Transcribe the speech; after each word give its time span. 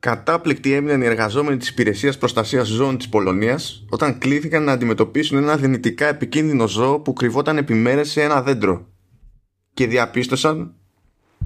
κατάπληκτοι 0.00 0.72
έμειναν 0.72 1.02
οι 1.02 1.06
εργαζόμενοι 1.06 1.56
της 1.56 1.68
υπηρεσίας 1.68 2.18
προστασίας 2.18 2.66
ζώων 2.66 2.96
της 2.98 3.08
Πολωνίας 3.08 3.84
όταν 3.88 4.18
κλήθηκαν 4.18 4.62
να 4.62 4.72
αντιμετωπίσουν 4.72 5.38
ένα 5.38 5.56
δυνητικά 5.56 6.06
επικίνδυνο 6.06 6.66
ζώο 6.66 7.00
που 7.00 7.12
κρυβόταν 7.12 7.56
επί 7.56 7.74
μέρες 7.74 8.10
σε 8.10 8.22
ένα 8.22 8.42
δέντρο 8.42 8.86
και 9.74 9.86
διαπίστωσαν 9.86 10.74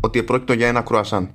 ότι 0.01 0.19
επρόκειτο 0.19 0.53
για 0.53 0.69
ένα 0.69 0.81
κρουασάν. 0.81 1.35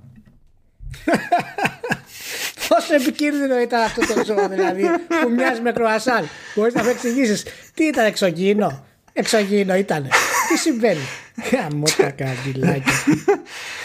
Πόσο 2.68 2.94
επικίνδυνο 2.94 3.60
ήταν 3.60 3.82
αυτό 3.82 4.14
το 4.14 4.26
ζώο, 4.26 4.50
δηλαδή, 4.50 4.84
που 5.22 5.30
μοιάζει 5.36 5.62
με 5.62 5.72
κρουασάν. 5.72 6.28
Μπορείς 6.56 6.74
να 6.74 6.84
μου 6.84 6.90
εξηγήσεις 6.90 7.46
τι 7.74 7.84
ήταν 7.84 8.06
εξωγήινο; 8.06 8.86
Εξωγήινο 9.14 9.76
ήταν. 9.76 10.08
Τι 10.50 10.58
συμβαίνει; 10.58 11.00
Γαμώ 11.52 11.86
τα 11.98 12.10
καρδιλάκια. 12.10 12.94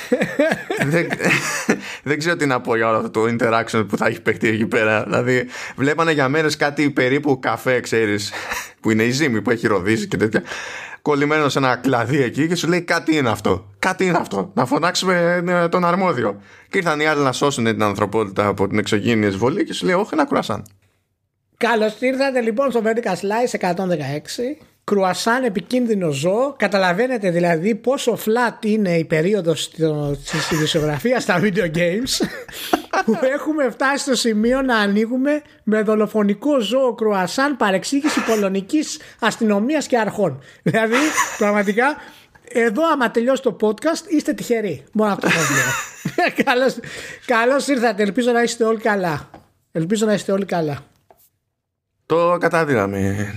δεν, 0.86 1.08
δεν 2.02 2.18
ξέρω 2.18 2.36
τι 2.36 2.46
να 2.46 2.60
πω 2.60 2.76
για 2.76 2.88
όλο 2.88 2.96
αυτό 2.96 3.10
το 3.10 3.22
interaction 3.22 3.86
που 3.88 3.96
θα 3.96 4.06
έχει 4.06 4.20
παιχτεί 4.20 4.48
εκεί 4.48 4.66
πέρα. 4.66 5.02
Δηλαδή, 5.02 5.46
βλέπανε 5.76 6.12
για 6.12 6.28
μέρες 6.28 6.56
κάτι 6.56 6.90
περίπου 6.90 7.38
καφέ, 7.38 7.80
ξέρεις, 7.80 8.32
που 8.80 8.90
είναι 8.90 9.02
η 9.02 9.10
ζύμη 9.10 9.42
που 9.42 9.50
έχει 9.50 9.66
ροδίσει 9.66 10.08
και 10.08 10.16
τέτοια. 10.16 10.42
Κολλημένο 11.02 11.48
σε 11.48 11.58
ένα 11.58 11.76
κλαδί 11.76 12.22
εκεί 12.22 12.48
και 12.48 12.54
σου 12.54 12.68
λέει 12.68 12.82
κάτι 12.82 13.16
είναι 13.16 13.28
αυτό. 13.28 13.70
Κάτι 13.78 14.04
είναι 14.04 14.18
αυτό. 14.18 14.50
Να 14.54 14.66
φωνάξουμε 14.66 15.42
ε, 15.48 15.68
τον 15.68 15.84
αρμόδιο. 15.84 16.40
Και 16.68 16.78
ήρθαν 16.78 17.00
οι 17.00 17.06
άλλοι 17.06 17.22
να 17.22 17.32
σώσουν 17.32 17.64
την 17.64 17.82
ανθρωπότητα 17.82 18.46
από 18.46 18.68
την 18.68 18.78
εξωγήινη 18.78 19.26
εισβολή 19.26 19.64
και 19.64 19.72
σου 19.72 19.86
λέει, 19.86 19.94
Όχι, 19.94 20.10
ένα 20.12 20.26
κρουάσαν. 20.26 20.64
Καλώς 21.56 21.96
ήρθατε 22.00 22.40
λοιπόν 22.40 22.70
στο 22.70 22.82
Vertical 22.84 23.12
Slice 23.12 23.74
116 23.74 23.74
κρουασάν 24.84 25.44
επικίνδυνο 25.44 26.10
ζώο. 26.10 26.54
Καταλαβαίνετε 26.56 27.30
δηλαδή 27.30 27.74
πόσο 27.74 28.18
flat 28.24 28.64
είναι 28.64 28.96
η 28.96 29.04
περίοδος 29.04 29.70
της 29.70 30.50
ειδησιογραφίας 30.50 31.22
στα 31.22 31.40
video 31.42 31.76
games 31.76 32.26
που 33.04 33.18
έχουμε 33.22 33.70
φτάσει 33.70 34.02
στο 34.02 34.14
σημείο 34.14 34.62
να 34.62 34.76
ανοίγουμε 34.78 35.42
με 35.62 35.82
δολοφονικό 35.82 36.60
ζώο 36.60 36.94
κρουασάν 36.94 37.56
παρεξήγηση 37.56 38.20
πολωνικής 38.24 38.98
αστυνομίας 39.20 39.86
και 39.86 39.98
αρχών. 39.98 40.42
Δηλαδή 40.62 40.96
πραγματικά 41.38 41.96
εδώ 42.48 42.90
άμα 42.92 43.10
τελειώσει 43.10 43.42
το 43.42 43.56
podcast 43.60 44.08
είστε 44.08 44.32
τυχεροί. 44.32 44.84
Μόνο 44.92 45.12
αυτό 45.12 45.28
θα 45.28 45.40
λέω. 45.54 45.72
καλώς, 46.44 46.76
καλώς 47.26 47.68
ήρθατε. 47.68 48.02
Ελπίζω 48.02 48.32
να 48.32 48.42
είστε 48.42 48.64
όλοι 48.64 48.80
καλά. 48.80 49.30
Ελπίζω 49.72 50.06
να 50.06 50.12
είστε 50.12 50.32
όλοι 50.32 50.44
καλά. 50.44 50.78
Το 52.06 52.36
κατάδυναμε. 52.40 53.34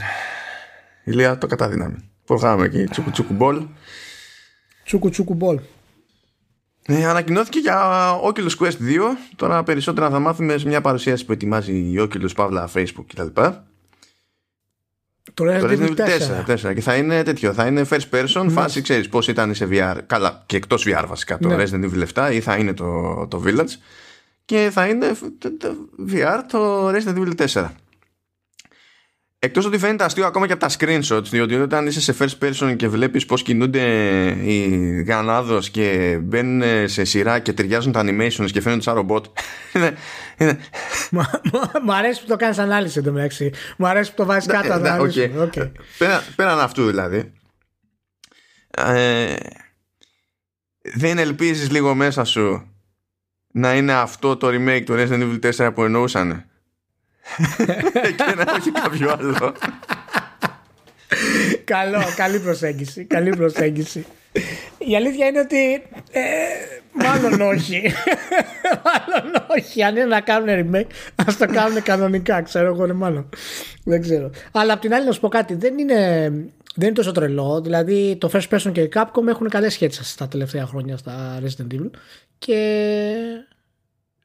Ηλία 1.08 1.38
το 1.38 1.47
καταδύναμη. 1.47 2.09
Προχάμε 2.25 2.66
εκεί, 2.66 2.83
τσουκου 2.83 3.11
τσουκου 3.11 3.33
μπολ. 3.33 3.66
Τσουκου 4.83 5.09
τσουκου 5.09 5.33
μπολ. 5.33 5.59
Ε, 6.86 7.05
ανακοινώθηκε 7.05 7.59
για 7.59 8.09
Oculus 8.23 8.58
Quest 8.59 8.67
2. 8.67 8.72
Τώρα 9.36 9.64
περισσότερα 9.64 10.09
θα 10.09 10.19
μάθουμε 10.19 10.58
σε 10.58 10.67
μια 10.67 10.81
παρουσίαση 10.81 11.25
που 11.25 11.31
ετοιμάζει 11.31 11.73
η 11.73 11.95
Oculus 11.99 12.36
Παύλα 12.36 12.69
Facebook 12.73 13.05
κτλ. 13.08 13.41
Το 15.33 15.45
Resident 15.47 15.80
Evil 15.80 15.95
4, 16.45 16.69
4. 16.69 16.73
Και 16.73 16.81
θα 16.81 16.95
είναι 16.95 17.23
τέτοιο. 17.23 17.53
Θα 17.53 17.66
είναι 17.66 17.86
first 17.89 18.09
person. 18.11 18.44
Ναι. 18.44 18.49
Φάση 18.49 18.81
ξέρεις 18.81 19.09
πώς 19.09 19.27
ήταν 19.27 19.53
σε 19.53 19.67
VR. 19.71 19.97
Καλά, 20.08 20.44
και 20.45 20.55
εκτός 20.55 20.86
VR 20.88 21.05
βασικά. 21.08 21.38
Το 21.38 21.47
ναι. 21.47 21.64
Resident 21.64 21.83
Evil 21.83 22.03
7 22.14 22.33
ή 22.33 22.39
θα 22.39 22.55
είναι 22.55 22.73
το, 22.73 23.27
το 23.30 23.44
Village. 23.45 23.73
Και 24.45 24.69
θα 24.71 24.88
είναι 24.88 25.11
το 25.58 25.89
VR 26.09 26.39
το 26.52 26.89
Resident 26.89 27.17
Evil 27.17 27.47
4. 27.47 27.67
Εκτός 29.39 29.66
ότι 29.66 29.77
φαίνεται 29.77 30.03
αστείο 30.03 30.25
ακόμα 30.25 30.47
και 30.47 30.53
από 30.53 30.67
τα 30.67 30.69
screenshots 30.77 31.23
διότι 31.23 31.55
όταν 31.55 31.88
είσαι 31.88 32.02
σε 32.02 32.16
first 32.19 32.38
person 32.43 32.75
και 32.75 32.88
βλέπεις 32.88 33.25
πως 33.25 33.43
κινούνται 33.43 33.81
οι 34.43 35.02
γανάδος 35.07 35.69
και 35.69 36.17
μπαίνουν 36.21 36.88
σε 36.89 37.03
σειρά 37.03 37.39
και 37.39 37.53
ταιριάζουν 37.53 37.91
τα 37.91 38.03
animations 38.05 38.52
και 38.52 38.61
φαίνονται 38.61 38.81
σαν 38.81 38.95
ρομπότ 38.95 39.25
Μου 41.83 41.93
αρέσει 41.93 42.21
που 42.21 42.27
το 42.27 42.35
κάνεις 42.35 42.58
ανάλυση 42.58 42.99
εδώ 42.99 43.11
μεταξύ. 43.11 43.52
Μου 43.77 43.88
αρέσει 43.88 44.09
που 44.09 44.15
το 44.15 44.25
βάζεις 44.25 44.47
κάτω 44.47 44.73
ανάλυση. 44.73 45.31
Πέραν 46.35 46.59
αυτού 46.59 46.85
δηλαδή 46.85 47.31
ε, 48.86 49.36
δεν 50.81 51.17
ελπίζεις 51.17 51.71
λίγο 51.71 51.95
μέσα 51.95 52.23
σου 52.23 52.71
να 53.54 53.75
είναι 53.75 53.93
αυτό 53.93 54.37
το 54.37 54.48
remake 54.48 54.83
του 54.86 54.95
Resident 54.98 55.39
Evil 55.42 55.52
4 55.67 55.71
που 55.73 55.83
εννοούσαν 55.83 56.45
και 58.17 58.36
να 58.36 58.54
όχι 58.54 58.71
κάποιο 58.71 59.11
άλλο. 59.11 59.54
Καλό, 61.64 62.04
καλή 62.15 62.39
προσέγγιση. 62.39 63.05
Καλή 63.05 63.30
προσέγγιση. 63.30 64.05
Η 64.77 64.95
αλήθεια 64.95 65.27
είναι 65.27 65.39
ότι 65.39 65.73
ε, 66.11 66.21
μάλλον 66.92 67.42
όχι. 67.42 67.82
μάλλον 68.86 69.45
όχι. 69.58 69.83
Αν 69.83 69.95
είναι 69.95 70.05
να 70.05 70.21
κάνουν 70.21 70.48
remake, 70.49 70.92
ας 71.16 71.37
το 71.37 71.45
κάνουν 71.45 71.83
κανονικά. 71.83 72.42
Ξέρω 72.42 72.66
εγώ, 72.66 72.93
μάλλον. 72.93 73.30
Δεν 73.83 74.02
ξέρω. 74.02 74.30
Αλλά 74.52 74.73
απ' 74.73 74.82
την 74.82 74.93
άλλη, 74.93 75.05
να 75.05 75.11
σου 75.11 75.20
πω 75.20 75.27
κάτι. 75.27 75.54
Δεν 75.55 75.77
είναι, 75.77 76.30
δεν 76.76 76.87
είναι 76.87 76.92
τόσο 76.92 77.11
τρελό. 77.11 77.61
Δηλαδή, 77.61 78.16
το 78.20 78.30
First 78.33 78.48
Person 78.49 78.71
και 78.71 78.82
η 78.82 78.92
Capcom 78.95 79.27
έχουν 79.27 79.49
καλές 79.49 79.73
σχέσεις 79.73 80.16
τα 80.16 80.27
τελευταία 80.27 80.66
χρόνια 80.66 80.98
στα 80.98 81.39
Resident 81.43 81.73
Evil. 81.73 81.89
Και 82.37 82.58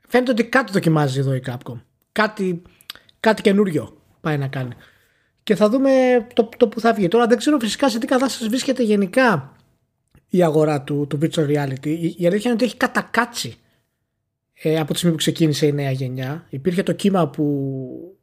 φαίνεται 0.09 0.31
ότι 0.31 0.45
κάτι 0.45 0.73
δοκιμάζει 0.73 1.19
εδώ 1.19 1.35
η 1.35 1.43
Capcom. 1.47 1.81
Κάτι 2.13 2.63
κάτι 3.23 3.43
καινούριο 3.43 3.97
πάει 4.21 4.39
να 4.39 4.49
κάνει. 4.49 4.73
Και 5.43 5.55
θα 5.55 5.69
δούμε 5.69 5.91
το, 6.33 6.49
το 6.57 6.69
που 6.69 6.81
θα 6.81 6.93
βγει. 6.93 7.09
Τώρα 7.09 7.27
δεν 7.27 7.39
ξέρω 7.39 7.59
φυσικά 7.59 7.89
σε 7.89 7.99
τι 7.99 8.07
κατάσταση 8.07 8.49
βρίσκεται 8.49 8.83
γενικά 8.83 9.57
η 10.29 10.43
αγορά 10.43 10.83
του, 10.83 11.07
του 11.09 11.19
virtual 11.23 11.47
reality. 11.47 11.87
Η, 11.87 12.15
η 12.19 12.27
αλήθεια 12.27 12.43
είναι 12.45 12.53
ότι 12.53 12.65
έχει 12.65 12.77
κατακάτσει 12.77 13.55
ε, 14.63 14.79
από 14.79 14.93
τη 14.93 14.97
στιγμή 14.97 15.15
που 15.17 15.23
ξεκίνησε 15.23 15.67
η 15.67 15.73
νέα 15.73 15.91
γενιά. 15.91 16.47
Υπήρχε 16.49 16.83
το 16.83 16.93
κύμα 16.93 17.29
που 17.29 18.17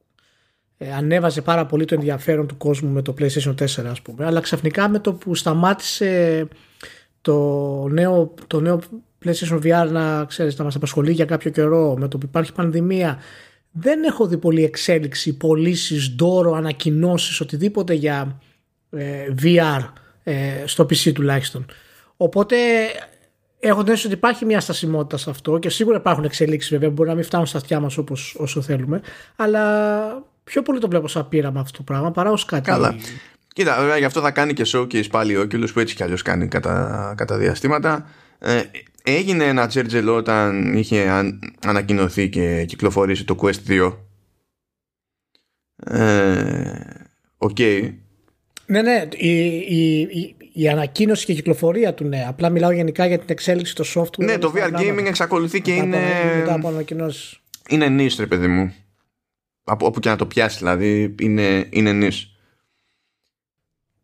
ε, 0.77 0.93
ανέβαζε 0.93 1.41
πάρα 1.41 1.65
πολύ 1.65 1.85
το 1.85 1.93
ενδιαφέρον 1.93 2.47
του 2.47 2.57
κόσμου 2.57 2.89
με 2.89 3.01
το 3.01 3.13
PlayStation 3.19 3.55
4 3.55 3.65
ας 3.85 4.01
πούμε. 4.01 4.25
Αλλά 4.25 4.39
ξαφνικά 4.39 4.89
με 4.89 4.99
το 4.99 5.13
που 5.13 5.35
σταμάτησε 5.35 6.47
το 7.21 7.87
νέο, 7.87 8.33
το 8.47 8.59
νέο 8.59 8.79
PlayStation 9.25 9.61
VR 9.63 9.89
να, 9.91 10.25
ξέρεις, 10.25 10.57
να 10.57 10.63
μας 10.63 10.75
απασχολεί 10.75 11.11
για 11.11 11.25
κάποιο 11.25 11.51
καιρό, 11.51 11.95
με 11.97 12.07
το 12.07 12.17
που 12.17 12.25
υπάρχει 12.25 12.53
πανδημία, 12.53 13.19
δεν 13.71 14.03
έχω 14.03 14.27
δει 14.27 14.37
πολύ 14.37 14.63
εξέλιξη, 14.63 15.37
πωλήσεις, 15.37 16.07
δώρο, 16.17 16.53
ανακοινώσεις, 16.53 17.41
οτιδήποτε 17.41 17.93
για 17.93 18.41
ε, 18.89 19.25
VR 19.41 19.83
ε, 20.23 20.63
στο 20.65 20.83
PC 20.83 21.13
τουλάχιστον. 21.13 21.65
Οπότε 22.17 22.55
έχω 23.59 23.83
την 23.83 23.93
ότι 23.93 24.11
υπάρχει 24.11 24.45
μια 24.45 24.59
στασιμότητα 24.59 25.17
σε 25.17 25.29
αυτό 25.29 25.57
και 25.57 25.69
σίγουρα 25.69 25.97
υπάρχουν 25.97 26.23
εξελίξεις 26.23 26.71
βέβαια, 26.71 26.89
μπορεί 26.89 27.09
να 27.09 27.15
μην 27.15 27.23
φτάνουν 27.23 27.45
στα 27.45 27.57
αυτιά 27.57 27.79
μας 27.79 27.97
όσο 28.35 28.61
θέλουμε, 28.61 29.01
αλλά 29.35 30.23
πιο 30.43 30.61
πολύ 30.61 30.79
το 30.79 30.87
βλέπω 30.87 31.07
σαν 31.07 31.29
πείραμα 31.29 31.59
αυτό 31.59 31.77
το 31.77 31.83
πράγμα 31.83 32.11
παρά 32.11 32.31
ως 32.31 32.45
κάτι. 32.45 32.69
Καλά. 32.69 32.95
Κοίτα, 33.53 33.77
βέβαια 33.79 33.97
γι' 33.97 34.05
αυτό 34.05 34.21
θα 34.21 34.31
κάνει 34.31 34.53
και 34.53 34.65
showcase 34.73 35.09
πάλι 35.09 35.37
ο 35.37 35.41
Oculus 35.41 35.73
που 35.73 35.79
έτσι 35.79 35.95
κι 35.95 36.03
αλλιώς 36.03 36.21
κάνει 36.21 36.47
κατά, 36.47 37.13
κατά 37.17 37.37
διαστήματα. 37.37 38.09
Ε, 38.39 38.61
έγινε 39.15 39.43
ένα 39.43 39.67
τζέρτζελο 39.67 40.15
όταν 40.15 40.73
είχε 40.77 41.29
ανακοινωθεί 41.65 42.29
και 42.29 42.65
κυκλοφορήσει 42.65 43.25
το 43.25 43.37
Quest 43.41 43.67
2. 43.67 43.97
Ε, 45.83 46.73
OK. 47.37 47.55
okay. 47.59 47.93
Ναι, 48.65 48.81
ναι, 48.81 49.07
η, 49.15 49.57
η, 49.57 49.99
η, 50.01 50.35
η, 50.53 50.69
ανακοίνωση 50.69 51.25
και 51.25 51.31
η 51.31 51.35
κυκλοφορία 51.35 51.93
του, 51.93 52.03
ναι. 52.03 52.25
Απλά 52.27 52.49
μιλάω 52.49 52.71
γενικά 52.71 53.05
για 53.05 53.17
την 53.17 53.27
εξέλιξη 53.29 53.75
του 53.75 53.85
software. 53.85 54.23
Ναι, 54.23 54.37
το 54.37 54.53
VR 54.55 54.79
gaming 54.79 55.05
εξακολουθεί 55.05 55.61
και 55.61 55.73
είναι. 55.73 55.99
Μετά 56.37 56.53
από 56.53 56.67
ανακοινώσεις. 56.67 57.39
Είναι 57.69 57.87
niche, 57.89 58.15
ρε 58.19 58.27
παιδί 58.27 58.47
μου. 58.47 58.73
Από 59.63 59.85
όπου 59.85 59.99
και 59.99 60.09
να 60.09 60.15
το 60.15 60.25
πιάσει, 60.25 60.57
δηλαδή, 60.57 61.15
είναι, 61.19 61.67
είναι 61.69 62.07
niche. 62.07 62.23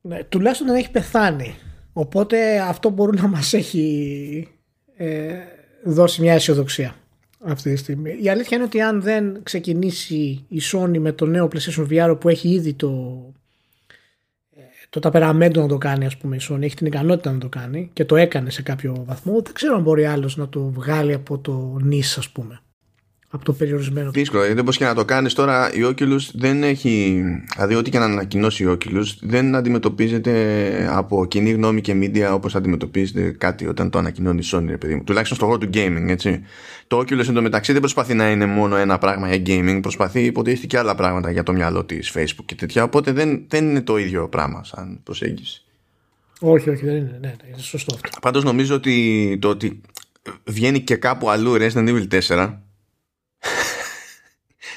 Ναι, 0.01 0.23
τουλάχιστον 0.23 0.67
δεν 0.67 0.75
έχει 0.75 0.91
πεθάνει. 0.91 1.55
Οπότε 1.93 2.59
αυτό 2.59 2.89
μπορεί 2.89 3.17
να 3.17 3.27
μας 3.27 3.53
έχει 3.53 4.47
ε, 4.47 4.54
δώσει 5.83 6.22
μια 6.22 6.33
αισιοδοξία 6.33 6.95
αυτή 7.45 7.72
τη 7.72 7.75
στιγμή. 7.75 8.17
Η 8.22 8.29
αλήθεια 8.29 8.58
είναι 8.58 8.66
ότι 8.66 8.81
αν 8.81 9.02
δεν 9.02 9.43
ξεκινήσει 9.43 10.46
η 10.47 10.61
Sony 10.72 10.97
με 10.97 11.11
το 11.11 11.25
νέο 11.25 11.47
PlayStation 11.52 11.87
VR 11.90 12.17
που 12.20 12.29
έχει 12.29 12.49
ήδη 12.49 12.73
το, 12.73 13.22
ε, 14.55 14.61
το 14.90 14.99
ταπεραμέντο 14.99 15.61
να 15.61 15.67
το 15.67 15.78
κάνει 15.78 16.05
ας 16.05 16.17
πούμε 16.17 16.35
η 16.35 16.40
Sony, 16.49 16.61
έχει 16.61 16.75
την 16.75 16.85
ικανότητα 16.85 17.31
να 17.31 17.37
το 17.37 17.49
κάνει 17.49 17.90
και 17.93 18.05
το 18.05 18.16
έκανε 18.16 18.49
σε 18.49 18.61
κάποιο 18.61 19.03
βαθμό, 19.05 19.41
δεν 19.41 19.53
ξέρω 19.53 19.75
αν 19.75 19.81
μπορεί 19.81 20.05
άλλος 20.05 20.37
να 20.37 20.49
το 20.49 20.59
βγάλει 20.59 21.14
από 21.14 21.37
το 21.37 21.78
νης 21.81 22.17
ας 22.17 22.29
πούμε 22.29 22.59
από 23.35 23.46
το 23.46 23.53
περιορισμένο. 23.53 24.11
Δύσκολο, 24.11 24.46
γιατί 24.46 24.64
πώ 24.64 24.72
και 24.72 24.85
να 24.85 24.93
το 24.93 25.05
κάνεις 25.05 25.34
τώρα, 25.34 25.73
η 25.73 25.79
Oculus 25.84 26.20
δεν 26.34 26.64
έχει. 26.64 27.23
Δηλαδή, 27.55 27.76
ό,τι 27.76 27.90
και 27.90 27.99
να 27.99 28.05
ανακοινώσει 28.05 28.64
η 28.64 28.67
Oculus 28.70 29.05
δεν 29.22 29.55
αντιμετωπίζεται 29.55 30.34
από 30.91 31.26
κοινή 31.26 31.52
γνώμη 31.52 31.82
και 31.82 31.93
media 32.02 32.29
όπως 32.34 32.55
αντιμετωπίζεται 32.55 33.32
κάτι 33.32 33.67
όταν 33.67 33.90
το 33.90 33.97
ανακοινώνει 33.97 34.40
η 34.43 34.47
Sony, 34.52 34.79
παιδί 34.79 34.96
μου. 34.96 35.03
Τουλάχιστον 35.03 35.37
στον 35.37 35.49
χώρο 35.49 35.59
του 35.59 35.70
gaming, 35.73 36.05
έτσι. 36.08 36.41
Το 36.87 36.97
Oculus 36.97 37.28
εντωμεταξύ 37.29 37.72
δεν 37.72 37.82
προσπαθεί 37.82 38.14
να 38.14 38.32
είναι 38.32 38.46
μόνο 38.46 38.76
ένα 38.76 38.97
πράγμα 38.97 39.35
για 39.35 39.43
gaming, 39.46 39.79
προσπαθεί 39.82 40.23
υποτίθεται 40.23 40.67
και 40.67 40.78
άλλα 40.78 40.96
πράγματα 40.96 41.32
για 41.32 41.43
το 41.43 41.53
μυαλό 41.53 41.85
της 41.85 42.14
Facebook 42.16 42.46
και 42.46 42.55
τέτοια. 42.55 42.84
Οπότε 42.84 43.11
δεν, 43.11 43.46
δεν 43.47 43.70
είναι 43.70 43.82
το 43.82 43.97
ίδιο 43.97 44.29
πράγμα 44.29 44.64
σαν 44.64 44.99
προσέγγιση. 45.03 45.64
Όχι, 46.40 46.70
όχι, 46.70 46.85
δεν 46.85 46.96
είναι. 46.96 47.17
Ναι, 47.22 47.35
είναι 47.47 47.58
σωστό 47.58 47.96
αυτό. 47.96 48.09
Πάντως 48.22 48.43
νομίζω 48.43 48.76
ότι 48.76 49.37
το 49.41 49.49
ότι 49.49 49.82
βγαίνει 50.43 50.79
και 50.79 50.96
κάπου 50.96 51.29
αλλού 51.29 51.55
Resident 51.59 51.87
Evil 51.90 52.22
4 52.28 52.53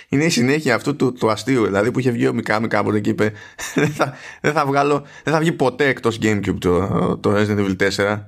είναι 0.09 0.25
η 0.25 0.29
συνέχεια 0.29 0.75
αυτού 0.75 0.97
του, 0.97 1.13
του 1.13 1.31
αστείου. 1.31 1.65
Δηλαδή 1.65 1.91
που 1.91 1.99
είχε 1.99 2.11
βγει 2.11 2.29
ο 2.29 2.33
Μικάμι 2.33 2.69
κάποτε 2.69 3.01
και 3.01 3.11
είπε 3.11 3.33
δεν 3.75 3.89
θα, 3.89 4.15
δεν 4.41 4.53
θα, 4.53 4.67
βγάλω, 4.67 5.07
δεν 5.25 5.35
θα 5.35 5.41
βγει 5.41 5.53
ποτέ 5.53 5.87
εκτός 5.87 6.19
Gamecube 6.23 6.59
το, 6.59 7.17
το 7.17 7.35
Resident 7.37 7.59
Evil 7.59 7.77
4. 7.77 8.19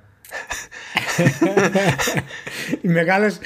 Οι 2.83 2.89
μεγάλες, 2.89 3.39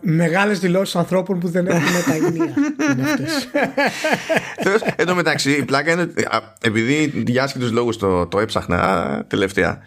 μεγάλες 0.00 0.58
δηλώσεις 0.58 0.96
ανθρώπων 0.96 1.38
που 1.38 1.48
δεν 1.48 1.66
έχουν 1.66 2.04
τα 2.06 2.16
είναι 2.16 2.54
Εν 4.96 5.06
τω 5.06 5.14
μεταξύ 5.14 5.50
η 5.50 5.64
πλάκα 5.64 5.92
είναι 5.92 6.12
επειδή 6.60 7.22
για 7.26 7.42
άσχετους 7.42 7.70
λόγους 7.70 7.96
το, 7.96 8.26
το 8.26 8.38
έψαχνα 8.38 9.24
τελευταία 9.28 9.82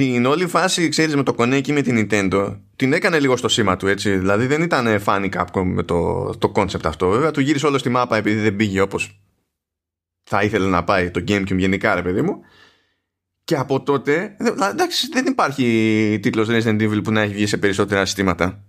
την 0.00 0.26
όλη 0.26 0.46
φάση, 0.46 0.88
ξέρεις, 0.88 1.16
με 1.16 1.22
το 1.22 1.34
Koneki 1.38 1.72
με 1.72 1.82
την 1.82 2.08
Nintendo, 2.10 2.60
την 2.76 2.92
έκανε 2.92 3.20
λίγο 3.20 3.36
στο 3.36 3.48
σήμα 3.48 3.76
του, 3.76 3.86
έτσι. 3.86 4.16
Δηλαδή 4.18 4.46
δεν 4.46 4.62
ήταν 4.62 5.00
φάνη 5.00 5.28
Capcom 5.32 5.62
με 5.64 5.82
το, 5.82 6.30
το 6.38 6.52
concept 6.54 6.84
αυτό. 6.84 7.08
Βέβαια, 7.08 7.30
του 7.30 7.40
γύρισε 7.40 7.66
όλο 7.66 7.78
στη 7.78 7.88
μάπα 7.88 8.16
επειδή 8.16 8.40
δεν 8.40 8.56
πήγε 8.56 8.80
όπως 8.80 9.20
θα 10.22 10.42
ήθελε 10.42 10.66
να 10.66 10.84
πάει 10.84 11.10
το 11.10 11.24
Gamecube 11.28 11.56
γενικά, 11.56 11.94
ρε 11.94 12.02
παιδί 12.02 12.22
μου. 12.22 12.40
Και 13.44 13.56
από 13.56 13.82
τότε, 13.82 14.36
εντάξει, 14.70 15.08
δεν 15.12 15.26
υπάρχει 15.26 16.18
τίτλος 16.22 16.48
Resident 16.50 16.80
Evil 16.80 17.00
που 17.04 17.12
να 17.12 17.20
έχει 17.20 17.34
βγει 17.34 17.46
σε 17.46 17.56
περισσότερα 17.56 18.04
συστήματα. 18.04 18.64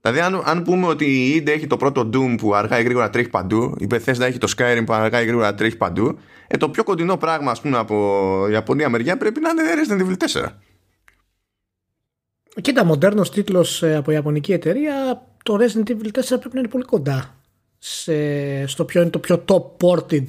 Δηλαδή, 0.00 0.20
αν, 0.20 0.42
αν 0.44 0.62
πούμε 0.62 0.86
ότι 0.86 1.04
η 1.04 1.42
Inde 1.42 1.48
έχει 1.48 1.66
το 1.66 1.76
πρώτο 1.76 2.10
Doom 2.12 2.34
που 2.38 2.54
αργά 2.54 2.80
ή 2.80 2.82
γρήγορα 2.82 3.10
τρέχει 3.10 3.28
παντού, 3.28 3.74
η 3.78 3.86
Bethesda 3.90 4.20
έχει 4.20 4.38
το 4.38 4.52
Skyrim 4.56 4.82
που 4.86 4.92
αργά 4.92 5.22
ή 5.22 5.24
γρήγορα 5.24 5.54
τρέχει 5.54 5.76
παντού, 5.76 6.18
ε, 6.46 6.56
το 6.56 6.68
πιο 6.68 6.84
κοντινό 6.84 7.16
πράγμα, 7.16 7.50
ας 7.50 7.60
πούμε, 7.60 7.78
από 7.78 8.46
Ιαπωνία 8.50 8.88
μεριά 8.88 9.16
πρέπει 9.16 9.40
να 9.40 9.50
είναι 9.50 9.62
Resident 9.62 10.08
Evil 10.08 10.16
4. 10.42 10.46
Κοίτα, 12.60 12.84
μοντέρνος 12.84 13.30
τίτλος 13.30 13.82
ε, 13.82 13.96
από 13.96 14.10
Ιαπωνική 14.10 14.52
εταιρεία, 14.52 15.26
το 15.42 15.58
Resident 15.60 15.90
Evil 15.90 16.06
4 16.06 16.22
πρέπει 16.26 16.50
να 16.52 16.58
είναι 16.58 16.68
πολύ 16.68 16.84
κοντά 16.84 17.36
σε, 17.78 18.66
στο 18.66 18.84
ποιο 18.84 19.00
είναι 19.00 19.10
το 19.10 19.18
πιο 19.18 19.44
top 19.48 19.86
ported 19.86 20.24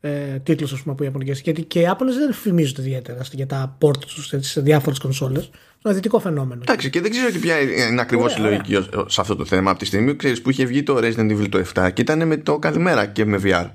ε, 0.00 0.38
τίτλος 0.38 0.82
από 0.86 1.04
Ιαπωνικές. 1.04 1.40
Γιατί 1.40 1.62
και 1.62 1.78
οι 1.78 1.82
Ιάπωνε 1.82 2.12
δεν 2.12 2.32
φημίζονται 2.32 2.80
ιδιαίτερα 2.80 3.20
για 3.32 3.46
τα 3.46 3.78
port 3.80 3.98
τους 3.98 4.32
σε 4.38 4.60
διάφορες 4.60 4.98
κονσόλες. 4.98 5.46
Το 5.46 5.58
δυτικό 5.82 6.18
φαινόμενο. 6.18 6.60
Εντάξει, 6.62 6.90
και 6.90 7.00
δεν 7.00 7.10
ξέρω 7.10 7.30
και 7.30 7.38
ποια 7.38 7.60
είναι 7.60 8.00
ακριβώς 8.00 8.36
η 8.36 8.40
λογική 8.40 8.88
σε 9.06 9.20
αυτό 9.20 9.36
το 9.36 9.44
θέμα. 9.44 9.70
Από 9.70 9.78
τη 9.78 9.84
στιγμή 9.84 10.16
ξέρεις, 10.16 10.42
που 10.42 10.50
είχε 10.50 10.64
βγει 10.64 10.82
το 10.82 10.96
Resident 10.96 11.30
Evil 11.30 11.48
το 11.48 11.64
7 11.74 11.92
και 11.92 12.02
ήταν 12.02 12.26
με 12.26 12.36
το 12.36 12.58
καλημέρα 12.58 13.06
και 13.06 13.24
με 13.24 13.40
VR. 13.44 13.70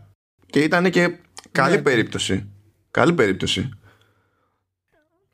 Και 0.45 0.59
ήταν 0.59 0.89
και 0.89 1.15
καλή 1.51 1.75
ναι. 1.75 1.81
περίπτωση. 1.81 2.50
Καλή 2.91 3.13
περίπτωση. 3.13 3.69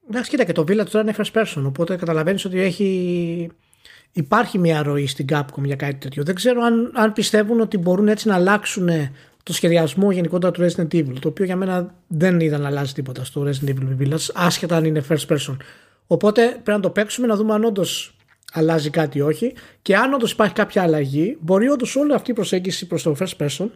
Εντάξει, 0.09 0.29
κοίτα 0.29 0.43
και 0.43 0.51
το 0.51 0.61
Village 0.61 0.87
τώρα 0.91 1.01
είναι 1.01 1.13
first 1.17 1.41
person. 1.41 1.63
Οπότε 1.65 1.95
καταλαβαίνεις 1.95 2.45
ότι 2.45 2.59
έχει. 2.59 3.49
Υπάρχει 4.11 4.57
μια 4.57 4.83
ροή 4.83 5.07
στην 5.07 5.25
Capcom 5.29 5.63
για 5.63 5.75
κάτι 5.75 5.95
τέτοιο. 5.95 6.23
Δεν 6.23 6.35
ξέρω 6.35 6.61
αν, 6.61 6.91
αν 6.95 7.13
πιστεύουν 7.13 7.59
ότι 7.59 7.77
μπορούν 7.77 8.07
έτσι 8.07 8.27
να 8.27 8.35
αλλάξουν 8.35 8.89
το 9.43 9.53
σχεδιασμό 9.53 10.11
γενικότερα 10.11 10.51
του 10.51 10.69
Resident 10.69 10.93
Evil. 10.93 11.13
Το 11.19 11.27
οποίο 11.27 11.45
για 11.45 11.55
μένα 11.55 11.95
δεν 12.07 12.39
είδα 12.39 12.57
να 12.57 12.67
αλλάζει 12.67 12.93
τίποτα 12.93 13.23
στο 13.23 13.47
Resident 13.47 13.69
Evil 13.69 14.01
Village, 14.01 14.27
άσχετα 14.33 14.75
αν 14.75 14.85
είναι 14.85 15.03
first 15.09 15.27
person. 15.27 15.57
Οπότε 16.11 16.41
πρέπει 16.41 16.71
να 16.71 16.79
το 16.79 16.89
παίξουμε 16.89 17.27
να 17.27 17.35
δούμε 17.35 17.53
αν 17.53 17.63
όντως 17.63 18.15
αλλάζει 18.53 18.89
κάτι 18.89 19.17
ή 19.17 19.21
όχι. 19.21 19.53
Και 19.81 19.95
αν 19.95 20.13
όντως 20.13 20.31
υπάρχει 20.31 20.53
κάποια 20.53 20.81
αλλαγή, 20.81 21.37
μπορεί 21.39 21.69
όντως 21.69 21.95
όλη 21.95 22.13
αυτή 22.13 22.31
η 22.31 22.33
προσέγγιση 22.33 22.87
προς 22.87 23.03
το 23.03 23.15
first 23.19 23.45
person 23.45 23.69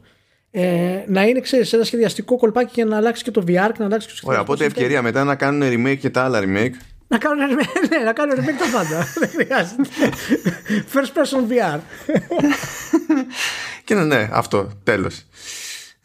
ε, 0.56 1.04
να 1.08 1.24
είναι 1.24 1.40
ξέρεις, 1.40 1.74
ένα 1.74 1.84
σχεδιαστικό 1.84 2.38
κολπάκι 2.38 2.72
για 2.74 2.86
να 2.86 2.98
αλλάξει 2.98 3.24
και 3.24 3.32
το 3.32 3.44
VR 3.48 3.70
και 3.74 3.78
να 3.78 3.86
αλλάξει 3.86 4.08
και 4.08 4.14
το 4.14 4.22
Ωραία, 4.24 4.40
οπότε 4.40 4.66
ευκαιρία 4.66 5.02
μετά 5.02 5.24
να 5.24 5.36
κάνουν 5.36 5.62
remake 5.62 5.98
και 5.98 6.10
τα 6.10 6.24
άλλα 6.24 6.40
remake. 6.40 6.74
Να 7.08 7.18
κάνουν 7.18 7.40
remake, 7.50 7.90
ναι, 7.90 8.04
να 8.04 8.14
κάνουν 8.14 8.36
remake 8.36 8.60
τα 8.60 8.78
πάντα. 8.78 9.08
Δεν 9.20 9.30
χρειάζεται. 9.30 9.84
First 10.94 11.18
person 11.18 11.52
VR. 11.52 11.80
και 13.84 13.96
ναι, 13.96 14.04
ναι, 14.04 14.30
αυτό, 14.32 14.70
τέλος. 14.84 15.26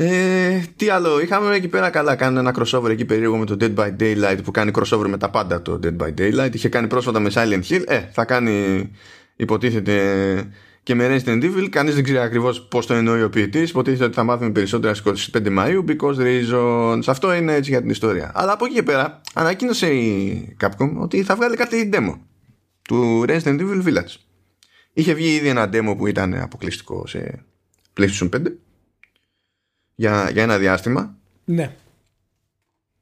Ε, 0.00 0.62
τι 0.76 0.88
άλλο, 0.88 1.20
είχαμε 1.20 1.54
εκεί 1.54 1.68
πέρα 1.68 1.90
καλά. 1.90 2.14
Κάνει 2.14 2.38
ένα 2.38 2.54
crossover 2.58 2.88
εκεί 2.90 3.04
περίεργο 3.04 3.36
με 3.36 3.44
το 3.44 3.56
Dead 3.60 3.74
by 3.74 3.96
Daylight 4.00 4.38
που 4.44 4.50
κάνει 4.50 4.70
crossover 4.74 5.06
με 5.08 5.18
τα 5.18 5.30
πάντα 5.30 5.62
το 5.62 5.80
Dead 5.82 5.96
by 5.96 6.14
Daylight. 6.18 6.54
Είχε 6.54 6.68
κάνει 6.68 6.86
πρόσφατα 6.86 7.20
με 7.20 7.30
Silent 7.34 7.62
Hill. 7.68 7.82
Ε, 7.86 8.00
θα 8.12 8.24
κάνει 8.24 8.88
υποτίθεται 9.36 9.96
και 10.82 10.94
με 10.94 11.16
Resident 11.16 11.42
Evil. 11.44 11.68
Κανείς 11.70 11.94
δεν 11.94 12.04
ξέρει 12.04 12.18
ακριβώς 12.18 12.62
πώς 12.62 12.86
το 12.86 12.94
εννοεί 12.94 13.22
ο 13.22 13.28
ποιητής. 13.28 13.70
Υποτίθεται 13.70 14.04
ότι 14.04 14.14
θα 14.14 14.24
μάθουμε 14.24 14.50
περισσότερα 14.50 14.94
στις 14.94 15.30
25 15.34 15.50
Μαου 15.50 15.84
because 15.88 16.16
reasons. 16.16 17.02
Αυτό 17.06 17.34
είναι 17.34 17.54
έτσι 17.54 17.70
για 17.70 17.80
την 17.80 17.90
ιστορία. 17.90 18.32
Αλλά 18.34 18.52
από 18.52 18.64
εκεί 18.64 18.74
και 18.74 18.82
πέρα 18.82 19.20
ανακοίνωσε 19.34 19.86
η 19.92 20.56
Capcom 20.60 20.92
ότι 20.98 21.22
θα 21.22 21.34
βγάλει 21.36 21.56
κάτι 21.56 21.90
demo 21.92 22.18
του 22.82 23.24
Resident 23.28 23.60
Evil 23.60 23.84
Village. 23.86 24.14
Είχε 24.92 25.12
βγει 25.14 25.34
ήδη 25.34 25.48
ένα 25.48 25.70
demo 25.72 25.94
που 25.96 26.06
ήταν 26.06 26.34
αποκλειστικό 26.34 27.06
σε 27.06 27.44
PlayStation 27.96 28.28
5 28.36 28.40
για, 29.98 30.30
για 30.30 30.42
ένα 30.42 30.58
διάστημα. 30.58 31.18
Ναι. 31.44 31.76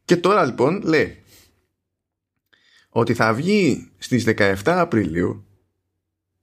Και 0.04 0.16
τώρα 0.16 0.44
λοιπόν 0.44 0.82
λέει 0.82 1.22
ότι 2.88 3.14
θα 3.14 3.34
βγει 3.34 3.90
στις 3.98 4.24
17 4.26 4.54
Απριλίου 4.64 5.46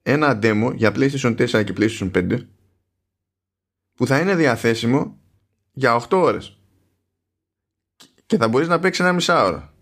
ένα 0.02 0.38
demo 0.42 0.72
για 0.74 0.92
PlayStation 0.94 1.36
4 1.36 1.64
και 1.64 1.72
PlayStation 1.76 2.10
5 2.10 2.46
που 3.94 4.06
θα 4.06 4.18
είναι 4.18 4.34
διαθέσιμο 4.34 5.18
για 5.72 6.06
8 6.08 6.08
ώρες 6.10 6.58
και 8.26 8.36
θα 8.36 8.48
μπορείς 8.48 8.68
να 8.68 8.78
παίξεις 8.78 9.04
ένα 9.04 9.12
μισάωρο. 9.12 9.72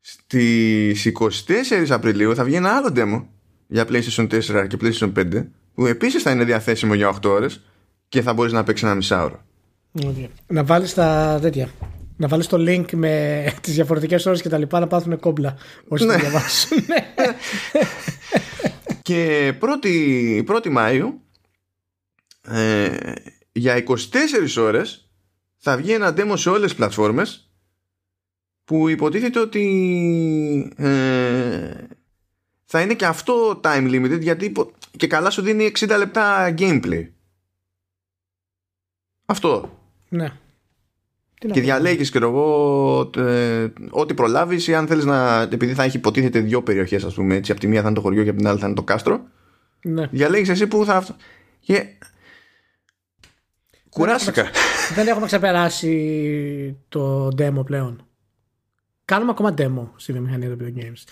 Στις 0.00 1.12
24 1.46 1.86
Απριλίου 1.88 2.34
θα 2.34 2.44
βγει 2.44 2.54
ένα 2.54 2.76
άλλο 2.76 2.92
demo 2.96 3.26
για 3.66 3.86
PlayStation 3.88 4.28
4 4.28 4.66
και 4.68 4.76
PlayStation 4.80 5.12
5 5.12 5.46
που 5.74 5.86
επίσης 5.86 6.22
θα 6.22 6.30
είναι 6.30 6.44
διαθέσιμο 6.44 6.94
για 6.94 7.18
8 7.20 7.24
ώρες 7.24 7.60
και 8.12 8.22
θα 8.22 8.32
μπορείς 8.32 8.52
να 8.52 8.64
παίξεις 8.64 8.86
ένα 8.86 8.94
μισάωρο. 8.94 9.44
Okay. 10.02 10.28
Να 10.46 10.64
βάλεις 10.64 10.94
τα 10.94 11.38
τέτοια. 11.42 11.70
Να 12.16 12.28
βάλεις 12.28 12.46
το 12.46 12.56
link 12.60 12.92
με 12.92 13.44
τις 13.62 13.74
διαφορετικές 13.74 14.26
ώρες 14.26 14.42
και 14.42 14.48
τα 14.48 14.58
λοιπά 14.58 14.80
να 14.80 14.86
πάθουν 14.86 15.18
κόμπλα 15.18 15.56
όσοι 15.88 16.04
ναι. 16.04 16.12
το 16.12 16.18
διαβάσουν. 16.18 16.78
και 19.02 19.52
1η, 19.60 20.44
1η 20.46 20.68
Μάιου 20.70 21.20
ε, 22.42 23.12
για 23.52 23.84
24 23.86 23.94
ώρες 24.56 25.10
θα 25.56 25.76
βγει 25.76 25.92
ένα 25.92 26.14
demo 26.16 26.32
σε 26.34 26.48
όλες 26.48 26.62
τις 26.62 26.74
πλατφόρμες 26.74 27.50
που 28.64 28.88
υποτίθεται 28.88 29.38
ότι 29.38 29.64
ε, 30.76 31.70
θα 32.64 32.80
είναι 32.80 32.94
και 32.94 33.06
αυτό 33.06 33.60
time 33.64 33.90
limited 33.90 34.20
γιατί 34.20 34.52
και 34.96 35.06
καλά 35.06 35.30
σου 35.30 35.42
δίνει 35.42 35.72
60 35.78 35.94
λεπτά 35.98 36.54
gameplay. 36.58 37.08
Αυτό. 39.24 39.78
Ναι. 40.08 40.32
και 41.52 41.60
διαλέγεις 41.60 42.10
και 42.10 42.18
εγώ 42.18 43.10
ε, 43.16 43.66
ό,τι 43.90 44.14
προλάβεις 44.14 44.66
ή 44.66 44.74
αν 44.74 44.86
θέλεις 44.86 45.04
να. 45.04 45.40
Επειδή 45.40 45.74
θα 45.74 45.82
έχει 45.82 45.96
υποτίθεται 45.96 46.40
δύο 46.40 46.62
περιοχές, 46.62 47.04
ας 47.04 47.14
πούμε 47.14 47.34
έτσι. 47.34 47.50
Από 47.52 47.60
τη 47.60 47.66
μία 47.66 47.80
θα 47.80 47.86
είναι 47.86 47.96
το 47.96 48.02
χωριό 48.02 48.22
και 48.22 48.28
από 48.28 48.38
την 48.38 48.48
άλλη 48.48 48.58
θα 48.58 48.66
είναι 48.66 48.74
το 48.74 48.82
κάστρο. 48.82 49.20
Ναι. 49.82 50.06
Διαλέγεις 50.06 50.48
εσύ 50.48 50.66
που 50.66 50.84
θα. 50.84 51.06
Και... 51.60 51.86
Κουράστηκα. 53.88 54.50
Δεν 54.94 55.06
έχουμε 55.06 55.26
ξεπεράσει 55.26 56.76
το 56.88 57.26
demo 57.26 57.64
πλέον. 57.64 58.06
Κάνουμε 59.04 59.30
ακόμα 59.30 59.54
demo 59.58 59.88
στη 59.96 60.12
βιομηχανία 60.12 60.48
των 60.48 60.58
video 60.60 60.78
games. 60.78 61.04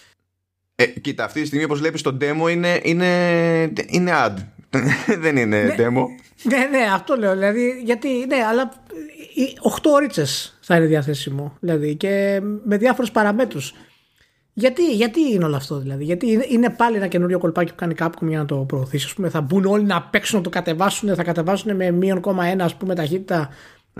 Ε, 0.75 0.87
κοίτα, 0.87 1.25
αυτή 1.25 1.41
τη 1.41 1.47
στιγμή 1.47 1.65
όπως 1.65 1.79
βλέπεις 1.79 2.03
το 2.03 2.17
demo 2.21 2.51
είναι, 2.51 2.81
είναι, 2.83 3.73
είναι 3.87 4.13
ad. 4.15 4.35
Δεν 5.23 5.37
είναι 5.37 5.63
ναι, 5.63 5.75
demo. 5.79 6.05
Ναι, 6.43 6.59
ναι, 6.71 6.85
αυτό 6.93 7.17
λέω. 7.17 7.33
Δηλαδή, 7.33 7.83
γιατί, 7.85 8.09
ναι, 8.09 8.37
αλλά 8.51 8.73
8 9.81 9.91
ώριτσε 9.93 10.27
θα 10.61 10.77
είναι 10.77 10.87
διαθέσιμο. 10.87 11.57
Δηλαδή, 11.61 11.97
και 11.97 12.41
με 12.65 12.77
διάφορους 12.77 13.11
παραμέτρους. 13.11 13.75
Γιατί, 14.53 14.95
γιατί 14.95 15.21
είναι 15.33 15.45
όλο 15.45 15.57
αυτό, 15.57 15.79
δηλαδή. 15.79 16.05
Γιατί 16.05 16.47
είναι 16.49 16.71
πάλι 16.71 16.97
ένα 16.97 17.07
καινούριο 17.07 17.39
κολπάκι 17.39 17.71
που 17.71 17.77
κάνει 17.77 17.95
Capcom 17.99 18.27
για 18.29 18.39
να 18.39 18.45
το 18.45 18.57
προωθήσει. 18.57 19.05
Ας 19.07 19.15
πούμε, 19.15 19.29
θα 19.29 19.41
μπουν 19.41 19.65
όλοι 19.65 19.85
να 19.85 20.03
παίξουν, 20.03 20.37
να 20.39 20.45
το 20.45 20.51
κατεβάσουν, 20.51 21.15
θα 21.15 21.23
κατεβάσουν 21.23 21.77
με 21.77 21.91
μείον 21.91 22.23
1 22.25 22.61
ας 22.61 22.75
πούμε 22.75 22.95
ταχύτητα 22.95 23.49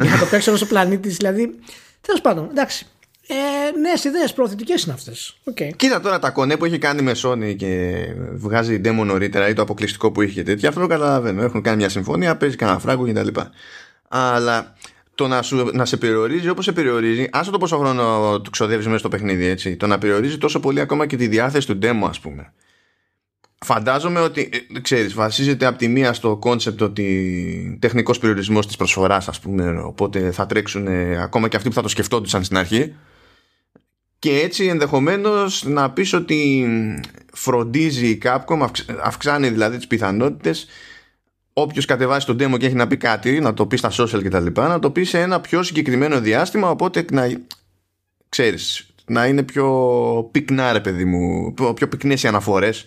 για 0.01 0.11
να 0.11 0.19
το 0.19 0.27
παίξουν 0.27 0.55
όσο 0.55 0.67
πλανήτη. 0.67 1.09
Δηλαδή, 1.09 1.59
τέλος 2.01 2.21
πάντων, 2.21 2.49
εντάξει. 2.51 2.87
Ε, 3.33 3.79
Νέες 3.81 4.05
ιδέες 4.05 4.33
προωθητικές 4.33 4.83
είναι 4.83 4.93
αυτές. 4.93 5.37
Okay. 5.51 5.71
Κοίτα 5.77 6.01
τώρα 6.01 6.19
τα 6.19 6.31
κονέ 6.31 6.57
που 6.57 6.65
έχει 6.65 6.79
κάνει 6.79 7.03
με 7.03 7.13
Sony 7.17 7.55
και 7.57 8.05
βγάζει 8.35 8.81
demo 8.85 9.05
νωρίτερα 9.05 9.49
ή 9.49 9.53
το 9.53 9.63
αποκλειστικό 9.63 10.11
που 10.11 10.23
είχε 10.23 10.33
και 10.33 10.43
τέτοια. 10.43 10.69
Αυτό 10.69 10.81
το 10.81 10.87
καταλαβαίνω. 10.87 11.43
Έχουν 11.43 11.63
κάνει 11.63 11.77
μια 11.77 11.89
συμφωνία, 11.89 12.37
παίζει 12.37 12.57
κανένα 12.57 12.79
φράγκο 12.79 13.13
κτλ. 13.13 13.41
Αλλά 14.09 14.75
το 15.15 15.29
να, 15.29 15.43
σου, 15.43 15.71
να 15.73 15.85
σε 15.85 15.97
περιορίζει 15.97 16.49
όπως 16.49 16.65
σε 16.65 16.73
περιορίζει, 16.73 17.29
άσε 17.33 17.51
το 17.51 17.59
πόσο 17.59 17.79
χρόνο 17.79 18.41
του 18.41 18.51
ξοδεύεις 18.51 18.87
μέσα 18.87 18.99
στο 18.99 19.09
παιχνίδι, 19.09 19.47
έτσι. 19.47 19.77
Το 19.77 19.87
να 19.87 19.99
περιορίζει 19.99 20.39
τόσο 20.39 20.61
πολύ 20.61 20.81
ακόμα 20.81 21.07
και 21.07 21.17
τη 21.17 21.27
διάθεση 21.27 21.67
του 21.67 21.79
demo, 21.83 22.09
ας 22.09 22.21
πούμε. 22.21 22.53
Φαντάζομαι 23.65 24.21
ότι, 24.21 24.51
ε, 24.75 24.81
ξέρεις, 24.81 25.15
βασίζεται 25.15 25.67
από 25.67 25.79
τη 25.79 25.89
μία 25.89 26.13
στο 26.13 26.37
concept 26.37 26.83
ότι 26.83 27.79
τεχνικός 27.81 28.19
περιορισμός 28.19 28.67
της 28.67 28.77
προσφοράς, 28.77 29.29
ας 29.29 29.41
πούμε, 29.41 29.81
οπότε 29.81 30.31
θα 30.31 30.47
τρέξουν 30.47 30.89
ακόμα 31.23 31.49
και 31.49 31.57
αυτοί 31.57 31.69
που 31.69 31.75
θα 31.75 31.83
το 31.83 31.89
σκεφτόντουσαν 31.89 32.45
στην 32.45 32.57
αρχή 32.57 32.95
και 34.21 34.39
έτσι 34.39 34.67
ενδεχομένως 34.67 35.65
να 35.65 35.91
πεις 35.91 36.13
ότι 36.13 36.69
φροντίζει 37.33 38.09
η 38.09 38.23
Capcom, 38.25 38.67
αυξάνει 39.03 39.49
δηλαδή 39.49 39.77
τις 39.77 39.87
πιθανότητες 39.87 40.67
όποιος 41.53 41.85
κατεβάσει 41.85 42.27
το 42.27 42.33
demo 42.33 42.59
και 42.59 42.67
έχει 42.67 42.75
να 42.75 42.87
πει 42.87 42.97
κάτι, 42.97 43.41
να 43.41 43.55
το 43.55 43.67
πει 43.67 43.77
στα 43.77 43.91
social 43.93 44.23
κτλ, 44.25 44.47
να 44.55 44.79
το 44.79 44.91
πει 44.91 45.05
σε 45.05 45.21
ένα 45.21 45.41
πιο 45.41 45.63
συγκεκριμένο 45.63 46.21
διάστημα, 46.21 46.71
οπότε 46.71 47.05
να, 47.13 47.41
ξέρεις, 48.29 48.87
να 49.07 49.27
είναι 49.27 49.43
πιο 49.43 50.29
πυκνά 50.31 50.73
ρε 50.73 50.81
παιδί 50.81 51.05
μου, 51.05 51.55
πιο 51.75 51.89
πυκνές 51.89 52.23
οι 52.23 52.27
αναφορές 52.27 52.87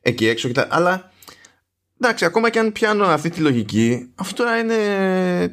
εκεί 0.00 0.28
έξω 0.28 0.48
κτλ. 0.48 0.60
Αλλά 0.68 1.12
εντάξει, 2.00 2.24
ακόμα 2.24 2.50
και 2.50 2.58
αν 2.58 2.72
πιάνω 2.72 3.04
αυτή 3.04 3.30
τη 3.30 3.40
λογική, 3.40 4.12
αυτό 4.14 4.42
τώρα 4.42 4.58
είναι 4.58 5.52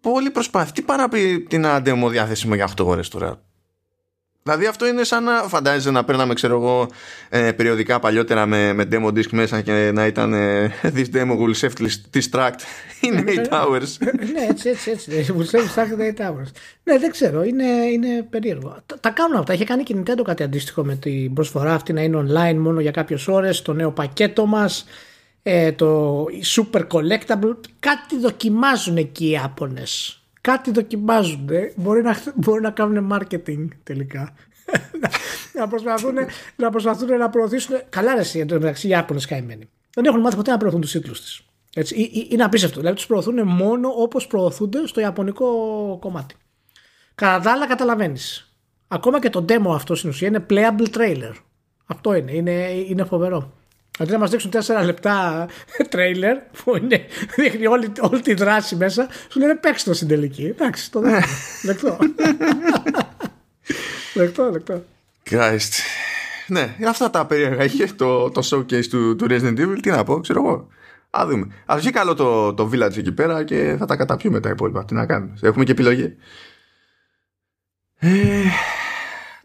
πολύ 0.00 0.30
προσπάθεια. 0.30 0.72
Τι 0.72 0.82
πάει 0.82 0.98
να 0.98 1.08
πει 1.08 1.40
την 1.48 1.64
demo 1.66 2.08
διάθεσιμο 2.10 2.54
για 2.54 2.68
8 2.76 2.84
ώρες 2.86 3.08
τώρα; 3.08 3.42
Δηλαδή 4.42 4.66
αυτό 4.66 4.86
είναι 4.86 5.04
σαν 5.04 5.24
να 5.24 5.42
φαντάζεσαι 5.42 5.90
να 5.90 6.04
παίρναμε 6.04 6.34
ξέρω 6.34 6.54
εγώ 6.54 6.88
ε, 7.28 7.52
περιοδικά 7.52 7.98
παλιότερα 7.98 8.46
με, 8.46 8.72
με 8.72 8.88
demo 8.92 9.06
disc 9.06 9.30
μέσα 9.30 9.60
και 9.60 9.90
να 9.94 10.06
ήταν 10.06 10.32
ε, 10.32 10.72
This 10.96 11.06
demo 11.14 11.36
will 11.38 11.54
safely 11.60 11.88
distract 12.14 12.60
in 13.02 13.28
8 13.28 13.48
hours. 13.50 14.08
ναι 14.32 14.46
έτσι 14.48 14.68
έτσι 14.68 14.90
έτσι 14.90 15.34
will 15.38 15.56
safely 15.56 15.74
distract 15.74 16.16
in 16.16 16.20
8 16.20 16.26
hours. 16.26 16.50
Ναι 16.82 16.98
δεν 16.98 17.10
ξέρω 17.10 17.42
είναι, 17.42 17.64
είναι 17.92 18.26
περίεργο. 18.30 18.76
Τα, 18.86 19.00
τα 19.00 19.10
κάνουν 19.10 19.38
αυτά. 19.38 19.52
Είχε 19.52 19.64
κάνει 19.64 19.82
και 19.82 19.96
Nintendo 19.98 20.22
κάτι 20.24 20.42
αντίστοιχο 20.42 20.84
με 20.84 20.96
την 20.96 21.32
προσφορά 21.32 21.74
αυτή 21.74 21.92
να 21.92 22.02
είναι 22.02 22.24
online 22.28 22.56
μόνο 22.56 22.80
για 22.80 22.90
κάποιες 22.90 23.28
ώρες 23.28 23.62
το 23.62 23.72
νέο 23.72 23.90
πακέτο 23.90 24.46
μας 24.46 24.84
ε, 25.42 25.72
το 25.72 26.24
super 26.56 26.82
collectible 26.88 27.56
κάτι 27.80 28.18
δοκιμάζουν 28.20 28.96
εκεί 28.96 29.24
οι 29.24 29.30
Ιάπωνες 29.30 30.21
κάτι 30.42 30.70
δοκιμάζουν. 30.70 31.48
Μπορεί 31.76 32.02
να, 32.02 32.16
μπορεί 32.34 32.60
να 32.60 32.70
κάνουν 32.70 33.12
marketing 33.12 33.68
τελικά. 33.82 34.34
να, 35.58 35.68
προσπαθούν, 35.68 36.14
να 36.56 36.70
προσπαθούν 36.70 37.16
να 37.16 37.30
προωθήσουν. 37.30 37.76
Καλά, 37.88 38.14
ρε, 38.14 38.40
εν 38.40 38.46
τω 38.46 38.54
μεταξύ, 38.54 38.86
οι 38.86 38.90
Ιάπωνε 38.90 39.20
καημένοι. 39.28 39.68
Δεν 39.94 40.04
έχουν 40.04 40.20
μάθει 40.20 40.36
ποτέ 40.36 40.50
να 40.50 40.56
προωθούν 40.56 40.80
τους 40.80 40.90
τίτλους 40.90 41.20
της. 41.20 41.40
Έτσι, 41.74 42.10
είναι 42.30 42.44
απίστευτο. 42.44 42.78
Δηλαδή 42.78 42.96
τους 42.96 43.06
προωθούν 43.06 43.48
μόνο 43.48 43.88
όπως 43.96 44.26
προωθούνται 44.26 44.86
στο 44.86 45.00
ιαπωνικό 45.00 45.46
κομμάτι. 46.00 46.34
Κατά 47.14 47.42
τα 47.42 47.52
άλλα, 47.52 47.66
καταλαβαίνεις. 47.66 48.54
Ακόμα 48.88 49.20
και 49.20 49.30
το 49.30 49.44
demo 49.48 49.74
αυτό 49.74 49.94
στην 49.94 50.10
ουσία 50.10 50.28
είναι 50.28 50.46
playable 50.50 50.86
trailer. 50.96 51.34
Αυτό 51.86 52.14
είναι. 52.14 52.32
Είναι, 52.32 52.70
είναι 52.70 53.04
φοβερό. 53.04 53.52
Αντί 53.98 54.12
να 54.12 54.18
μας 54.18 54.30
δείξουν 54.30 54.50
4 54.50 54.84
λεπτά 54.84 55.46
τρέιλερ 55.88 56.36
που 56.36 56.76
είναι, 56.76 57.06
δείχνει 57.36 57.66
όλη, 57.66 57.92
όλη 58.00 58.20
τη 58.20 58.34
δράση 58.34 58.76
μέσα, 58.76 59.08
σου 59.28 59.38
λένε 59.38 59.54
παίξτε 59.54 59.90
το 59.90 59.96
στην 59.96 60.08
τελική. 60.08 60.44
Εντάξει, 60.44 60.90
το 60.90 61.00
δέχομαι. 61.00 61.24
Δεκτό. 61.62 61.98
δεκτό, 64.14 64.50
δεκτό. 64.50 64.84
Christ. 65.30 65.72
Ναι, 66.46 66.76
αυτά 66.88 67.10
τα 67.10 67.26
περίεργα 67.26 67.64
είχε 67.64 67.86
το, 67.86 68.30
το 68.30 68.42
showcase 68.50 68.86
του, 68.86 69.16
του 69.16 69.26
Resident 69.30 69.58
Evil. 69.58 69.76
Τι 69.82 69.90
να 69.90 70.04
πω, 70.04 70.20
ξέρω 70.20 70.40
εγώ. 70.44 70.68
Α 71.10 71.26
δούμε. 71.26 71.46
Α 71.66 71.76
βγει 71.78 71.90
καλό 71.90 72.14
το, 72.14 72.54
το 72.54 72.70
village 72.72 72.96
εκεί 72.96 73.12
πέρα 73.12 73.44
και 73.44 73.76
θα 73.78 73.86
τα 73.86 73.96
καταπιούμε 73.96 74.40
τα 74.40 74.48
υπόλοιπα. 74.48 74.84
Τι 74.84 74.94
να 74.94 75.06
κάνουμε. 75.06 75.38
Έχουμε 75.40 75.64
και 75.64 75.72
επιλογή. 75.72 76.16
Ε, 77.98 78.08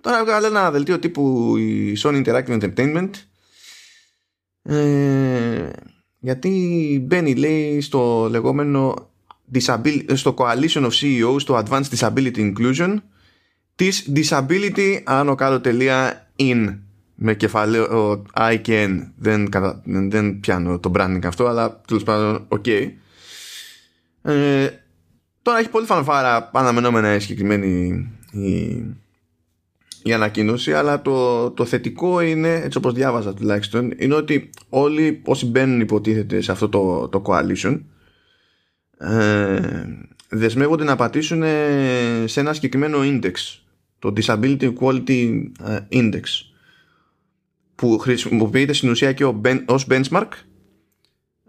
τώρα 0.02 0.20
έβγαλε 0.20 0.48
ένα 0.48 0.72
δελτίο 0.72 1.00
τύπου 1.00 1.54
η 1.58 1.98
Sony 2.04 2.26
Interactive 2.26 2.62
Entertainment 2.62 3.10
ε, 4.68 5.70
γιατί 6.20 7.04
μπαίνει 7.08 7.36
λέει 7.36 7.82
στο 7.82 8.28
λεγόμενο 8.30 9.10
στο 10.14 10.36
Coalition 10.38 10.82
of 10.82 10.92
CEOs 10.92 11.40
στο 11.40 11.64
Advanced 11.66 11.98
Disability 11.98 12.54
Inclusion 12.54 12.96
της 13.76 14.12
Disability 14.16 15.00
άνω 15.04 15.36
κάτω 15.36 15.60
τελεία 15.60 16.30
in 16.36 16.78
με 17.16 17.36
κεφαλαίο 17.36 18.24
I 18.34 18.60
και 18.62 18.86
N. 18.90 19.12
Δεν, 19.18 19.50
δεν 20.10 20.40
πιάνω 20.40 20.80
το 20.80 20.92
branding 20.96 21.26
αυτό 21.26 21.46
αλλά 21.46 21.82
τέλος 21.88 22.04
πάντων 22.04 22.46
οκ. 22.48 22.68
Ε, 22.68 22.92
τώρα 25.42 25.60
έχει 25.60 25.70
πολύ 25.70 25.86
φανφάρα 25.86 26.50
αναμενόμενα 26.54 27.16
η 27.16 27.20
συγκεκριμένη 27.20 27.88
η, 28.32 28.84
η 30.08 30.14
ανακοίνωση 30.14 30.74
αλλά 30.74 31.02
το, 31.02 31.50
το 31.52 31.66
θετικό 31.66 32.22
είναι 32.22 32.54
έτσι 32.54 32.78
όπως 32.78 32.94
διάβαζα 32.94 33.34
τουλάχιστον 33.34 33.94
είναι 33.98 34.14
ότι 34.14 34.50
όλοι 34.70 35.22
όσοι 35.26 35.46
μπαίνουν 35.46 35.80
υποτίθεται 35.80 36.42
σε 36.42 36.52
αυτό 36.52 36.70
το, 36.70 37.08
το 37.08 37.22
coalition 37.26 37.80
ε, 38.98 39.60
δεσμεύονται 40.30 40.84
να 40.84 40.96
πατήσουν 40.96 41.44
σε 42.26 42.40
ένα 42.40 42.54
συγκεκριμένο 42.54 42.98
index 43.02 43.34
το 44.00 44.14
Disability 44.16 44.74
Equality 44.74 45.44
ε, 45.66 45.80
Index 45.92 46.24
που 47.76 47.98
χρησιμοποιείται 47.98 48.74
στην 48.74 48.90
ουσία 48.90 49.14
και 49.14 49.26
ως 49.66 49.88
benchmark 49.90 50.30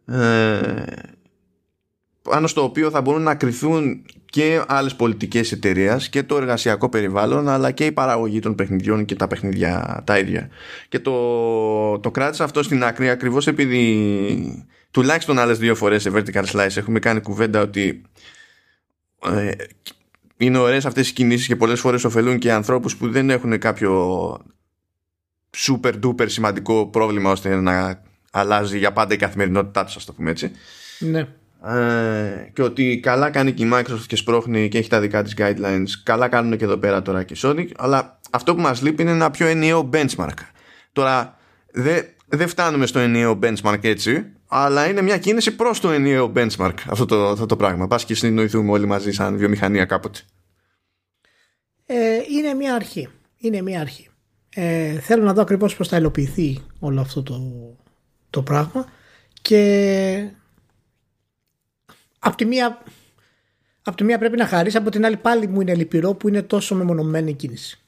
ε, 0.06 0.82
πάνω 2.28 2.46
στο 2.46 2.62
οποίο 2.62 2.90
θα 2.90 3.00
μπορούν 3.00 3.22
να 3.22 3.34
κρυθούν 3.34 4.02
και 4.24 4.62
άλλες 4.66 4.94
πολιτικές 4.94 5.52
εταιρείες 5.52 6.08
και 6.08 6.22
το 6.22 6.36
εργασιακό 6.36 6.88
περιβάλλον 6.88 7.48
αλλά 7.48 7.70
και 7.70 7.84
η 7.84 7.92
παραγωγή 7.92 8.40
των 8.40 8.54
παιχνιδιών 8.54 9.04
και 9.04 9.14
τα 9.14 9.26
παιχνίδια 9.26 10.02
τα 10.06 10.18
ίδια. 10.18 10.48
Και 10.88 10.98
το, 10.98 11.98
το 11.98 12.10
κράτησα 12.10 12.44
αυτό 12.44 12.62
στην 12.62 12.84
άκρη 12.84 13.10
ακριβώς 13.10 13.46
επειδή 13.46 14.66
τουλάχιστον 14.90 15.38
άλλες 15.38 15.58
δύο 15.58 15.74
φορές 15.74 16.02
σε 16.02 16.10
Vertical 16.14 16.44
Slice 16.44 16.76
έχουμε 16.76 16.98
κάνει 16.98 17.20
κουβέντα 17.20 17.60
ότι 17.60 18.02
ε, 19.24 19.50
είναι 20.36 20.58
ωραίες 20.58 20.86
αυτές 20.86 21.08
οι 21.08 21.12
κινήσεις 21.12 21.46
και 21.46 21.56
πολλές 21.56 21.80
φορές 21.80 22.04
ωφελούν 22.04 22.38
και 22.38 22.52
ανθρώπους 22.52 22.96
που 22.96 23.10
δεν 23.10 23.30
έχουν 23.30 23.58
κάποιο 23.58 24.32
super 25.56 25.92
duper 26.04 26.30
σημαντικό 26.30 26.86
πρόβλημα 26.86 27.30
ώστε 27.30 27.56
να 27.56 28.02
αλλάζει 28.32 28.78
για 28.78 28.92
πάντα 28.92 29.14
η 29.14 29.16
καθημερινότητά 29.16 29.84
τους 29.84 29.96
ας 29.96 30.04
το 30.04 30.12
πούμε 30.12 30.30
έτσι. 30.30 30.50
Ναι 30.98 31.28
ε, 31.64 32.50
και 32.52 32.62
ότι 32.62 33.00
καλά 33.02 33.30
κάνει 33.30 33.52
και 33.52 33.64
η 33.64 33.70
Microsoft 33.72 34.06
και 34.06 34.16
σπρώχνει 34.16 34.68
και 34.68 34.78
έχει 34.78 34.88
τα 34.88 35.00
δικά 35.00 35.22
της 35.22 35.34
guidelines. 35.38 35.88
Καλά 36.02 36.28
κάνουν 36.28 36.58
και 36.58 36.64
εδώ 36.64 36.76
πέρα 36.76 37.02
τώρα 37.02 37.22
και 37.22 37.34
η 37.34 37.40
Sony 37.42 37.66
αλλά 37.76 38.20
αυτό 38.30 38.54
που 38.54 38.60
μας 38.60 38.82
λείπει 38.82 39.02
είναι 39.02 39.10
ένα 39.10 39.30
πιο 39.30 39.46
ενιαίο 39.46 39.90
benchmark. 39.92 40.38
Τώρα 40.92 41.38
δεν 41.70 42.04
δε 42.28 42.46
φτάνουμε 42.46 42.86
στο 42.86 42.98
ενιαίο 42.98 43.38
benchmark 43.42 43.78
έτσι 43.84 44.26
αλλά 44.48 44.88
είναι 44.88 45.02
μια 45.02 45.18
κίνηση 45.18 45.56
προς 45.56 45.80
το 45.80 45.90
ενιαίο 45.90 46.32
benchmark 46.36 46.74
αυτό 46.86 47.04
το, 47.04 47.28
αυτό 47.28 47.46
το 47.46 47.56
πράγμα. 47.56 47.86
Πας 47.86 48.04
και 48.04 48.14
συνεννοηθούμε 48.14 48.70
όλοι 48.70 48.86
μαζί 48.86 49.12
σαν 49.12 49.36
βιομηχανία 49.36 49.84
κάποτε. 49.84 50.18
Ε, 51.86 51.96
είναι 52.36 52.54
μια 52.54 52.74
αρχή. 52.74 53.08
Είναι 53.38 53.62
μια 53.62 53.80
αρχή. 53.80 54.08
Ε, 54.54 54.98
θέλω 55.00 55.24
να 55.24 55.32
δω 55.32 55.42
ακριβώς 55.42 55.76
πως 55.76 55.88
θα 55.88 55.96
υλοποιηθεί 55.96 56.64
όλο 56.78 57.00
αυτό 57.00 57.22
το, 57.22 57.40
το 58.30 58.42
πράγμα 58.42 58.86
και 59.42 60.30
από 62.28 62.36
τη 62.36 62.44
μία, 62.44 62.82
από 63.82 63.96
τη 63.96 64.04
μία 64.04 64.18
πρέπει 64.18 64.36
να 64.36 64.46
χαρίσει, 64.46 64.76
από 64.76 64.90
την 64.90 65.04
άλλη 65.04 65.16
πάλι 65.16 65.46
μου 65.46 65.60
είναι 65.60 65.74
λυπηρό 65.74 66.14
που 66.14 66.28
είναι 66.28 66.42
τόσο 66.42 66.74
μεμονωμένη 66.74 67.30
η 67.30 67.34
κίνηση. 67.34 67.78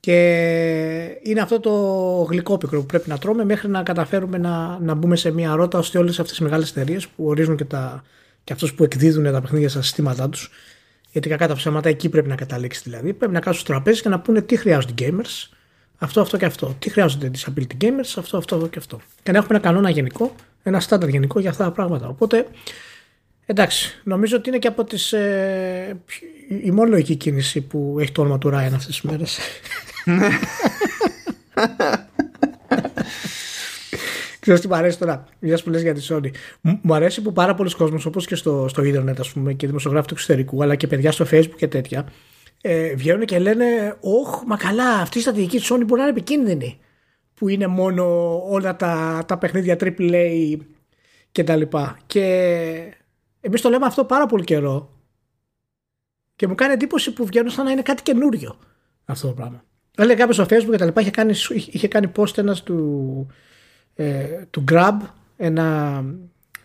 Και 0.00 0.18
είναι 1.22 1.40
αυτό 1.40 1.60
το 1.60 1.72
γλυκό 2.30 2.58
πικρό 2.58 2.80
που 2.80 2.86
πρέπει 2.86 3.08
να 3.08 3.18
τρώμε 3.18 3.44
μέχρι 3.44 3.68
να 3.68 3.82
καταφέρουμε 3.82 4.38
να, 4.38 4.78
να 4.78 4.94
μπούμε 4.94 5.16
σε 5.16 5.30
μια 5.30 5.54
ρότα 5.54 5.78
ώστε 5.78 5.98
όλες 5.98 6.20
αυτές 6.20 6.36
τι 6.36 6.42
μεγάλες 6.42 6.70
εταιρείες 6.70 7.08
που 7.08 7.24
ορίζουν 7.26 7.56
και, 7.56 7.64
τα, 7.64 8.04
και 8.44 8.52
αυτούς 8.52 8.74
που 8.74 8.84
εκδίδουν 8.84 9.24
τα 9.24 9.40
παιχνίδια 9.40 9.68
στα 9.68 9.82
συστήματά 9.82 10.28
τους, 10.28 10.50
γιατί 11.10 11.28
κακά 11.28 11.48
τα 11.48 11.54
ψέματα 11.54 11.88
εκεί 11.88 12.08
πρέπει 12.08 12.28
να 12.28 12.34
καταλήξει 12.34 12.80
δηλαδή, 12.84 13.12
πρέπει 13.12 13.32
να 13.32 13.40
κάτσουν 13.40 13.62
στο 13.62 13.72
τραπέζι 13.72 14.02
και 14.02 14.08
να 14.08 14.20
πούνε 14.20 14.42
τι 14.42 14.56
χρειάζονται 14.56 15.04
οι 15.04 15.08
gamers, 15.10 15.56
αυτό, 15.98 16.20
αυτό 16.20 16.36
και 16.36 16.44
αυτό. 16.44 16.76
Τι 16.78 16.90
χρειάζονται 16.90 17.30
disability 17.34 17.84
gamers, 17.84 18.14
αυτό, 18.16 18.36
αυτό 18.36 18.66
και 18.66 18.78
αυτό. 18.78 19.00
Και 19.22 19.32
να 19.32 19.38
έχουμε 19.38 19.56
ένα 19.56 19.66
κανόνα 19.66 19.90
γενικό, 19.90 20.34
ένα 20.62 20.80
στάνταρ 20.80 21.08
γενικό 21.08 21.40
για 21.40 21.50
αυτά 21.50 21.64
τα 21.64 21.70
πράγματα. 21.70 22.08
Οπότε 22.08 22.46
Εντάξει, 23.46 24.00
νομίζω 24.04 24.36
ότι 24.36 24.48
είναι 24.48 24.58
και 24.58 24.68
από 24.68 24.84
τις, 24.84 25.12
ε, 25.12 26.00
η 26.62 26.70
μόνο 26.70 26.90
λογική 26.90 27.16
κίνηση 27.16 27.60
που 27.60 27.96
έχει 28.00 28.12
το 28.12 28.20
όνομα 28.20 28.38
του 28.38 28.50
Ράιν 28.50 28.74
αυτές 28.74 28.86
τις 28.86 29.00
μέρες. 29.00 29.38
Ξέρεις 34.40 34.60
τι 34.60 34.68
μου 34.68 34.74
αρέσει 34.74 34.98
τώρα, 34.98 35.24
μιας 35.38 35.62
που 35.62 35.70
λες 35.70 35.82
για 35.82 35.94
τη 35.94 36.06
Sony. 36.08 36.30
Μου 36.60 36.94
αρέσει 36.94 37.22
που 37.22 37.32
πάρα 37.32 37.54
πολλοί 37.54 37.70
κόσμος, 37.70 38.06
όπως 38.06 38.26
και 38.26 38.34
στο, 38.34 38.66
στο 38.68 38.82
ίντερνετ 38.82 39.20
ας 39.20 39.32
πούμε, 39.32 39.52
και 39.52 39.66
δημοσιογράφοι 39.66 40.06
του 40.06 40.14
εξωτερικού, 40.14 40.62
αλλά 40.62 40.74
και 40.74 40.86
παιδιά 40.86 41.12
στο 41.12 41.26
facebook 41.30 41.56
και 41.56 41.68
τέτοια, 41.68 42.08
ε, 42.60 42.94
βγαίνουν 42.94 43.24
και 43.24 43.38
λένε 43.38 43.96
«Ωχ, 44.00 44.42
μα 44.46 44.56
καλά, 44.56 45.00
αυτή 45.00 45.18
η 45.18 45.20
στρατηγική 45.20 45.56
της 45.56 45.72
Sony 45.72 45.82
μπορεί 45.86 46.00
να 46.00 46.06
είναι 46.06 46.16
επικίνδυνη» 46.16 46.78
που 47.34 47.48
είναι 47.48 47.66
μόνο 47.66 48.04
όλα 48.48 48.76
τα, 48.76 49.24
τα 49.28 49.38
παιχνίδια 49.38 49.76
AAA 49.80 50.56
και 51.32 51.44
τα 51.44 51.56
λοιπά. 51.56 51.98
Και 52.06 52.96
Εμείς 53.46 53.60
το 53.60 53.68
λέμε 53.68 53.86
αυτό 53.86 54.04
πάρα 54.04 54.26
πολύ 54.26 54.44
καιρό. 54.44 54.90
Και 56.36 56.46
μου 56.46 56.54
κάνει 56.54 56.72
εντύπωση 56.72 57.12
που 57.12 57.26
βγαίνουν 57.26 57.50
σαν 57.50 57.64
να 57.64 57.70
είναι 57.70 57.82
κάτι 57.82 58.02
καινούριο 58.02 58.58
αυτό 59.04 59.26
το 59.26 59.32
πράγμα. 59.32 59.64
Έλεγε 59.96 60.18
κάποιος 60.18 60.36
στο 60.36 60.44
Facebook 60.44 60.70
και 60.70 60.76
τα 60.76 60.84
λοιπά, 60.84 61.00
είχε 61.00 61.10
κάνει, 61.10 61.34
είχε 61.48 61.88
κάνει 61.88 62.12
post 62.16 62.38
ένας 62.38 62.62
του, 62.62 63.26
ε, 63.94 64.44
του 64.50 64.64
Grab, 64.70 64.96
ένα 65.36 66.04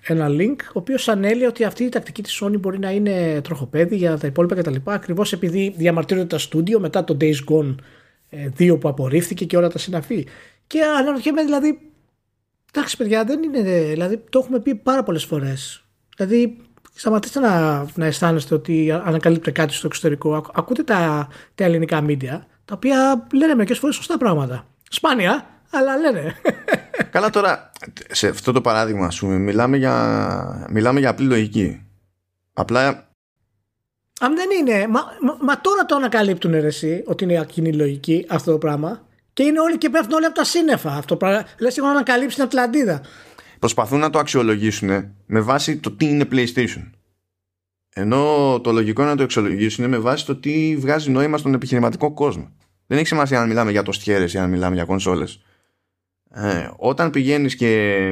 ένα 0.02 0.28
link 0.30 0.56
ο 0.68 0.80
οποίος 0.80 1.08
ανέλυε 1.08 1.48
ότι 1.48 1.64
αυτή 1.64 1.84
η 1.84 1.90
τακτική 1.90 2.24
της 2.24 2.42
Sony 2.44 2.60
μπορεί 2.60 2.80
να 2.80 2.92
είναι 2.92 3.42
τροχοπέδι 3.42 3.96
για 3.96 4.18
τα 4.18 4.28
υπόλοιπα 4.28 4.56
κτλ. 4.56 4.76
Ακριβώς 4.84 5.34
επειδή 5.34 5.74
διαμαρτύρονται 5.78 6.28
τα 6.28 6.38
στούντιο 6.38 6.80
μετά 6.80 7.04
το 7.04 7.18
Days 7.22 7.38
Gone 7.50 7.76
2 8.58 8.80
που 8.80 8.90
απορρίφθηκε 8.90 9.46
και 9.46 9.58
όλα 9.58 9.70
τα 9.70 9.78
συναφή. 9.78 10.28
Και 10.68 10.82
αναρωτιέμαι 10.84 11.44
δηλαδή, 11.44 11.80
εντάξει 12.74 12.98
παιδιά, 12.98 13.24
δεν 13.24 13.44
είναι. 13.44 13.62
Δηλαδή 13.62 14.18
το 14.30 14.40
έχουμε 14.40 14.60
πει 14.60 14.76
πάρα 14.76 15.04
πολλές 15.04 15.24
φορές. 15.24 15.86
Δηλαδή 16.18 16.58
σταματήστε 16.94 17.40
να, 17.40 17.86
να 17.96 18.06
αισθάνεστε 18.06 18.56
ότι 18.56 18.92
ανακαλύπτετε 18.92 19.52
κάτι 19.52 19.74
στο 19.74 19.88
εξωτερικό. 19.88 20.46
Ακούτε 20.54 20.84
τα, 20.84 21.28
τα 21.56 21.64
ελληνικά 21.64 22.06
media, 22.08 22.40
τα 22.66 22.74
οποία 22.74 23.28
λένε 23.34 23.56
μερικές 23.56 23.78
φορές 23.78 23.96
σωστά 23.96 24.18
πράγματα. 24.18 24.66
Σπάνια, 24.90 25.46
αλλά 25.72 25.98
λένε. 25.98 26.36
Καλά 27.12 27.30
τώρα, 27.30 27.72
σε 28.12 28.28
αυτό 28.28 28.52
το 28.52 28.62
παράδειγμα, 28.62 29.06
ας 29.06 29.20
πούμε, 29.20 29.38
μιλάμε 29.38 29.78
για, 29.78 30.68
μιλάμε 30.70 31.00
για 31.00 31.10
απλή 31.10 31.26
λογική. 31.26 31.86
Απλά. 32.54 33.10
Αν 34.20 34.36
δεν 34.36 34.50
είναι. 34.60 34.88
Μα, 34.88 35.02
μα, 35.42 35.62
τώρα 35.62 35.86
το 35.86 35.96
ανακαλύπτουν 35.96 36.54
εσύ 36.54 37.04
ότι 37.06 37.24
είναι 37.24 37.46
κοινή 37.48 37.74
λογική 37.74 38.26
αυτό 38.30 38.52
το 38.52 38.58
πράγμα. 38.58 39.06
Και 39.34 39.44
είναι 39.44 39.60
όλοι 39.60 39.78
και 39.78 39.90
πέφτουν 39.90 40.14
όλοι 40.14 40.26
από 40.26 40.36
τα 40.36 40.44
σύννεφα. 40.44 40.92
Αυτό 40.92 41.16
πράγμα. 41.16 41.46
Λες, 41.60 41.78
έχουν 41.78 41.90
ανακαλύψει 41.90 42.36
την 42.36 42.46
Ατλαντίδα. 42.46 43.02
Προσπαθούν 43.62 44.00
να 44.00 44.10
το 44.10 44.20
αξιολογήσουν 44.20 44.90
με 45.26 45.42
βάση 45.42 45.78
το 45.78 45.92
τι 45.92 46.06
είναι 46.06 46.28
PlayStation. 46.32 46.90
Ενώ 47.94 48.60
το 48.64 48.72
λογικό 48.72 49.04
να 49.04 49.16
το 49.16 49.24
αξιολογήσουν 49.24 49.90
με 49.90 49.98
βάση 49.98 50.26
το 50.26 50.36
τι 50.36 50.76
βγάζει 50.78 51.12
νόημα 51.12 51.38
στον 51.38 51.54
επιχειρηματικό 51.54 52.14
κόσμο. 52.14 52.52
Δεν 52.88 52.98
έχει 52.98 53.08
σημασία 53.08 53.42
αν 53.42 53.48
μιλάμε 53.48 53.72
για 53.72 53.84
το 53.84 53.92
ή 54.34 54.38
αν 54.38 54.50
μιλάμε 54.50 54.76
για 54.76 54.86
κονσόλες. 54.86 55.42
Ε, 56.34 56.70
όταν 56.78 57.10
πηγαίνεις 57.10 57.56
και 57.56 58.10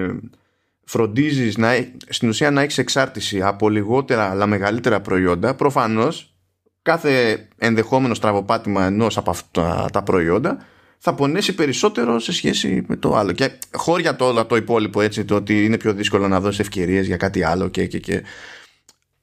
φροντίζεις 0.84 1.58
να, 1.58 1.72
στην 2.10 2.30
ουσία 2.30 2.52
να 2.52 2.62
έχεις 2.62 2.78
εξάρτηση 2.78 3.42
από 3.42 3.70
λιγότερα 3.70 4.30
αλλά 4.30 4.46
μεγαλύτερα 4.46 5.02
προϊόντα 5.02 5.56
προφανώς 5.56 6.34
κάθε 6.82 7.48
ενδεχόμενο 7.58 8.14
στραβοπάτημα 8.14 8.86
ενός 8.86 9.18
από 9.18 9.30
αυτά 9.30 9.86
τα 9.92 10.04
προϊόντα 10.04 10.66
θα 11.02 11.14
πονέσει 11.14 11.56
περισσότερο 11.56 12.20
σε 12.20 12.32
σχέση 12.32 12.84
με 12.88 12.96
το 12.96 13.16
άλλο. 13.16 13.32
Και 13.32 13.52
χώρια 13.74 14.16
το 14.16 14.26
όλο 14.26 14.46
το 14.46 14.56
υπόλοιπο 14.56 15.02
έτσι, 15.02 15.26
το 15.26 15.36
ότι 15.36 15.66
είναι 15.66 15.78
πιο 15.78 15.94
δύσκολο 15.94 16.28
να 16.28 16.40
δώσεις 16.40 16.60
ευκαιρίες 16.60 17.06
για 17.06 17.18
κάτι 17.18 17.44
άλλο 17.44 17.68
και, 17.68 17.86
και, 17.86 18.00
και. 18.00 18.24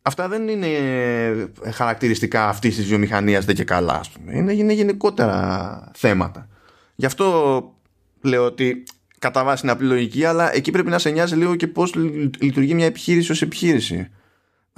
Αυτά 0.03 0.29
δεν 0.29 0.49
είναι 0.49 0.69
χαρακτηριστικά 1.73 2.49
αυτής 2.49 2.77
της 2.77 2.85
βιομηχανίας 2.85 3.45
δεν 3.45 3.55
και 3.55 3.65
καλά, 3.65 4.01
πούμε. 4.15 4.37
Είναι, 4.37 4.53
είναι 4.53 4.73
γενικότερα 4.73 5.91
θέματα. 5.95 6.49
Γι' 6.95 7.07
αυτό 7.07 7.63
λέω 8.21 8.45
ότι 8.45 8.83
κατά 9.19 9.45
βάση 9.45 9.61
είναι 9.63 9.73
απλή 9.73 9.87
λογική, 9.87 10.25
αλλά 10.25 10.55
εκεί 10.55 10.71
πρέπει 10.71 10.91
να 10.91 10.99
σε 10.99 11.11
νοιάζει 11.11 11.35
λίγο 11.35 11.55
και 11.55 11.67
πώς 11.67 11.95
λειτουργεί 12.41 12.75
μια 12.75 12.87
επιχείρηση 12.87 13.33
ως 13.33 13.43
επιχείρηση. 13.43 14.11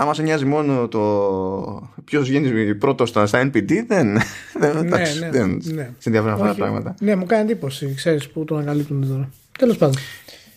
Άμα 0.00 0.14
σε 0.14 0.22
νοιάζει 0.22 0.44
μόνο 0.44 0.88
το 0.88 1.90
ποιος 2.04 2.28
βγαίνει 2.28 2.74
πρώτος 2.74 3.08
στα 3.08 3.28
NPD, 3.32 3.72
δεν. 3.86 4.18
δεν 4.58 4.84
ναι, 4.84 4.98
ναι, 5.20 5.30
δεν 5.30 5.62
ναι. 5.64 5.90
σε 5.98 6.08
ενδιαφέρουν 6.08 6.34
αυτά 6.34 6.46
τα 6.46 6.54
πράγματα. 6.54 6.94
Ναι, 7.00 7.16
μου 7.16 7.26
κάνει 7.26 7.42
εντύπωση, 7.42 7.94
ξέρεις 7.94 8.28
που 8.28 8.44
το 8.44 8.56
ανακαλύπτουν 8.56 9.08
τώρα. 9.08 9.30
Τέλος 9.58 9.76
πάντων. 9.76 9.96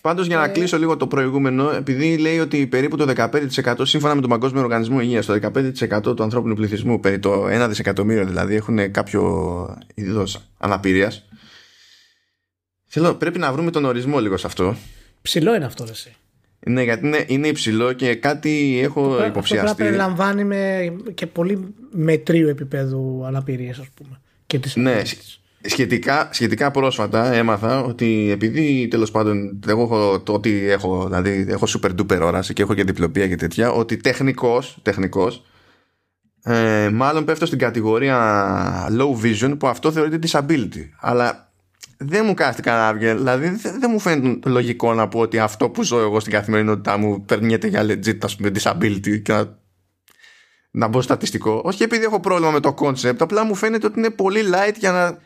Πάντως 0.01 0.27
για 0.27 0.37
να 0.37 0.43
ε... 0.43 0.47
κλείσω 0.47 0.77
λίγο 0.77 0.97
το 0.97 1.07
προηγούμενο, 1.07 1.69
επειδή 1.69 2.17
λέει 2.17 2.39
ότι 2.39 2.67
περίπου 2.67 2.97
το 2.97 3.13
15% 3.17 3.75
σύμφωνα 3.81 4.15
με 4.15 4.21
τον 4.21 4.29
Παγκόσμιο 4.29 4.61
Οργανισμό 4.61 5.01
Υγείας, 5.01 5.25
το 5.25 5.39
15% 5.53 6.15
του 6.15 6.23
ανθρώπινου 6.23 6.55
πληθυσμού, 6.55 6.99
περί 6.99 7.19
το 7.19 7.63
1 7.63 7.65
δισεκατομμύριο 7.67 8.25
δηλαδή, 8.25 8.55
έχουν 8.55 8.91
κάποιο 8.91 9.77
είδο 9.93 10.23
αναπηρίας. 10.57 11.25
Θέλω, 12.85 13.15
πρέπει 13.15 13.39
να 13.39 13.51
βρούμε 13.51 13.71
τον 13.71 13.85
ορισμό 13.85 14.19
λίγο 14.19 14.37
σε 14.37 14.47
αυτό. 14.47 14.75
Ψηλό 15.21 15.55
είναι 15.55 15.65
αυτό, 15.65 15.85
εσύ. 15.89 16.15
Ναι, 16.67 16.83
γιατί 16.83 17.07
είναι, 17.07 17.23
είναι 17.27 17.47
υψηλό 17.47 17.93
και 17.93 18.15
κάτι 18.15 18.79
έχω 18.83 19.11
αυτό 19.11 19.25
υποψιαστεί. 19.25 19.69
Αυτό 19.69 19.83
περιλαμβάνει 19.83 20.43
με 20.43 20.93
και 21.13 21.27
πολύ 21.27 21.73
μετρίου 21.91 22.47
επίπεδου 22.47 23.23
αναπηρία, 23.25 23.71
ας 23.71 23.89
πούμε. 23.95 24.21
Και 24.45 24.59
τις 24.59 24.75
ναι, 24.75 25.01
σχετικά, 25.61 26.29
σχετικά 26.31 26.71
πρόσφατα 26.71 27.33
έμαθα 27.33 27.83
ότι 27.83 28.29
επειδή 28.31 28.87
τέλος 28.87 29.11
πάντων 29.11 29.59
εγώ 29.67 29.81
έχω 29.81 30.19
το 30.19 30.33
ότι 30.33 30.69
έχω, 30.69 31.05
δηλαδή 31.05 31.45
έχω 31.49 31.65
super 31.67 31.89
duper 31.89 32.19
όραση 32.21 32.53
και 32.53 32.61
έχω 32.61 32.73
και 32.73 32.83
διπλοπία 32.83 33.27
και 33.27 33.35
τέτοια, 33.35 33.71
ότι 33.71 33.97
τεχνικός, 33.97 34.77
τεχνικός, 34.81 35.45
ε, 36.43 36.89
μάλλον 36.93 37.25
πέφτω 37.25 37.45
στην 37.45 37.59
κατηγορία 37.59 38.17
low 38.99 39.25
vision 39.25 39.55
που 39.59 39.67
αυτό 39.67 39.91
θεωρείται 39.91 40.19
disability. 40.27 40.89
Αλλά 40.99 41.50
δεν 42.03 42.25
μου 42.25 42.33
κάθεται 42.33 42.61
κανένα 42.61 42.93
βγει. 42.93 43.13
Δηλαδή 43.13 43.49
δεν, 43.79 43.89
μου 43.91 43.99
φαίνεται 43.99 44.49
λογικό 44.49 44.93
να 44.93 45.07
πω 45.07 45.19
ότι 45.19 45.39
αυτό 45.39 45.69
που 45.69 45.83
ζω 45.83 45.99
εγώ 45.99 46.19
στην 46.19 46.31
καθημερινότητά 46.31 46.97
μου 46.97 47.25
περνιέται 47.25 47.67
για 47.67 47.83
legit 47.83 48.17
ας 48.21 48.35
πούμε 48.35 48.51
disability 48.53 49.21
και 49.21 49.31
να, 49.33 49.57
να 50.71 50.87
μπω 50.87 51.01
στατιστικό. 51.01 51.61
Όχι 51.65 51.83
επειδή 51.83 52.03
έχω 52.03 52.19
πρόβλημα 52.19 52.51
με 52.51 52.59
το 52.59 52.73
concept, 52.79 53.15
απλά 53.19 53.45
μου 53.45 53.55
φαίνεται 53.55 53.85
ότι 53.85 53.99
είναι 53.99 54.09
πολύ 54.09 54.39
light 54.53 54.75
για 54.79 54.91
να, 54.91 55.17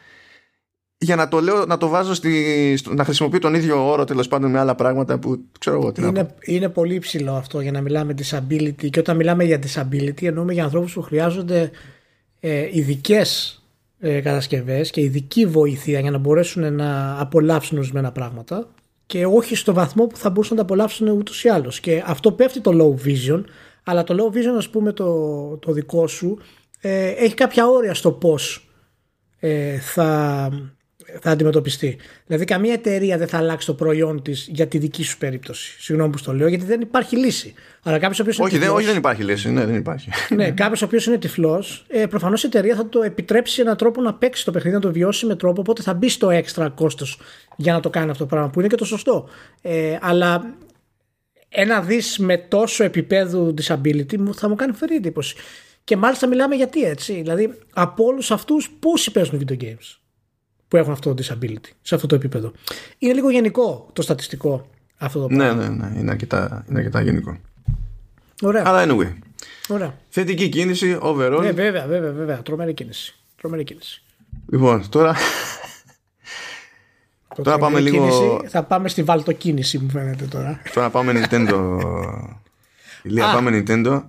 για 0.97 1.15
να 1.15 1.27
το 1.27 1.41
λέω, 1.41 1.65
να 1.65 1.77
το 1.77 1.87
βάζω 1.87 2.13
στη, 2.13 2.77
να 2.89 3.03
χρησιμοποιώ 3.03 3.39
τον 3.39 3.53
ίδιο 3.53 3.91
όρο 3.91 4.03
τέλος 4.03 4.27
πάντων 4.27 4.51
με 4.51 4.59
άλλα 4.59 4.75
πράγματα 4.75 5.19
που 5.19 5.45
ξέρω 5.59 5.75
εγώ 5.75 5.91
τι 5.91 6.01
είναι, 6.01 6.11
να 6.11 6.35
είναι 6.39 6.69
πολύ 6.69 6.93
υψηλό 6.93 7.33
αυτό 7.33 7.59
για 7.59 7.71
να 7.71 7.81
μιλάμε 7.81 8.15
disability 8.17 8.89
και 8.89 8.99
όταν 8.99 9.15
μιλάμε 9.15 9.43
για 9.43 9.59
disability 9.61 10.23
εννοούμε 10.23 10.53
για 10.53 10.63
ανθρώπους 10.63 10.93
που 10.93 11.01
χρειάζονται 11.01 11.71
ε, 12.39 12.69
ειδικές 12.71 13.59
ε, 14.07 14.21
κατασκευές 14.21 14.89
και 14.89 15.01
ειδική 15.01 15.45
βοήθεια 15.45 15.99
για 15.99 16.11
να 16.11 16.17
μπορέσουν 16.17 16.73
να 16.73 17.19
απολαύσουν 17.19 17.77
ορισμένα 17.77 18.11
πράγματα 18.11 18.67
και 19.05 19.25
όχι 19.25 19.55
στο 19.55 19.73
βαθμό 19.73 20.07
που 20.07 20.17
θα 20.17 20.29
μπορούσαν 20.29 20.57
να 20.57 20.63
τα 20.63 20.67
απολαύσουν 20.73 21.07
ούτως 21.07 21.43
ή 21.43 21.49
άλλως. 21.49 21.79
Και 21.79 22.03
αυτό 22.05 22.31
πέφτει 22.31 22.61
το 22.61 22.71
low 22.73 23.07
vision, 23.07 23.43
αλλά 23.83 24.03
το 24.03 24.15
low 24.19 24.35
vision, 24.37 24.57
ας 24.57 24.69
πούμε, 24.69 24.91
το, 24.91 25.57
το 25.57 25.71
δικό 25.71 26.07
σου 26.07 26.37
ε, 26.81 27.07
έχει 27.07 27.33
κάποια 27.33 27.67
όρια 27.67 27.93
στο 27.93 28.11
πώς 28.11 28.69
ε, 29.39 29.77
θα 29.79 30.49
θα 31.21 31.31
αντιμετωπιστεί. 31.31 31.97
Δηλαδή, 32.25 32.45
καμία 32.45 32.73
εταιρεία 32.73 33.17
δεν 33.17 33.27
θα 33.27 33.37
αλλάξει 33.37 33.67
το 33.67 33.73
προϊόν 33.73 34.21
της 34.21 34.47
για 34.51 34.67
τη 34.67 34.77
δική 34.77 35.03
σου 35.03 35.17
περίπτωση. 35.17 35.75
Συγγνώμη 35.79 36.11
που 36.11 36.21
το 36.23 36.33
λέω, 36.33 36.47
γιατί 36.47 36.65
δεν 36.65 36.81
υπάρχει 36.81 37.17
λύση. 37.17 37.53
Αλλά 37.83 37.99
κάποιος 37.99 38.19
ο 38.39 38.43
όχι, 38.43 38.67
όχι, 38.67 38.85
δεν 38.85 38.97
υπάρχει 38.97 39.23
λύση. 39.23 39.51
Ναι, 39.51 39.65
δεν 39.65 39.75
υπάρχει. 39.75 40.09
ναι, 40.35 40.51
κάποιος 40.51 40.81
ο 40.81 40.85
οποίος 40.85 41.05
είναι 41.05 41.17
τυφλός, 41.17 41.85
ε, 41.87 42.05
προφανώς 42.05 42.43
η 42.43 42.47
εταιρεία 42.47 42.75
θα 42.75 42.89
το 42.89 43.01
επιτρέψει 43.01 43.53
σε 43.53 43.61
έναν 43.61 43.77
τρόπο 43.77 44.01
να 44.01 44.13
παίξει 44.13 44.45
το 44.45 44.51
παιχνίδι, 44.51 44.75
να 44.75 44.81
το 44.81 44.91
βιώσει 44.91 45.25
με 45.25 45.35
τρόπο, 45.35 45.61
οπότε 45.61 45.81
θα 45.81 45.93
μπει 45.93 46.09
στο 46.09 46.29
έξτρα 46.29 46.69
κόστος 46.69 47.19
για 47.55 47.73
να 47.73 47.79
το 47.79 47.89
κάνει 47.89 48.09
αυτό 48.09 48.23
το 48.23 48.29
πράγμα, 48.29 48.49
που 48.49 48.59
είναι 48.59 48.69
και 48.69 48.75
το 48.75 48.85
σωστό. 48.85 49.29
Ε, 49.61 49.97
αλλά 50.01 50.55
ένα 51.49 51.81
δις 51.81 52.17
με 52.17 52.37
τόσο 52.37 52.83
επίπεδο 52.83 53.53
disability 53.61 54.33
θα 54.33 54.49
μου 54.49 54.55
κάνει 54.55 54.73
φερή 54.73 54.95
εντύπωση. 54.95 55.35
Και 55.83 55.97
μάλιστα 55.97 56.27
μιλάμε 56.27 56.55
γιατί 56.55 56.83
έτσι. 56.83 57.13
Δηλαδή, 57.13 57.57
από 57.73 58.05
όλους 58.05 58.31
αυτούς, 58.31 58.69
πόσοι 58.79 59.11
παίζουν 59.11 59.45
video 59.47 59.63
games; 59.63 59.97
Που 60.67 60.77
έχουν 60.77 60.91
αυτό 60.91 61.13
το 61.13 61.23
disability 61.23 61.69
σε 61.81 61.95
αυτό 61.95 62.07
το 62.07 62.15
επίπεδο. 62.15 62.51
Είναι 62.97 63.13
λίγο 63.13 63.29
γενικό 63.29 63.89
το 63.93 64.01
στατιστικό 64.01 64.69
αυτό 64.97 65.19
το 65.19 65.27
ναι, 65.27 65.37
πράγμα. 65.37 65.61
Ναι, 65.61 65.69
ναι, 65.69 65.87
ναι. 65.87 65.99
Είναι 65.99 66.11
αρκετά, 66.11 66.65
είναι 66.69 66.77
αρκετά 66.79 67.01
γενικό. 67.01 67.37
Ωραία. 68.41 68.63
Αλλά 68.65 68.85
anyway. 68.87 69.13
Ωραία. 69.67 69.97
Θετική 70.09 70.49
κίνηση, 70.49 70.97
overall. 71.01 71.39
Ναι, 71.41 71.51
βέβαια, 71.51 71.87
βέβαια, 71.87 72.11
βέβαια. 72.11 72.41
Τρομερή 72.41 72.73
κίνηση. 72.73 73.15
Τρομερή 73.41 73.63
κίνηση. 73.63 74.03
Λοιπόν, 74.51 74.89
τώρα. 74.89 75.15
τώρα 77.43 77.57
πάμε 77.57 77.79
λίγο. 77.79 77.97
Κίνηση, 77.97 78.47
θα 78.47 78.63
πάμε 78.63 78.89
στη 78.89 79.03
βαλτοκίνηση, 79.03 79.77
μου 79.77 79.89
φαίνεται 79.89 80.25
τώρα. 80.25 80.61
τώρα 80.73 80.89
πάμε 80.89 81.25
Nintendo. 81.29 81.79
Ηλία, 83.03 83.31
πάμε 83.33 83.63
Nintendo. 83.67 84.03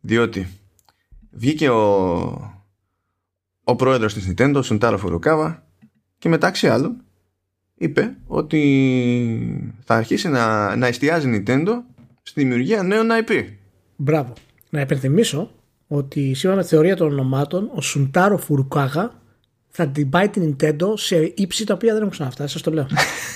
Διότι 0.00 0.48
βγήκε 1.30 1.70
ο, 1.70 2.55
ο 3.68 3.76
πρόεδρος 3.76 4.14
της 4.14 4.28
Nintendo, 4.28 4.54
ο 4.54 4.62
Σουντάρο 4.62 4.98
Φουρουκάβα 4.98 5.66
και 6.18 6.28
μεταξύ 6.28 6.68
άλλων 6.68 7.04
είπε 7.74 8.16
ότι 8.26 9.74
θα 9.84 9.94
αρχίσει 9.94 10.28
να, 10.28 10.76
να 10.76 10.86
εστιάζει 10.86 11.42
Nintendo 11.46 11.72
στη 12.22 12.40
δημιουργία 12.40 12.82
νέων 12.82 13.08
IP. 13.26 13.44
Μπράβο. 13.96 14.32
Να 14.70 14.80
υπενθυμίσω 14.80 15.50
ότι 15.86 16.34
σύμφωνα 16.34 16.54
με 16.54 16.62
τη 16.62 16.68
θεωρία 16.68 16.96
των 16.96 17.12
ονομάτων 17.12 17.70
ο 17.74 17.80
Σουντάρο 17.80 18.38
Φουρουκάγα 18.38 19.12
θα 19.68 19.88
την 19.88 20.10
πάει 20.10 20.28
την 20.28 20.56
Nintendo 20.60 20.92
σε 20.94 21.32
ύψη 21.36 21.66
τα 21.66 21.74
οποία 21.74 21.92
δεν 21.92 22.00
έχουν 22.00 22.12
ξαναφτάσει, 22.12 22.52
σας 22.52 22.62
το 22.62 22.70
λέω. 22.70 22.86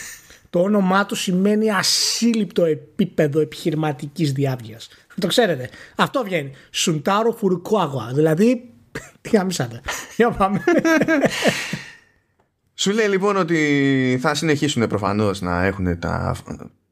το 0.50 0.60
όνομά 0.60 1.06
του 1.06 1.14
σημαίνει 1.14 1.70
ασύλληπτο 1.70 2.64
επίπεδο 2.64 3.40
επιχειρηματικής 3.40 4.32
διάβγειας. 4.32 4.88
Το 5.20 5.26
ξέρετε. 5.26 5.68
Αυτό 5.96 6.22
βγαίνει. 6.24 6.50
Σουντάρο 6.70 7.32
Φουρουκάγα. 7.32 8.10
Δηλαδή 8.14 8.69
τι 9.20 9.30
γάμισατε. 9.36 9.80
Για 10.16 10.30
πάμε. 10.30 10.64
Σου 12.74 12.90
λέει 12.90 13.06
λοιπόν 13.06 13.36
ότι 13.36 14.18
θα 14.20 14.34
συνεχίσουν 14.34 14.86
προφανώς 14.86 15.40
να 15.40 15.64
έχουν 15.64 15.98
τα, 15.98 16.36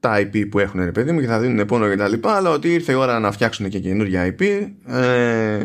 τα 0.00 0.16
IP 0.18 0.48
που 0.50 0.58
έχουν 0.58 0.84
ρε 0.84 0.92
παιδί 0.92 1.12
μου 1.12 1.20
και 1.20 1.26
θα 1.26 1.40
δίνουν 1.40 1.66
πόνο 1.66 1.88
και 1.88 1.96
τα 1.96 2.08
λοιπά 2.08 2.32
αλλά 2.32 2.50
ότι 2.50 2.72
ήρθε 2.72 2.92
η 2.92 2.94
ώρα 2.94 3.18
να 3.18 3.32
φτιάξουν 3.32 3.68
και 3.68 3.78
καινούργια 3.78 4.34
IP 4.38 4.68
ε, 4.86 5.58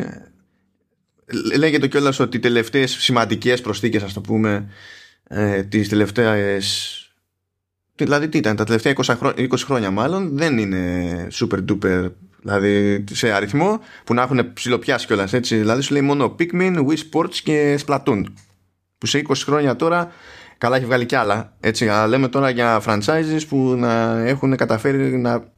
λέγεται 1.55 1.87
κιόλας 1.87 2.19
ότι 2.19 2.37
οι 2.37 2.39
τελευταίες 2.39 2.91
σημαντικές 2.91 3.61
προσθήκες 3.61 4.03
ας 4.03 4.13
το 4.13 4.21
πούμε 4.21 4.69
ε, 5.27 5.63
τις 5.63 5.89
τελευταίες 5.89 6.97
Δηλαδή 7.95 8.29
τι 8.29 8.37
ήταν, 8.37 8.55
τα 8.55 8.63
τελευταία 8.63 8.93
20 8.95 9.15
χρόνια, 9.17 9.47
20 9.49 9.57
χρόνια 9.57 9.91
μάλλον 9.91 10.37
δεν 10.37 10.57
είναι 10.57 11.27
super 11.31 11.59
duper 11.69 12.11
Δηλαδή 12.43 13.03
σε 13.11 13.31
αριθμό 13.31 13.79
που 14.03 14.13
να 14.13 14.21
έχουν 14.21 14.53
ψηλοπιάσει 14.53 15.05
κιόλας 15.05 15.33
έτσι. 15.33 15.57
Δηλαδή 15.57 15.81
σου 15.81 15.93
λέει 15.93 16.01
μόνο 16.01 16.35
Pikmin, 16.39 16.75
Wii 16.87 16.97
Sports 17.11 17.35
και 17.43 17.79
Splatoon. 17.85 18.23
Που 18.97 19.05
σε 19.05 19.21
20 19.27 19.33
χρόνια 19.35 19.75
τώρα 19.75 20.11
καλά 20.57 20.75
έχει 20.75 20.85
βγάλει 20.85 21.05
κι 21.05 21.15
άλλα. 21.15 21.53
Έτσι, 21.59 21.89
αλλά 21.89 22.07
λέμε 22.07 22.27
τώρα 22.27 22.49
για 22.49 22.81
franchises 22.85 23.41
που 23.49 23.57
να 23.57 24.19
έχουν 24.27 24.55
καταφέρει 24.55 25.17
να 25.17 25.51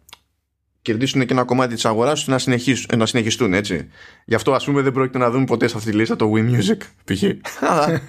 κερδίσουν 0.82 1.26
και 1.26 1.34
ένα 1.34 1.43
κομμάτι 1.43 1.74
της 1.74 1.86
αγοράς 1.86 2.19
ώστε 2.19 2.32
να, 2.32 2.38
συνεχίσουν, 2.38 2.98
να 2.98 3.06
συνεχιστούν 3.06 3.54
έτσι. 3.54 3.89
Γι' 4.26 4.36
αυτό 4.36 4.54
ας 4.54 4.65
πούμε 4.65 4.82
δεν 4.82 4.91
πρόκειται 4.91 5.17
να 5.17 5.30
δούμε 5.30 5.45
ποτέ 5.45 5.67
σε 5.67 5.78
αυτή 5.78 5.89
τη 5.89 5.95
λίστα 5.95 6.15
το 6.15 6.32
Wii 6.36 6.56
Music 6.56 6.78
π.χ. 7.04 7.24
Αλλά 7.69 8.02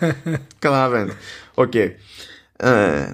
καταλαβαίνετε. 0.58 1.16
OK. 1.54 1.72
Okay. 1.74 1.90
Ε, 2.56 3.12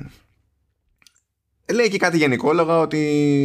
λέει 1.71 1.89
και 1.89 1.99
κάτι 1.99 2.17
γενικόλογα 2.17 2.79
ότι 2.79 2.99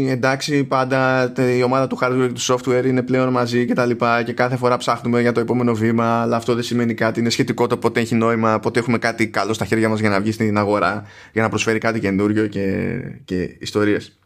εντάξει 0.10 0.64
πάντα 0.64 1.34
η 1.58 1.64
ομάδα 1.64 1.88
του 1.88 1.98
hardware 2.02 2.28
και 2.28 2.34
του 2.34 2.42
software 2.42 2.86
είναι 2.86 3.04
πλέον 3.04 3.30
μαζί 3.30 3.66
και 3.66 3.74
τα 3.74 3.86
λοιπά 3.86 4.24
και 4.24 4.34
κάθε 4.34 4.56
φορά 4.56 4.78
ψάχνουμε 4.78 5.22
για 5.22 5.32
το 5.32 5.40
επόμενο 5.40 5.74
βήμα 5.74 6.22
αλλά 6.22 6.36
αυτό 6.36 6.54
δεν 6.54 6.64
σημαίνει 6.64 6.94
κάτι, 6.94 7.20
είναι 7.20 7.30
σχετικό 7.30 7.68
το 7.68 7.78
πότε 7.78 8.00
έχει 8.00 8.16
νόημα, 8.16 8.60
πότε 8.60 8.80
έχουμε 8.80 8.98
κάτι 8.98 9.28
καλό 9.28 9.54
στα 9.54 9.66
χέρια 9.66 9.90
μας 9.90 10.00
για 10.00 10.10
να 10.10 10.22
βγει 10.22 10.32
στην 10.32 10.58
αγορά 10.58 11.06
για 11.34 11.42
να 11.42 11.50
προσφέρει 11.50 11.80
κάτι 11.80 12.00
καινούριο 12.00 12.48
και, 12.48 12.98
και 13.26 13.56
ιστορίες. 13.60 14.20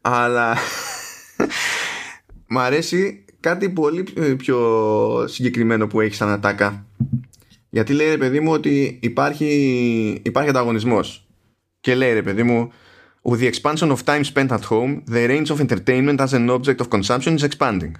Αλλά 0.00 0.56
μ' 2.52 2.58
αρέσει 2.58 3.24
κάτι 3.40 3.68
πολύ 3.68 4.02
πιο 4.36 4.58
συγκεκριμένο 5.28 5.86
που 5.86 6.00
έχει 6.00 6.14
σαν 6.14 6.28
ατάκα. 6.28 6.86
Γιατί 7.70 7.92
λέει 7.92 8.08
ρε 8.08 8.16
παιδί 8.16 8.40
μου 8.40 8.52
ότι 8.52 8.98
υπάρχει, 9.02 10.20
υπάρχει 10.22 10.50
ανταγωνισμός 10.50 11.29
και 11.80 11.94
λέει 11.94 12.12
ρε 12.12 12.22
παιδί 12.22 12.42
μου 12.42 12.72
With 13.22 13.40
the 13.40 13.48
expansion 13.52 13.90
of 13.90 14.04
time 14.06 14.24
spent 14.24 14.50
at 14.50 14.64
home, 14.64 15.02
the 15.06 15.28
range 15.28 15.50
of 15.50 15.60
entertainment 15.60 16.18
as 16.20 16.32
an 16.32 16.48
object 16.48 16.80
of 16.80 16.88
consumption 16.88 17.34
is 17.34 17.44
expanding. 17.44 17.94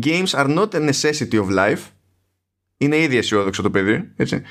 Games 0.00 0.34
are 0.34 0.48
not 0.48 0.74
a 0.74 0.80
necessity 0.80 1.36
of 1.36 1.50
life. 1.50 1.82
Είναι 2.76 2.96
ήδη 2.96 3.16
αισιόδοξο 3.16 3.62
το 3.62 3.70
παιδί, 3.70 4.12
έτσι. 4.16 4.42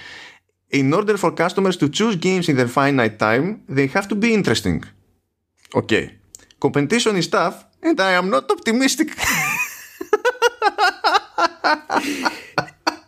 In 0.73 0.93
order 0.93 1.15
for 1.17 1.33
customers 1.33 1.77
to 1.77 1.89
choose 1.89 2.15
games 2.15 2.47
in 2.47 2.55
their 2.57 2.67
finite 2.67 3.17
time, 3.19 3.45
they 3.69 3.87
have 3.93 4.07
to 4.07 4.15
be 4.15 4.33
interesting. 4.33 4.83
Okay. 5.73 6.09
Competition 6.59 7.15
is 7.21 7.27
tough, 7.27 7.65
and 7.81 7.99
I 7.99 8.11
am 8.19 8.29
not 8.29 8.45
optimistic. 8.55 9.09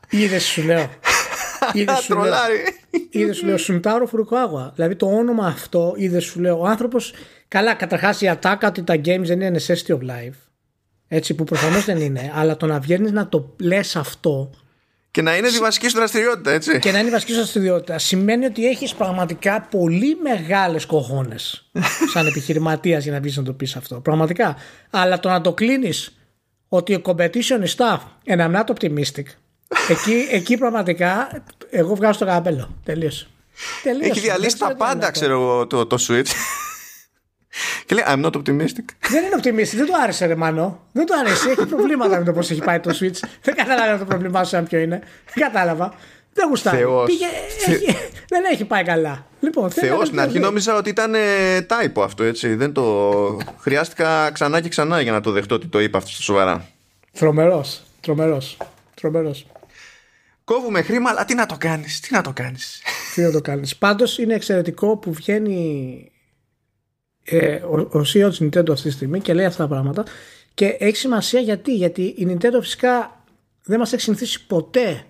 Είδε 0.10 0.40
σου 0.40 0.64
λέω. 0.64 0.90
Είδες 1.74 2.00
σου 2.06 2.16
λέω. 2.16 2.34
Είδες 3.10 3.38
σου 3.38 3.46
λέω 3.46 3.58
Σουντάρο 3.58 4.06
Φουρουκουάγουα. 4.06 4.72
Δηλαδή 4.76 4.96
το 4.96 5.06
όνομα 5.06 5.48
αυτό, 5.48 5.94
είδες 5.98 6.24
σου 6.24 6.40
λέω. 6.40 6.60
Ο 6.60 6.66
άνθρωπος. 6.66 7.14
Καλά, 7.48 7.74
καταρχάς 7.74 8.22
η 8.22 8.28
ατάκα 8.28 8.68
ότι 8.68 8.84
τα 8.84 8.96
games 8.96 9.24
δεν 9.24 9.42
είναι 9.42 9.60
necessity 9.60 9.94
of 9.94 10.00
life. 10.00 10.36
Έτσι 11.08 11.34
που 11.34 11.44
προφανώς 11.44 11.86
δεν 11.86 11.98
είναι. 11.98 12.32
Αλλά 12.36 12.58
το 12.58 12.66
να 12.66 12.80
βγαίνεις 12.80 13.12
να 13.12 13.28
το 13.28 13.56
λες 13.60 13.96
αυτό. 13.96 14.50
Και 15.12 15.22
να 15.22 15.38
είναι 15.38 15.48
τη 15.48 15.58
βασική 15.58 15.88
σου 15.88 15.98
δραστηριότητα, 15.98 16.52
έτσι. 16.52 16.80
Και 16.80 16.92
να 16.92 17.00
είναι 17.00 17.08
η 17.08 17.12
βασική 17.12 17.32
σου 17.32 17.38
δραστηριότητα. 17.38 17.98
Σημαίνει 17.98 18.46
ότι 18.46 18.68
έχεις 18.68 18.94
πραγματικά 18.94 19.62
πολύ 19.62 20.16
μεγάλες 20.16 20.86
κοχώνες 20.86 21.70
σαν 22.14 22.28
επιχειρηματίας 22.28 23.04
για 23.04 23.12
να 23.12 23.20
βγεις 23.20 23.38
να 23.38 23.44
το 23.44 23.54
πεις 23.54 23.76
αυτό. 23.76 24.00
Πραγματικά. 24.00 24.56
Αλλά 24.90 25.20
το 25.20 25.30
να 25.30 25.42
το 25.42 25.54
κλείνεις 25.54 26.18
ότι 26.68 26.94
η 26.94 27.02
competition 27.06 27.64
is 27.64 27.76
tough 27.76 28.00
and 28.26 28.40
I'm 28.40 28.52
not 28.52 28.66
optimistic 28.66 29.24
εκεί, 29.90 30.28
εκεί 30.32 30.58
πραγματικά 30.58 31.42
εγώ 31.70 31.96
βγάζω 31.96 32.20
το 32.20 32.26
καπέλο. 32.26 32.76
Τελείωσε. 32.84 33.28
Έχει 34.02 34.20
διαλύσει 34.20 34.58
τα 34.58 34.76
πάντα, 34.76 35.12
ξέρω 35.12 35.34
εγώ, 35.34 35.68
το, 35.68 35.86
το 35.86 35.98
Switch. 36.08 36.28
Και 37.86 37.96
λέει, 37.96 38.04
I'm 38.08 38.26
not 38.26 38.32
optimistic. 38.32 38.86
Δεν 39.10 39.24
είναι 39.24 39.36
optimistic, 39.42 39.76
δεν 39.76 39.86
του 39.86 40.02
άρεσε, 40.04 40.26
ρε 40.26 40.36
Μάνο. 40.36 40.80
Δεν 40.92 41.06
του 41.06 41.14
άρεσε. 41.20 41.50
Έχει 41.50 41.66
προβλήματα 41.66 42.18
με 42.18 42.24
το 42.24 42.34
πώς 42.34 42.50
έχει 42.50 42.62
πάει 42.62 42.80
το 42.80 42.90
Switch. 43.00 43.28
Δεν 43.42 43.56
κατάλαβα 43.56 43.98
το 43.98 44.06
πρόβλημά 44.06 44.44
σου, 44.44 44.58
αν 44.58 44.68
ποιο 44.68 44.80
είναι. 44.80 45.02
Δεν 45.34 45.44
κατάλαβα. 45.44 45.94
Δεν 46.34 46.48
γουστάει. 46.48 46.84
Πήγε... 47.06 47.26
Έχει... 47.66 47.98
δεν 48.28 48.44
έχει 48.52 48.66
πάει 48.66 48.84
καλά. 48.84 49.26
Λοιπόν, 49.40 49.70
Θεός, 49.70 50.08
στην 50.08 50.20
αρχή 50.20 50.40
νόμιζα 50.40 50.76
ότι 50.76 50.90
ήταν 50.90 51.16
τάιπο 51.68 52.04
αυτό, 52.04 52.24
έτσι. 52.24 52.56
Δεν 52.56 52.74
το. 52.74 53.38
Χρειάστηκα 53.60 54.32
ξανά 54.32 54.62
και 54.62 54.70
ξανά 54.70 55.02
για 55.02 55.12
να 55.12 55.22
το 55.22 55.32
δεχτώ 55.32 55.56
ότι 55.56 55.68
το 55.68 55.80
είπα 55.80 55.98
αυτό 55.98 56.10
σοβαρά. 56.10 56.66
Τρομερός. 57.20 57.84
Τρομερός. 58.02 58.58
Τρομερός. 58.94 59.46
Κόβουμε 60.48 60.82
χρήμα, 60.82 61.10
αλλά 61.10 61.26
τι 61.26 61.36
να 61.36 61.46
το 61.46 61.56
κάνεις. 61.58 62.00
Τι 62.00 62.14
να 62.14 62.22
το 62.22 62.34
κάνεις. 62.34 62.82
τι 63.14 63.22
να 63.22 63.32
το 63.32 63.42
κάνεις. 63.42 63.78
Πάντως 63.78 64.18
είναι 64.18 64.34
εξαιρετικό 64.34 64.98
που 64.98 65.14
βγαίνει 65.14 66.12
ε, 67.24 67.56
ο, 67.56 67.80
ο 67.80 68.00
CEO 68.00 68.30
της 68.30 68.42
Nintendo 68.42 68.70
αυτή 68.70 68.88
τη 68.88 68.94
στιγμή 68.94 69.20
και 69.20 69.34
λέει 69.34 69.46
αυτά 69.46 69.64
τα 69.64 69.70
πράγματα. 69.70 70.06
Και 70.54 70.66
έχει 70.80 70.96
σημασία 70.96 71.40
γιατί, 71.40 71.76
γιατί 71.76 72.02
η 72.02 72.28
Nintendo 72.30 72.60
φυσικά 72.60 73.24
δεν 73.64 73.80
μας 73.80 73.94
έχει 73.94 74.02
συνηθίσει 74.02 74.46
ποτέ 74.46 75.04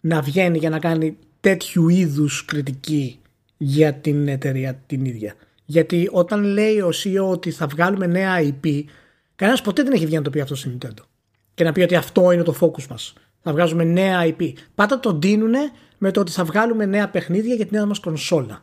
να 0.00 0.20
βγαίνει 0.20 0.58
για 0.58 0.70
να 0.70 0.78
κάνει 0.78 1.16
τέτοιου 1.40 1.88
είδους 1.88 2.44
κριτική 2.44 3.20
για 3.56 3.94
την 3.94 4.28
εταιρεία 4.28 4.82
την 4.86 5.04
ίδια. 5.04 5.34
Γιατί 5.64 6.08
όταν 6.12 6.42
λέει 6.42 6.80
ο 6.80 6.90
CEO 7.04 7.28
ότι 7.30 7.50
θα 7.50 7.66
βγάλουμε 7.66 8.06
νέα 8.06 8.36
IP, 8.40 8.84
κανένας 9.36 9.62
ποτέ 9.62 9.82
δεν 9.82 9.92
έχει 9.92 10.06
βγει 10.06 10.16
να 10.16 10.22
το 10.22 10.30
πει 10.30 10.40
αυτό 10.40 10.54
στην 10.54 10.78
Nintendo. 10.78 11.02
Και 11.54 11.64
να 11.64 11.72
πει 11.72 11.80
ότι 11.80 11.94
αυτό 11.94 12.32
είναι 12.32 12.42
το 12.42 12.56
focus 12.60 12.86
μας. 12.86 13.14
Θα 13.42 13.52
βγάζουμε 13.52 13.84
νέα 13.84 14.20
IP. 14.24 14.52
Πάντα 14.74 15.00
το 15.00 15.12
δίνουν 15.12 15.54
με 15.98 16.10
το 16.10 16.20
ότι 16.20 16.32
θα 16.32 16.44
βγάλουμε 16.44 16.86
νέα 16.86 17.08
παιχνίδια 17.08 17.54
για 17.54 17.66
την 17.66 17.76
νέα 17.76 17.86
μας 17.86 17.98
κονσόλα. 17.98 18.62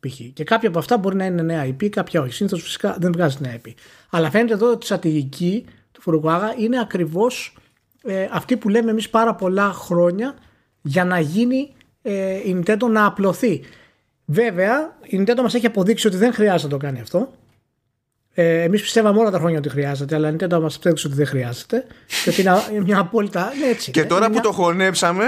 Π.χ. 0.00 0.20
Και 0.32 0.44
κάποια 0.44 0.68
από 0.68 0.78
αυτά 0.78 0.98
μπορεί 0.98 1.16
να 1.16 1.24
είναι 1.24 1.42
νέα 1.42 1.66
IP, 1.66 1.88
κάποια 1.88 2.20
όχι. 2.20 2.32
Συνήθως 2.32 2.62
φυσικά 2.62 2.96
δεν 3.00 3.12
βγάζει 3.12 3.36
νέα 3.40 3.60
IP. 3.64 3.72
Αλλά 4.10 4.30
φαίνεται 4.30 4.52
εδώ 4.52 4.70
ότι 4.70 4.82
η 4.82 4.84
στρατηγική 4.84 5.64
του 5.92 6.00
Φουρουκουάγα 6.00 6.54
είναι 6.58 6.80
ακριβώς 6.80 7.56
ε, 8.02 8.28
αυτή 8.32 8.56
που 8.56 8.68
λέμε 8.68 8.90
εμείς 8.90 9.10
πάρα 9.10 9.34
πολλά 9.34 9.72
χρόνια 9.72 10.34
για 10.82 11.04
να 11.04 11.20
γίνει 11.20 11.72
ε, 12.02 12.34
η 12.34 12.62
Nintendo 12.64 12.88
να 12.90 13.06
απλωθεί. 13.06 13.62
Βέβαια, 14.24 14.96
η 15.02 15.22
Nintendo 15.22 15.40
μας 15.42 15.54
έχει 15.54 15.66
αποδείξει 15.66 16.06
ότι 16.06 16.16
δεν 16.16 16.32
χρειάζεται 16.32 16.72
να 16.72 16.78
το 16.78 16.86
κάνει 16.86 17.00
αυτό. 17.00 17.32
Ε, 18.36 18.62
Εμείς 18.62 18.82
πιστεύαμε 18.82 19.18
όλα 19.18 19.30
τα 19.30 19.38
χρόνια 19.38 19.58
ότι 19.58 19.68
χρειάζεται, 19.68 20.14
αλλά 20.14 20.28
η 20.28 20.36
Nintendo 20.38 20.60
μας 20.60 20.76
απέδειξε 20.76 21.06
ότι 21.06 21.16
δεν 21.16 21.26
χρειάζεται. 21.26 21.86
Και 22.24 22.30
ότι 22.30 22.40
είναι 22.72 22.80
μια 22.80 22.98
απόλυτα. 22.98 23.52
Ναι, 23.60 23.66
έτσι, 23.66 23.90
και 23.90 24.04
τώρα 24.04 24.30
που 24.30 24.40
το 24.40 24.52
χωνέψαμε. 24.52 25.24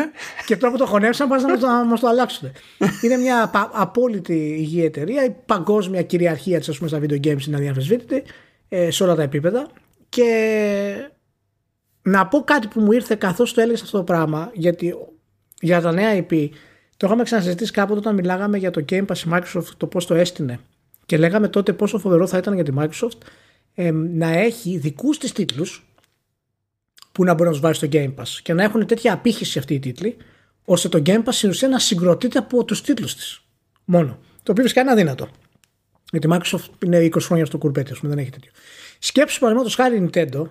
Και 0.46 0.56
τώρα 0.56 0.72
που 0.72 0.78
το 0.78 0.86
χωνέψαμε, 0.86 1.30
πας 1.30 1.60
να 1.60 1.84
μας 1.84 2.00
το 2.00 2.08
αλλάξουν. 2.08 2.52
είναι 3.02 3.16
μια 3.16 3.50
απόλυτη 3.72 4.34
υγιή 4.34 4.82
εταιρεία. 4.84 5.24
Η 5.24 5.34
παγκόσμια 5.46 6.02
κυριαρχία 6.02 6.60
της 6.60 6.74
στα 6.74 6.98
video 7.00 7.20
games 7.26 7.46
είναι 7.46 7.56
αδιαφεσβήτητη 7.56 8.22
ε, 8.68 8.90
σε 8.90 9.02
όλα 9.02 9.14
τα 9.14 9.22
επίπεδα. 9.22 9.68
Και 10.08 11.10
να 12.02 12.26
πω 12.26 12.40
κάτι 12.44 12.66
που 12.66 12.80
μου 12.80 12.92
ήρθε 12.92 13.14
καθώς 13.14 13.54
το 13.54 13.60
έλεγες 13.60 13.82
αυτό 13.82 13.96
το 13.96 14.04
πράγμα, 14.04 14.50
γιατί 14.52 14.94
για 15.60 15.80
τα 15.80 15.92
νέα 15.92 16.26
IP 16.28 16.48
το 16.96 17.06
είχαμε 17.06 17.22
ξανασυζητήσει 17.22 17.72
κάποτε 17.72 17.98
όταν 17.98 18.14
μιλάγαμε 18.14 18.58
για 18.58 18.70
το 18.70 18.84
Game 18.90 19.04
Pass 19.06 19.32
Microsoft, 19.32 19.70
το 19.76 19.86
πώς 19.86 20.06
το 20.06 20.14
έστεινε. 20.14 20.60
Και 21.06 21.18
λέγαμε 21.18 21.48
τότε 21.48 21.72
πόσο 21.72 21.98
φοβερό 21.98 22.26
θα 22.26 22.38
ήταν 22.38 22.54
για 22.54 22.64
τη 22.64 22.72
Microsoft 22.78 23.18
ε, 23.74 23.90
να 23.90 24.28
έχει 24.28 24.78
δικούς 24.78 25.18
της 25.18 25.32
τίτλους 25.32 25.86
που 27.12 27.24
να 27.24 27.34
μπορεί 27.34 27.44
να 27.44 27.50
τους 27.50 27.60
βάλει 27.60 27.74
στο 27.74 27.88
Game 27.92 28.14
Pass 28.14 28.28
και 28.42 28.52
να 28.52 28.62
έχουν 28.62 28.86
τέτοια 28.86 29.12
απήχηση 29.12 29.58
αυτοί 29.58 29.74
οι 29.74 29.78
τίτλοι, 29.78 30.16
ώστε 30.64 30.88
το 30.88 31.02
Game 31.06 31.24
Pass 31.24 31.32
στην 31.32 31.48
ουσία 31.48 31.68
να 31.68 31.78
συγκροτείται 31.78 32.38
από 32.38 32.64
τους 32.64 32.82
τίτλους 32.82 33.14
της. 33.14 33.40
Μόνο. 33.84 34.18
Το 34.42 34.50
οποίο 34.50 34.62
φυσικά 34.62 34.80
είναι 34.80 34.90
αδύνατο. 34.90 35.28
Γιατί 36.10 36.26
η 36.26 36.30
Microsoft 36.32 36.84
είναι 36.84 36.98
20 36.98 37.20
χρόνια 37.20 37.44
στο 37.44 37.58
κουρπέτι, 37.58 37.92
ας 37.92 37.98
πούμε, 37.98 38.14
δεν 38.14 38.22
έχει 38.22 38.30
τέτοιο. 38.30 38.50
Σκέψου 38.98 39.38
παραδείγματος 39.38 39.74
χάρη 39.74 39.96
η 39.96 40.10
Nintendo 40.12 40.48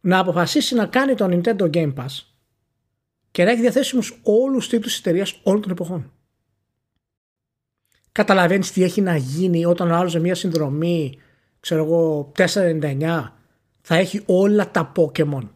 να 0.00 0.18
αποφασίσει 0.18 0.74
να 0.74 0.86
κάνει 0.86 1.14
το 1.14 1.28
Nintendo 1.30 1.70
Game 1.70 1.94
Pass 1.94 2.24
και 3.30 3.44
να 3.44 3.50
έχει 3.50 3.60
διαθέσιμους 3.60 4.20
όλους 4.22 4.56
τους 4.56 4.68
τίτλους 4.68 4.90
της 4.90 4.98
εταιρείας 4.98 5.40
όλων 5.42 5.60
των 5.60 5.70
εποχών. 5.70 6.12
Καταλαβαίνεις 8.12 8.72
τι 8.72 8.82
έχει 8.82 9.00
να 9.00 9.16
γίνει 9.16 9.64
όταν 9.64 9.90
ο 9.90 9.96
άλλος 9.96 10.14
με 10.14 10.20
μια 10.20 10.34
συνδρομή, 10.34 11.18
ξέρω 11.60 11.84
εγώ, 11.84 12.32
4,99 12.36 13.32
θα 13.80 13.96
έχει 13.96 14.22
όλα 14.26 14.70
τα 14.70 14.92
Pokémon. 14.96 15.48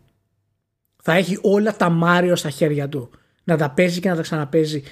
Θα 1.03 1.12
έχει 1.12 1.38
όλα 1.42 1.77
τα 1.77 1.99
Mario 2.03 2.33
στα 2.35 2.51
χέρια 2.51 2.88
του. 2.88 3.11
Να 3.45 3.57
τα 3.57 3.71
παίζει 3.71 4.01
και 4.01 4.09
να 4.09 4.16
τα 4.16 4.23
ξαναπέζει 4.23 4.83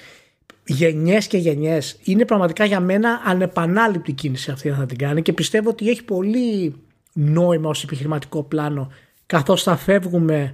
γενιές 0.65 1.27
και 1.27 1.37
γενιές. 1.37 1.99
Είναι 2.03 2.25
πραγματικά 2.25 2.65
για 2.65 2.79
μένα 2.79 3.21
ανεπανάληπτη 3.25 4.11
κίνηση 4.11 4.51
αυτή 4.51 4.69
να 4.69 4.75
θα 4.75 4.85
την 4.85 4.97
κάνει 4.97 5.21
και 5.21 5.33
πιστεύω 5.33 5.69
ότι 5.69 5.89
έχει 5.89 6.03
πολύ 6.03 6.75
νόημα 7.13 7.69
ως 7.69 7.83
επιχειρηματικό 7.83 8.43
πλάνο 8.43 8.91
καθώς 9.25 9.63
θα 9.63 9.75
φεύγουμε 9.75 10.51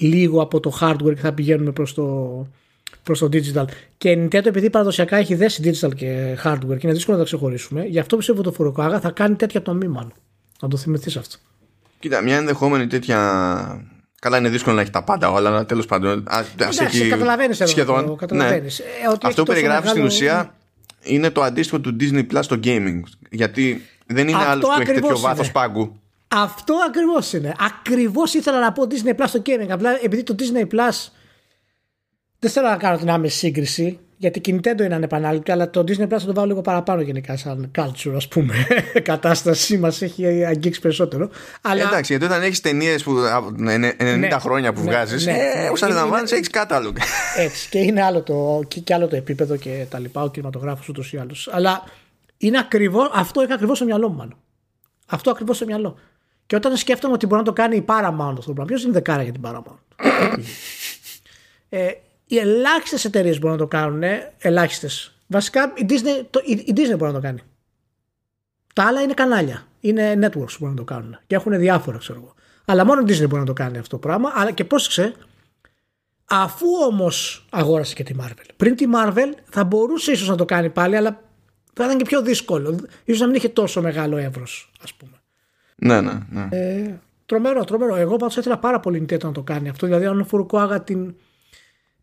λίγο 0.00 0.42
από 0.42 0.60
το 0.60 0.78
hardware 0.80 1.14
και 1.14 1.20
θα 1.20 1.32
πηγαίνουμε 1.32 1.72
προς 1.72 1.94
το, 1.94 2.46
προς 3.02 3.18
το 3.18 3.28
digital. 3.32 3.64
Και 3.98 4.10
η 4.10 4.28
Nintendo 4.32 4.46
επειδή 4.46 4.70
παραδοσιακά 4.70 5.16
έχει 5.16 5.34
δέσει 5.34 5.62
digital 5.64 5.94
και 5.94 6.38
hardware 6.44 6.78
και 6.78 6.80
είναι 6.82 6.92
δύσκολο 6.92 7.16
να 7.16 7.22
τα 7.22 7.28
ξεχωρίσουμε, 7.28 7.84
γι' 7.84 7.98
αυτό 7.98 8.16
πιστεύω 8.16 8.40
ότι 8.40 8.56
το 8.56 8.74
Furukawa 8.74 8.98
θα 9.00 9.10
κάνει 9.10 9.34
τέτοια 9.34 9.62
τομή 9.62 9.88
μάλλον. 9.88 10.12
Να 10.60 10.68
το 10.68 10.76
θυμηθείς 10.76 11.16
αυτό. 11.16 11.36
Κοίτα, 11.98 12.22
μια 12.22 12.36
ενδεχόμενη 12.36 12.86
τέτοια 12.86 13.18
Καλά, 14.20 14.38
είναι 14.38 14.48
δύσκολο 14.48 14.74
να 14.74 14.80
έχει 14.80 14.90
τα 14.90 15.04
πάντα 15.04 15.30
όλα, 15.30 15.48
αλλά 15.48 15.66
τέλος 15.66 15.86
πάντων. 15.86 16.24
Α 16.28 16.44
έχει... 16.80 17.08
Καταλαβαίνεις 17.08 17.62
σχεδόν. 17.64 18.06
Το, 18.06 18.14
καταλαβαίνεις. 18.14 18.78
Ναι. 18.78 19.06
Ε, 19.06 19.12
ότι 19.12 19.26
αυτό 19.26 19.42
που 19.42 19.52
περιγράφεις 19.52 19.92
μεγάλο... 19.92 20.10
στην 20.10 20.26
ουσία 20.26 20.54
είναι 21.02 21.30
το 21.30 21.42
αντίστοιχο 21.42 21.80
του 21.80 21.96
Disney 22.00 22.26
Plus 22.32 22.40
στο 22.40 22.60
gaming. 22.64 23.00
Γιατί 23.30 23.82
δεν 24.06 24.28
είναι 24.28 24.44
άλλος 24.44 24.64
που 24.64 24.80
έχει 24.80 24.92
τέτοιο 24.92 25.18
βάθος 25.18 25.52
πάγκου. 25.52 26.00
Αυτό 26.28 26.74
ακριβώς 26.88 27.32
είναι. 27.32 27.54
Ακριβώς 27.58 28.34
ήθελα 28.34 28.60
να 28.60 28.72
πω 28.72 28.86
Disney 28.90 29.20
Plus 29.20 29.24
στο 29.26 29.42
gaming. 29.46 29.68
Απλά 29.70 30.04
επειδή 30.04 30.22
το 30.22 30.34
Disney 30.38 30.74
Plus. 30.74 31.08
Δεν 32.40 32.50
θέλω 32.50 32.68
να 32.68 32.76
κάνω 32.76 32.98
την 32.98 33.10
άμεση 33.10 33.36
σύγκριση 33.36 33.98
γιατί 34.20 34.50
η 34.50 34.60
Nintendo 34.60 34.80
είναι 34.80 34.94
ανεπανάληπτη, 34.94 35.50
αλλά 35.50 35.70
το 35.70 35.80
Disney 35.80 36.02
Plus 36.02 36.08
θα 36.08 36.24
το 36.24 36.34
βάλω 36.34 36.46
λίγο 36.46 36.60
παραπάνω 36.60 37.00
γενικά 37.00 37.36
σαν 37.36 37.70
culture, 37.78 38.12
ας 38.16 38.28
πούμε. 38.28 38.54
κατάσταση 39.02 39.78
μας 39.78 40.02
έχει 40.02 40.44
αγγίξει 40.44 40.80
περισσότερο. 40.80 41.30
Αλλά... 41.60 41.82
Εντάξει, 41.82 42.12
γιατί 42.12 42.32
όταν 42.32 42.42
έχεις 42.42 42.60
ταινίες 42.60 43.02
που 43.02 43.12
90 43.12 43.56
ναι, 44.18 44.28
χρόνια 44.38 44.72
που 44.72 44.80
ναι, 44.80 44.90
βγάζεις, 44.90 45.26
ναι, 45.26 45.32
ε, 45.32 45.34
ναι, 45.34 46.20
ναι, 46.20 46.30
έχεις 46.30 46.50
κατάλογο. 46.50 46.94
Έτσι, 47.44 47.68
και 47.68 47.78
είναι 47.78 48.02
άλλο 48.02 48.22
το, 48.22 48.60
και, 48.68 48.80
και 48.80 48.94
άλλο 48.94 49.06
το 49.06 49.16
επίπεδο 49.16 49.56
και 49.56 49.86
τα 49.88 49.98
λοιπά, 49.98 50.22
ο 50.22 50.30
κινηματογράφος 50.30 50.88
ούτως 50.88 51.12
ή 51.12 51.16
άλλως. 51.16 51.48
Αλλά 51.52 51.84
είναι 52.36 52.58
ακριβώ, 52.58 53.10
αυτό 53.14 53.40
έχει 53.40 53.52
ακριβώς 53.52 53.76
στο 53.76 53.86
μυαλό 53.86 54.08
μου, 54.08 54.16
μάλλον. 54.16 54.36
Αυτό 55.06 55.30
ακριβώς 55.30 55.56
στο 55.56 55.66
μυαλό. 55.66 55.98
Και 56.46 56.56
όταν 56.56 56.76
σκέφτομαι 56.76 57.14
ότι 57.14 57.26
μπορεί 57.26 57.40
να 57.40 57.46
το 57.46 57.52
κάνει 57.52 57.76
η 57.76 57.84
Paramount 57.88 58.34
αυτό 58.38 58.46
το 58.46 58.52
πράγμα, 58.52 58.64
ποιος 58.64 58.82
είναι 58.82 58.92
δεκάρα 58.92 59.22
για 59.22 59.32
την 59.32 59.42
Paramount; 59.44 59.96
ε, 61.68 61.90
οι 62.30 62.38
ελάχιστες 62.38 63.04
εταιρείες 63.04 63.38
μπορούν 63.38 63.56
να 63.56 63.62
το 63.62 63.68
κάνουν. 63.68 64.02
Ελάχιστες. 64.38 65.14
Βασικά 65.26 65.72
η 65.76 65.86
Disney, 65.88 66.24
το, 66.30 66.40
η, 66.44 66.52
η 66.52 66.72
Disney 66.76 66.96
μπορεί 66.98 67.12
να 67.12 67.12
το 67.12 67.20
κάνει. 67.20 67.40
Τα 68.74 68.84
άλλα 68.84 69.00
είναι 69.00 69.14
κανάλια. 69.14 69.66
Είναι 69.80 70.12
networks 70.12 70.30
που 70.30 70.56
μπορούν 70.58 70.74
να 70.74 70.80
το 70.80 70.84
κάνουν. 70.84 71.18
Και 71.26 71.34
έχουν 71.34 71.58
διάφορα, 71.58 71.98
ξέρω 71.98 72.18
εγώ. 72.22 72.34
Αλλά 72.64 72.84
μόνο 72.84 73.00
η 73.00 73.04
Disney 73.08 73.28
μπορεί 73.28 73.40
να 73.40 73.46
το 73.46 73.52
κάνει 73.52 73.78
αυτό 73.78 73.90
το 73.90 73.98
πράγμα. 73.98 74.32
Αλλά 74.34 74.50
και 74.50 74.64
πρόσεξε, 74.64 75.14
αφού 76.24 76.66
όμως 76.90 77.46
αγόρασε 77.50 77.94
και 77.94 78.02
τη 78.02 78.14
Marvel. 78.20 78.48
Πριν 78.56 78.76
τη 78.76 78.84
Marvel 78.94 79.32
θα 79.44 79.64
μπορούσε 79.64 80.12
ίσως 80.12 80.28
να 80.28 80.36
το 80.36 80.44
κάνει 80.44 80.70
πάλι, 80.70 80.96
αλλά 80.96 81.22
θα 81.72 81.84
ήταν 81.84 81.98
και 81.98 82.04
πιο 82.04 82.22
δύσκολο. 82.22 82.78
σω 83.06 83.14
να 83.18 83.26
μην 83.26 83.34
είχε 83.34 83.48
τόσο 83.48 83.80
μεγάλο 83.80 84.16
εύρος, 84.16 84.72
ας 84.82 84.94
πούμε. 84.94 85.12
Ναι, 85.76 86.00
ναι, 86.00 86.18
ναι. 86.30 86.48
Ε, 86.50 87.00
τρομερό, 87.26 87.64
τρομερό. 87.64 87.96
Εγώ 87.96 88.16
πάντως 88.16 88.36
ήθελα 88.36 88.58
πάρα 88.58 88.80
πολύ 88.80 89.06
Nintendo 89.08 89.24
να 89.24 89.32
το 89.32 89.42
κάνει 89.42 89.68
αυτό. 89.68 89.86
Δηλαδή, 89.86 90.06
αν 90.06 90.20
ο 90.20 90.24
Φουρουκουάγα 90.24 90.82
την 90.82 91.14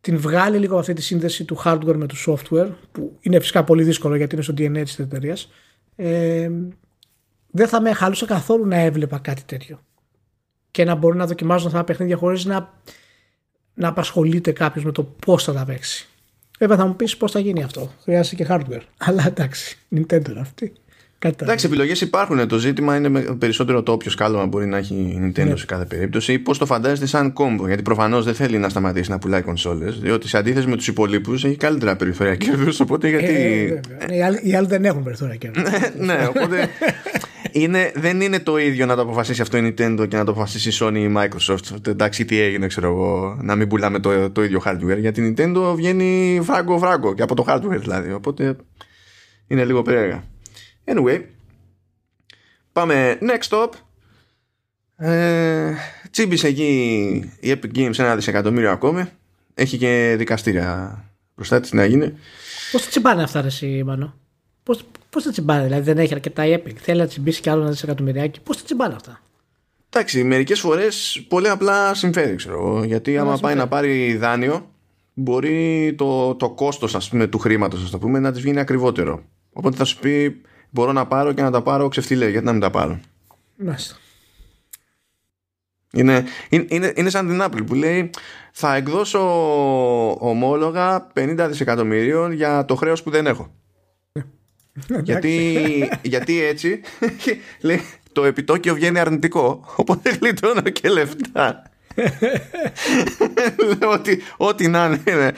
την 0.01 0.17
βγάλει 0.17 0.57
λίγο 0.57 0.77
αυτή 0.77 0.93
τη 0.93 1.01
σύνδεση 1.01 1.43
του 1.43 1.61
hardware 1.63 1.95
με 1.95 2.05
το 2.05 2.15
software 2.27 2.69
που 2.91 3.17
είναι 3.21 3.39
φυσικά 3.39 3.63
πολύ 3.63 3.83
δύσκολο 3.83 4.15
γιατί 4.15 4.35
είναι 4.35 4.43
στο 4.43 4.53
DNA 4.57 4.81
της 4.83 4.99
εταιρείας. 4.99 5.49
Ε, 5.95 6.49
δεν 7.51 7.67
θα 7.67 7.81
με 7.81 7.93
χαλούσε 7.93 8.25
καθόλου 8.25 8.65
να 8.65 8.75
έβλεπα 8.75 9.19
κάτι 9.19 9.43
τέτοιο 9.43 9.79
και 10.71 10.83
να 10.83 10.95
μπορεί 10.95 11.17
να 11.17 11.25
δοκιμάζουν 11.25 11.67
αυτά 11.67 11.79
τα 11.79 11.83
παιχνίδια 11.83 12.15
χωρίς 12.17 12.45
να, 12.45 12.73
να 13.73 13.87
απασχολείται 13.87 14.51
κάποιος 14.51 14.83
με 14.83 14.91
το 14.91 15.03
πώς 15.03 15.43
θα 15.43 15.53
τα 15.53 15.65
παίξει. 15.65 16.07
Βέβαια 16.59 16.77
θα 16.77 16.85
μου 16.85 16.95
πεις 16.95 17.17
πώς 17.17 17.31
θα 17.31 17.39
γίνει 17.39 17.63
αυτό. 17.63 17.91
Χρειάζεται 18.01 18.35
και 18.35 18.45
hardware. 18.49 18.81
Αλλά 19.07 19.25
εντάξει, 19.27 19.77
Nintendo 19.95 20.35
αυτή. 20.39 20.73
Εντάξει, 21.19 21.65
επιλογές 21.65 22.01
υπάρχουν. 22.01 22.47
Το 22.47 22.57
ζήτημα 22.57 22.95
είναι 22.95 23.21
περισσότερο 23.21 23.83
το 23.83 23.91
όποιο 23.91 24.11
κάλωμα 24.17 24.45
μπορεί 24.45 24.65
να 24.65 24.77
έχει 24.77 24.93
η 24.93 25.19
Nintendo 25.23 25.47
ναι. 25.47 25.55
σε 25.55 25.65
κάθε 25.65 25.85
περίπτωση 25.85 26.33
ή 26.33 26.39
πώς 26.39 26.57
το 26.57 26.65
φαντάζεται 26.65 27.05
σαν 27.05 27.33
κόμπο; 27.33 27.67
Γιατί 27.67 27.81
προφανώς 27.81 28.25
δεν 28.25 28.33
θέλει 28.33 28.57
να 28.57 28.69
σταματήσει 28.69 29.09
να 29.09 29.19
πουλάει 29.19 29.41
κονσόλες, 29.41 29.99
διότι 29.99 30.27
σε 30.27 30.37
αντίθεση 30.37 30.67
με 30.67 30.75
τους 30.75 30.87
υπολείπους 30.87 31.43
έχει 31.43 31.55
καλύτερα 31.55 31.95
περιθώρια 31.95 32.35
κέρδους. 32.35 32.79
Οπότε 32.79 33.09
γιατί. 33.09 33.25
Ε, 33.25 33.79
ε, 34.07 34.15
οι, 34.15 34.21
άλλοι, 34.21 34.39
οι 34.43 34.55
άλλοι 34.55 34.67
δεν 34.67 34.85
έχουν 34.85 35.03
περιθώρια 35.03 35.35
κέρδους. 35.35 35.63
ναι, 35.97 36.13
ναι, 36.13 36.27
οπότε. 36.27 36.69
είναι, 37.51 37.91
δεν 37.95 38.21
είναι 38.21 38.39
το 38.39 38.57
ίδιο 38.57 38.85
να 38.85 38.95
το 38.95 39.01
αποφασίσει 39.01 39.41
αυτό 39.41 39.57
η 39.57 39.61
Nintendo 39.67 40.07
και 40.07 40.17
να 40.17 40.23
το 40.23 40.31
αποφασίσει 40.31 40.69
η 40.69 40.73
Sony 40.79 40.95
ή 40.95 41.01
η 41.01 41.13
Microsoft. 41.17 41.87
Εντάξει, 41.87 42.25
τι 42.25 42.39
έγινε, 42.39 42.67
ξέρω 42.67 42.87
εγώ, 42.87 43.37
να 43.41 43.55
μην 43.55 43.67
πουλάμε 43.67 43.99
το, 43.99 44.29
το 44.29 44.43
ίδιο 44.43 44.61
hardware. 44.65 44.97
Γιατί 44.99 45.21
η 45.21 45.33
Nintendo 45.37 45.73
βγαίνει 45.75 46.39
φράγκο-φράγκο 46.43 47.13
και 47.13 47.21
από 47.21 47.35
το 47.35 47.45
hardware 47.47 47.79
δηλαδή. 47.79 48.11
Οπότε 48.13 48.55
είναι 49.47 49.65
λίγο 49.65 49.81
περίεργα. 49.81 50.23
Anyway, 50.87 51.21
πάμε 52.71 53.17
next 53.21 53.49
stop. 53.49 53.69
Ε, 54.95 55.73
τσίμπησε 56.11 56.47
εκεί 56.47 57.31
η 57.39 57.51
Epic 57.51 57.77
Games 57.77 57.99
ένα 57.99 58.15
δισεκατομμύριο 58.15 58.71
ακόμη. 58.71 59.05
Έχει 59.53 59.77
και 59.77 60.15
δικαστήρια 60.17 61.03
μπροστά 61.35 61.59
της 61.59 61.71
να 61.71 61.85
γίνει. 61.85 62.13
Πώς 62.71 62.81
θα 62.81 62.89
τσιμπάνε 62.89 63.23
αυτά 63.23 63.41
ρε 63.41 63.47
εσύ 63.47 63.83
Μανώ. 63.83 64.13
Πώς, 64.63 64.83
πώς 65.09 65.23
θα 65.23 65.31
τσιμπάνε 65.31 65.63
δηλαδή 65.63 65.83
δεν 65.83 65.97
έχει 65.97 66.13
αρκετά 66.13 66.45
η 66.45 66.61
Epic. 66.63 66.73
Θέλει 66.75 66.99
να 66.99 67.07
τσιμπήσει 67.07 67.41
κι 67.41 67.49
άλλο 67.49 67.61
ένα 67.61 67.69
δισεκατομμυριάκι. 67.69 68.39
Πώς 68.39 68.57
θα 68.57 68.63
τσιμπάνε 68.63 68.95
αυτά; 68.95 69.21
Εντάξει, 69.89 70.23
μερικές 70.23 70.59
φορές 70.59 71.25
πολύ 71.27 71.49
απλά 71.49 71.93
συμφέρει, 71.93 72.35
ξέρω 72.35 72.83
Γιατί 72.83 73.17
άμα 73.17 73.37
πάει 73.37 73.55
να 73.55 73.67
πάρει 73.67 74.15
δάνειο, 74.15 74.71
μπορεί 75.13 75.93
το, 75.97 76.35
το 76.35 76.49
κόστος 76.49 77.09
του 77.29 77.39
χρήματος, 77.39 77.83
ας 77.83 77.89
το 77.89 77.97
πούμε, 77.97 78.19
να 78.19 78.31
της 78.31 78.41
βγει 78.41 78.59
ακριβότερο. 78.59 79.23
Οπότε 79.53 79.75
θα 79.77 79.83
σου 79.83 79.99
πει, 79.99 80.41
μπορώ 80.69 80.91
να 80.91 81.07
πάρω 81.07 81.33
και 81.33 81.41
να 81.41 81.51
τα 81.51 81.61
πάρω 81.61 81.87
ξεφτιλέ. 81.87 82.29
Γιατί 82.29 82.45
να 82.45 82.51
μην 82.51 82.61
τα 82.61 82.69
πάρω. 82.69 82.99
Μάλιστα. 83.55 83.95
Είναι, 85.91 86.23
είναι, 86.49 86.93
είναι 86.95 87.09
σαν 87.09 87.27
την 87.27 87.41
Apple 87.41 87.65
που 87.65 87.73
λέει 87.73 88.09
θα 88.51 88.75
εκδώσω 88.75 89.19
ομόλογα 90.29 91.07
50 91.13 91.45
δισεκατομμυρίων 91.49 92.31
για 92.31 92.65
το 92.65 92.75
χρέος 92.75 93.03
που 93.03 93.09
δεν 93.09 93.27
έχω. 93.27 93.53
γιατί, 95.03 95.89
γιατί 96.01 96.43
έτσι 96.43 96.81
λέει, 97.61 97.81
το 98.11 98.25
επιτόκιο 98.25 98.73
βγαίνει 98.73 98.99
αρνητικό 98.99 99.73
οπότε 99.75 100.17
γλιτώνω 100.21 100.61
και 100.61 100.89
λεφτά. 100.89 101.63
Λέω 103.79 103.91
ότι 103.91 104.21
ό,τι 104.37 104.67
να 104.67 104.99
είναι. 105.07 105.33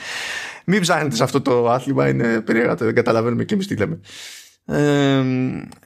Μην 0.65 0.81
ψάχνετε 0.81 1.15
σε 1.15 1.23
αυτό 1.23 1.41
το 1.41 1.69
άθλημα, 1.69 2.09
είναι 2.09 2.41
περίεργα, 2.41 2.75
δεν 2.75 2.95
καταλαβαίνουμε 2.95 3.43
και 3.43 3.53
εμείς 3.53 3.67
τι 3.67 3.75
λέμε 3.75 3.99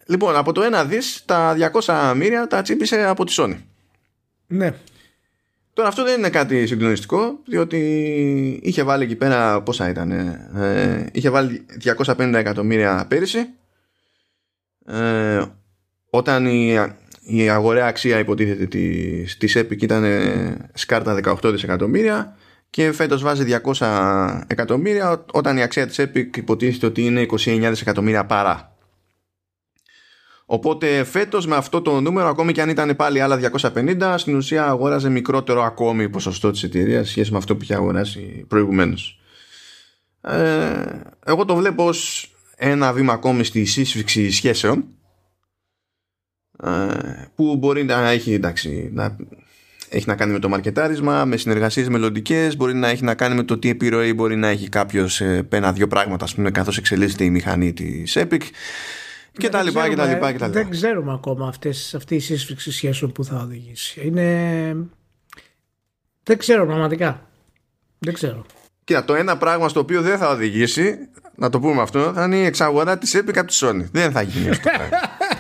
λοιπόν, 0.06 0.36
από 0.36 0.52
το 0.52 0.62
ένα 0.62 0.86
δις 0.86 1.24
τα 1.26 1.56
200 1.86 2.14
μοίρια 2.16 2.48
τα 2.48 2.62
τσίπησε 2.62 3.04
από 3.04 3.26
τη 3.26 3.34
Sony. 3.38 3.58
Ναι. 4.48 4.74
Τώρα 5.74 5.88
αυτό 5.88 6.04
δεν 6.04 6.18
είναι 6.18 6.30
κάτι 6.30 6.68
συγκλονιστικό, 6.68 7.40
διότι 7.46 7.80
είχε 8.64 8.84
βάλει 8.84 9.04
εκεί 9.04 9.16
πέρα 9.16 9.62
πόσα 9.62 9.90
ήταν. 9.90 10.12
Ε, 10.12 11.06
είχε 11.12 11.30
βάλει 11.30 11.66
250 12.06 12.34
εκατομμύρια 12.34 13.06
πέρυσι. 13.08 13.50
Ε, 14.86 15.42
όταν 16.10 16.46
η, 16.46 16.74
η 17.22 17.50
αγοραία 17.50 17.88
αξία 17.88 18.20
υποτίθεται 18.20 18.66
της, 18.66 19.38
της 19.38 19.58
Epic 19.58 19.82
ήταν 19.82 20.06
σκάρτα 20.74 21.20
18 21.24 21.52
δισεκατομμύρια 21.52 22.38
και 22.70 22.92
φέτος 22.92 23.22
βάζει 23.22 23.60
200 23.80 24.42
εκατομμύρια 24.48 25.26
όταν 25.32 25.58
η 25.58 25.62
αξία 25.62 25.88
της 25.88 26.00
Epic 26.00 26.38
υποτίθεται 26.38 26.86
ότι 26.86 27.06
είναι 27.06 27.26
29 27.30 27.36
δισεκατομμύρια 27.70 28.26
παρά. 28.26 28.73
Οπότε 30.46 31.04
φέτος 31.04 31.46
με 31.46 31.56
αυτό 31.56 31.82
το 31.82 32.02
νούμερο, 32.02 32.28
ακόμη 32.28 32.52
και 32.52 32.62
αν 32.62 32.70
ήταν 32.70 32.96
πάλι 32.96 33.22
άλλα 33.22 33.40
250, 33.74 34.16
στην 34.18 34.36
ουσία 34.36 34.66
αγόραζε 34.66 35.10
μικρότερο 35.10 35.64
ακόμη 35.64 36.10
ποσοστό 36.10 36.52
της 36.52 36.64
εταιρείας 36.64 37.10
σχέση 37.10 37.32
με 37.32 37.38
αυτό 37.38 37.56
που 37.56 37.64
είχε 37.64 37.76
αγοράσει 37.76 38.46
προηγουμένως. 38.48 39.20
Ε, 40.22 41.02
εγώ 41.26 41.46
το 41.46 41.56
βλέπω 41.56 41.86
ως 41.86 42.32
ένα 42.56 42.94
βήμα 42.94 43.14
ακόμη 43.14 43.44
στη 43.44 43.66
σύσφυξη 43.66 44.32
σχέσεων 44.32 44.86
ε, 46.64 46.70
που 47.36 47.56
μπορεί 47.56 47.84
να 47.84 48.10
έχει 48.10 48.34
εντάξει, 48.34 48.90
να 48.94 49.18
έχει 49.90 50.08
να 50.08 50.16
κάνει 50.16 50.32
με 50.32 50.40
το 50.40 50.50
μαρκετάρισμα, 50.50 51.26
με 51.26 51.38
συνεργασίες 51.38 51.90
μελλοντικές, 51.90 52.56
μπορεί 52.56 52.74
να 52.74 52.88
έχει 52.88 53.04
να 53.04 53.16
κάνει 53.16 53.36
με 53.36 53.44
το 53.44 53.58
τι 53.58 53.70
επιρροή 53.70 54.14
μπορεί 54.14 54.36
να 54.36 54.48
έχει 54.48 54.70
κάποιος 54.70 55.22
ένα-δύο 55.50 55.88
πράγματα, 55.88 56.26
ας 56.26 56.36
πούμε, 56.36 56.52
καθώς 56.52 56.78
εξελίσσεται 56.78 57.24
η 57.24 57.30
μηχανή 57.30 57.74
της 57.74 58.18
Epic 58.20 58.42
και 59.38 59.50
τα 59.50 59.64
λοιπά 59.64 59.90
και 59.90 59.96
τα 59.96 60.06
λοιπά 60.06 60.32
και 60.32 60.38
τα 60.38 60.48
λοιπά. 60.48 60.60
Δεν 60.60 60.70
ξέρουμε 60.70 61.14
ακόμα 61.14 61.48
αυτές, 61.48 61.96
αυτή 61.96 62.16
η 62.16 62.20
σύσφυξη 62.20 62.72
σχέσεων 62.72 63.12
που 63.12 63.24
θα 63.24 63.38
οδηγήσει. 63.38 64.02
Είναι... 64.08 64.76
Δεν 66.24 66.38
ξέρω 66.38 66.66
πραγματικά. 66.66 67.28
Δεν 68.00 68.14
ξέρω. 68.14 68.46
Κοίτα, 68.84 69.06
το 69.06 69.14
ένα 69.16 69.38
πράγμα 69.38 69.70
στο 69.70 69.80
οποίο 69.80 70.02
δεν 70.02 70.18
θα 70.18 70.30
οδηγήσει, 70.30 70.98
να 71.36 71.50
το 71.50 71.60
πούμε 71.60 71.82
αυτό, 71.82 72.12
θα 72.14 72.24
είναι 72.24 72.36
η 72.36 72.46
εξαγορά 72.46 72.98
της 72.98 73.16
Epic 73.18 73.38
από 73.38 73.48
τη 73.48 73.58
Sony. 73.62 73.86
Δεν 73.92 74.12
θα 74.12 74.22
γίνει 74.22 74.50
αυτό. 74.50 74.70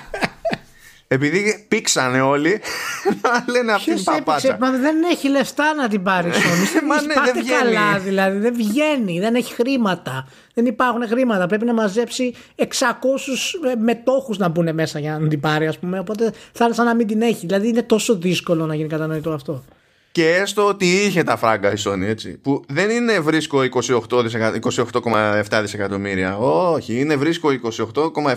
Επειδή 1.08 1.66
πήξανε 1.68 2.22
όλοι 2.22 2.62
να 3.22 3.54
λένε 3.54 3.72
αυτή 3.72 3.94
την 3.94 4.04
παπάτσα. 4.04 4.58
Μα 4.60 4.72
δεν 4.72 4.96
έχει 5.12 5.30
λεφτά 5.30 5.74
να 5.74 5.88
την 5.88 6.04
πάρεις 6.04 6.36
Sony. 6.44 6.86
Μα 6.88 7.02
ναι, 7.02 7.14
δεν 7.14 7.44
βγαίνει. 7.44 7.74
καλά 7.74 8.00
δηλαδή. 8.00 8.38
Δεν 8.38 8.54
βγαίνει. 8.54 9.20
Δεν 9.20 9.36
έχει 9.36 9.54
χρήματα. 9.54 10.28
Δεν 10.54 10.66
υπάρχουν 10.66 11.08
χρήματα. 11.08 11.48
Πρέπει 11.48 11.66
να 11.66 11.74
μαζέψει 11.74 12.34
600 12.58 12.64
ε, 12.64 13.76
μετόχους 13.76 14.38
να 14.38 14.48
μπουν 14.48 14.74
μέσα 14.74 15.00
για 15.00 15.20
να 15.20 15.28
την 15.28 15.40
πάρει, 15.40 15.68
ας 15.68 15.80
πούμε. 15.80 16.00
Οπότε 16.00 16.34
θα 16.52 16.66
είναι 16.66 16.74
σαν 16.74 16.86
να 16.86 16.96
μην 16.96 17.08
την 17.08 17.22
έχει. 17.22 17.46
Δηλαδή 17.46 17.68
είναι 17.68 17.84
τόσο 17.84 18.16
δύσκολο 18.16 18.66
να 18.66 18.76
γίνει 18.76 18.90
κατανοητό 18.90 19.32
αυτό. 19.32 19.64
Και 20.12 20.30
έστω 20.30 20.68
ότι 20.68 20.86
είχε 20.86 21.24
τα 21.24 21.38
φράγκα 21.38 21.72
η 21.72 21.76
Sony, 21.86 22.02
έτσι. 22.02 22.38
Που 22.38 22.64
δεν 22.68 22.90
είναι 22.90 23.20
βρίσκω 23.20 23.60
28,7 24.00 24.60
28, 24.62 25.60
δισεκατομμύρια. 25.62 26.38
Όχι, 26.38 27.00
είναι 27.00 27.16
βρίσκω 27.16 27.50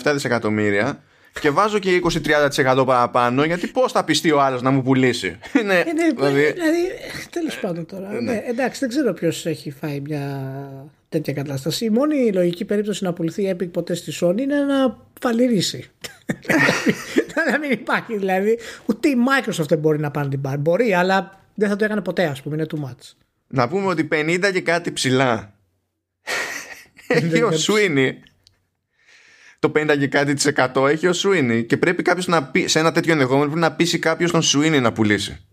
28,7 0.02 0.12
δισεκατομμύρια 0.12 1.02
και 1.40 1.50
βάζω 1.50 1.78
και 1.78 2.00
20-30% 2.54 2.84
παραπάνω 2.86 3.44
γιατί 3.44 3.66
πώς 3.66 3.92
θα 3.92 4.04
πιστεί 4.04 4.30
ο 4.30 4.40
άλλος 4.40 4.62
να 4.62 4.70
μου 4.70 4.82
πουλήσει; 4.82 5.38
Είναι, 5.60 5.84
δηλαδή, 6.14 6.52
δηλαδή 6.52 6.78
τέλος 7.30 7.58
πάντων 7.58 7.86
τώρα. 7.86 8.12
Ναι. 8.12 8.20
ναι. 8.20 8.42
εντάξει, 8.46 8.80
δεν 8.80 8.88
ξέρω 8.88 9.12
ποιος 9.12 9.46
έχει 9.46 9.70
φάει 9.70 10.00
μια 10.00 10.52
τέτοια 11.08 11.32
κατάσταση. 11.32 11.84
Η 11.84 11.90
μόνη 11.90 12.32
λογική 12.32 12.64
περίπτωση 12.64 13.04
να 13.04 13.12
πουληθεί 13.12 13.42
η 13.42 13.56
Epic 13.56 13.70
ποτέ 13.70 13.94
στη 13.94 14.12
Sony 14.20 14.40
είναι 14.40 14.60
να 14.60 14.96
φαλυρίσει. 15.20 15.90
να 17.50 17.58
μην 17.58 17.70
υπάρχει 17.70 18.16
δηλαδή. 18.16 18.58
Ούτε 18.86 19.08
η 19.08 19.14
Microsoft 19.28 19.68
δεν 19.68 19.78
μπορεί 19.78 19.98
να 19.98 20.10
πάρει 20.10 20.28
την 20.28 20.40
πάρει. 20.40 20.58
Μπορεί, 20.58 20.94
αλλά 20.94 21.40
δεν 21.54 21.68
θα 21.68 21.76
το 21.76 21.84
έκανε 21.84 22.00
ποτέ, 22.00 22.24
ας 22.24 22.42
πούμε. 22.42 22.54
Είναι 22.54 22.66
too 22.74 22.84
much. 22.84 23.14
Να 23.46 23.68
πούμε 23.68 23.86
ότι 23.86 24.08
50 24.12 24.50
και 24.52 24.60
κάτι 24.60 24.92
ψηλά. 24.92 25.54
Έχει 27.06 27.42
ο 27.42 27.50
Sweeney 27.50 28.10
το 29.58 29.72
50 29.76 29.96
και 29.98 30.06
κάτι 30.06 30.34
της 30.34 30.52
100 30.74 30.88
έχει 30.88 31.06
ο 31.06 31.12
Sweeney 31.14 31.64
και 31.66 31.76
πρέπει 31.76 32.02
κάποιος 32.02 32.26
να 32.26 32.44
πει 32.44 32.66
σε 32.66 32.78
ένα 32.78 32.92
τέτοιο 32.92 33.12
ενδεχόμενο 33.12 33.44
πρέπει 33.44 33.60
να 33.60 33.72
πείσει 33.72 33.98
κάποιος 33.98 34.30
τον 34.30 34.42
Sweeney 34.42 34.80
να 34.80 34.92
πουλήσει 34.92 35.46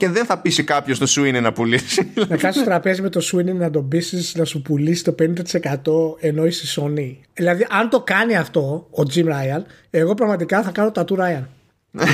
και 0.00 0.08
δεν 0.08 0.24
θα 0.24 0.38
πείσει 0.38 0.64
κάποιος 0.64 0.98
το 0.98 1.06
Sweeney 1.08 1.40
να 1.42 1.52
πουλήσει. 1.52 2.12
Να 2.14 2.26
κάτσεις 2.36 2.54
στο 2.54 2.64
τραπέζι 2.64 3.02
με 3.02 3.08
το 3.08 3.20
Sweeney 3.32 3.54
να 3.54 3.70
τον 3.70 3.88
πείσεις 3.88 4.34
να 4.34 4.44
σου 4.44 4.62
πουλήσει 4.62 5.04
το 5.04 5.14
50% 5.18 6.20
ενώ 6.20 6.46
είσαι 6.46 6.80
Sony. 6.80 7.16
Δηλαδή, 7.32 7.66
αν 7.70 7.88
το 7.88 8.00
κάνει 8.00 8.36
αυτό 8.36 8.88
ο 8.90 9.02
Jim 9.14 9.24
Ryan, 9.24 9.62
εγώ 9.90 10.14
πραγματικά 10.14 10.62
θα 10.62 10.70
κάνω 10.70 10.90
τα 10.90 11.04
του 11.04 11.16
Ryan. 11.20 11.44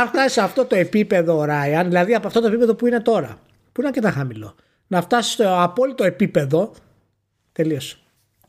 αν 0.00 0.08
φτάσεις 0.08 0.32
σε 0.32 0.40
αυτό 0.40 0.64
το 0.64 0.76
επίπεδο 0.76 1.44
Ryan, 1.48 1.84
δηλαδή 1.84 2.14
από 2.14 2.26
αυτό 2.26 2.40
το 2.40 2.46
επίπεδο 2.46 2.74
που 2.74 2.86
είναι 2.86 3.00
τώρα, 3.00 3.38
που 3.72 3.80
είναι 3.80 3.88
αρκετά 3.88 4.10
χαμηλό, 4.10 4.54
να 4.86 5.02
φτάσεις 5.02 5.32
στο 5.32 5.62
απόλυτο 5.62 6.04
επίπεδο, 6.04 6.74
τελείωσε. 7.52 7.96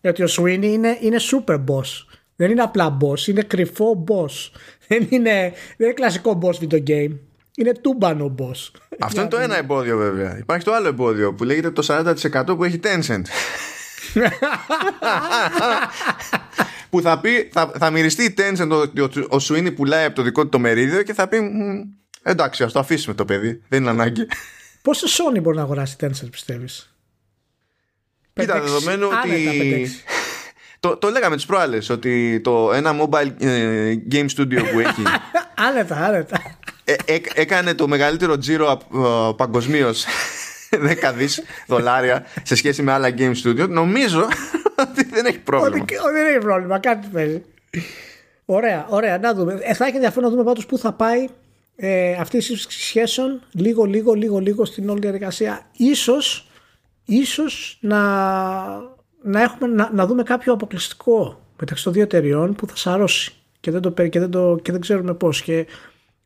Γιατί 0.05 0.23
ο 0.23 0.27
Sweeney 0.29 0.63
είναι, 0.63 0.97
είναι 1.01 1.17
super 1.31 1.55
boss. 1.55 2.05
Δεν 2.35 2.51
είναι 2.51 2.61
απλά 2.61 2.97
boss, 3.01 3.27
είναι 3.27 3.41
κρυφό 3.41 4.03
boss. 4.07 4.51
Δεν 4.87 5.07
είναι, 5.09 5.53
δεν 5.77 5.87
είναι 5.87 5.93
κλασικό 5.93 6.39
boss 6.41 6.63
video 6.63 6.83
game. 6.87 7.17
Είναι 7.57 7.71
τούμπανο 7.81 8.35
boss. 8.39 8.71
Αυτό 8.99 9.19
είναι 9.19 9.29
το 9.35 9.37
ένα 9.37 9.57
εμπόδιο 9.57 9.97
βέβαια. 9.97 10.37
Υπάρχει 10.37 10.65
το 10.65 10.73
άλλο 10.73 10.87
εμπόδιο 10.87 11.33
που 11.33 11.43
λέγεται 11.43 11.71
το 11.71 11.85
40% 11.89 12.45
που 12.45 12.63
έχει 12.63 12.79
Tencent. 12.83 13.21
που 16.89 17.01
θα 17.01 17.19
πει, 17.19 17.49
θα, 17.51 17.71
θα 17.79 17.89
μυριστεί 17.89 18.23
η 18.23 18.33
Tencent 18.37 18.69
ότι 18.69 19.01
ο, 19.01 19.09
ο 19.29 19.37
Sweeney 19.41 19.75
πουλάει 19.75 20.05
από 20.05 20.15
το 20.15 20.21
δικό 20.21 20.43
του 20.43 20.49
το 20.49 20.59
μερίδιο 20.59 21.03
και 21.03 21.13
θα 21.13 21.27
πει 21.27 21.37
εντάξει 22.23 22.63
ας 22.63 22.71
το 22.71 22.79
αφήσουμε 22.79 23.15
το 23.15 23.25
παιδί, 23.25 23.61
δεν 23.67 23.81
είναι 23.81 23.89
ανάγκη. 23.89 24.27
Πόσο 24.81 25.07
Sony 25.07 25.41
μπορεί 25.41 25.55
να 25.57 25.63
αγοράσει 25.63 25.95
Tencent 25.99 26.27
πιστεύεις; 26.31 26.94
Κοίτα, 28.39 28.61
δεδομένου 28.61 29.07
ότι. 29.23 29.89
το, 30.79 30.97
το 30.97 31.09
λέγαμε 31.09 31.35
τις 31.35 31.45
προάλλες 31.45 31.89
ότι 31.89 32.41
το 32.43 32.73
ένα 32.73 32.95
mobile 33.01 33.31
ε, 33.39 33.95
game 34.11 34.25
studio 34.37 34.61
που 34.71 34.79
έχει. 34.79 35.03
άνετα, 35.67 35.95
άνετα. 35.95 36.41
Ε, 36.83 37.17
έκανε 37.33 37.73
το 37.73 37.87
μεγαλύτερο 37.87 38.37
τζίρο 38.37 38.81
uh, 38.93 39.37
παγκοσμίως 39.37 40.05
10 41.09 41.13
δις 41.15 41.43
δολάρια 41.67 42.25
σε 42.43 42.55
σχέση 42.55 42.81
με 42.81 42.91
άλλα 42.91 43.09
game 43.17 43.33
studio. 43.43 43.69
Νομίζω 43.69 44.27
ότι 44.75 45.05
δεν 45.05 45.25
έχει 45.25 45.39
πρόβλημα. 45.39 45.83
Ότι, 45.83 45.95
δεν 46.13 46.25
έχει 46.25 46.37
πρόβλημα, 46.37 46.79
κάτι 46.79 47.07
παίζει. 47.11 47.43
Ωραία, 48.45 48.85
ωραία, 48.89 49.17
να 49.17 49.33
δούμε. 49.33 49.59
Ε, 49.61 49.73
θα 49.73 49.85
έχει 49.85 49.95
ενδιαφέρον 49.95 50.23
να 50.23 50.29
δούμε 50.29 50.43
πάντως 50.43 50.65
πού 50.65 50.77
θα 50.77 50.93
πάει 50.93 51.27
ε, 51.75 52.13
αυτή 52.13 52.37
η 52.37 52.41
σύσφυξη 52.41 52.81
σχέσεων 52.81 53.41
λίγο, 53.51 53.83
λίγο, 53.83 54.13
λίγο, 54.13 54.39
λίγο 54.39 54.65
στην 54.65 54.89
όλη 54.89 54.99
διαδικασία. 54.99 55.65
Ίσως 55.77 56.49
ίσως 57.05 57.77
να, 57.81 57.99
να, 59.21 59.41
έχουμε, 59.41 59.67
να, 59.67 59.89
να 59.93 60.05
δούμε 60.05 60.23
κάποιο 60.23 60.53
αποκλειστικό 60.53 61.41
μεταξύ 61.59 61.83
των 61.83 61.93
δύο 61.93 62.03
εταιριών 62.03 62.55
που 62.55 62.67
θα 62.67 62.75
σαρώσει 62.75 63.33
και 63.59 63.71
δεν, 63.71 63.81
το, 63.81 63.91
και 63.91 64.19
δεν, 64.19 64.31
το, 64.31 64.59
και 64.61 64.71
δεν 64.71 64.81
ξέρουμε 64.81 65.13
πώς. 65.13 65.41
Και 65.41 65.67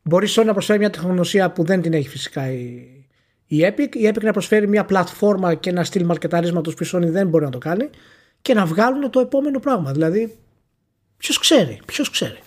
μπορεί 0.02 0.26
Sony 0.30 0.44
να 0.44 0.52
προσφέρει 0.52 0.78
μια 0.78 0.90
τεχνογνωσία 0.90 1.50
που 1.50 1.64
δεν 1.64 1.82
την 1.82 1.92
έχει 1.92 2.08
φυσικά 2.08 2.50
η, 2.50 2.86
η 3.46 3.58
Epic. 3.60 3.96
Η 3.96 4.08
Epic 4.08 4.22
να 4.22 4.32
προσφέρει 4.32 4.68
μια 4.68 4.84
πλατφόρμα 4.84 5.54
και 5.54 5.70
ένα 5.70 5.84
στυλ 5.84 6.04
μαρκεταρίσματος 6.04 6.74
που 6.74 6.84
η 6.84 6.86
Sony 6.92 7.10
δεν 7.10 7.28
μπορεί 7.28 7.44
να 7.44 7.50
το 7.50 7.58
κάνει 7.58 7.90
και 8.42 8.54
να 8.54 8.66
βγάλουν 8.66 9.10
το 9.10 9.20
επόμενο 9.20 9.58
πράγμα. 9.60 9.92
Δηλαδή 9.92 10.38
ποιος 11.16 11.38
ξέρει 11.38 11.80
ποιος 11.86 12.10
ξέρει. 12.10 12.38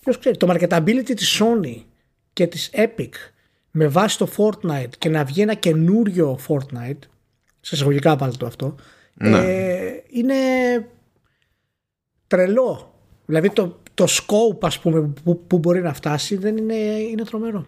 Ποιος 0.00 0.18
ξέρει. 0.18 0.36
Το 0.36 0.46
marketability 0.50 1.12
της 1.16 1.40
Sony 1.42 1.82
και 2.32 2.46
της 2.46 2.70
Epic 2.72 3.10
με 3.70 3.86
βάση 3.86 4.18
το 4.18 4.28
Fortnite 4.36 4.90
και 4.98 5.08
να 5.08 5.24
βγει 5.24 5.42
ένα 5.42 5.54
καινούριο 5.54 6.38
Fortnite 6.48 6.98
σε 7.60 7.74
εισαγωγικά 7.74 8.16
πάλι 8.16 8.36
το 8.36 8.46
αυτό, 8.46 8.74
ναι. 9.14 9.38
ε, 9.38 10.02
είναι 10.08 10.34
τρελό. 12.26 12.94
Δηλαδή 13.26 13.50
το, 13.50 13.80
το 13.94 14.04
scope 14.08 14.58
ας 14.60 14.78
πούμε 14.78 15.00
που, 15.24 15.46
που 15.46 15.58
μπορεί 15.58 15.80
να 15.80 15.94
φτάσει 15.94 16.36
δεν 16.36 16.56
είναι, 16.56 16.74
είναι 17.10 17.24
τρομερό. 17.24 17.66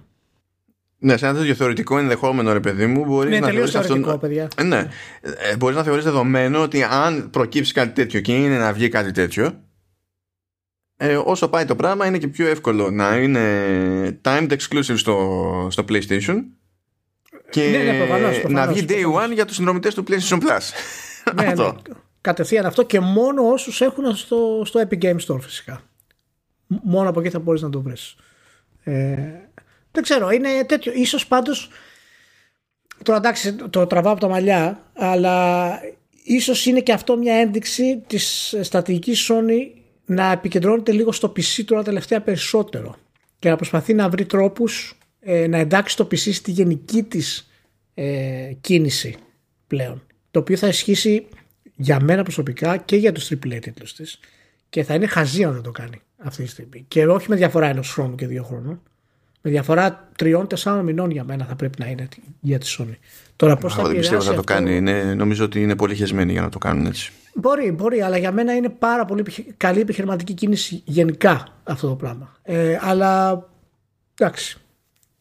Ναι, 1.02 1.16
σε 1.16 1.26
ένα 1.26 1.38
τέτοιο 1.38 1.54
θεωρητικό 1.54 1.98
ενδεχόμενο, 1.98 2.52
ρε 2.52 2.60
παιδί 2.60 2.86
μου, 2.86 3.04
μπορεί 3.04 3.28
ναι, 3.28 3.38
να 3.38 3.48
θεωρείς 3.48 3.74
αυτό. 3.74 4.18
Παιδιά. 4.20 4.48
Ε, 4.56 4.62
ναι, 4.62 4.88
ε, 5.20 5.56
μπορείς 5.56 5.76
να 5.76 5.82
θεωρείς 5.82 6.04
δεδομένο 6.04 6.62
ότι 6.62 6.82
αν 6.82 7.30
προκύψει 7.30 7.72
κάτι 7.72 7.92
τέτοιο 7.92 8.20
και 8.20 8.36
είναι 8.36 8.58
να 8.58 8.72
βγει 8.72 8.88
κάτι 8.88 9.10
τέτοιο, 9.10 9.60
ε, 10.96 11.16
όσο 11.24 11.48
πάει 11.48 11.64
το 11.64 11.76
πράγμα 11.76 12.06
είναι 12.06 12.18
και 12.18 12.28
πιο 12.28 12.46
εύκολο 12.46 12.90
να 12.90 13.16
είναι 13.16 14.20
timed 14.22 14.50
exclusive 14.50 14.96
στο, 14.96 15.66
στο 15.70 15.84
PlayStation 15.88 16.42
και 17.50 17.68
ναι, 17.68 17.78
ναι, 17.78 17.98
προφανώς, 17.98 18.40
προφανώς, 18.40 18.66
να 18.66 18.72
βγει 18.72 18.84
day 18.88 19.24
one 19.24 19.32
για 19.34 19.44
τους 19.44 19.56
συνδρομητές 19.56 19.94
του 19.94 20.04
PlayStation 20.08 20.38
Plus. 20.38 20.60
ναι, 21.34 21.46
αυτό. 21.46 21.64
Ναι, 21.64 21.94
κατευθείαν 22.20 22.66
αυτό 22.66 22.82
και 22.82 23.00
μόνο 23.00 23.48
όσους 23.48 23.80
έχουν 23.80 24.16
στο, 24.16 24.62
στο 24.64 24.80
Epic 24.88 25.02
Game 25.02 25.18
Store 25.26 25.40
φυσικά. 25.40 25.82
Μόνο 26.66 27.08
από 27.08 27.20
εκεί 27.20 27.30
θα 27.30 27.38
μπορείς 27.38 27.62
να 27.62 27.70
το 27.70 27.80
βρεις. 27.80 28.16
Ε, 28.84 29.16
δεν 29.90 30.02
ξέρω, 30.02 30.30
είναι 30.30 30.64
τέτοιο. 30.66 30.92
Ίσως 30.94 31.26
πάντως 31.26 31.70
τώρα 33.02 33.18
εντάξει 33.18 33.54
το 33.54 33.86
τραβάω 33.86 34.12
από 34.12 34.20
τα 34.20 34.28
μαλλιά 34.28 34.82
αλλά 34.92 35.68
ίσως 36.22 36.66
είναι 36.66 36.80
και 36.80 36.92
αυτό 36.92 37.16
μια 37.16 37.34
ένδειξη 37.34 38.02
της 38.06 38.56
στρατηγικής 38.60 39.30
Sony 39.30 39.80
να 40.04 40.32
επικεντρώνεται 40.32 40.92
λίγο 40.92 41.12
στο 41.12 41.32
PC 41.36 41.64
τώρα 41.64 41.82
τελευταία 41.82 42.20
περισσότερο 42.20 42.96
και 43.38 43.48
να 43.48 43.56
προσπαθεί 43.56 43.94
να 43.94 44.08
βρει 44.08 44.26
τρόπους 44.26 44.98
ε, 45.20 45.46
να 45.46 45.58
εντάξει 45.58 45.96
το 45.96 46.04
PC 46.04 46.16
στη 46.16 46.50
γενική 46.50 47.02
της 47.02 47.50
ε, 47.94 48.52
κίνηση 48.60 49.16
πλέον. 49.66 50.02
Το 50.30 50.38
οποίο 50.38 50.56
θα 50.56 50.68
ισχύσει 50.68 51.26
για 51.76 52.00
μένα 52.00 52.22
προσωπικά 52.22 52.76
και 52.76 52.96
για 52.96 53.12
τους 53.12 53.30
AAA 53.32 53.58
τίτλους 53.60 53.94
της 53.94 54.20
και 54.68 54.82
θα 54.82 54.94
είναι 54.94 55.06
χαζί 55.06 55.44
αν 55.44 55.52
δεν 55.52 55.62
το 55.62 55.70
κάνει 55.70 56.00
αυτή 56.18 56.42
τη 56.42 56.48
στιγμή. 56.48 56.84
Και 56.88 57.06
όχι 57.06 57.26
με 57.28 57.36
διαφορά 57.36 57.66
ενός 57.66 57.92
χρόνου 57.92 58.14
και 58.14 58.26
δύο 58.26 58.42
χρόνων. 58.42 58.82
Με 59.42 59.50
διαφορά 59.50 60.10
τριών-τεσσάρων 60.16 60.84
μηνών 60.84 61.10
για 61.10 61.24
μένα 61.24 61.44
θα 61.44 61.56
πρέπει 61.56 61.80
να 61.80 61.86
είναι 61.86 62.08
για 62.40 62.58
τη 62.58 62.76
Sony. 62.78 62.94
Τώρα 63.36 63.56
πώς 63.56 63.74
θα 63.74 63.82
δεν 63.82 63.96
πιστεύω 63.96 64.24
να 64.24 64.34
το 64.34 64.42
κάνει. 64.42 64.76
Είναι, 64.76 65.14
νομίζω 65.14 65.44
ότι 65.44 65.62
είναι 65.62 65.76
πολύ 65.76 65.94
χεσμένοι 65.94 66.32
για 66.32 66.40
να 66.40 66.48
το 66.48 66.58
κάνουν 66.58 66.86
έτσι. 66.86 67.12
Μπορεί, 67.34 67.72
μπορεί, 67.72 68.00
αλλά 68.00 68.16
για 68.16 68.32
μένα 68.32 68.54
είναι 68.54 68.68
πάρα 68.68 69.04
πολύ 69.04 69.24
καλή 69.56 69.80
επιχειρηματική 69.80 70.34
κίνηση 70.34 70.82
γενικά 70.84 71.48
αυτό 71.62 71.88
το 71.88 71.94
πράγμα. 71.94 72.36
Ε, 72.42 72.78
αλλά 72.80 73.42
εντάξει. 74.14 74.60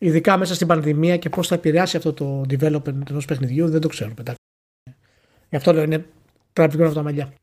Ειδικά 0.02 0.38
μέσα 0.38 0.56
στην 0.56 0.68
πανδημία 0.68 1.18
και 1.18 1.30
πώς 1.30 1.48
θα 1.48 1.56
επηρεάσει 1.56 1.98
αυτό 1.98 2.14
το 2.14 2.46
development 2.50 3.10
ενός 3.10 3.26
παιχνιδιού 3.26 3.70
δεν 3.70 3.82
το 3.82 3.88
ξέρω. 3.88 4.14
Γι' 5.50 5.56
αυτό 5.56 5.74
λέω 5.74 5.84
είναι 5.84 6.06
τραπεζικό 6.54 6.86
από 6.86 6.94
τα 6.94 7.04
μαλλιά. 7.04 7.34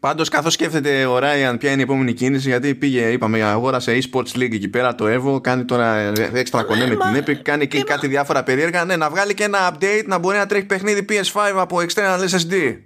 Πάντως, 0.00 0.28
καθώς 0.28 0.52
σκέφτεται 0.52 1.06
ο 1.06 1.18
Ράιαν 1.18 1.58
ποια 1.58 1.70
είναι 1.70 1.80
η 1.80 1.82
επόμενη 1.82 2.12
κίνηση, 2.12 2.48
γιατί 2.48 2.74
πήγε, 2.74 3.10
είπαμε, 3.10 3.42
αγόρασε 3.42 3.98
eSports 3.98 4.36
League 4.36 4.52
εκεί 4.52 4.68
πέρα, 4.68 4.94
το 4.94 5.04
Evo, 5.08 5.42
κάνει 5.42 5.64
τώρα 5.64 6.12
έξτρα 6.32 6.62
κονέ 6.62 6.86
με 6.86 6.96
την 6.96 7.24
Epic, 7.24 7.40
κάνει 7.42 7.66
και 7.66 7.82
κάτι 7.82 8.06
διάφορα 8.06 8.42
περίεργα. 8.42 8.84
Ναι, 8.84 8.96
να 8.96 9.10
βγάλει 9.10 9.34
και 9.34 9.44
ένα 9.44 9.72
update 9.72 10.04
να 10.06 10.18
μπορεί 10.18 10.36
να 10.36 10.46
τρέχει 10.46 10.66
παιχνίδι 10.66 11.04
PS5 11.08 11.52
από 11.56 11.76
external 11.76 12.28
SSD. 12.28 12.76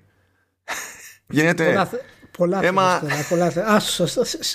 Γίνεται. 1.26 1.88
Πολλά, 2.40 2.56
πολλά, 2.56 2.68
Έμα... 2.68 3.02
πολλά 3.28 3.52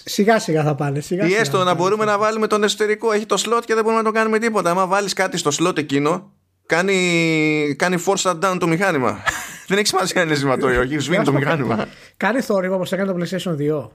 σιγά 0.05 0.39
σιγά 0.39 0.63
θα 0.63 0.75
πάνε. 0.75 0.99
Σιγά, 0.99 1.27
ή 1.27 1.33
έστω 1.33 1.63
να 1.63 1.73
μπορούμε 1.73 2.05
να 2.05 2.17
βάλουμε 2.17 2.47
τον 2.47 2.63
εσωτερικό. 2.63 3.11
Έχει 3.11 3.25
το 3.25 3.43
slot 3.45 3.61
και 3.65 3.73
δεν 3.73 3.83
μπορούμε 3.83 4.01
να 4.01 4.07
το 4.07 4.13
κάνουμε 4.13 4.39
τίποτα. 4.39 4.69
Άμα 4.69 4.87
βάλεις 4.87 5.13
κάτι 5.13 5.37
στο 5.37 5.51
slot 5.59 5.77
εκείνο, 5.77 6.31
κάνει, 6.65 7.75
κάνει 7.77 8.03
force 8.05 8.31
shutdown 8.31 8.57
το 8.59 8.67
μηχάνημα. 8.67 9.19
Δεν 9.67 9.77
έχει 9.77 9.87
σημασία 9.87 10.21
αν 10.21 10.27
είναι 10.27 10.35
ζηματό 10.35 10.73
ή 10.73 10.77
όχι. 10.77 10.99
Σβήνει 10.99 11.23
το 11.23 11.33
μηχάνημα. 11.33 11.87
Κάνει 12.17 12.41
θόρυβο 12.41 12.75
όπως 12.75 12.91
έκανε 12.91 13.11
το 13.11 13.17
PlayStation 13.19 13.85
2. 13.85 13.89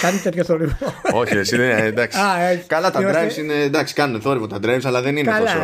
Κάνει 0.00 0.18
τέτοιο 0.22 0.44
θόρυβο. 0.44 0.76
Όχι, 1.12 1.36
εσύ 1.36 1.56
δεν 1.56 1.84
εντάξει. 1.84 2.18
Καλά 2.66 2.90
τα 2.90 3.00
drives 3.00 3.36
είναι. 3.36 3.54
Εντάξει, 3.54 3.94
κάνουν 3.94 4.20
θόρυβο 4.20 4.46
τα 4.46 4.58
drives, 4.62 4.80
αλλά 4.84 5.02
δεν 5.02 5.16
είναι 5.16 5.30
τόσο. 5.38 5.58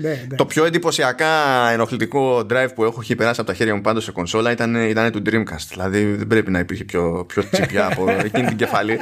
Ναι, 0.00 0.08
ναι. 0.28 0.36
Το 0.36 0.46
πιο 0.46 0.64
εντυπωσιακά 0.64 1.26
ενοχλητικό 1.72 2.38
drive 2.38 2.68
που 2.74 2.84
έχω 2.84 2.98
έχει 3.00 3.14
περάσει 3.14 3.40
από 3.40 3.50
τα 3.50 3.56
χέρια 3.56 3.74
μου 3.74 3.80
πάντω 3.80 4.00
σε 4.00 4.12
κονσόλα 4.12 4.50
ήταν, 4.50 4.74
ήταν 4.74 5.12
του 5.12 5.22
Dreamcast. 5.26 5.66
Δηλαδή 5.68 6.04
δεν 6.04 6.26
πρέπει 6.26 6.50
να 6.50 6.58
υπήρχε 6.58 6.84
πιο, 6.84 7.24
πιο 7.28 7.48
τσιπιά 7.50 7.86
από 7.86 8.10
εκείνη 8.10 8.46
την 8.46 8.56
κεφαλή. 8.56 9.00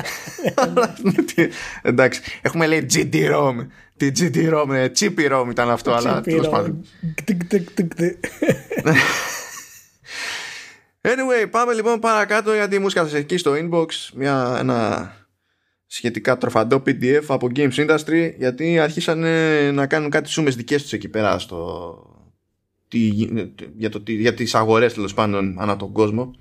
εντάξει. 1.82 2.20
Έχουμε 2.42 2.66
λέει 2.66 2.86
GD-ROM 2.92 3.66
τη 3.98 4.10
GT-ROM, 4.18 4.88
Chippy 4.98 5.30
ROM 5.32 5.46
ήταν 5.50 5.70
αυτό, 5.70 5.92
αλλά 5.92 6.20
τέλος 6.20 6.48
πάντων. 6.48 6.84
Anyway, 11.00 11.50
πάμε 11.50 11.72
λοιπόν 11.74 11.98
παρακάτω 11.98 12.54
γιατί 12.54 12.78
μου 12.78 12.86
έσκασε 12.86 13.16
εκεί 13.16 13.36
στο 13.36 13.52
inbox 13.54 13.86
μια, 14.14 14.56
ένα 14.58 15.12
σχετικά 15.86 16.38
τροφαντό 16.38 16.82
PDF 16.86 17.22
από 17.26 17.48
Games 17.56 17.74
Industry 17.74 18.32
γιατί 18.38 18.78
αρχίσαν 18.78 19.18
να 19.74 19.86
κάνουν 19.86 20.10
κάτι 20.10 20.28
σούμες 20.28 20.56
δικές 20.56 20.82
τους 20.82 20.92
εκεί 20.92 21.08
πέρα 21.08 21.38
στο, 21.38 21.94
τι, 22.88 22.98
για, 23.76 23.88
το, 23.90 24.02
για 24.06 24.34
τις 24.34 24.54
αγορές 24.54 24.94
τέλος 24.94 25.14
πάντων 25.14 25.56
ανά 25.60 25.76
τον 25.76 25.92
κόσμο. 25.92 26.34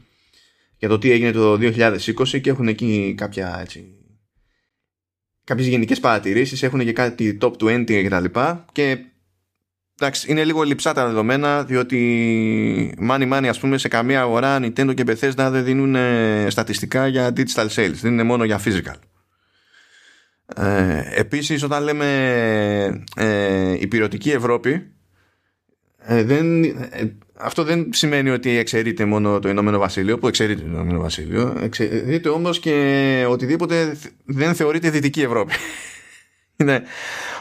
Για 0.77 0.89
το 0.89 0.97
τι 0.97 1.11
έγινε 1.11 1.31
το 1.31 1.53
2020 1.53 2.41
και 2.41 2.49
έχουν 2.49 2.67
εκεί 2.67 3.13
κάποια 3.17 3.57
έτσι, 3.61 3.96
κάποιες 5.47 5.67
γενικές 5.67 5.99
παρατηρήσεις 5.99 6.63
έχουν 6.63 6.79
και 6.79 6.93
κάτι 6.93 7.37
top 7.41 7.51
20 7.59 7.83
και 7.85 8.09
τα 8.09 8.19
λοιπά 8.19 8.65
και 8.71 8.97
εντάξει 9.99 10.31
είναι 10.31 10.43
λίγο 10.43 10.63
λειψά 10.63 10.93
τα 10.93 11.05
δεδομένα 11.05 11.63
διότι 11.63 12.97
money 13.09 13.33
money 13.33 13.45
ας 13.49 13.59
πούμε 13.59 13.77
σε 13.77 13.87
καμία 13.87 14.21
αγορά 14.21 14.59
Nintendo 14.61 14.93
και 14.93 15.03
Bethesda 15.07 15.47
δεν 15.51 15.63
δίνουν 15.63 15.95
στατιστικά 16.47 17.07
για 17.07 17.33
digital 17.35 17.67
sales 17.67 17.93
δεν 18.01 18.11
είναι 18.11 18.23
μόνο 18.23 18.43
για 18.43 18.61
physical. 18.65 18.99
Ε, 20.55 21.01
επίσης 21.15 21.63
όταν 21.63 21.83
λέμε 21.83 22.05
ε, 23.15 23.75
υπηρετική 23.79 24.31
Ευρώπη 24.31 24.91
ε, 25.97 26.23
δεν, 26.23 26.63
ε, 26.63 27.17
αυτό 27.39 27.63
δεν 27.63 27.89
σημαίνει 27.93 28.29
ότι 28.29 28.57
εξαιρείται 28.57 29.05
μόνο 29.05 29.39
το 29.39 29.49
Ηνωμένο 29.49 29.79
Βασίλειο, 29.79 30.17
που 30.17 30.27
εξαιρείται 30.27 30.61
το 30.61 30.67
Ηνωμένο 30.67 30.99
Βασίλειο. 30.99 31.57
Εξαιρείται 31.61 32.29
όμως 32.29 32.59
και 32.59 33.25
οτιδήποτε 33.29 33.97
δεν 34.25 34.55
θεωρείται 34.55 34.89
Δυτική 34.89 35.21
Ευρώπη. 35.21 35.53
είναι, 36.57 36.81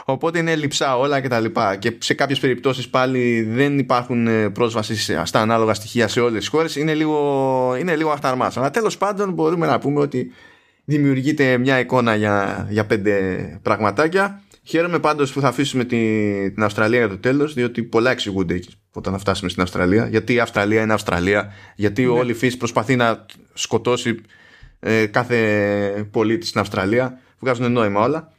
οπότε 0.05 0.39
είναι 0.39 0.55
λειψά 0.55 0.97
όλα 0.97 1.21
και 1.21 1.27
τα 1.27 1.39
λοιπά. 1.39 1.75
Και 1.75 1.95
σε 1.97 2.13
κάποιες 2.13 2.39
περιπτώσεις 2.39 2.89
πάλι 2.89 3.41
δεν 3.41 3.79
υπάρχουν 3.79 4.27
ε, 4.27 4.49
πρόσβαση 4.49 5.23
στα 5.25 5.41
ανάλογα 5.41 5.73
στοιχεία 5.73 6.07
σε 6.07 6.19
όλες 6.19 6.39
τις 6.39 6.47
χώρες. 6.47 6.75
Είναι 6.75 6.93
λίγο, 6.93 7.75
είναι 7.79 7.95
λίγο 7.95 8.09
αχταρμά. 8.09 8.51
Αλλά 8.55 8.71
τέλος 8.71 8.97
πάντων 8.97 9.33
μπορούμε 9.33 9.67
να 9.67 9.79
πούμε 9.79 9.99
ότι 9.99 10.31
δημιουργείται 10.85 11.57
μια 11.57 11.79
εικόνα 11.79 12.15
για, 12.15 12.67
για 12.69 12.85
πέντε 12.85 13.59
πραγματάκια 13.61 14.41
Χαίρομαι 14.67 14.99
πάντως 14.99 15.33
που 15.33 15.41
θα 15.41 15.47
αφήσουμε 15.47 15.83
την, 15.83 16.53
την 16.53 16.63
Αυστραλία 16.63 16.99
για 16.99 17.07
το 17.07 17.17
τέλος, 17.17 17.53
διότι 17.53 17.83
πολλά 17.83 18.11
εξηγούνται 18.11 18.53
όταν 18.97 19.19
φτάσουμε 19.19 19.49
στην 19.49 19.61
Αυστραλία. 19.61 20.07
Γιατί 20.07 20.33
η 20.33 20.39
Αυστραλία 20.39 20.81
είναι 20.81 20.93
Αυστραλία, 20.93 21.53
γιατί 21.75 22.03
ναι. 22.03 22.07
όλη 22.07 22.31
η 22.31 22.33
φύση 22.33 22.57
προσπαθεί 22.57 22.95
να 22.95 23.25
σκοτώσει 23.53 24.21
ε, 24.79 25.05
κάθε 25.05 26.07
πολίτη 26.11 26.45
στην 26.45 26.59
Αυστραλία. 26.59 27.19
Βγάζουν 27.39 27.71
νόημα 27.71 28.01
όλα. 28.01 28.31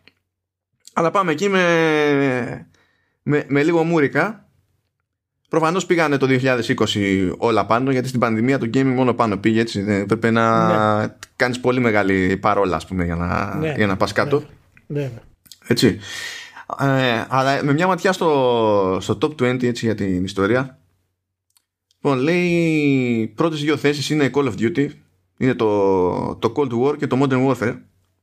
Αλλά 0.92 1.10
πάμε 1.10 1.32
εκεί 1.32 1.48
με, 1.48 2.68
με, 3.22 3.44
με 3.48 3.62
λίγο 3.62 3.82
μούρικα. 3.82 4.48
Προφανώς 5.48 5.86
πήγανε 5.86 6.16
το 6.16 6.26
2020 6.30 7.32
όλα 7.38 7.66
πάνω, 7.66 7.90
γιατί 7.90 8.08
στην 8.08 8.20
πανδημία 8.20 8.58
το 8.58 8.70
gaming 8.74 8.84
μόνο 8.94 9.14
πάνω 9.14 9.36
πήγε 9.36 9.60
έτσι. 9.60 9.82
Δεν 9.82 10.06
πρέπει 10.06 10.30
να 10.30 11.00
ναι. 11.00 11.14
κάνεις 11.36 11.60
πολύ 11.60 11.80
μεγάλη 11.80 12.36
παρόλα, 12.36 12.76
ας 12.76 12.86
πούμε, 12.86 13.04
για 13.04 13.16
να, 13.16 13.54
ναι. 13.54 13.74
για 13.76 13.86
να 13.86 13.96
πας 13.96 14.12
κάτω. 14.12 14.42
Ναι. 14.86 15.00
ναι. 15.00 15.10
Έτσι. 15.66 15.98
Ε, 16.76 17.24
αλλά 17.28 17.64
με 17.64 17.72
μια 17.72 17.86
ματιά 17.86 18.12
στο, 18.12 18.98
στο 19.00 19.18
top 19.20 19.42
20 19.42 19.62
έτσι, 19.62 19.84
για 19.84 19.94
την 19.94 20.24
ιστορία. 20.24 20.78
Λοιπόν, 21.94 22.18
λέει 22.18 22.46
οι 23.20 23.26
πρώτες 23.26 23.60
δύο 23.60 23.76
θέσεις 23.76 24.10
είναι 24.10 24.30
Call 24.34 24.44
of 24.44 24.54
Duty, 24.58 24.88
είναι 25.38 25.54
το, 25.54 26.36
το 26.36 26.52
Cold 26.56 26.82
War 26.82 26.96
και 26.98 27.06
το 27.06 27.18
Modern 27.22 27.48
Warfare, 27.48 27.78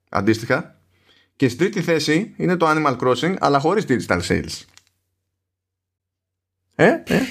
αντίστοιχα. 0.10 0.80
Και 1.36 1.48
στη 1.48 1.58
τρίτη 1.58 1.82
θέση 1.82 2.34
είναι 2.38 2.58
το 2.58 2.66
Animal 2.70 2.98
Crossing, 2.98 3.36
αλλά 3.40 3.60
χωρίς 3.60 3.86
digital 3.88 4.22
sales. 4.28 4.62
Ε, 6.76 6.88
ε 7.06 7.22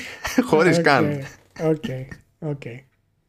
χωρίς 0.45 0.79
okay, 0.79 0.83
καν. 0.89 1.27
OK, 1.61 1.85
OK. 2.39 2.63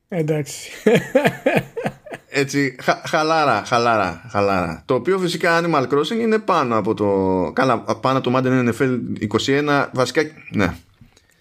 Εντάξει. 0.08 0.72
έτσι 2.36 2.76
χαλάρα, 3.06 3.64
χαλάρα, 3.66 4.22
χαλάρα. 4.30 4.84
Το 4.86 4.94
οποίο 4.94 5.20
φυσικά 5.20 5.62
Animal 5.62 5.88
Crossing 5.88 6.20
είναι 6.22 6.40
πάνω 6.40 6.78
από 6.78 6.94
το. 6.94 7.52
Καλά, 7.54 7.80
πάνω 7.80 8.18
από 8.18 8.32
το 8.32 8.38
Madden 8.38 8.70
NFL 8.70 9.00
21. 9.48 9.86
Βασικά, 9.94 10.22
ναι. 10.52 10.74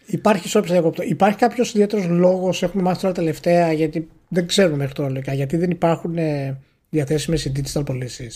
Υπάρχει, 0.07 0.51
sorry, 0.53 1.09
υπάρχει 1.09 1.38
κάποιος 1.38 1.68
ιδιαίτερος 1.68 2.07
λόγος, 2.07 2.62
έχουμε 2.62 2.82
μάθει 2.82 3.01
τώρα 3.01 3.14
τελευταία, 3.14 3.72
γιατί 3.72 4.09
δεν 4.28 4.47
ξέρουμε 4.47 4.76
μέχρι 4.76 4.92
τώρα 4.95 5.34
γιατί 5.34 5.57
δεν 5.57 5.70
υπάρχουν 5.70 6.16
ε, 6.16 6.61
διαθέσιμες 6.90 7.45
οι 7.45 7.53
digital 7.57 7.82
πωλήσει. 7.84 8.30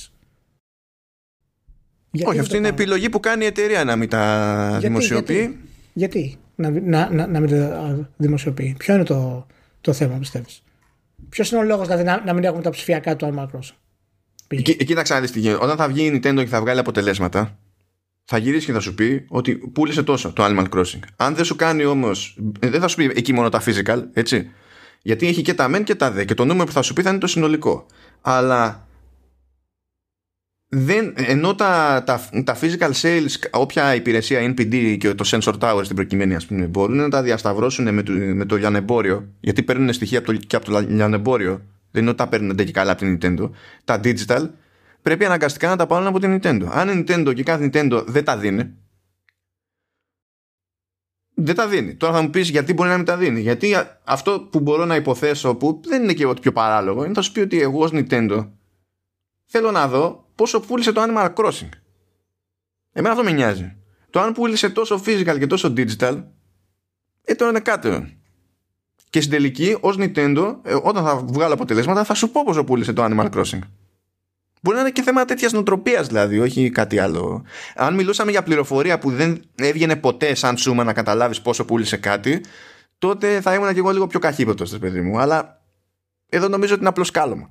Όχι, 2.24 2.38
αυτή 2.38 2.56
είναι 2.56 2.68
επιλογή 2.68 3.08
που 3.08 3.20
κάνει 3.20 3.44
η 3.44 3.46
εταιρεία 3.46 3.84
να 3.84 3.96
μην 3.96 4.08
τα 4.08 4.66
γιατί, 4.70 4.86
δημοσιοποιεί. 4.86 5.58
Γιατί, 5.92 6.36
να, 6.54 6.70
να, 6.70 7.10
να, 7.10 7.26
να, 7.26 7.40
μην 7.40 7.50
τα 7.50 8.10
δημοσιοποιεί; 8.16 8.74
Ποιο 8.78 8.94
είναι 8.94 9.04
το, 9.04 9.46
το 9.80 9.92
θέμα, 9.92 10.16
πιστεύεις; 10.16 10.62
Ποιος 11.28 11.50
είναι 11.50 11.60
ο 11.60 11.64
λόγος 11.64 11.86
δηλαδή, 11.86 12.04
να, 12.04 12.22
να 12.24 12.32
μην 12.32 12.44
έχουμε 12.44 12.62
τα 12.62 12.70
ψηφιακά 12.70 13.16
του 13.16 13.34
Animal 13.34 13.44
Crossing. 13.44 14.62
Κοίταξε 14.62 15.14
να 15.14 15.20
δει 15.20 15.30
τι 15.30 15.40
γίνεται. 15.40 15.64
Όταν 15.64 15.76
θα 15.76 15.88
βγει 15.88 16.04
η 16.04 16.10
Nintendo 16.14 16.36
και 16.36 16.46
θα 16.46 16.60
βγάλει 16.60 16.78
αποτελέσματα, 16.78 17.58
θα 18.24 18.38
γυρίσει 18.38 18.66
και 18.66 18.72
θα 18.72 18.80
σου 18.80 18.94
πει 18.94 19.24
ότι 19.28 19.56
πούλησε 19.56 20.02
τόσο 20.02 20.32
το 20.32 20.44
Animal 20.44 20.68
Crossing. 20.68 21.00
Αν 21.16 21.34
δεν 21.34 21.44
σου 21.44 21.56
κάνει 21.56 21.84
όμως. 21.84 22.38
Δεν 22.60 22.80
θα 22.80 22.88
σου 22.88 22.96
πει 22.96 23.04
εκεί 23.14 23.32
μόνο 23.32 23.48
τα 23.48 23.62
physical, 23.62 24.02
έτσι. 24.12 24.50
Γιατί 25.02 25.26
έχει 25.26 25.42
και 25.42 25.54
τα 25.54 25.76
men 25.76 25.82
και 25.84 25.94
τα 25.94 26.10
δε. 26.10 26.24
Και 26.24 26.34
το 26.34 26.44
νούμερο 26.44 26.66
που 26.66 26.72
θα 26.72 26.82
σου 26.82 26.92
πει 26.92 27.02
θα 27.02 27.10
είναι 27.10 27.18
το 27.18 27.26
συνολικό. 27.26 27.86
Αλλά 28.20 28.87
δεν, 30.68 31.14
ενώ 31.16 31.54
τα, 31.54 32.02
τα, 32.06 32.28
τα 32.44 32.56
physical 32.60 32.90
sales, 33.02 33.28
όποια 33.50 33.94
υπηρεσία 33.94 34.54
NPD 34.54 34.96
και 34.98 35.14
το 35.14 35.24
Sensor 35.26 35.58
Tower 35.58 35.80
στην 35.84 35.96
προκειμένη 35.96 36.34
ας 36.34 36.46
πούμε, 36.46 36.66
μπορούν 36.66 36.96
να 36.96 37.08
τα 37.08 37.22
διασταυρώσουν 37.22 37.94
με 37.94 38.02
το, 38.02 38.12
με 38.12 38.44
το 38.44 38.56
λιανεμπόριο, 38.56 39.28
γιατί 39.40 39.62
παίρνουν 39.62 39.92
στοιχεία 39.92 40.18
από 40.18 40.26
το, 40.26 40.32
και 40.32 40.56
από 40.56 40.64
το 40.64 40.78
λιανεμπόριο, 40.88 41.62
δεν 41.90 42.02
είναι 42.02 42.10
ότι 42.10 42.18
τα 42.18 42.28
παίρνουν 42.28 42.56
και 42.56 42.70
καλά 42.70 42.92
από 42.92 43.00
την 43.00 43.18
Nintendo, 43.20 43.50
τα 43.84 44.00
digital, 44.04 44.48
πρέπει 45.02 45.24
αναγκαστικά 45.24 45.68
να 45.68 45.76
τα 45.76 45.86
πάρουν 45.86 46.06
από 46.06 46.18
την 46.18 46.38
Nintendo. 46.38 46.66
Αν 46.70 46.88
η 46.88 47.04
Nintendo 47.06 47.34
και 47.34 47.42
κάθε 47.42 47.70
Nintendo 47.72 48.04
δεν 48.06 48.24
τα 48.24 48.36
δίνει, 48.36 48.74
δεν 51.34 51.54
τα 51.54 51.68
δίνει. 51.68 51.94
Τώρα 51.94 52.12
θα 52.12 52.22
μου 52.22 52.30
πεις 52.30 52.48
γιατί 52.48 52.72
μπορεί 52.72 52.88
να 52.88 52.96
μην 52.96 53.04
τα 53.04 53.16
δίνει. 53.16 53.40
Γιατί 53.40 53.74
αυτό 54.04 54.40
που 54.40 54.60
μπορώ 54.60 54.84
να 54.84 54.96
υποθέσω, 54.96 55.54
που 55.54 55.80
δεν 55.84 56.02
είναι 56.02 56.12
και 56.12 56.26
ό,τι 56.26 56.40
πιο 56.40 56.52
παράλογο, 56.52 57.04
είναι 57.04 57.14
θα 57.14 57.22
σου 57.22 57.32
πει 57.32 57.40
ότι 57.40 57.60
εγώ 57.60 57.82
ως 57.82 57.90
Nintendo 57.92 58.48
θέλω 59.44 59.70
να 59.70 59.88
δω 59.88 60.27
πόσο 60.38 60.60
πούλησε 60.60 60.92
το 60.92 61.02
Animal 61.08 61.34
Crossing. 61.34 61.68
Εμένα 62.92 63.14
αυτό 63.14 63.24
με 63.24 63.30
νοιάζει. 63.30 63.76
Το 64.10 64.20
αν 64.20 64.32
πούλησε 64.32 64.70
τόσο 64.70 65.02
physical 65.06 65.36
και 65.38 65.46
τόσο 65.46 65.72
digital, 65.76 66.24
ε, 67.24 67.34
τώρα 67.34 67.50
είναι 67.50 67.60
κάτι. 67.60 68.18
Και 69.10 69.20
στην 69.20 69.32
τελική, 69.32 69.76
ως 69.80 69.96
Nintendo, 69.98 70.56
ε, 70.62 70.74
όταν 70.82 71.04
θα 71.04 71.16
βγάλω 71.16 71.54
αποτελέσματα, 71.54 72.04
θα 72.04 72.14
σου 72.14 72.30
πω 72.30 72.42
πόσο 72.44 72.64
πούλησε 72.64 72.92
το 72.92 73.04
Animal 73.04 73.30
Crossing. 73.30 73.58
Μπορεί 74.62 74.76
να 74.76 74.80
είναι 74.80 74.90
και 74.90 75.02
θέμα 75.02 75.24
τέτοιας 75.24 75.52
νοοτροπίας 75.52 76.06
δηλαδή, 76.06 76.38
όχι 76.38 76.70
κάτι 76.70 76.98
άλλο. 76.98 77.44
Αν 77.74 77.94
μιλούσαμε 77.94 78.30
για 78.30 78.42
πληροφορία 78.42 78.98
που 78.98 79.10
δεν 79.10 79.42
έβγαινε 79.54 79.96
ποτέ 79.96 80.34
σαν 80.34 80.56
σούμα 80.56 80.84
να 80.84 80.92
καταλάβεις 80.92 81.40
πόσο 81.40 81.64
πούλησε 81.64 81.96
κάτι, 81.96 82.40
τότε 82.98 83.40
θα 83.40 83.54
ήμουν 83.54 83.72
και 83.72 83.78
εγώ 83.78 83.90
λίγο 83.90 84.06
πιο 84.06 84.18
καχύποπτος, 84.18 84.78
παιδί 84.78 85.00
μου. 85.00 85.18
Αλλά 85.18 85.62
εδώ 86.28 86.48
νομίζω 86.48 86.72
ότι 86.72 86.80
είναι 86.80 86.90
απλό 86.90 87.04
σκάλωμα. 87.04 87.50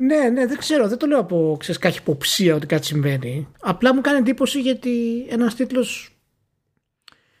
Ναι, 0.00 0.28
ναι, 0.28 0.46
δεν 0.46 0.56
ξέρω. 0.56 0.88
Δεν 0.88 0.98
το 0.98 1.06
λέω 1.06 1.18
από 1.18 1.56
ξέρεις, 1.58 1.80
καχυποψία 1.80 2.54
ότι 2.54 2.66
κάτι 2.66 2.86
συμβαίνει. 2.86 3.48
Απλά 3.60 3.94
μου 3.94 4.00
κάνει 4.00 4.18
εντύπωση 4.18 4.60
γιατί 4.60 5.26
ένας 5.28 5.54
τίτλος. 5.54 6.18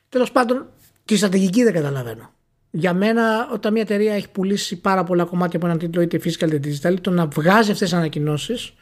Τέλος 0.08 0.32
πάντων, 0.32 0.66
τη 1.04 1.16
στρατηγική 1.16 1.62
δεν 1.62 1.72
καταλαβαίνω. 1.72 2.32
Για 2.70 2.94
μένα, 2.94 3.48
όταν 3.52 3.72
μια 3.72 3.82
εταιρεία 3.82 4.14
έχει 4.14 4.30
πουλήσει 4.30 4.80
πάρα 4.80 5.04
πολλά 5.04 5.24
κομμάτια 5.24 5.58
από 5.58 5.66
έναν 5.66 5.78
τίτλο, 5.78 6.02
είτε 6.02 6.20
physical 6.24 6.52
είτε 6.52 6.70
digital, 6.72 7.00
το 7.00 7.10
να 7.10 7.26
βγάζει 7.26 7.70
αυτές 7.70 7.88
τις 7.88 7.92
ανακοινώσεις 7.92 8.72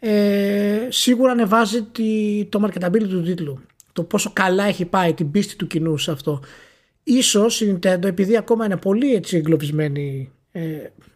ε, 0.00 0.86
σίγουρα 0.88 1.32
ανεβάζει 1.32 1.82
τη, 1.82 2.44
το 2.48 2.66
marketability 2.66 3.08
του 3.08 3.22
τίτλου. 3.22 3.60
Το 3.92 4.02
πόσο 4.02 4.30
καλά 4.32 4.64
έχει 4.64 4.84
πάει, 4.84 5.14
την 5.14 5.30
πίστη 5.30 5.56
του 5.56 5.66
κοινού 5.66 5.96
σε 5.96 6.10
αυτό. 6.10 6.42
Ίσως 7.02 7.60
η 7.60 7.78
Nintendo, 7.82 8.04
επειδή 8.04 8.36
ακόμα 8.36 8.64
είναι 8.64 8.76
πολύ 8.76 9.14
έτσι 9.14 9.36
εγκλωβισμένη 9.36 10.32
ε, 10.52 10.62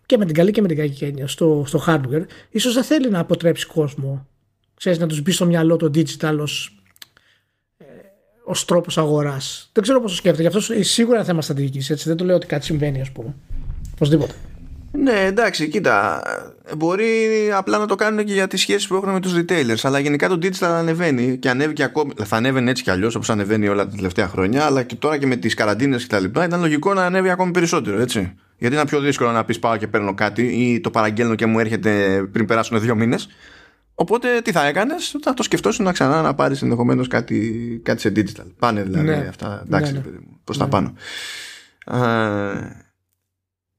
και 0.07 0.18
με 0.18 0.24
την 0.24 0.34
καλή 0.34 0.50
και 0.50 0.61
με 0.61 0.68
την 0.68 0.76
κακή 0.76 1.05
έννοια 1.05 1.26
στο, 1.26 1.64
στο 1.66 1.84
hardware, 1.86 2.24
ίσως 2.50 2.74
δεν 2.74 2.82
θέλει 2.82 3.11
να 3.11 3.18
αποτρέψει 3.18 3.66
κόσμο. 3.66 4.26
Ξέρεις, 4.74 4.98
να 4.98 5.07
τους 5.07 5.22
μπει 5.22 5.32
στο 5.32 5.46
μυαλό 5.46 5.76
το 5.76 5.90
digital 5.94 6.36
ως, 6.40 6.82
ε, 7.78 7.84
ως 8.44 8.64
τρόπος 8.64 8.98
αγοράς. 8.98 9.70
Δεν 9.72 9.82
ξέρω 9.82 10.00
πώς 10.00 10.11
το 10.11 10.16
σκέφτεται. 10.16 10.48
Γι' 10.48 10.57
αυτό 10.57 10.82
σίγουρα 10.82 11.16
είναι 11.16 11.26
θέμα 11.26 11.42
στρατηγικής. 11.42 11.90
Έτσι. 11.90 12.09
Δεν 12.09 12.16
το 12.16 12.24
λέω 12.24 12.36
ότι 12.36 12.46
κάτι 12.46 12.64
συμβαίνει 12.64 13.00
ας 13.00 13.11
πούμε. 13.11 13.34
Οπωσδήποτε. 13.94 14.34
Ναι, 14.98 15.24
εντάξει, 15.24 15.68
κοίτα. 15.68 16.22
Μπορεί 16.76 17.07
απλά 17.55 17.78
να 17.78 17.86
το 17.86 17.94
κάνουν 17.94 18.24
και 18.24 18.32
για 18.32 18.48
τις 18.48 18.61
σχέσεις 18.61 18.86
που 18.86 18.94
έχουν 18.94 19.12
με 19.12 19.20
τους 19.20 19.34
retailers. 19.36 19.78
Αλλά 19.82 19.98
γενικά 19.98 20.28
το 20.28 20.38
digital 20.42 20.66
ανεβαίνει 20.66 21.38
και 21.38 21.48
ανέβηκε 21.48 21.82
ακόμη. 21.82 22.12
Θα 22.24 22.36
ανέβαινε 22.36 22.70
έτσι 22.70 22.82
κι 22.82 22.90
αλλιώς 22.90 23.14
όπως 23.14 23.30
ανεβαίνει 23.30 23.68
όλα 23.68 23.84
τα 23.84 23.96
τελευταία 23.96 24.28
χρόνια. 24.28 24.64
Αλλά 24.64 24.82
και 24.82 24.94
τώρα 24.94 25.18
και 25.18 25.26
με 25.26 25.36
τις 25.36 25.55
καραντίνες 25.55 26.07
κτλ. 26.07 26.24
Ήταν 26.24 26.61
λογικό 26.61 26.94
να 26.94 27.05
ανέβει 27.05 27.30
ακόμη 27.30 27.50
περισσότερο, 27.50 28.00
έτσι. 28.00 28.34
Γιατί 28.64 28.78
είναι 28.78 28.88
πιο 28.88 29.00
δύσκολο 29.00 29.30
να 29.30 29.44
πεις 29.44 29.58
πάω 29.58 29.76
και 29.76 29.86
παίρνω 29.86 30.14
κάτι 30.14 30.42
ή 30.42 30.80
το 30.80 30.90
παραγγέλνω 30.90 31.34
και 31.34 31.46
μου 31.46 31.58
έρχεται 31.58 32.22
πριν 32.32 32.46
περάσουν 32.46 32.80
δύο 32.80 32.94
μήνες. 32.94 33.28
Οπότε 33.94 34.40
τι 34.40 34.52
θα 34.52 34.66
έκανες, 34.66 35.16
θα 35.22 35.34
το 35.34 35.42
σκεφτόσουν 35.42 35.84
να 35.84 35.92
ξανά 35.92 36.22
να 36.22 36.34
πάρεις 36.34 36.62
ενδεχομένως 36.62 37.08
κάτι, 37.08 37.80
κάτι 37.84 38.00
σε 38.00 38.12
digital. 38.16 38.46
Πάνε 38.58 38.82
δηλαδή 38.82 39.06
ναι. 39.06 39.26
αυτά. 39.28 39.62
Εντάξει, 39.64 39.92
ναι, 39.92 39.98
ναι. 39.98 40.18
προς 40.44 40.58
τα 40.58 40.64
ναι. 40.64 40.70
πάνω. 40.70 40.94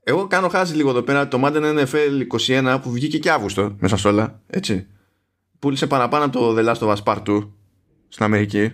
εγώ 0.03 0.27
κάνω 0.27 0.47
χάσει 0.47 0.75
λίγο 0.75 0.89
εδώ 0.89 1.01
πέρα 1.01 1.27
το 1.27 1.41
Madden 1.43 1.85
NFL 1.85 2.39
21 2.47 2.79
που 2.81 2.91
βγήκε 2.91 3.17
και 3.17 3.31
Αύγουστο 3.31 3.75
μέσα 3.79 3.97
σε 3.97 4.07
όλα. 4.07 4.41
Έτσι. 4.47 4.87
Πούλησε 5.59 5.87
παραπάνω 5.87 6.25
από 6.25 6.39
το 6.39 6.55
The 6.57 6.65
Last 6.65 6.87
of 6.87 6.95
Us 6.95 7.03
Part 7.03 7.23
2 7.27 7.47
στην 8.07 8.25
Αμερική. 8.25 8.71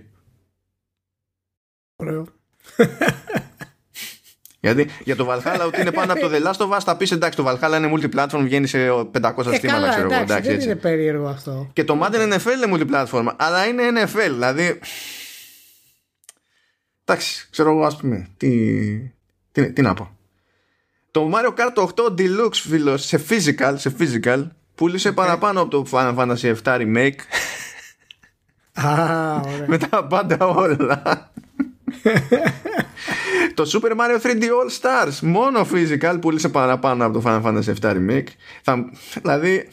Ωραίο. 1.95 2.25
Γιατί 4.63 4.87
για 5.03 5.15
το 5.15 5.27
Valhalla 5.31 5.63
ότι 5.65 5.81
είναι 5.81 5.91
πάνω 5.91 6.11
από 6.11 6.21
το 6.21 6.29
The 6.33 6.47
Last 6.47 6.67
of 6.67 6.77
Us 6.77 6.79
θα 6.83 6.97
πεις 6.97 7.11
εντάξει 7.11 7.37
το 7.37 7.47
Valhalla 7.49 7.75
είναι 7.77 7.91
multiplatform 7.95 8.39
βγαίνει 8.41 8.67
σε 8.67 8.89
500 8.91 9.03
Ε, 9.03 9.09
συστήματα 9.11 9.61
καλά, 9.67 9.89
ξέρω 9.89 10.07
εγώ 10.11 10.13
εντάξει, 10.13 10.21
εντάξει, 10.21 10.47
δεν 10.47 10.55
έτσι. 10.55 10.65
είναι 10.65 10.75
περίεργο 10.75 11.27
αυτό. 11.27 11.69
Και 11.73 11.83
το 11.83 11.99
Madden 12.03 12.33
NFL 12.33 12.51
είναι 12.65 12.77
multiplatform 12.77 13.33
αλλά 13.35 13.65
είναι 13.65 13.83
NFL 13.95 14.29
δηλαδή 14.29 14.79
εντάξει 17.05 17.47
ξέρω 17.51 17.69
εγώ 17.71 17.85
ας 17.85 17.95
πούμε 17.97 18.27
τι, 18.37 18.49
τι, 19.51 19.71
τι 19.73 19.81
να 19.81 19.93
πω 19.93 20.15
το 21.11 21.31
Mario 21.33 21.53
Kart 21.59 21.83
8 21.95 22.05
Deluxe 22.17 22.53
φίλο 22.53 22.97
σε 22.97 23.21
physical, 23.29 23.73
σε 23.75 23.95
physical 23.99 24.47
πούλησε 24.75 25.11
παραπάνω 25.11 25.61
από 25.61 25.69
το 25.69 25.85
Final 25.91 26.15
Fantasy 26.15 26.55
7 26.63 26.79
Remake 26.81 27.15
Α, 28.73 29.35
ωραία. 29.35 29.65
με 29.71 29.77
τα 29.77 30.05
πάντα 30.07 30.37
όλα. 30.47 31.31
το 33.53 33.69
Super 33.73 33.91
Mario 33.91 34.21
3D 34.21 34.43
All 34.43 34.79
Stars 34.81 35.19
μόνο 35.21 35.67
physical 35.73 36.17
πούλησε 36.21 36.49
παραπάνω 36.49 37.05
από 37.05 37.21
το 37.21 37.23
Final 37.25 37.43
Fantasy 37.43 37.73
7 37.81 37.91
Remake. 37.91 38.27
Θα, 38.61 38.89
δηλαδή, 39.21 39.67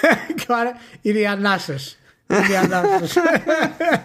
Και 0.34 0.46
άρα 0.48 0.72
είναι 1.00 1.18
οι 1.18 1.26
ανάσες. 1.26 1.98
Είναι 2.26 2.46
οι 2.50 2.56
ανάσες. 2.56 3.16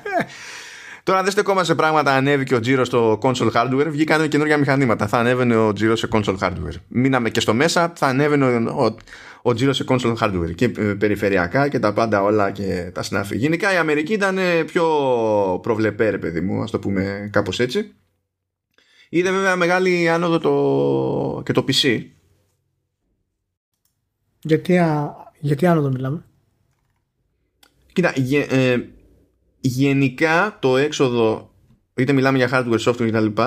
τώρα 1.04 1.24
δεν 1.24 1.32
στεκόμαστε 1.32 1.68
σε 1.68 1.76
πράγματα. 1.76 2.16
Ανέβηκε 2.16 2.56
ο 2.56 2.60
τζίρος 2.60 2.88
στο 2.88 3.20
console 3.22 3.52
hardware. 3.52 3.88
Βγήκαν 3.88 4.28
καινούργια 4.28 4.58
μηχανήματα. 4.58 5.08
Θα 5.08 5.18
ανέβαινε 5.18 5.56
ο 5.56 5.74
τζίρος 5.74 6.00
σε 6.00 6.08
console 6.12 6.38
hardware. 6.40 6.76
Μείναμε 6.88 7.30
και 7.30 7.40
στο 7.40 7.54
μέσα. 7.54 7.94
Θα 7.96 8.08
ανέβαινε 8.08 8.70
ο, 8.70 8.96
ο, 9.46 9.50
ο 9.50 9.54
τζίρος 9.54 9.76
σε 9.76 9.86
console 9.88 10.16
hardware. 10.18 10.56
Και 10.56 10.66
ε, 10.66 10.94
περιφερειακά 10.94 11.68
και 11.68 11.80
τα 11.80 11.94
πάντα 11.94 12.22
όλα 12.22 12.52
και 12.52 12.92
τα 12.94 13.04
συνάφη. 13.04 13.38
Γενικά 13.38 13.74
η 13.74 13.78
Αμερική 13.78 14.14
ήταν 14.14 14.38
ε, 14.38 14.64
πιο 14.64 14.86
προβλεπέ, 15.62 16.10
ρε 16.10 16.18
παιδί 16.18 16.42
μου, 16.42 16.62
ας 16.62 16.72
το 16.72 16.80
πούμε 16.80 17.30
κάπως 17.32 17.60
έτσι. 17.60 17.94
Είδε 19.10 19.32
βέβαια 19.32 19.56
μεγάλη 19.56 20.10
άνοδο 20.10 20.40
το, 20.40 21.42
και 21.46 21.52
το 21.54 21.66
PC. 21.68 22.02
γιατί, 24.42 24.78
α, 24.78 25.16
γιατί 25.40 25.66
άνοδο 25.66 25.90
μιλάμε; 25.90 26.26
Κοίτα, 27.94 28.14
γε- 28.16 28.52
ε, 28.52 28.88
γενικά 29.60 30.58
το 30.62 30.78
έξοδο, 30.78 31.54
είτε 31.94 32.14
μιλάμε 32.14 32.38
για 32.38 32.50
hardware, 32.52 32.80
software 32.80 33.12
κτλ. 33.12 33.42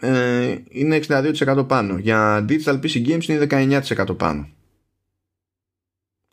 Ε, 0.00 0.56
είναι 0.68 1.00
62% 1.08 1.64
πάνω. 1.68 1.98
Για 1.98 2.44
digital 2.48 2.80
PC 2.80 3.06
games 3.06 3.24
είναι 3.24 3.46
19% 3.50 4.18
πάνω. 4.18 4.53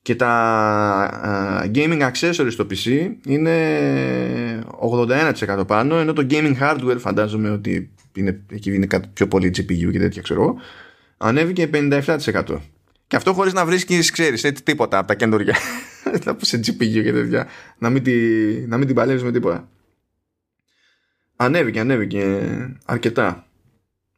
Και 0.02 0.16
τα 0.16 0.30
α, 0.30 1.70
gaming 1.74 2.12
accessories 2.12 2.52
στο 2.52 2.68
PC 2.70 3.12
είναι 3.26 4.64
81% 4.80 5.64
πάνω, 5.68 5.96
ενώ 5.96 6.14
το 6.14 6.28
gaming 6.30 6.56
hardware 6.60 6.98
φαντάζομαι 6.98 7.50
ότι 7.50 7.92
είναι, 8.16 8.44
εκεί 8.52 8.74
είναι 8.74 8.86
κάτι 8.86 9.08
πιο 9.14 9.28
πολύ 9.28 9.48
GPU 9.56 9.92
και 9.92 10.00
τέτοια 10.00 10.22
ξέρω 10.22 10.42
εγώ, 10.42 10.56
ανέβηκε 11.18 11.70
57%. 11.74 12.58
Και 13.08 13.16
αυτό 13.16 13.34
χωρίς 13.34 13.54
να 13.54 13.66
βρίσκεις, 13.66 14.12
ξέρεις, 14.12 14.44
έτσι 14.44 14.64
τίποτα 14.64 14.98
από 14.98 15.08
τα 15.08 15.16
καινούργια. 15.16 15.56
Θα 16.24 16.38
σε 16.42 16.58
GPU 16.58 17.04
και 17.04 17.12
τέτοια. 17.12 17.48
Να 17.78 17.90
μην, 17.90 18.04
τη, 18.04 18.12
να 18.68 18.78
μην 18.78 18.88
την 18.88 18.96
παλεύεις 18.96 19.24
με 19.24 19.32
τίποτα. 19.32 19.70
Ανέβηκε, 21.36 21.80
ανέβηκε 21.80 22.42
αρκετά. 22.86 23.48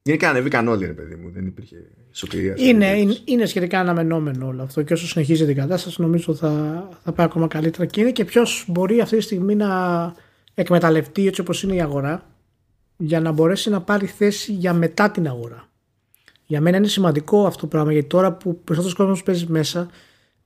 Γενικά 0.01 0.29
ανέβηκαν 0.29 0.67
όλοι, 0.67 0.85
ρε 0.85 0.93
παιδί 0.93 1.15
μου. 1.15 1.31
Δεν 1.31 1.45
υπήρχε 1.45 1.77
σωτηρίας. 2.15 2.61
Είναι, 2.61 2.99
είναι, 2.99 3.17
είναι 3.25 3.45
σχετικά 3.45 3.79
αναμενόμενο 3.79 4.47
όλο 4.47 4.63
αυτό 4.63 4.81
και 4.81 4.93
όσο 4.93 5.07
συνεχίζει 5.07 5.45
την 5.45 5.55
κατάσταση 5.55 6.01
νομίζω 6.01 6.35
θα, 6.35 6.87
θα 7.03 7.11
πάει 7.11 7.25
ακόμα 7.25 7.47
καλύτερα 7.47 7.85
και 7.85 8.01
είναι 8.01 8.11
και 8.11 8.25
ποιος 8.25 8.65
μπορεί 8.67 9.01
αυτή 9.01 9.17
τη 9.17 9.23
στιγμή 9.23 9.55
να 9.55 10.13
εκμεταλλευτεί 10.53 11.27
έτσι 11.27 11.41
όπως 11.41 11.63
είναι 11.63 11.75
η 11.75 11.81
αγορά 11.81 12.25
για 12.97 13.19
να 13.19 13.31
μπορέσει 13.31 13.69
να 13.69 13.81
πάρει 13.81 14.05
θέση 14.05 14.51
για 14.51 14.73
μετά 14.73 15.11
την 15.11 15.27
αγορά. 15.27 15.67
Για 16.45 16.61
μένα 16.61 16.77
είναι 16.77 16.87
σημαντικό 16.87 17.45
αυτό 17.45 17.59
το 17.61 17.67
πράγμα 17.67 17.91
γιατί 17.91 18.07
τώρα 18.07 18.33
που 18.33 18.61
περισσότερος 18.63 18.97
κόσμος 18.97 19.23
παίζει 19.23 19.45
μέσα 19.49 19.89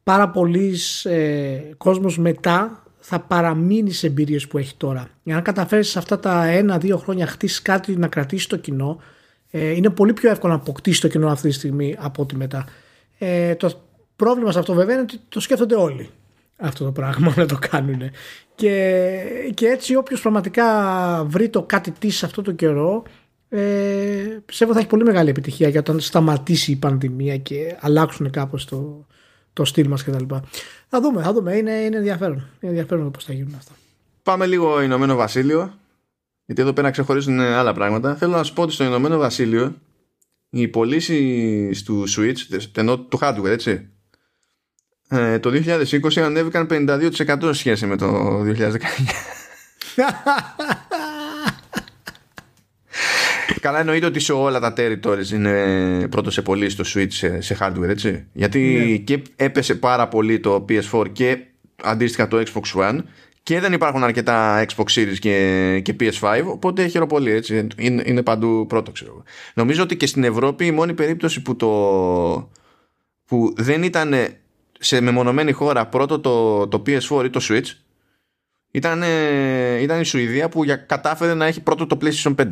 πάρα 0.03 0.29
πολλοί 0.29 0.75
ε, 1.03 1.59
κόσμος 1.77 2.17
μετά 2.17 2.83
θα 2.99 3.19
παραμείνει 3.19 3.91
σε 3.91 4.07
εμπειρίες 4.07 4.47
που 4.47 4.57
έχει 4.57 4.75
τώρα. 4.77 5.07
Για 5.23 5.35
να 5.35 5.41
καταφέρεις 5.41 5.89
σε 5.89 5.99
αυτά 5.99 6.19
τα 6.19 6.45
ένα-δύο 6.45 6.97
χρόνια 6.97 7.27
χτίσει 7.27 7.61
κάτι 7.61 7.95
να 7.95 8.07
κρατήσει 8.07 8.49
το 8.49 8.57
κοινό 8.57 8.99
ε, 9.51 9.69
είναι 9.69 9.89
πολύ 9.89 10.13
πιο 10.13 10.29
εύκολο 10.29 10.53
να 10.53 10.59
αποκτήσει 10.59 11.01
το 11.01 11.07
κοινό 11.07 11.27
αυτή 11.27 11.47
τη 11.47 11.53
στιγμή 11.53 11.95
από 11.99 12.21
ότι 12.21 12.35
μετά. 12.35 12.65
Ε, 13.17 13.55
το 13.55 13.71
πρόβλημα 14.15 14.51
σε 14.51 14.59
αυτό 14.59 14.73
βέβαια 14.73 14.93
είναι 14.93 15.03
ότι 15.03 15.19
το 15.29 15.39
σκέφτονται 15.39 15.75
όλοι 15.75 16.09
αυτό 16.57 16.85
το 16.85 16.91
πράγμα 16.91 17.33
να 17.37 17.45
το 17.45 17.57
κάνουν. 17.69 18.01
Και, 18.55 19.23
και 19.53 19.67
έτσι 19.67 19.95
όποιος 19.95 20.21
πραγματικά 20.21 20.65
βρει 21.27 21.49
το 21.49 21.63
κάτι 21.63 21.91
της 21.91 22.17
σε 22.17 22.25
αυτό 22.25 22.41
το 22.41 22.51
καιρό 22.51 23.03
ε, 23.49 24.41
πιστεύω 24.45 24.73
θα 24.73 24.79
έχει 24.79 24.87
πολύ 24.87 25.03
μεγάλη 25.03 25.29
επιτυχία 25.29 25.69
για 25.69 25.79
όταν 25.79 25.99
σταματήσει 25.99 26.71
η 26.71 26.75
πανδημία 26.75 27.37
και 27.37 27.77
αλλάξουν 27.79 28.29
κάπως 28.29 28.65
το, 28.65 29.05
το 29.53 29.65
στυλ 29.65 29.87
μας 29.87 30.03
κτλ. 30.03 30.35
Θα 30.87 31.01
δούμε, 31.01 31.21
θα 31.21 31.33
δούμε. 31.33 31.55
Είναι, 31.55 31.71
είναι 31.71 31.97
ενδιαφέρον. 31.97 32.35
Είναι 32.35 32.71
ενδιαφέρον 32.71 33.11
πώς 33.11 33.23
θα 33.23 33.33
γίνουν 33.33 33.53
αυτά. 33.57 33.71
Πάμε 34.23 34.45
λίγο 34.45 34.81
Ηνωμένο 34.81 35.15
Βασίλειο. 35.15 35.73
Γιατί 36.47 36.61
εδώ 36.61 36.73
πέρα 36.73 36.89
ξεχωρίζουν 36.89 37.39
άλλα 37.39 37.73
πράγματα. 37.73 38.15
Θέλω 38.15 38.35
να 38.35 38.43
σου 38.43 38.53
πω 38.53 38.61
ότι 38.61 38.73
στο 38.73 38.83
Ηνωμένο 38.83 39.17
Βασίλειο 39.17 39.75
οι 40.49 40.67
πωλήσει 40.67 41.71
του 41.85 42.03
Switch, 42.07 42.59
ενώ 42.75 42.99
του 42.99 43.19
hardware, 43.21 43.45
έτσι, 43.45 43.89
ε, 45.09 45.39
το 45.39 45.49
2020 45.49 46.17
ανέβηκαν 46.17 46.67
52% 46.69 47.09
σε 47.41 47.53
σχέση 47.53 47.85
με 47.85 47.97
το 47.97 48.39
2019. 48.41 48.77
Καλά 53.61 53.79
εννοείται 53.79 54.05
ότι 54.05 54.19
σε 54.19 54.33
όλα 54.33 54.59
τα 54.59 54.73
territories 54.77 55.29
είναι 55.33 56.07
πρώτο 56.09 56.31
σε 56.31 56.41
πωλήσει 56.41 56.77
το 56.77 56.83
Switch 56.93 57.11
σε, 57.11 57.41
σε 57.41 57.57
hardware, 57.59 57.87
έτσι. 57.87 58.27
Γιατί 58.33 59.03
και 59.05 59.21
έπεσε 59.35 59.75
πάρα 59.75 60.07
πολύ 60.07 60.39
το 60.39 60.65
PS4 60.69 61.11
και 61.11 61.37
αντίστοιχα 61.83 62.27
το 62.27 62.43
Xbox 62.45 62.79
One 62.81 62.99
και 63.47 63.59
δεν 63.59 63.73
υπάρχουν 63.73 64.03
αρκετά 64.03 64.65
Xbox 64.65 64.83
Series 64.83 65.17
και, 65.19 65.79
και 65.83 65.95
PS5 65.99 66.43
οπότε 66.45 66.87
χειροπολί 66.87 67.31
έτσι 67.31 67.67
είναι, 67.77 68.03
είναι 68.05 68.23
παντού 68.23 68.65
πρώτο 68.67 68.91
ξέρω 68.91 69.11
εγώ. 69.11 69.23
νομίζω 69.53 69.83
ότι 69.83 69.97
και 69.97 70.07
στην 70.07 70.23
Ευρώπη 70.23 70.65
η 70.65 70.71
μόνη 70.71 70.93
περίπτωση 70.93 71.41
που 71.41 71.55
το 71.55 71.69
που 73.25 73.53
δεν 73.57 73.83
ήταν 73.83 74.13
σε 74.79 75.01
μεμονωμένη 75.01 75.51
χώρα 75.51 75.87
πρώτο 75.87 76.19
το, 76.19 76.67
το 76.67 76.83
PS4 76.85 77.25
ή 77.25 77.29
το 77.29 77.39
Switch 77.41 77.71
ήταν, 78.71 79.03
ήταν 79.81 79.99
η 79.99 80.05
Σουηδία 80.05 80.49
που 80.49 80.63
για, 80.63 80.75
κατάφερε 80.75 81.33
να 81.33 81.45
έχει 81.45 81.61
πρώτο 81.61 81.87
το 81.87 81.97
PlayStation 82.01 82.35
5 82.35 82.47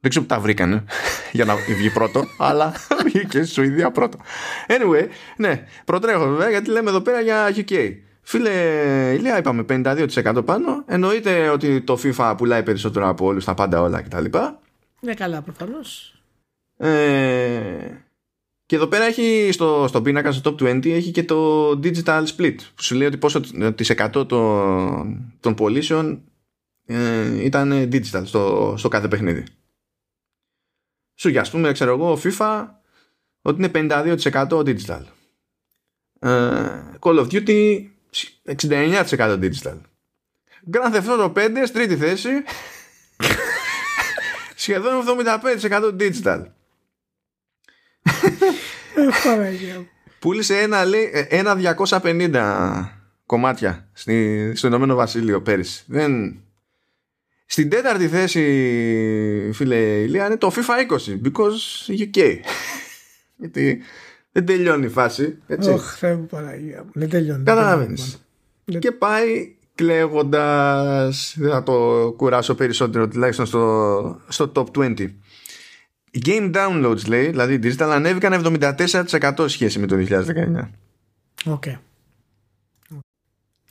δεν 0.00 0.10
ξέρω 0.10 0.24
που 0.26 0.34
τα 0.34 0.40
βρήκανε 0.40 0.84
για 1.36 1.44
να 1.44 1.56
βγει 1.56 1.90
πρώτο, 1.90 2.24
αλλά 2.48 2.74
βγήκε 3.04 3.42
στη 3.42 3.52
Σουηδία 3.52 3.90
πρώτο. 3.90 4.18
Anyway, 4.66 5.06
ναι, 5.36 5.66
προτρέχω 5.84 6.26
βέβαια 6.26 6.50
γιατί 6.50 6.70
λέμε 6.70 6.90
εδώ 6.90 7.00
πέρα 7.00 7.20
για 7.20 7.54
UK. 7.54 7.94
Φίλε, 8.32 9.14
ηλία 9.18 9.38
είπαμε 9.38 9.64
52% 9.68 10.42
πάνω. 10.44 10.84
Εννοείται 10.86 11.48
ότι 11.48 11.80
το 11.80 11.98
FIFA 12.02 12.34
πουλάει 12.36 12.62
περισσότερο 12.62 13.08
από 13.08 13.26
όλους 13.26 13.44
τα 13.44 13.54
πάντα 13.54 13.80
όλα 13.80 14.02
κτλ. 14.02 14.24
Ναι, 15.00 15.14
καλά, 15.14 15.42
προφανώς. 15.42 16.14
Ε, 16.76 17.88
και 18.66 18.76
εδώ 18.76 18.86
πέρα 18.86 19.04
έχει 19.04 19.48
στο, 19.52 19.84
στο 19.88 20.02
πίνακα, 20.02 20.32
στο 20.32 20.54
top 20.58 20.62
20, 20.62 20.86
έχει 20.86 21.10
και 21.10 21.24
το 21.24 21.68
digital 21.70 22.24
split. 22.36 22.56
Που 22.74 22.82
σου 22.82 22.94
λέει 22.94 23.06
ότι 23.06 23.16
πόσο 23.16 23.40
της 23.74 23.92
100 23.96 24.26
των, 24.28 25.32
των 25.40 25.54
πωλήσεων 25.54 26.22
ε, 26.86 27.44
ήταν 27.44 27.88
digital 27.92 28.22
στο, 28.24 28.74
στο 28.78 28.88
κάθε 28.88 29.08
παιχνίδι. 29.08 29.44
Σου 31.14 31.28
για 31.28 31.40
ας 31.40 31.50
πούμε, 31.50 31.72
ξέρω 31.72 31.92
εγώ, 31.92 32.18
FIFA 32.24 32.66
ότι 33.42 33.64
είναι 33.64 33.88
52% 33.96 34.48
digital. 34.48 35.02
Ε, 36.18 36.66
Call 37.00 37.18
of 37.18 37.26
Duty 37.30 37.86
69% 38.12 39.38
digital. 39.40 39.76
Grand 40.72 40.94
Theft 40.94 41.08
Auto 41.08 41.32
5 41.32 41.62
στη 41.64 41.72
τρίτη 41.72 41.96
θέση 41.96 42.30
σχεδόν 44.54 45.04
75% 45.52 45.96
digital. 45.98 46.44
Πούλησε 50.18 50.58
ένα, 50.58 50.84
λέει, 50.84 51.10
ένα 51.28 51.76
250 51.90 52.88
κομμάτια 53.26 53.88
στη, 53.92 54.52
στο 54.54 54.66
Ηνωμένο 54.66 54.94
Βασίλειο 54.94 55.42
πέρυσι. 55.42 55.84
Δεν... 55.86 56.40
Στην 57.46 57.68
τέταρτη 57.68 58.08
θέση, 58.08 58.40
φίλε 59.52 59.76
Ηλία, 59.76 60.26
είναι 60.26 60.36
το 60.36 60.52
FIFA 60.56 60.92
20, 60.92 61.20
because 61.22 61.94
UK. 61.98 62.38
Γιατί 63.36 63.82
δεν 64.32 64.46
τελειώνει 64.46 64.84
η 64.84 64.88
φάση. 64.88 65.38
Έτσι. 65.46 65.70
Ωχ, 65.70 65.96
Θεέ 65.96 66.16
μου 66.16 66.26
Παναγία 66.26 66.82
μου. 66.84 66.90
Δεν 66.94 67.08
τελειώνει. 67.08 67.44
Καταλαβαίνεις. 67.44 68.22
Και 68.78 68.92
πάει 68.92 69.54
κλαίγοντας, 69.74 71.34
δεν 71.38 71.50
θα 71.50 71.62
το 71.62 71.74
κουράσω 72.16 72.54
περισσότερο, 72.54 73.08
τουλάχιστον 73.08 73.46
στο, 73.46 74.20
στο 74.28 74.52
top 74.54 74.66
20. 74.74 75.08
Οι 76.10 76.22
game 76.24 76.54
downloads 76.54 77.06
λέει, 77.06 77.26
δηλαδή 77.26 77.58
digital, 77.62 77.88
ανέβηκαν 77.90 78.58
74% 78.58 79.44
σχέση 79.46 79.78
με 79.78 79.86
το 79.86 79.96
2019. 79.96 80.68
Οκ. 81.44 81.64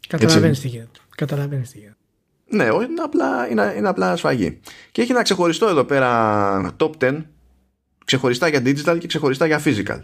Καταλαβαίνεις 0.07 0.59
τι 0.59 0.67
γίνεται. 0.67 0.99
Καταλαβαίνεις 1.15 1.69
τι 1.69 1.77
γίνεται. 1.77 1.95
Ναι, 2.49 2.69
όχι, 2.69 2.85
είναι 2.85 3.01
απλά, 3.01 3.49
είναι, 3.49 3.73
είναι 3.77 3.87
απλά 3.87 4.15
σφαγή. 4.15 4.59
Και 4.91 5.01
έχει 5.01 5.11
ένα 5.11 5.21
ξεχωριστό 5.21 5.67
εδώ 5.67 5.83
πέρα 5.83 6.75
top 6.77 6.91
10, 6.99 7.23
ξεχωριστά 8.05 8.47
για 8.47 8.61
digital 8.65 8.97
και 8.99 9.07
ξεχωριστά 9.07 9.45
για 9.45 9.61
physical. 9.65 9.99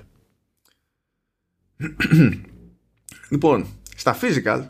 λοιπόν, 3.29 3.67
στα 3.95 4.17
physical, 4.21 4.63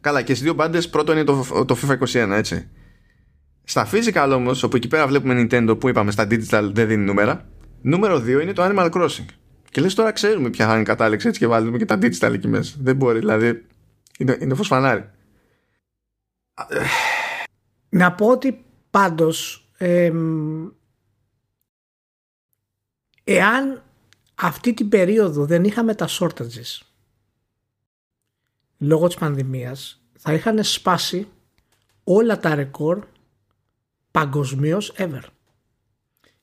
καλά 0.00 0.22
και 0.22 0.32
στις 0.32 0.42
δύο 0.42 0.54
μπάντες, 0.54 0.88
πρώτο 0.88 1.12
είναι 1.12 1.24
το, 1.24 1.64
το 1.66 1.76
FIFA 1.82 1.98
21, 1.98 2.30
έτσι. 2.30 2.70
Στα 3.64 3.88
physical 3.92 4.30
όμως, 4.34 4.62
όπου 4.62 4.76
εκεί 4.76 4.88
πέρα 4.88 5.06
βλέπουμε 5.06 5.42
Nintendo 5.42 5.80
που 5.80 5.88
είπαμε 5.88 6.10
στα 6.10 6.26
digital 6.30 6.70
δεν 6.72 6.86
δίνει 6.86 7.04
νούμερα, 7.04 7.48
νούμερο 7.82 8.16
2 8.16 8.26
είναι 8.26 8.52
το 8.52 8.62
Animal 8.64 8.90
Crossing. 8.90 9.26
Και 9.70 9.80
λες 9.80 9.94
τώρα 9.94 10.12
ξέρουμε 10.12 10.50
ποια 10.50 10.66
θα 10.66 10.72
είναι 10.72 10.82
η 10.82 10.84
κατάληξη 10.84 11.28
έτσι 11.28 11.40
και 11.40 11.46
βάλουμε 11.46 11.78
και 11.78 11.84
τα 11.84 11.98
digital 12.02 12.32
εκεί 12.32 12.48
μέσα. 12.48 12.76
Δεν 12.80 12.96
μπορεί, 12.96 13.18
δηλαδή 13.18 13.66
είναι, 14.18 14.38
είναι 14.40 14.54
φανάρι. 14.54 15.10
Να 17.88 18.12
πω 18.12 18.26
ότι 18.26 18.64
πάντως 18.90 19.68
εάν 23.24 23.82
αυτή 24.42 24.74
την 24.74 24.88
περίοδο 24.88 25.44
δεν 25.44 25.64
είχαμε 25.64 25.94
τα 25.94 26.08
shortages 26.08 26.80
λόγω 28.78 29.06
της 29.06 29.16
πανδημίας 29.16 30.00
θα 30.18 30.32
είχαν 30.32 30.64
σπάσει 30.64 31.28
όλα 32.04 32.38
τα 32.38 32.54
ρεκόρ 32.54 33.06
παγκοσμίως 34.10 34.92
ever. 34.96 35.22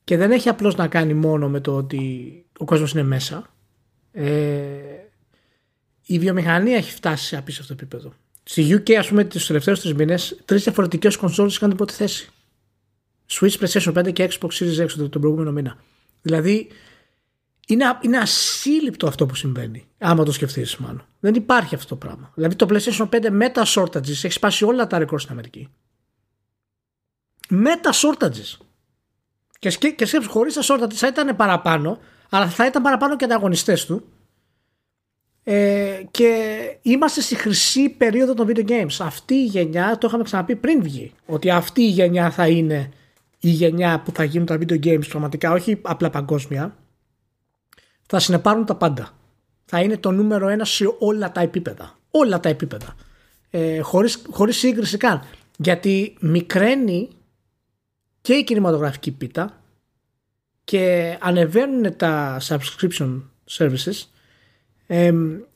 Και 0.04 0.18
δεν 0.18 0.32
έχει 0.32 0.50
απλώς 0.50 0.76
να 0.76 0.88
κάνει 0.88 1.14
μόνο 1.14 1.50
με 1.50 1.60
το 1.60 1.76
ότι 1.76 2.46
ο 2.58 2.66
κόσμος 2.66 2.92
είναι 2.92 3.04
μέσα. 3.04 3.54
Ε, 4.12 4.70
η 6.06 6.20
βιομηχανία 6.20 6.78
έχει 6.78 6.92
φτάσει 6.92 7.26
σε 7.26 7.38
απίστευτο 7.38 7.74
επίπεδο. 7.74 8.14
Στη 8.44 8.74
UK, 8.74 8.92
ας 8.92 9.08
πούμε, 9.08 9.24
τους 9.24 9.48
τελευταίους 9.48 9.80
τρεις 9.82 9.94
μήνες, 9.94 10.40
τρεις 10.46 10.64
διαφορετικές 10.64 11.16
κονσόλε 11.16 11.50
είχαν 11.50 11.68
την 11.68 11.78
πρώτη 11.78 11.94
θέση. 11.94 12.30
Switch, 13.30 13.58
PlayStation 13.60 13.94
5 13.94 14.12
και 14.12 14.30
Xbox 14.32 14.50
Series 14.50 14.86
X 14.86 14.90
τον 15.10 15.22
προηγούμενο 15.22 15.52
μήνα. 15.52 15.78
Δηλαδή, 16.22 16.68
είναι, 17.70 17.98
είναι 18.02 18.18
ασύλληπτο 18.18 19.08
αυτό 19.08 19.26
που 19.26 19.36
συμβαίνει. 19.36 19.88
Άμα 19.98 20.24
το 20.24 20.32
σκεφτείς, 20.32 20.78
μάλλον. 20.78 21.06
Δεν 21.20 21.34
υπάρχει 21.36 21.76
αυτό 21.76 21.88
το 21.88 21.96
πράγμα. 21.96 22.32
Δηλαδή, 22.36 22.56
το 22.56 22.68
PlayStation 22.70 23.10
5 23.10 23.30
με 23.30 23.50
τα 23.50 23.66
shortages 23.66 24.10
έχει 24.10 24.30
σπάσει 24.30 24.66
όλα 24.66 24.88
τα 24.88 24.98
ρεκόρ 24.98 25.20
στην 25.20 25.32
Αμερική. 25.32 25.70
Με 27.50 27.76
τα 27.76 27.92
shortages. 27.94 28.58
Και, 29.60 29.70
σκέ, 29.70 29.90
και 29.90 30.06
σκέψου, 30.06 30.30
χωρίς 30.30 30.54
τα 30.54 30.62
shortages 30.64 30.94
θα 30.94 31.08
ήταν 31.08 31.36
παραπάνω, 31.36 32.00
αλλά 32.30 32.48
θα 32.48 32.66
ήταν 32.66 32.82
παραπάνω 32.82 33.16
και 33.16 33.26
ανταγωνιστές 33.26 33.86
του 33.86 34.04
ε, 35.44 36.02
και 36.12 36.60
είμαστε 36.82 37.22
στη 37.22 37.36
χρυσή 37.36 37.90
περίοδο 37.90 38.34
των 38.34 38.48
video 38.48 38.70
games. 38.70 38.98
Αυτή 39.00 39.34
η 39.34 39.46
γενιά, 39.46 39.98
το 39.98 40.08
είχαμε 40.08 40.24
ξαναπεί 40.24 40.56
πριν 40.56 40.84
βγει, 40.84 41.14
ότι 41.26 41.50
αυτή 41.50 41.82
η 41.82 41.90
γενιά 41.90 42.32
θα 42.32 42.48
είναι 42.48 42.92
η 43.40 43.50
γενιά 43.50 44.02
που 44.06 44.12
θα 44.12 44.24
γίνουν 44.24 44.46
τα 44.46 44.58
video 44.62 44.86
games 44.86 45.08
πραγματικά, 45.10 45.52
όχι 45.52 45.80
απλά 45.82 46.10
παγκόσμια, 46.10 46.76
θα 48.10 48.20
συνεπάρουν 48.20 48.66
τα 48.66 48.76
πάντα. 48.76 49.10
Θα 49.66 49.82
είναι 49.82 49.98
το 49.98 50.12
νούμερο 50.12 50.48
ένα 50.48 50.66
σε 50.66 50.96
όλα 51.00 51.32
τα 51.32 51.42
επίπεδα. 51.42 51.98
Όλα 52.12 52.40
τα 52.40 52.50
επίπεδα. 52.50 52.96
Ε, 53.50 53.80
χωρίς, 53.80 54.22
χωρίς 54.30 54.58
σύγκριση 54.58 54.98
καν. 54.98 55.24
Γιατί 55.58 56.18
μικραίνει 56.20 57.10
και 58.22 58.34
η 58.34 58.44
κινηματογραφική 58.44 59.12
πίτα 59.12 59.62
και 60.64 61.18
ανεβαίνουν 61.22 61.96
τα 61.96 62.42
subscription 62.42 63.22
services 63.50 64.06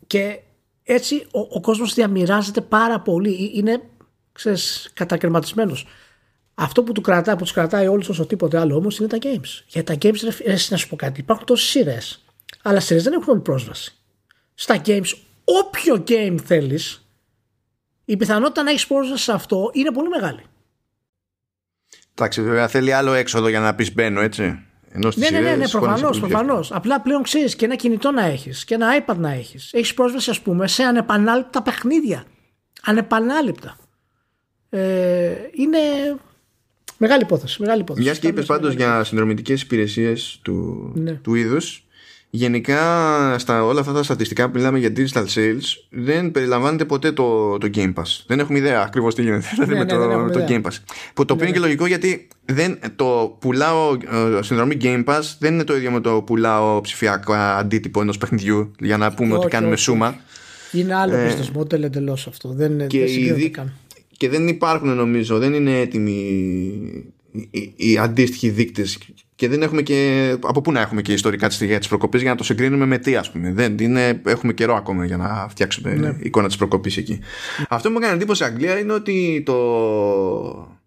και 0.08 0.40
έτσι 0.84 1.26
ο, 1.32 1.40
ο 1.40 1.62
κόσμος 1.62 1.94
διαμοιράζεται 1.94 2.62
πάρα 2.62 3.00
πολύ. 3.00 3.52
Είναι, 3.54 3.82
ξέρεις, 4.32 4.92
κατακαιρματισμένος. 4.94 5.88
Αυτό 6.54 6.84
που 6.84 6.92
του 6.92 7.02
κρατάει, 7.02 7.36
που 7.36 7.44
τους 7.44 7.54
κρατάει 7.54 7.88
όλους 7.88 8.10
όσο 8.10 8.26
τίποτε 8.26 8.60
άλλο 8.60 8.76
όμως 8.76 8.98
είναι 8.98 9.08
τα 9.08 9.18
games. 9.22 9.64
Γιατί 9.68 9.98
τα 9.98 10.10
games, 10.10 10.34
ρε, 10.46 10.58
να 10.70 10.78
σου 10.78 10.88
πω 10.88 10.96
κάτι, 10.96 11.20
υπάρχουν 11.20 11.46
τόσες 11.46 11.70
σειρές. 11.70 12.23
Αλλά 12.66 12.80
σειρές 12.80 13.04
δεν 13.04 13.14
έχουν 13.14 13.34
όλη 13.34 13.42
πρόσβαση. 13.42 13.98
Στα 14.54 14.82
games, 14.86 15.14
όποιο 15.44 16.04
game 16.08 16.36
θέλεις, 16.46 17.08
η 18.06 18.18
πιθανότητα 18.18 18.64
να 18.64 18.70
έχεις 18.70 18.88
πρόσβαση 18.88 19.24
σε 19.24 19.32
αυτό 19.32 19.70
είναι 19.74 19.92
πολύ 19.92 20.10
μεγάλη. 20.10 20.42
Εντάξει, 22.16 22.42
βέβαια 22.42 22.68
θέλει 22.68 22.94
άλλο 22.94 23.14
έξοδο 23.14 23.48
για 23.48 23.60
να 23.60 23.76
πεις 23.76 23.94
μπαίνω, 23.94 24.22
έτσι. 24.22 24.66
Ενώ 24.96 25.12
ναι, 25.16 25.30
ναι, 25.30 25.40
ναι, 25.40 25.56
ναι 25.56 25.68
προφανώς. 25.68 26.20
Προφανώς. 26.20 26.72
Απλά 26.72 27.02
πλέον 27.02 27.24
ξέρεις 27.24 27.56
και 27.56 27.66
ένα 27.66 27.76
κινητό 27.76 28.12
να 28.12 28.26
έχεις 28.26 28.66
και 28.66 28.74
ένα 28.74 29.04
iPad 29.06 29.16
να 29.16 29.32
έχεις. 29.32 29.74
Έχεις 29.74 29.94
πρόσβαση, 29.94 30.30
ας 30.30 30.42
πούμε, 30.42 30.68
σε 30.68 30.84
ανεπανάληπτα 30.84 31.62
παιχνίδια. 31.62 32.24
Ανεπανάληπτα. 32.82 33.78
Ε, 34.70 35.36
είναι 35.52 35.80
μεγάλη 36.98 37.22
υπόθεση. 37.22 37.62
Μεγάλη 37.62 37.82
υπόθεση. 37.82 38.06
Μιας 38.06 38.20
και 38.20 38.28
είπες 38.28 38.46
πάντως 38.46 38.74
για 38.74 39.04
συνδρομητικές 39.04 39.62
υπηρεσίες 39.62 40.40
του, 40.42 40.92
ναι. 40.96 41.12
του 41.12 41.36
είδους, 41.36 41.83
γενικά 42.36 42.80
στα 43.40 43.66
όλα 43.66 43.80
αυτά 43.80 43.94
τα 43.94 44.04
στατιστικά 44.04 44.50
που 44.50 44.52
μιλάμε 44.58 44.80
για 44.80 44.94
digital 44.96 45.24
sales 45.36 45.62
δεν 45.90 46.32
περιλαμβάνεται 46.32 46.86
ποτέ 46.86 47.12
το, 47.12 47.58
το 47.58 47.70
Game 47.74 47.94
Pass. 47.94 48.24
Δεν 48.28 48.40
έχουμε 48.40 48.58
ιδέα 48.58 48.82
ακριβώς 48.82 49.16
τι 49.16 49.22
γίνεται 49.22 49.46
ναι, 49.58 49.66
με, 49.66 49.74
ναι, 49.74 49.86
το, 49.86 50.30
το 50.30 50.46
Game 50.48 50.62
Pass. 50.62 50.78
Που 51.14 51.26
το 51.26 51.34
οποίο 51.34 51.46
είναι 51.46 51.56
και 51.56 51.62
λογικό 51.62 51.86
γιατί 51.86 52.28
δεν, 52.46 52.80
το 52.96 53.38
πουλάω 53.40 53.94
ε, 53.94 54.42
συνδρομή 54.42 54.78
Game 54.82 55.04
Pass 55.04 55.22
δεν 55.40 55.54
είναι 55.54 55.64
το 55.64 55.76
ίδιο 55.76 55.92
με 55.92 56.02
το 56.02 56.22
πουλάω 56.22 56.82
ψηφιακό 56.82 57.34
αντίτυπο 57.34 58.02
ενός 58.02 58.18
παιχνιδιού 58.18 58.72
για 58.80 58.98
να 58.98 59.14
πούμε 59.14 59.36
ότι 59.36 59.48
κάνουμε 59.48 59.76
σούμα. 59.76 60.16
Είναι 60.72 60.96
άλλο 60.96 61.16
ε, 61.16 61.36
business 61.36 61.60
model 61.60 61.82
εντελώς 61.82 62.28
αυτό. 62.28 62.50
Δεν, 62.50 62.88
και, 62.88 63.06
δεν 63.06 63.72
και 64.18 64.30
δεν 64.30 64.48
υπάρχουν 64.48 64.96
νομίζω, 64.96 65.38
δεν 65.38 65.54
είναι 65.54 65.80
έτοιμοι 65.80 67.14
οι, 67.34 67.74
οι 67.76 67.98
αντίστοιχοι 67.98 68.50
δείκτες 68.50 68.98
και 69.36 69.48
δεν 69.48 69.62
έχουμε 69.62 69.82
και. 69.82 70.30
Από 70.42 70.62
πού 70.62 70.72
να 70.72 70.82
έχουμε 70.82 71.02
και 71.02 71.14
ιστορικά 71.14 71.48
της 71.48 71.56
στιγμή 71.56 71.78
της 71.78 71.88
προκοπής 71.88 72.22
για 72.22 72.32
να 72.32 72.38
το 72.38 72.44
συγκρίνουμε 72.44 72.86
με 72.86 72.98
τι, 72.98 73.16
ας 73.16 73.32
πούμε. 73.32 73.54
Δεν 73.54 73.78
είναι, 73.78 74.22
έχουμε 74.26 74.54
καιρό 74.54 74.76
ακόμα 74.76 75.06
για 75.06 75.18
να 75.18 75.48
φτιάξουμε 75.50 75.94
ναι. 75.94 76.18
εικόνα 76.20 76.48
της 76.48 76.58
προκοπής 76.58 76.98
εκεί. 76.98 77.20
Αυτό 77.70 77.88
που 77.88 77.94
μου 77.94 78.00
έκανε 78.02 78.16
εντύπωση 78.16 78.44
Αγγλία 78.44 78.80
είναι 78.80 78.94
ότι 78.94 79.44
το. 79.46 80.78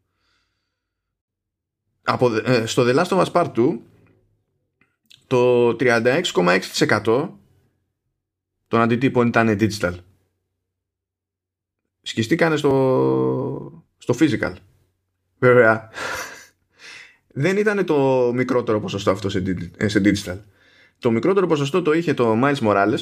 Από, 2.03 2.37
ε, 2.45 2.67
στο 2.67 2.85
The 2.87 2.95
Last 2.95 3.09
of 3.09 3.25
Us 3.25 3.33
Part 3.33 3.53
2 3.53 3.79
το 5.27 5.69
36,6% 5.81 7.29
των 8.69 8.81
αντιτύπων 8.81 9.27
ήταν 9.27 9.59
digital. 9.61 9.93
Σκιστήκανε 12.03 12.57
στο, 12.57 13.85
στο 13.99 14.15
physical. 14.19 14.53
Βέβαια 15.39 15.91
δεν 17.39 17.57
ήταν 17.57 17.85
το 17.85 18.31
μικρότερο 18.35 18.81
ποσοστό 18.81 19.11
αυτό 19.11 19.29
σε, 19.29 19.39
ε, 19.77 19.87
digital. 19.95 20.39
Το 20.99 21.11
μικρότερο 21.11 21.47
ποσοστό 21.47 21.83
το 21.83 21.93
είχε 21.93 22.15
το 22.15 22.41
Miles 22.43 22.59
Morales 22.59 22.99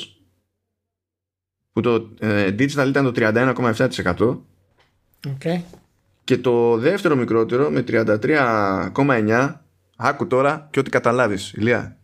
που 1.72 1.80
το 1.80 2.10
ε, 2.18 2.46
digital 2.46 2.86
ήταν 2.88 3.04
το 3.04 3.12
31,7% 3.14 4.38
okay. 5.26 5.62
και 6.24 6.38
το 6.38 6.76
δεύτερο 6.76 7.16
μικρότερο 7.16 7.70
με 7.70 7.84
33,9% 7.88 9.54
άκου 9.96 10.26
τώρα 10.26 10.68
και 10.70 10.78
ό,τι 10.78 10.90
καταλάβεις 10.90 11.52
Ηλία. 11.52 11.98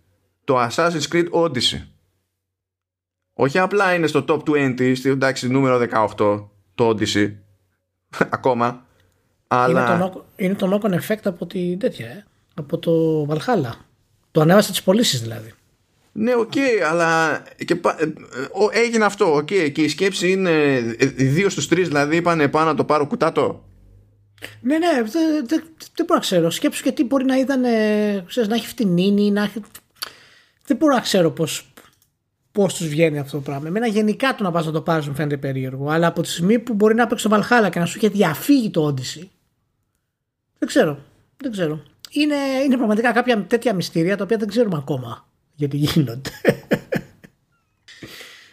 Το 0.44 0.68
Assassin's 0.68 1.08
Creed 1.12 1.30
Odyssey. 1.30 1.82
Όχι 3.32 3.58
απλά 3.58 3.94
είναι 3.94 4.06
στο 4.06 4.24
top 4.28 4.42
20 4.48 4.92
στη 4.96 5.08
εντάξει 5.08 5.48
νούμερο 5.48 5.86
18 6.16 6.46
το 6.74 6.88
Odyssey. 6.88 7.32
Ακόμα 8.36 8.84
αλλά... 9.52 9.94
Είναι 9.94 10.10
το, 10.10 10.24
είναι 10.36 10.54
το 10.54 10.80
knock 10.82 10.94
effect 10.94 11.22
από 11.24 11.46
τη 11.46 11.76
τέτοια, 11.76 12.06
ε; 12.06 12.24
από 12.54 12.78
το 12.78 13.26
Valhalla. 13.30 13.72
Το 14.30 14.40
ανέβασε 14.40 14.70
τις 14.70 14.82
πωλήσεις 14.82 15.20
δηλαδή. 15.20 15.52
Ναι, 16.12 16.34
οκ, 16.34 16.52
okay, 16.54 16.82
αλλά 16.90 17.42
και, 17.64 17.80
ε, 17.98 18.06
έγινε 18.80 19.04
αυτό, 19.04 19.34
οκ, 19.34 19.48
okay, 19.50 19.72
και 19.72 19.82
η 19.82 19.88
σκέψη 19.88 20.30
είναι 20.30 20.74
ε, 20.98 21.06
δύο 21.06 21.48
στους 21.48 21.68
τρεις 21.68 21.88
δηλαδή 21.88 22.16
είπανε 22.16 22.48
πάνω 22.48 22.66
να 22.66 22.74
το 22.74 22.84
πάρω 22.84 23.06
κουτάτο. 23.06 23.64
Ναι, 24.60 24.78
ναι, 24.78 24.88
δεν 24.92 25.46
δε, 25.46 25.56
δε 25.94 26.04
μπορώ 26.06 26.14
να 26.14 26.18
ξέρω. 26.18 26.50
Σκέψου 26.50 26.82
και 26.82 26.92
τι 26.92 27.04
μπορεί 27.04 27.24
να 27.24 27.38
ήταν, 27.38 27.62
ξέρεις, 28.26 28.48
να 28.48 28.54
έχει 28.54 28.66
φτηνύνει, 28.66 29.30
να 29.30 29.42
έχει... 29.42 29.60
Δεν 30.66 30.76
μπορώ 30.76 30.94
να 30.94 31.00
ξέρω 31.00 31.30
πώς, 31.30 31.72
πώς 32.52 32.74
τους 32.74 32.88
βγαίνει 32.88 33.18
αυτό 33.18 33.36
το 33.36 33.42
πράγμα. 33.42 33.68
Εμένα 33.68 33.86
γενικά 33.86 34.34
το 34.34 34.42
να 34.42 34.50
πας 34.50 34.66
να 34.66 34.72
το 34.72 34.80
πάρεις 34.80 35.08
μου 35.08 35.14
φαίνεται 35.14 35.36
περίεργο. 35.36 35.88
Αλλά 35.88 36.06
από 36.06 36.22
τη 36.22 36.28
στιγμή 36.28 36.58
που 36.58 36.74
μπορεί 36.74 36.94
να 36.94 37.06
παίξει 37.06 37.28
το 37.28 37.36
Valhalla 37.36 37.70
και 37.70 37.78
να 37.78 37.86
σου 37.86 37.98
έχει 38.02 38.08
διαφύγει 38.08 38.70
το 38.70 38.94
Odyssey, 38.94 39.26
δεν 40.60 40.68
ξέρω. 40.68 40.98
Δεν 41.36 41.50
ξέρω. 41.52 41.82
Είναι, 42.10 42.36
είναι 42.64 42.76
πραγματικά 42.76 43.12
κάποια 43.12 43.44
τέτοια 43.44 43.74
μυστήρια 43.74 44.16
τα 44.16 44.24
οποία 44.24 44.36
δεν 44.36 44.48
ξέρουμε 44.48 44.76
ακόμα 44.76 45.28
γιατί 45.54 45.76
γίνονται. 45.76 46.30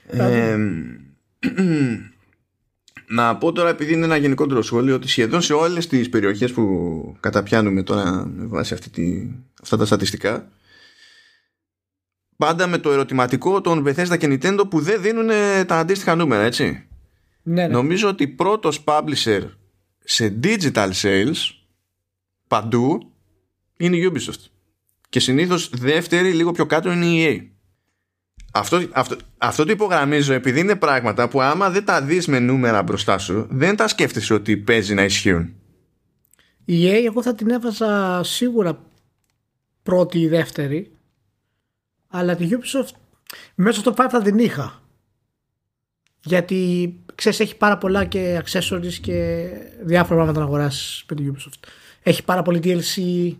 Ε, 0.10 0.58
να 3.18 3.38
πω 3.38 3.52
τώρα 3.52 3.70
επειδή 3.70 3.94
είναι 3.94 4.06
ένα 4.06 4.18
γενικότερο 4.18 4.62
σχόλιο 4.62 4.96
ότι 4.96 5.08
σχεδόν 5.08 5.42
σε 5.42 5.54
όλες 5.54 5.88
τις 5.88 6.10
περιοχές 6.10 6.52
που 6.52 7.16
καταπιάνουμε 7.20 7.84
τώρα 7.84 8.26
με 8.26 8.46
βάση 8.46 8.74
αυτή 8.74 8.90
τη, 8.90 9.28
αυτά 9.62 9.78
τα 9.78 9.86
στατιστικά 9.86 10.52
πάντα 12.38 12.68
με 12.68 12.78
το 12.78 12.92
ερωτηματικό 12.92 13.62
των 13.62 13.84
Bethesda 13.88 14.18
και 14.18 14.28
Nintendo 14.30 14.70
που 14.70 14.80
δεν 14.80 15.02
δίνουν 15.02 15.30
τα 15.66 15.76
αντίστοιχα 15.78 16.16
νούμερα 16.16 16.44
έτσι 16.44 16.88
ναι, 17.44 17.62
ναι. 17.62 17.68
νομίζω 17.68 18.08
ότι 18.08 18.28
πρώτος 18.28 18.84
publisher 18.86 19.42
σε 20.04 20.40
digital 20.44 20.90
sales 21.02 21.57
παντού 22.48 23.12
είναι 23.78 23.96
η 23.98 24.12
Ubisoft. 24.12 24.46
Και 25.10 25.20
συνήθως 25.20 25.70
δεύτερη 25.70 26.34
λίγο 26.34 26.52
πιο 26.52 26.66
κάτω 26.66 26.92
είναι 26.92 27.06
η 27.06 27.26
EA. 27.26 27.56
Αυτό, 28.54 28.88
αυτό, 28.92 29.16
αυτό 29.38 29.66
το 29.66 29.72
υπογραμμίζω 29.72 30.34
επειδή 30.34 30.60
είναι 30.60 30.76
πράγματα 30.76 31.30
που 31.30 31.42
άμα 31.42 31.70
δεν 31.70 31.86
τα 31.86 32.02
δεις 32.02 32.28
με 32.28 32.40
νούμερα 32.40 32.84
μπροστά 32.84 33.18
σου 33.18 33.48
δεν 33.50 33.76
τα 33.76 33.88
σκέφτεσαι 33.88 34.34
ότι 34.34 34.58
παίζει 34.58 34.94
να 34.94 35.04
ισχύουν. 35.04 35.54
Η 36.66 36.88
EA 36.88 37.06
εγώ 37.06 37.22
θα 37.22 37.36
την 37.36 37.50
έβαζα 37.50 38.24
σίγουρα 38.24 38.86
πρώτη 39.84 40.20
ή 40.20 40.28
δεύτερη 40.28 40.92
αλλά 42.08 42.36
τη 42.36 42.50
Ubisoft 42.52 42.96
μέσα 43.56 43.80
στο 43.80 43.94
5 43.98 44.06
θα 44.10 44.22
την 44.22 44.40
είχα 44.40 44.82
γιατί 46.24 46.94
ξέρεις 47.16 47.40
έχει 47.40 47.58
πάρα 47.58 47.78
πολλά 47.78 48.06
και 48.06 48.42
accessories 48.46 48.94
και 49.02 49.48
διάφορα 49.84 50.16
πράγματα 50.16 50.40
να 50.40 50.46
αγοράσεις 50.46 51.06
με 51.10 51.16
τη 51.16 51.24
Ubisoft 51.32 51.68
έχει 52.08 52.24
πάρα 52.24 52.42
πολύ 52.42 52.60
DLC 52.64 53.34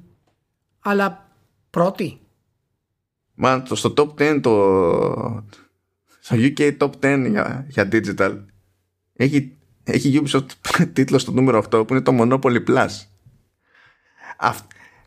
αλλά 0.80 1.30
πρώτη 1.70 2.20
Μα 3.34 3.64
το, 3.64 3.76
στο 3.76 3.94
top 3.98 4.22
10 4.22 4.40
το 4.42 5.44
στο 6.20 6.36
UK 6.40 6.78
top 6.78 6.90
10 7.02 7.28
για, 7.30 7.66
για 7.70 7.88
digital 7.92 8.38
έχει, 9.16 9.56
έχει 9.84 10.22
Ubisoft 10.24 10.46
τίτλος 10.94 11.22
στο 11.22 11.32
νούμερο 11.32 11.64
8 11.70 11.88
που 11.88 11.94
είναι 11.94 12.02
το 12.02 12.12
Monopoly 12.20 12.64
Plus 12.68 12.90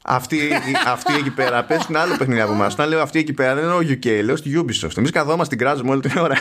αυτή, 0.05 0.39
αυτή 0.87 1.15
εκεί 1.15 1.31
πέρα 1.31 1.65
πες 1.65 1.87
άλλο 1.95 2.17
παιχνίδι 2.17 2.41
από 2.41 2.53
εμάς. 2.53 2.73
Όταν 2.73 2.89
λέω 2.89 3.03
αυτή 3.03 3.19
εκεί 3.19 3.33
πέρα 3.33 3.55
δεν 3.55 3.65
είναι 3.65 3.73
ο 3.73 3.79
UK, 3.79 4.25
λέω 4.25 4.37
στη 4.37 4.51
Ubisoft. 4.57 4.97
Εμείς 4.97 5.11
καθόμαστε 5.11 5.57
την 5.57 5.65
κράζουμε 5.65 5.91
όλη 5.91 6.01
την 6.01 6.19
ώρα. 6.19 6.37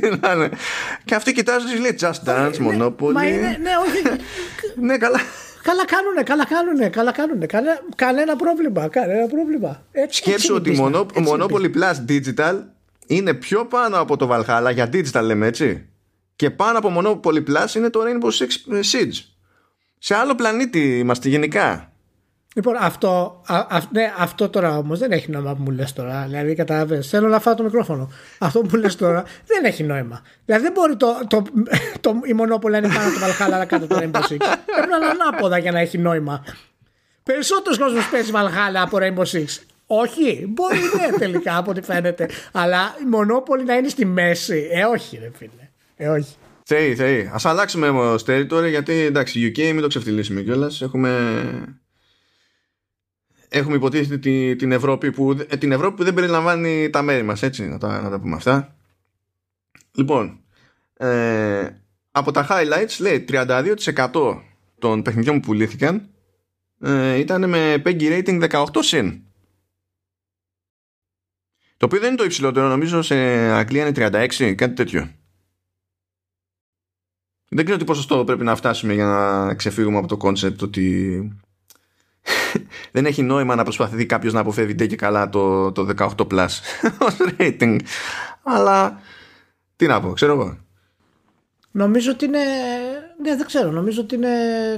και 1.04 1.14
αυτή 1.14 1.32
κοιτάζει 1.32 1.66
και 1.66 1.80
λέει 1.80 1.96
Just 2.00 2.24
Dance, 2.24 2.52
ε, 2.58 2.62
ναι, 2.62 2.68
Monopoly. 2.70 3.12
Μα 3.12 3.26
είναι, 3.26 3.58
ναι, 3.62 3.70
όχι. 3.86 4.20
ναι, 4.80 4.96
καλά. 4.96 5.20
Καλά 5.66 5.84
κάνουνε, 5.84 6.22
καλά 6.22 6.44
κάνουνε, 6.46 6.88
καλά 6.88 7.12
κάνουνε. 7.12 7.46
Κανέ, 7.46 7.80
κανένα 7.96 8.36
πρόβλημα, 8.36 8.88
κανένα 8.88 9.26
πρόβλημα. 9.26 9.82
Έτσι, 9.92 10.18
Σκέψου 10.22 10.54
ότι 10.54 10.80
ο 10.80 10.90
Monopoly 11.26 11.70
Plus 11.74 11.94
Digital 12.08 12.54
είναι 13.06 13.34
πιο 13.34 13.66
πάνω 13.66 14.00
από 14.00 14.16
το 14.16 14.28
Valhalla 14.32 14.70
για 14.74 14.88
digital 14.92 15.22
λέμε 15.22 15.46
έτσι. 15.46 15.88
Και 16.36 16.50
πάνω 16.50 16.78
από 16.78 16.92
Monopoly 16.96 17.44
Plus 17.48 17.74
είναι 17.74 17.90
το 17.90 18.00
Rainbow 18.02 18.30
Six 18.30 18.74
Siege. 18.92 19.24
Σε 19.98 20.14
άλλο 20.14 20.34
πλανήτη 20.34 20.98
είμαστε 20.98 21.28
γενικά. 21.28 21.92
Λοιπόν, 22.56 22.76
αυτό, 22.80 23.42
α, 23.46 23.80
ναι, 23.92 24.12
αυτό 24.18 24.48
τώρα 24.48 24.78
όμως 24.78 24.98
δεν 24.98 25.12
έχει 25.12 25.30
νόημα 25.30 25.54
που 25.54 25.62
μου 25.62 25.70
λες 25.70 25.92
τώρα. 25.92 26.24
Δηλαδή, 26.28 26.54
κατάλαβες. 26.54 27.08
Θέλω 27.08 27.28
να 27.28 27.40
φάω 27.40 27.54
το 27.54 27.62
μικρόφωνο. 27.62 28.10
Αυτό 28.38 28.60
που 28.60 28.68
μου 28.72 28.78
λες 28.78 28.96
τώρα 28.96 29.24
δεν 29.46 29.64
έχει 29.64 29.82
νόημα. 29.82 30.22
Δηλαδή, 30.44 30.64
δεν 30.64 30.72
μπορεί 30.72 30.96
το, 30.96 31.06
το, 31.28 31.42
το, 32.00 32.20
η 32.24 32.32
μονόπολη 32.32 32.72
να 32.72 32.78
είναι 32.78 32.88
πάνω 32.94 33.10
το 33.10 33.16
Valhalla 33.26 33.52
αλλά 33.52 33.64
κάτω 33.64 33.86
το 33.86 33.96
Rainbow 33.98 34.20
Six. 34.20 34.36
Πρέπει 34.66 34.88
να 34.90 34.96
είναι 34.96 35.06
ανάποδα 35.20 35.58
για 35.58 35.72
να 35.72 35.78
έχει 35.78 35.98
νόημα. 35.98 36.44
Περισσότερος 37.22 37.78
κόσμος 37.78 38.08
παίζει 38.08 38.30
Valhalla 38.34 38.80
από 38.82 38.98
Rainbow 39.00 39.38
Six. 39.38 39.46
Όχι, 39.86 40.46
μπορεί 40.48 40.78
ναι 40.96 41.18
τελικά 41.18 41.56
από 41.56 41.70
ό,τι 41.70 41.82
φαίνεται. 41.82 42.28
Αλλά 42.52 42.96
η 43.02 43.04
μονόπολη 43.04 43.64
να 43.64 43.74
είναι 43.74 43.88
στη 43.88 44.04
μέση. 44.04 44.68
Ε, 44.72 44.84
όχι, 44.84 45.18
ρε 45.22 45.30
φίλε. 45.38 45.70
Ε, 45.96 46.08
όχι. 46.08 46.34
Θεή, 46.62 46.94
θεή. 46.94 47.20
Α 47.20 47.40
αλλάξουμε 47.42 47.88
όμως 47.88 48.24
territory 48.26 48.68
γιατί 48.68 48.92
εντάξει, 48.92 49.52
UK 49.54 49.58
μην 49.58 49.80
το 49.80 49.86
ξεφτυλίσουμε 49.86 50.40
κιόλας. 50.40 50.82
Έχουμε 50.82 51.10
έχουμε 53.48 53.76
υποτίθεται 53.76 54.54
την 54.54 54.72
Ευρώπη 54.72 55.12
που, 55.12 55.30
ε, 55.30 55.56
την 55.56 55.72
Ευρώπη 55.72 55.96
που 55.96 56.04
δεν 56.04 56.14
περιλαμβάνει 56.14 56.90
τα 56.90 57.02
μέρη 57.02 57.22
μας 57.22 57.42
έτσι 57.42 57.68
να 57.68 57.78
τα, 57.78 58.02
να 58.02 58.10
τα 58.10 58.20
πούμε 58.20 58.36
αυτά. 58.36 58.76
Λοιπόν 59.92 60.40
ε, 60.96 61.68
από 62.10 62.30
τα 62.30 62.46
highlights 62.50 62.96
λέει 62.98 63.24
32% 63.28 64.40
των 64.78 65.02
παιχνιδιών 65.02 65.40
που 65.40 65.46
πουλήθηκαν 65.46 66.08
ε, 66.80 67.18
ήταν 67.18 67.48
με 67.48 67.82
PEGI 67.84 68.24
rating 68.24 68.48
18 68.50 68.64
συν. 68.78 69.20
Το 71.76 71.86
οποίο 71.86 71.98
δεν 71.98 72.08
είναι 72.08 72.16
το 72.16 72.24
υψηλότερο 72.24 72.68
νομίζω 72.68 73.02
σε 73.02 73.14
Αγγλία 73.52 73.86
είναι 73.86 74.08
36 74.38 74.54
κάτι 74.54 74.74
τέτοιο. 74.74 75.10
Δεν 77.48 77.64
ξέρω 77.64 77.78
τι 77.78 77.84
ποσοστό 77.84 78.24
πρέπει 78.24 78.44
να 78.44 78.56
φτάσουμε 78.56 78.94
για 78.94 79.04
να 79.04 79.54
ξεφύγουμε 79.54 79.98
από 79.98 80.06
το 80.06 80.16
concept 80.16 80.62
ότι 80.62 81.18
δεν 82.92 83.06
έχει 83.06 83.22
νόημα 83.22 83.54
να 83.54 83.62
προσπαθεί 83.62 84.06
κάποιος 84.06 84.32
να 84.32 84.40
αποφεύγει 84.40 84.86
και 84.86 84.96
καλά 84.96 85.28
το, 85.28 85.72
το 85.72 85.88
18 85.96 86.08
plus 86.30 86.48
ως 86.98 87.16
rating. 87.38 87.78
Αλλά 88.42 89.00
τι 89.76 89.86
να 89.86 90.00
πω, 90.00 90.12
ξέρω 90.12 90.32
εγώ. 90.32 90.58
Νομίζω 91.70 92.10
ότι 92.10 92.24
είναι. 92.24 92.44
Ναι, 93.22 93.36
δεν 93.36 93.46
ξέρω. 93.46 93.70
Νομίζω 93.70 94.00
ότι 94.00 94.14
είναι. 94.14 94.28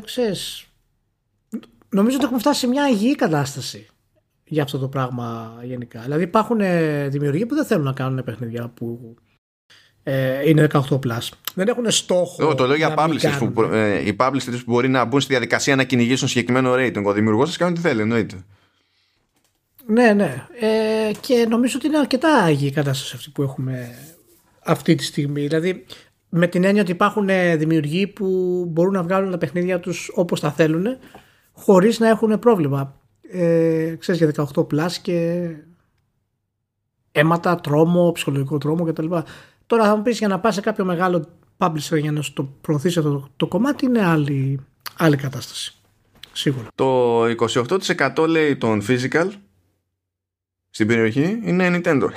Ξέρεις, 0.04 0.66
νομίζω 1.88 2.16
ότι 2.16 2.24
έχουμε 2.24 2.40
φτάσει 2.40 2.60
σε 2.60 2.66
μια 2.66 2.88
υγιή 2.88 3.14
κατάσταση 3.14 3.86
για 4.44 4.62
αυτό 4.62 4.78
το 4.78 4.88
πράγμα 4.88 5.58
γενικά. 5.62 6.00
Δηλαδή 6.00 6.22
υπάρχουν 6.22 6.60
δημιουργοί 7.08 7.46
που 7.46 7.54
δεν 7.54 7.64
θέλουν 7.64 7.84
να 7.84 7.92
κάνουν 7.92 8.24
παιχνίδια 8.24 8.68
που 8.68 9.14
ε, 10.02 10.48
είναι 10.48 10.66
18 10.72 10.80
plus. 10.80 11.28
Δεν 11.54 11.68
έχουν 11.68 11.90
στόχο. 11.90 12.54
το 12.54 12.66
λέω 12.66 12.76
για 12.76 12.94
publishers 12.98 13.50
που, 13.54 13.62
ε, 13.62 14.06
οι 14.06 14.16
publishers 14.18 14.62
που 14.64 14.72
μπορεί 14.72 14.88
να 14.88 15.04
μπουν 15.04 15.20
στη 15.20 15.32
διαδικασία 15.32 15.76
να 15.76 15.84
κυνηγήσουν 15.84 16.28
συγκεκριμένο 16.28 16.74
rating. 16.74 17.04
Ο 17.04 17.12
δημιουργός 17.12 17.48
σας 17.48 17.56
κάνει 17.56 17.74
τι 17.74 17.80
θέλει, 17.80 18.00
εννοείται. 18.00 18.36
Ναι, 19.86 20.12
ναι. 20.12 20.46
Ε, 20.60 21.12
και 21.20 21.46
νομίζω 21.48 21.76
ότι 21.76 21.86
είναι 21.86 21.98
αρκετά 21.98 22.34
άγιη 22.34 22.68
η 22.70 22.74
κατάσταση 22.74 23.12
αυτή 23.16 23.30
που 23.30 23.42
έχουμε 23.42 23.94
αυτή 24.64 24.94
τη 24.94 25.04
στιγμή. 25.04 25.46
Δηλαδή, 25.46 25.84
με 26.28 26.46
την 26.46 26.64
έννοια 26.64 26.82
ότι 26.82 26.90
υπάρχουν 26.90 27.28
ε, 27.28 27.56
δημιουργοί 27.56 28.06
που 28.06 28.26
μπορούν 28.68 28.92
να 28.92 29.02
βγάλουν 29.02 29.30
τα 29.30 29.38
παιχνίδια 29.38 29.80
τους 29.80 30.10
όπως 30.14 30.40
τα 30.40 30.52
θέλουν, 30.52 30.86
χωρίς 31.52 31.98
να 31.98 32.08
έχουν 32.08 32.38
πρόβλημα. 32.38 33.00
Ε, 33.30 33.94
ξέρεις 33.98 34.20
για 34.20 34.46
18 34.54 34.66
plus 34.66 34.92
και 35.02 35.48
αίματα, 37.12 37.56
τρόμο, 37.56 38.12
ψυχολογικό 38.12 38.58
τρόμο 38.58 38.84
κτλ. 38.84 39.14
Τώρα 39.68 39.84
θα 39.84 39.96
μου 39.96 40.02
πεις 40.02 40.18
για 40.18 40.28
να 40.28 40.40
πας 40.40 40.54
σε 40.54 40.60
κάποιο 40.60 40.84
μεγάλο 40.84 41.28
publisher 41.58 42.00
για 42.00 42.12
να 42.12 42.22
σου 42.22 42.32
το 42.32 42.42
προωθήσει 42.60 43.02
το, 43.02 43.28
το 43.36 43.46
κομμάτι 43.46 43.84
είναι 43.84 44.04
άλλη, 44.04 44.60
άλλη 44.96 45.16
κατάσταση. 45.16 45.74
Σίγουρα. 46.32 46.66
Το 46.74 47.24
28% 47.24 48.28
λέει 48.28 48.56
των 48.56 48.82
physical 48.88 49.30
στην 50.70 50.86
περιοχή 50.86 51.40
είναι 51.42 51.80
Nintendo. 51.84 52.08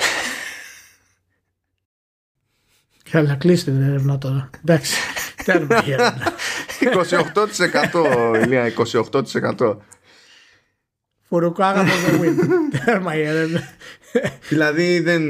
Καλά, 3.12 3.36
κλείστε 3.36 3.72
την 3.72 3.82
έρευνα 3.82 4.18
τώρα. 4.18 4.50
Εντάξει. 4.66 4.98
Τέρμα 5.46 5.86
η 5.86 5.92
έρευνα. 5.92 6.34
28% 8.42 8.44
Ηλία, 8.44 8.74
28%. 9.58 9.78
Φουρουκάγα 11.32 11.84
the 11.84 12.22
win. 12.22 12.36
Τέρμα 12.86 13.16
η 13.16 13.22
έρευνα 13.22 13.62
δηλαδή 14.50 15.00
δεν, 15.00 15.24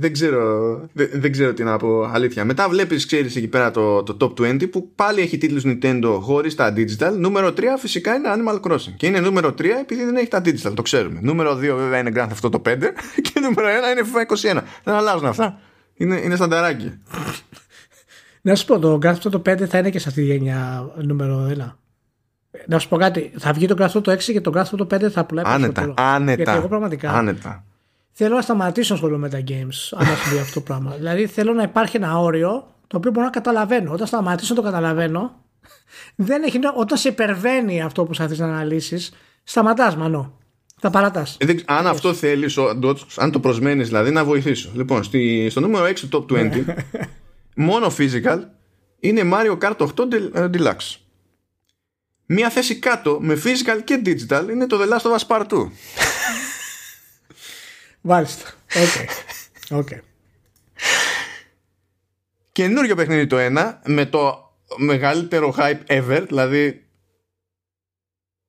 δεν, 0.00 0.12
ξέρω, 0.12 0.80
δεν, 0.92 1.32
ξέρω 1.32 1.52
τι 1.52 1.62
να 1.62 1.76
πω 1.76 2.02
αλήθεια. 2.02 2.44
Μετά 2.44 2.68
βλέπεις 2.68 3.06
ξέρεις 3.06 3.36
εκεί 3.36 3.48
πέρα 3.48 3.70
το, 3.70 4.02
το 4.02 4.16
Top 4.20 4.42
20 4.42 4.70
που 4.70 4.90
πάλι 4.94 5.20
έχει 5.20 5.38
τίτλους 5.38 5.62
Nintendo 5.66 6.18
χωρίς 6.20 6.54
τα 6.54 6.72
digital. 6.76 7.12
Νούμερο 7.16 7.48
3 7.48 7.62
φυσικά 7.78 8.14
είναι 8.14 8.28
Animal 8.36 8.70
Crossing. 8.70 8.94
Και 8.96 9.06
είναι 9.06 9.20
νούμερο 9.20 9.48
3 9.48 9.64
επειδή 9.80 10.04
δεν 10.04 10.16
έχει 10.16 10.28
τα 10.28 10.40
digital, 10.44 10.72
το 10.74 10.82
ξέρουμε. 10.82 11.18
Νούμερο 11.22 11.52
2 11.52 11.58
βέβαια 11.58 11.98
είναι 11.98 12.12
Grand 12.14 12.28
Theft 12.28 12.50
Auto 12.50 12.62
5 12.68 12.76
και 13.32 13.40
νούμερο 13.40 13.68
1 13.68 13.70
είναι 13.90 14.08
FIFA 14.12 14.58
21. 14.58 14.62
Δεν 14.84 14.94
αλλάζουν 14.94 15.26
αυτά. 15.26 15.60
Είναι, 15.94 16.20
είναι 16.24 16.36
στανταράκι. 16.36 16.92
Να 18.42 18.54
σου 18.54 18.66
πω, 18.66 18.78
το 18.78 18.98
Grand 19.02 19.14
Theft 19.14 19.30
Auto 19.30 19.62
5 19.62 19.64
θα 19.64 19.78
είναι 19.78 19.90
και 19.90 19.98
σε 19.98 20.08
αυτή 20.08 20.20
τη 20.20 20.26
γενιά 20.26 20.90
νούμερο 20.96 21.50
1. 21.58 21.79
Να 22.66 22.78
σου 22.78 22.88
πω 22.88 22.96
κάτι, 22.96 23.32
θα 23.38 23.52
βγει 23.52 23.66
το 23.66 23.74
Grand 23.78 23.90
Theft 23.90 24.02
Auto 24.02 24.12
6 24.12 24.18
και 24.18 24.40
το 24.40 24.52
Grand 24.54 24.64
Theft 24.64 24.80
Auto 24.80 25.04
5 25.04 25.08
θα 25.10 25.24
πουλάει 25.24 25.44
άνετα, 25.46 25.94
άνετα, 25.96 26.42
Γιατί 26.42 26.58
εγώ 26.58 26.68
πραγματικά 26.68 27.12
άνετα 27.12 27.64
θέλω 28.22 28.34
να 28.34 28.40
σταματήσω 28.40 28.88
να 28.88 28.94
ασχολούμαι 28.94 29.28
με 29.28 29.28
τα 29.28 29.44
games 29.48 29.96
αν 29.96 30.06
συμβεί 30.06 30.38
αυτό 30.40 30.54
το 30.54 30.60
πράγμα. 30.60 30.94
Δηλαδή 30.96 31.26
θέλω 31.26 31.52
να 31.52 31.62
υπάρχει 31.62 31.96
ένα 31.96 32.18
όριο 32.18 32.66
το 32.86 32.96
οποίο 32.96 33.10
μπορώ 33.10 33.24
να 33.24 33.32
καταλαβαίνω. 33.32 33.92
Όταν 33.92 34.06
σταματήσω 34.06 34.54
να 34.54 34.60
το 34.60 34.66
καταλαβαίνω, 34.66 35.44
δεν 36.14 36.42
έχει, 36.42 36.58
όταν 36.76 36.98
σε 36.98 37.08
υπερβαίνει 37.08 37.82
αυτό 37.82 38.04
που 38.04 38.14
θα 38.14 38.28
να 38.36 38.44
αναλύσεις, 38.44 39.12
σταματάς, 39.42 39.96
μανώ. 39.96 40.38
Τα 40.80 40.90
παρατάς. 40.90 41.36
Ε, 41.40 41.54
αν 41.64 41.86
αυτό 41.86 42.14
θέλεις, 42.14 42.58
αν 43.16 43.30
το 43.30 43.40
προσμένεις 43.40 43.86
δηλαδή, 43.86 44.10
να 44.10 44.24
βοηθήσω. 44.24 44.70
Λοιπόν, 44.74 45.02
στη, 45.02 45.48
στο 45.50 45.60
νούμερο 45.60 45.84
6 45.84 45.94
του 46.10 46.26
Top 46.28 46.32
20, 46.32 46.50
ναι. 46.50 46.74
μόνο 47.66 47.92
physical 47.98 48.38
είναι 49.00 49.22
Mario 49.32 49.58
Kart 49.58 49.76
8 49.76 49.88
ε, 50.34 50.48
Deluxe. 50.52 50.96
Μία 52.32 52.50
θέση 52.50 52.78
κάτω 52.78 53.18
με 53.20 53.42
physical 53.44 53.80
και 53.84 54.02
digital 54.04 54.46
είναι 54.50 54.66
το 54.66 54.78
The 54.80 54.92
Last 54.92 55.10
of 55.10 55.16
Us 55.18 55.26
Part 55.26 55.46
2. 55.46 55.70
Μάλιστα. 58.00 58.50
Οκ. 59.70 59.88
Okay. 59.90 59.98
Καινούριο 62.52 62.94
παιχνίδι 62.94 63.26
το 63.26 63.38
ένα 63.38 63.82
με 63.86 64.06
το 64.06 64.52
μεγαλύτερο 64.76 65.54
hype 65.58 65.80
ever, 65.86 66.24
δηλαδή 66.26 66.84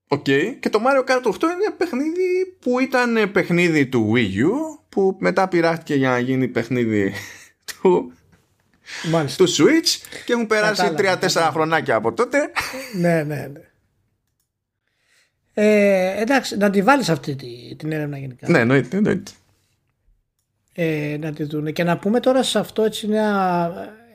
Οκ. 0.08 0.24
Okay. 0.28 0.56
Και 0.60 0.70
το 0.70 0.80
Mario 0.86 1.10
Kart 1.12 1.32
8 1.32 1.42
είναι 1.42 1.74
παιχνίδι 1.78 2.58
που 2.60 2.80
ήταν 2.80 3.32
παιχνίδι 3.32 3.88
του 3.88 4.14
Wii 4.16 4.36
U 4.36 4.50
που 4.90 5.18
μετά 5.20 5.48
πειράχτηκε 5.48 5.96
για 5.96 6.10
να 6.10 6.20
γίνει 6.20 6.48
παιχνίδι 6.48 7.14
του 7.66 8.14
Μάλιστα. 9.12 9.44
του 9.44 9.52
Switch 9.52 10.20
και 10.26 10.34
έχουν 10.34 10.48
περάσει 10.48 10.82
Κατάλαβα, 10.82 11.18
3-4 11.18 11.20
κατάλαβα. 11.20 11.52
χρονάκια 11.52 11.96
από 11.96 12.14
τότε. 12.14 12.52
ναι, 12.94 13.24
ναι, 13.24 13.50
ναι. 13.54 13.71
Ε, 15.64 16.22
εντάξει, 16.22 16.58
να 16.58 16.70
τη 16.70 16.82
βάλεις 16.82 17.10
αυτή 17.10 17.36
τη, 17.36 17.76
την 17.76 17.92
έρευνα 17.92 18.18
γενικά. 18.18 18.50
ναι, 18.50 18.60
εννοείται. 18.60 18.98
εννοείται. 18.98 19.32
ε, 20.74 21.18
να 21.20 21.32
τη 21.34 21.44
δουν. 21.44 21.74
Και 21.74 21.84
να 21.84 21.98
πούμε 21.98 22.20
τώρα 22.20 22.44
σε 22.44 22.60
αυτό 22.60 22.84
έτσι 22.84 23.08
ένα, 23.10 23.72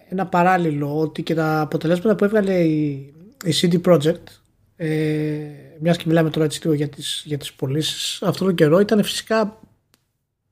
ένα 0.09 0.27
παράλληλο 0.27 0.99
ότι 0.99 1.23
και 1.23 1.35
τα 1.35 1.61
αποτελέσματα 1.61 2.17
που 2.17 2.25
έβγαλε 2.25 2.55
η, 2.55 3.15
η 3.45 3.53
CD 3.61 3.81
Projekt 3.83 4.23
ε, 4.77 5.39
μιας 5.81 5.97
και 5.97 6.05
μιλάμε 6.07 6.31
τώρα 6.31 6.45
έτσι 6.45 6.61
λίγο 6.63 6.75
για 6.75 6.89
τις, 6.89 7.23
για 7.27 7.39
τις 7.39 7.53
πωλήσεις 7.53 8.23
αυτόν 8.23 8.47
τον 8.47 8.57
καιρό 8.57 8.81
ήταν 8.81 9.03
φυσικά 9.03 9.61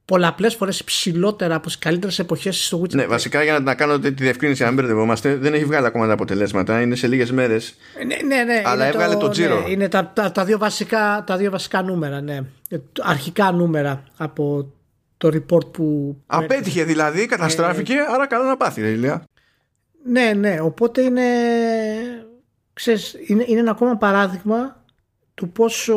πολλαπλές 0.05 0.55
φορές 0.55 0.81
υψηλότερα 0.81 1.55
από 1.55 1.67
τις 1.67 1.79
καλύτερες 1.79 2.19
εποχές 2.19 2.67
στο 2.67 2.81
Witcher 2.83 2.95
Ναι, 2.95 3.05
3. 3.05 3.09
βασικά 3.09 3.43
για 3.43 3.59
να 3.59 3.75
κάνω 3.75 3.99
τη 3.99 4.11
διευκρίνηση, 4.11 4.65
αν 4.65 4.75
μπερδευόμαστε, 4.75 5.37
δεν 5.37 5.55
έχει 5.55 5.65
βγάλει 5.65 5.87
ακόμα 5.87 6.07
τα 6.07 6.13
αποτελέσματα. 6.13 6.81
Είναι 6.81 6.95
σε 6.95 7.07
λίγες 7.07 7.31
μέρες. 7.33 7.75
Ναι, 8.07 8.37
ναι, 8.37 8.43
ναι, 8.43 8.63
Αλλά 8.65 8.85
είναι 8.87 8.95
έβγαλε 8.95 9.17
το 9.17 9.29
τζίρο. 9.29 9.61
Ναι, 9.61 9.71
είναι 9.71 9.89
τα, 9.89 10.13
τα, 10.15 10.33
τα, 10.33 10.45
δύο 10.45 10.59
βασικά, 10.59 11.25
τα 11.27 11.37
δύο 11.37 11.51
βασικά 11.51 11.83
νούμερα, 11.83 12.21
ναι. 12.21 12.41
Ε, 12.69 12.77
Αρχικά 13.01 13.53
νούμερα 13.53 14.03
από 14.17 14.73
το 15.17 15.29
report 15.29 15.73
που... 15.73 16.17
Απέτυχε 16.27 16.85
δηλαδή, 16.85 17.27
καταστράφηκε, 17.27 17.93
Ε, 17.93 17.97
άρα 18.15 18.27
καλά 18.27 18.45
να 18.45 18.57
πάθει, 18.57 18.81
ρε 18.81 18.89
Ηλία. 18.89 19.25
Ναι, 20.07 20.33
ναι, 20.37 20.61
οπότε 20.61 21.01
είναι, 21.01 21.23
ξέρεις, 22.73 23.17
είναι, 23.27 23.45
είναι 23.47 23.61
ένα 23.61 23.71
ακόμα 23.71 23.97
παράδειγμα 23.97 24.85
του 25.35 25.49
πόσο 25.49 25.95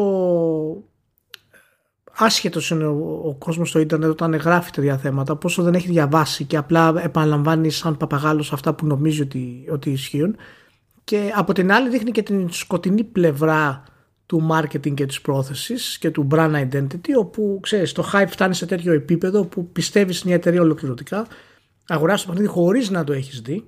άσχετος 2.17 2.69
είναι 2.69 2.85
ο, 2.85 3.21
ο 3.25 3.33
κόσμος 3.33 3.69
στο 3.69 3.79
ίντερνετ 3.79 4.09
όταν 4.09 4.35
γράφει 4.35 4.71
τέτοια 4.71 4.97
θέματα, 4.97 5.35
πόσο 5.35 5.63
δεν 5.63 5.73
έχει 5.73 5.87
διαβάσει 5.87 6.43
και 6.43 6.57
απλά 6.57 6.93
επαναλαμβάνει 7.03 7.69
σαν 7.69 7.97
παπαγάλος 7.97 8.53
αυτά 8.53 8.73
που 8.73 8.85
νομίζει 8.85 9.21
ότι, 9.21 9.65
ότι 9.71 9.89
ισχύουν. 9.89 10.35
Και 11.03 11.31
από 11.35 11.53
την 11.53 11.71
άλλη 11.71 11.89
δείχνει 11.89 12.11
και 12.11 12.23
την 12.23 12.51
σκοτεινή 12.51 13.03
πλευρά 13.03 13.83
του 14.25 14.47
marketing 14.51 14.93
και 14.93 15.05
της 15.05 15.21
πρόθεσης 15.21 15.97
και 15.97 16.11
του 16.11 16.27
brand 16.31 16.67
identity 16.71 17.11
όπου 17.17 17.59
ξέρεις 17.61 17.91
το 17.91 18.09
hype 18.13 18.27
φτάνει 18.27 18.53
σε 18.53 18.65
τέτοιο 18.65 18.93
επίπεδο 18.93 19.45
που 19.45 19.71
πιστεύεις 19.71 20.23
μια 20.23 20.35
εταιρεία 20.35 20.61
ολοκληρωτικά 20.61 21.27
αγοράζεις 21.87 22.25
το 22.25 22.31
παιχνίδι 22.31 22.51
χωρίς 22.51 22.89
να 22.89 23.03
το 23.03 23.13
έχεις 23.13 23.41
δει 23.41 23.65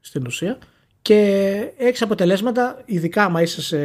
στην 0.00 0.26
ουσία 0.26 0.58
και 1.02 1.16
έχεις 1.76 2.02
αποτελέσματα 2.02 2.82
ειδικά 2.84 3.24
άμα 3.24 3.42
είσαι 3.42 3.62
σε 3.62 3.78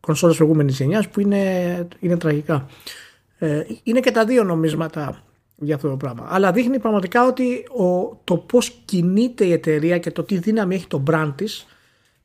κονσόλες 0.00 0.36
προηγούμενης 0.36 0.78
γενιάς 0.78 1.08
που 1.08 1.20
είναι, 1.20 1.88
είναι 2.00 2.16
τραγικά 2.16 2.66
ε, 3.38 3.62
είναι 3.82 4.00
και 4.00 4.10
τα 4.10 4.24
δύο 4.24 4.44
νομίσματα 4.44 5.22
για 5.56 5.74
αυτό 5.74 5.88
το 5.88 5.96
πράγμα. 5.96 6.26
Αλλά 6.28 6.52
δείχνει 6.52 6.78
πραγματικά 6.78 7.26
ότι 7.26 7.64
ο, 7.76 8.18
το 8.24 8.36
πως 8.36 8.70
κινείται 8.84 9.44
η 9.44 9.52
εταιρεία 9.52 9.98
και 9.98 10.10
το 10.10 10.22
τι 10.22 10.38
δύναμη 10.38 10.74
έχει 10.74 10.86
το 10.86 11.02
brand 11.10 11.32
της 11.34 11.66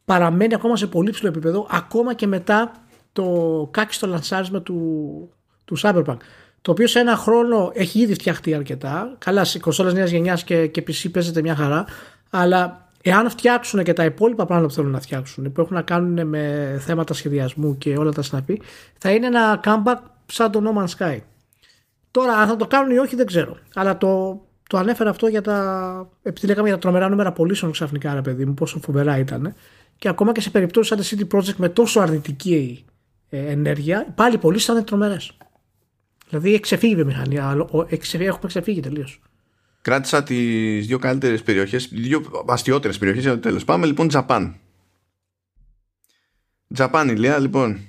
παραμένει 0.06 0.54
ακόμα 0.54 0.76
σε 0.76 0.88
πολύ 0.88 1.12
ψηλό 1.12 1.30
επίπεδο 1.30 1.68
ακόμα 1.70 2.14
και 2.14 2.28
μετά 2.28 2.72
το 3.14 3.68
κάκιστο 3.72 4.08
λανσάρισμα 4.08 4.62
του, 4.62 5.30
του 5.66 5.78
Cyberpunk 5.82 6.18
το 6.62 6.72
οποίο 6.72 6.88
σε 6.88 7.00
ένα 7.00 7.16
χρόνο 7.16 7.72
έχει 7.74 8.00
ήδη 8.00 8.14
φτιαχτεί 8.14 8.54
αρκετά. 8.54 9.16
Καλά 9.18 9.44
σε 9.44 9.60
κονσόλες 9.60 9.94
νέας 9.94 10.10
γενιάς 10.10 10.44
και, 10.44 10.68
και 10.68 10.84
PC 10.88 11.12
παίζεται 11.12 11.42
μια 11.42 11.56
χαρά 11.56 11.86
αλλά 12.30 12.90
εάν 13.02 13.30
φτιάξουν 13.30 13.84
και 13.84 13.94
τα 13.94 14.06
υπόλοιπα 14.06 14.46
πράγματα 14.46 14.68
που 14.68 14.74
θέλουν 14.74 14.92
να 14.92 15.00
φτιάξουν 15.00 15.52
που 15.52 15.62
έχουν 15.62 15.76
να 15.76 15.82
κάνουν 15.82 16.28
με 16.28 16.76
θέματα 16.86 17.14
σχεδιασμού 17.14 17.78
και 17.78 17.98
όλα 17.98 18.12
τα 18.12 18.22
συναφή 18.22 18.62
θα 18.98 19.12
είναι 19.12 19.26
ένα 19.26 19.60
comeback 19.64 19.98
σαν 20.26 20.52
το 20.52 20.62
No 20.66 20.80
Man's 20.84 20.96
Sky 20.98 21.20
Τώρα, 22.12 22.34
αν 22.38 22.48
θα 22.48 22.56
το 22.56 22.68
κάνουν 22.68 22.92
ή 22.92 22.98
όχι, 22.98 23.16
δεν 23.16 23.26
ξέρω. 23.26 23.58
Αλλά 23.74 23.98
το, 23.98 24.42
το 24.70 24.78
ανέφερα 24.78 25.10
αυτό 25.10 25.28
για 25.28 25.42
τα. 25.42 26.10
Επειδή 26.24 26.48
λέγαμε 26.48 26.68
για 26.68 26.76
τα 26.78 26.82
τρομερά 26.82 27.10
νούμερα 27.10 27.32
πωλήσεων 27.32 27.72
ξαφνικά, 27.72 28.14
ρε 28.14 28.22
παιδί 28.22 28.46
μου, 28.46 28.54
πόσο 28.54 28.80
φοβερά 28.80 29.18
ήταν. 29.18 29.56
Και 29.98 30.08
ακόμα 30.08 30.32
και 30.32 30.42
σε 30.42 30.50
περιπτώσεις 30.50 31.08
σαν 31.08 31.20
τη 31.20 31.28
CD 31.32 31.38
Projekt 31.38 31.56
με 31.56 31.70
τόσο 31.70 32.00
αρνητική 32.00 32.86
ε, 33.30 33.52
ενέργεια, 33.52 34.06
πάλι 34.16 34.36
οι 34.36 34.38
πωλήσει 34.38 34.72
ήταν 34.72 34.84
τρομερές. 34.86 35.38
Δηλαδή 36.30 36.50
έχει 36.52 36.60
ξεφύγει 36.60 36.92
η 36.94 36.96
βιομηχανία. 36.96 37.48
άλλο- 37.50 37.70
ο- 37.72 37.82
έχει 37.82 37.98
ξεφύγει- 37.98 38.30
Έχουμε 38.30 38.48
ξεφύγει 38.48 38.80
τελείως. 38.80 39.22
Κράτησα 39.82 40.24
τις 40.24 40.88
δύο 40.88 41.00
καλύτερες 41.00 41.44
περιοχές, 41.44 41.88
δύο 41.92 42.44
αστιότερες 42.48 42.98
περιοχές 42.98 43.24
για 43.24 43.32
το 43.34 43.40
τέλος. 43.40 43.66
Πάμε 43.66 43.86
λοιπόν 43.86 44.08
Τζαπάν. 44.08 44.56
Τζαπάν, 46.74 47.10
Ηλία, 47.10 47.40
λοιπόν. 47.40 47.80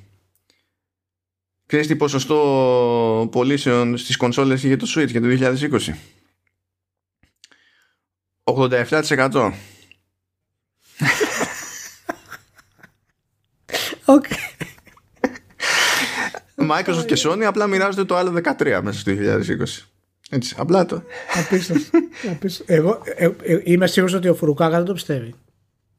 Ξέρεις 1.75 1.93
τι 1.93 1.99
ποσοστό 1.99 3.29
πωλήσεων 3.33 3.97
στις 3.97 4.17
κονσόλες 4.17 4.63
είχε 4.63 4.77
το 4.77 4.87
Switch 4.97 5.09
για 5.09 5.21
το 5.21 5.27
2020. 5.31 5.95
87%. 8.45 9.53
Okay. 14.05 14.39
Microsoft 16.71 17.07
και 17.07 17.17
Sony 17.19 17.43
απλά 17.43 17.67
μοιράζονται 17.67 18.05
το 18.05 18.17
άλλο 18.17 18.41
13 18.59 18.81
μέσα 18.83 18.99
στο 18.99 19.13
2020. 19.17 19.87
Έτσι, 20.31 20.55
απλά 20.59 20.87
το. 20.87 21.03
Απίστευτο. 21.35 21.99
Απίστευτο. 22.33 22.73
Εγώ 22.73 23.03
ε, 23.05 23.31
ε, 23.43 23.61
είμαι 23.65 23.87
σίγουρος 23.87 24.15
ότι 24.15 24.29
ο 24.29 24.35
Φουρουκάγα 24.35 24.77
δεν 24.77 24.87
το 24.87 24.93
πιστεύει. 24.93 25.35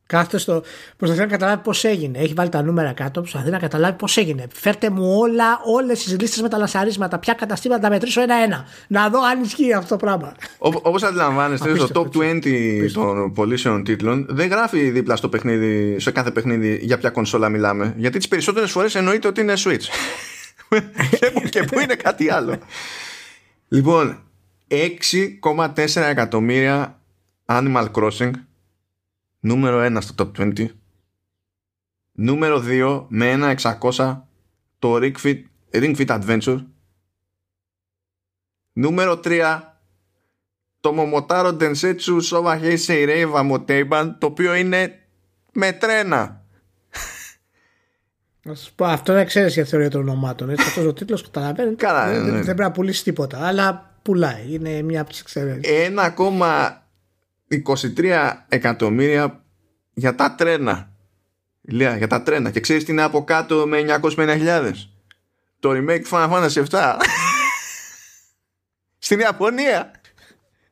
Κάθεται 0.07 0.37
στο. 0.37 0.63
Προσπαθεί 0.97 1.21
να 1.21 1.27
καταλάβει 1.27 1.61
πώς 1.61 1.83
έγινε. 1.83 2.19
Έχει 2.19 2.33
βάλει 2.33 2.49
τα 2.49 2.63
νούμερα 2.63 2.93
κάτω. 2.93 3.21
Προσπαθεί 3.21 3.49
να 3.49 3.59
καταλάβει 3.59 3.97
πώς 3.97 4.17
έγινε. 4.17 4.47
Φέρτε 4.53 4.89
μου 4.89 5.17
όλα, 5.17 5.61
όλες 5.65 6.03
τις 6.03 6.19
λίστες 6.19 6.41
με 6.41 6.49
τα 6.49 6.57
λασαρίσματα. 6.57 7.19
Ποια 7.19 7.33
καταστήματα 7.33 7.81
τα 7.81 7.89
μετρήσω 7.89 8.21
ένα-ένα. 8.21 8.65
Να 8.87 9.09
δω 9.09 9.19
αν 9.21 9.41
ισχύει 9.41 9.73
αυτό 9.73 9.97
το 9.97 10.05
πράγμα. 10.05 10.33
Όπως 10.57 11.03
αντιλαμβάνεστε, 11.03 11.75
στο 11.75 11.87
top 11.93 12.05
Απίστευτο, 12.05 12.49
20 12.85 12.91
των 12.91 13.33
πωλήσεων 13.33 13.83
τίτλων 13.83 14.25
δεν 14.29 14.47
γράφει 14.47 14.89
δίπλα 14.89 15.15
στο 15.15 15.29
παιχνίδι, 15.29 15.99
σε 15.99 16.11
κάθε 16.11 16.31
παιχνίδι 16.31 16.79
για 16.81 16.97
ποια 16.97 17.09
κονσόλα 17.09 17.49
μιλάμε. 17.49 17.93
Γιατί 17.97 18.17
τις 18.17 18.27
περισσότερες 18.27 18.71
φορές 18.71 18.95
εννοείται 18.95 19.27
ότι 19.27 19.41
είναι 19.41 19.53
Switch. 19.57 19.85
και, 21.19 21.31
που, 21.33 21.41
και 21.49 21.63
που 21.63 21.79
είναι 21.79 21.95
κάτι 21.95 22.29
άλλο. 22.29 22.57
Λοιπόν, 23.67 24.23
6,4 24.67 26.01
εκατομμύρια 26.01 26.99
Animal 27.45 27.85
Crossing. 27.91 28.31
Νούμερο 29.45 29.97
1 29.97 29.97
στο 30.01 30.31
top 30.35 30.53
20. 30.57 30.65
Νούμερο 32.11 32.63
2 32.65 33.05
με 33.07 33.31
ένα 33.31 33.55
600 33.61 34.21
το 34.79 34.95
Ring 34.95 35.15
Fit, 35.23 35.41
Ring 35.71 35.95
Fit 35.95 36.07
Adventure. 36.07 36.65
Νούμερο 38.73 39.19
3 39.23 39.61
το 40.79 40.93
Momotaro 40.97 41.57
Densetsu 41.57 42.21
Soba 42.31 42.61
Heisei 42.61 43.07
Reiwa 43.07 43.51
Moteiban 43.51 44.15
το 44.19 44.25
οποίο 44.25 44.53
είναι 44.55 44.99
με 45.51 45.71
τρένα. 45.71 46.45
Να 48.43 48.55
σα 48.55 48.71
πω, 48.71 48.85
αυτό 48.85 49.13
δεν 49.13 49.25
ξέρεις 49.25 49.53
για 49.53 49.63
τη 49.63 49.69
θεωρία 49.69 49.89
των 49.89 50.01
ονομάτων. 50.01 50.49
Έτσι, 50.49 50.67
αυτός 50.67 50.85
ο 50.85 50.93
τίτλος 50.93 51.21
καταλαβαίνεις. 51.23 51.75
Καλά, 51.77 52.07
δεν, 52.07 52.17
ναι, 52.17 52.23
δεν, 52.23 52.33
ναι. 52.33 52.35
δεν 52.35 52.43
πρέπει 52.43 52.61
να 52.61 52.71
πουλήσεις 52.71 53.03
τίποτα. 53.03 53.47
Αλλά 53.47 53.95
πουλάει. 54.01 54.53
Είναι 54.53 54.81
μια 54.81 55.01
από 55.01 55.09
τις 55.09 55.19
εξαιρέσεις. 55.19 55.61
1,23 57.65 58.31
εκατομμύρια 58.49 59.43
για 59.93 60.15
τα 60.15 60.35
τρένα. 60.35 60.89
Ηλία, 61.61 61.97
για 61.97 62.07
τα 62.07 62.23
τρένα. 62.23 62.51
Και 62.51 62.59
ξέρεις 62.59 62.83
τι 62.83 62.91
είναι 62.91 63.01
από 63.01 63.23
κάτω 63.23 63.67
με 63.67 63.99
950.000. 64.01 64.71
Το 65.59 65.69
remake 65.71 66.01
του 66.01 66.09
Final 66.11 66.29
Fantasy 66.31 66.63
7. 66.69 66.95
Στην 68.97 69.19
Ιαπωνία. 69.19 69.91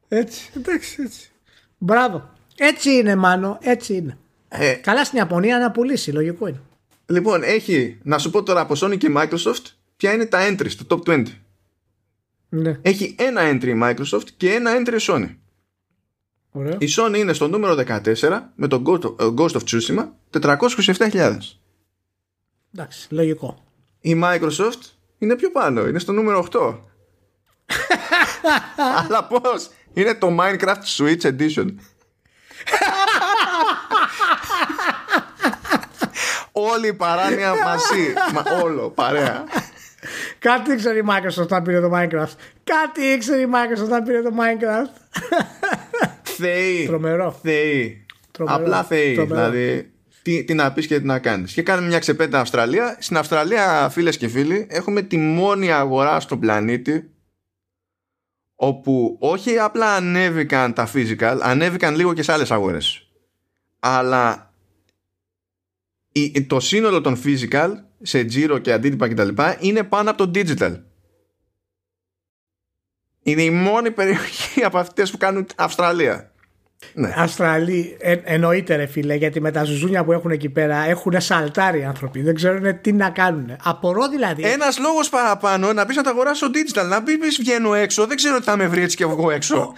Έτσι, 0.08 0.50
εντάξει, 0.56 1.02
έτσι. 1.02 1.30
Μπράβο. 1.78 2.30
Έτσι 2.58 2.92
είναι, 2.92 3.16
Μάνο. 3.16 3.58
Έτσι 3.62 3.94
είναι. 3.94 4.18
Ε, 4.48 4.74
Καλά 4.74 5.06
στην 5.06 5.18
Ιαπωνία 5.18 5.58
να 5.58 5.72
πουλήσει. 5.72 6.12
Λογικό 6.12 6.48
είναι. 6.48 6.62
λοιπόν, 7.06 7.44
έχει, 7.44 8.00
να 8.04 8.18
σου 8.18 8.30
πω 8.30 8.44
τώρα 8.44 8.60
από 8.62 8.74
Sony 8.78 8.98
και 8.98 9.14
Microsoft, 9.18 9.66
ποια 9.98 10.14
είναι 10.14 10.26
τα 10.26 10.48
entry 10.48 10.66
στο 10.70 10.86
top 10.90 11.10
20. 11.10 11.26
Ναι. 12.50 12.80
Έχει 12.82 13.16
ένα 13.20 13.42
entry 13.50 13.66
η 13.68 13.80
Microsoft 13.84 14.28
και 14.38 14.54
ένα 14.54 14.72
entry 14.78 14.94
η 14.94 15.06
Sony. 15.08 15.36
Ωραίο. 16.56 16.78
Η 16.80 16.88
Sony 16.98 17.18
είναι 17.18 17.34
στο 17.34 17.48
νούμερο 17.48 17.76
14 17.76 18.40
με 18.56 18.68
τον 18.68 18.84
Ghost 18.88 19.02
of, 19.02 19.20
ε, 19.20 19.28
Ghost 19.38 19.52
of 19.52 19.62
Tsushima 19.70 20.08
427.000. 20.42 21.38
Εντάξει, 22.76 23.08
λογικό. 23.10 23.64
Η 24.00 24.22
Microsoft 24.24 24.82
είναι 25.18 25.36
πιο 25.36 25.52
πάνω, 25.52 25.88
είναι 25.88 26.00
στο 26.00 26.12
νούμερο 26.12 26.48
8. 26.52 26.80
Αλλά 29.04 29.24
πώς, 29.24 29.70
είναι 29.94 30.14
το 30.14 30.38
Minecraft 30.40 30.84
Switch 30.98 31.22
Edition. 31.22 31.68
Όλη 36.52 36.88
η 36.88 36.94
παράνοια 36.94 37.54
μαζί. 37.64 38.14
Μα, 38.34 38.62
όλο, 38.64 38.90
παρέα. 38.90 39.44
Κάτι 40.40 40.72
ήξερε 40.72 40.98
η 40.98 41.04
Microsoft 41.08 41.48
να 41.48 41.62
πήρε 41.62 41.80
το 41.80 41.92
Minecraft. 41.94 42.36
Κάτι 42.64 43.02
ήξερε 43.02 43.42
η 43.42 43.48
Microsoft 43.54 43.88
να 43.88 44.04
πήρε 44.04 44.22
το 44.22 44.32
Minecraft. 44.38 45.02
Θεοί. 46.36 46.86
Τρομερό. 46.86 47.40
Θεοί. 47.42 48.06
Τρομερό. 48.32 48.58
Απλά 48.58 48.84
θεοί. 48.84 49.16
Τρομερό. 49.16 49.36
Δηλαδή, 49.36 49.92
τι, 50.22 50.44
τι 50.44 50.54
να 50.54 50.74
πεις 50.74 50.88
και 50.88 51.00
τι 51.00 51.06
να 51.06 51.20
κάνεις. 51.20 51.54
Και 51.54 51.62
κάνουμε 51.62 51.88
μια 51.88 52.00
ξεπέτα 52.00 52.40
Αυστραλία. 52.40 52.98
Στην 53.00 53.18
Αυστραλία, 53.18 53.90
φίλες 53.90 54.18
και 54.18 54.28
φίλοι, 54.28 54.68
έχουμε 54.70 55.02
τη 55.02 55.18
μόνη 55.18 55.72
αγορά 55.72 56.20
στον 56.20 56.40
πλανήτη 56.40 57.14
όπου 58.56 59.18
όχι 59.20 59.58
απλά 59.58 59.96
ανέβηκαν 59.96 60.74
τα 60.74 60.90
physical, 60.94 61.38
ανέβηκαν 61.42 61.96
λίγο 61.96 62.14
και 62.14 62.24
σε 62.24 62.32
άλλες 62.32 62.52
αγορές. 62.52 63.08
Αλλά 63.80 64.54
το 66.48 66.60
σύνολο 66.60 67.02
των 67.02 67.22
physical 67.24 67.70
σε 68.02 68.24
τζίρο 68.24 68.58
και 68.58 68.72
αντίτυπα 68.74 69.08
κτλ. 69.08 69.28
είναι 69.60 69.84
πάνω 69.84 70.10
από 70.10 70.28
το 70.28 70.32
digital. 70.40 70.82
Είναι 73.24 73.42
η 73.42 73.50
μόνη 73.50 73.92
περιοχή 73.92 74.64
από 74.64 74.78
αυτές 74.78 75.12
που 75.12 75.18
κάνουν 75.18 75.46
Αυστραλία. 75.56 76.32
Ναι. 76.94 77.14
Αυστραλοί 77.18 77.98
ε, 78.00 78.16
εννοείται 78.24 78.76
ρε 78.76 78.86
φίλε 78.86 79.16
γιατί 79.16 79.42
με 79.42 79.52
τα 79.52 79.64
ζουζούνια 79.64 80.04
που 80.04 80.12
έχουν 80.12 80.32
εκεί 80.32 80.50
πέρα 80.50 80.76
έχουν 80.78 81.22
σαλτάρει 81.22 81.80
οι 81.80 81.84
άνθρωποι 81.84 82.22
δεν 82.22 82.36
ξέρουν 82.36 82.82
τι 82.82 82.94
να 82.94 83.10
κάνουν 83.10 83.56
απορώ 83.64 84.08
δηλαδή 84.08 84.44
ένας 84.44 84.80
λόγος 84.80 85.10
παραπάνω 85.10 85.74
να 85.74 85.86
πεις 85.86 85.96
να 85.96 86.04
τα 86.04 86.10
αγοράσω 86.10 86.48
digital 86.48 86.88
να 86.88 87.04
πεις 87.04 87.38
βγαίνω 87.40 87.74
έξω 87.74 88.06
δεν 88.06 88.18
ξέρω 88.18 88.38
τι 88.38 88.44
θα 88.44 88.58
με 88.58 88.68
βρει 88.68 88.82
έτσι 88.82 88.96
και 88.96 89.04
εγώ 89.04 89.32
έξω 89.32 89.74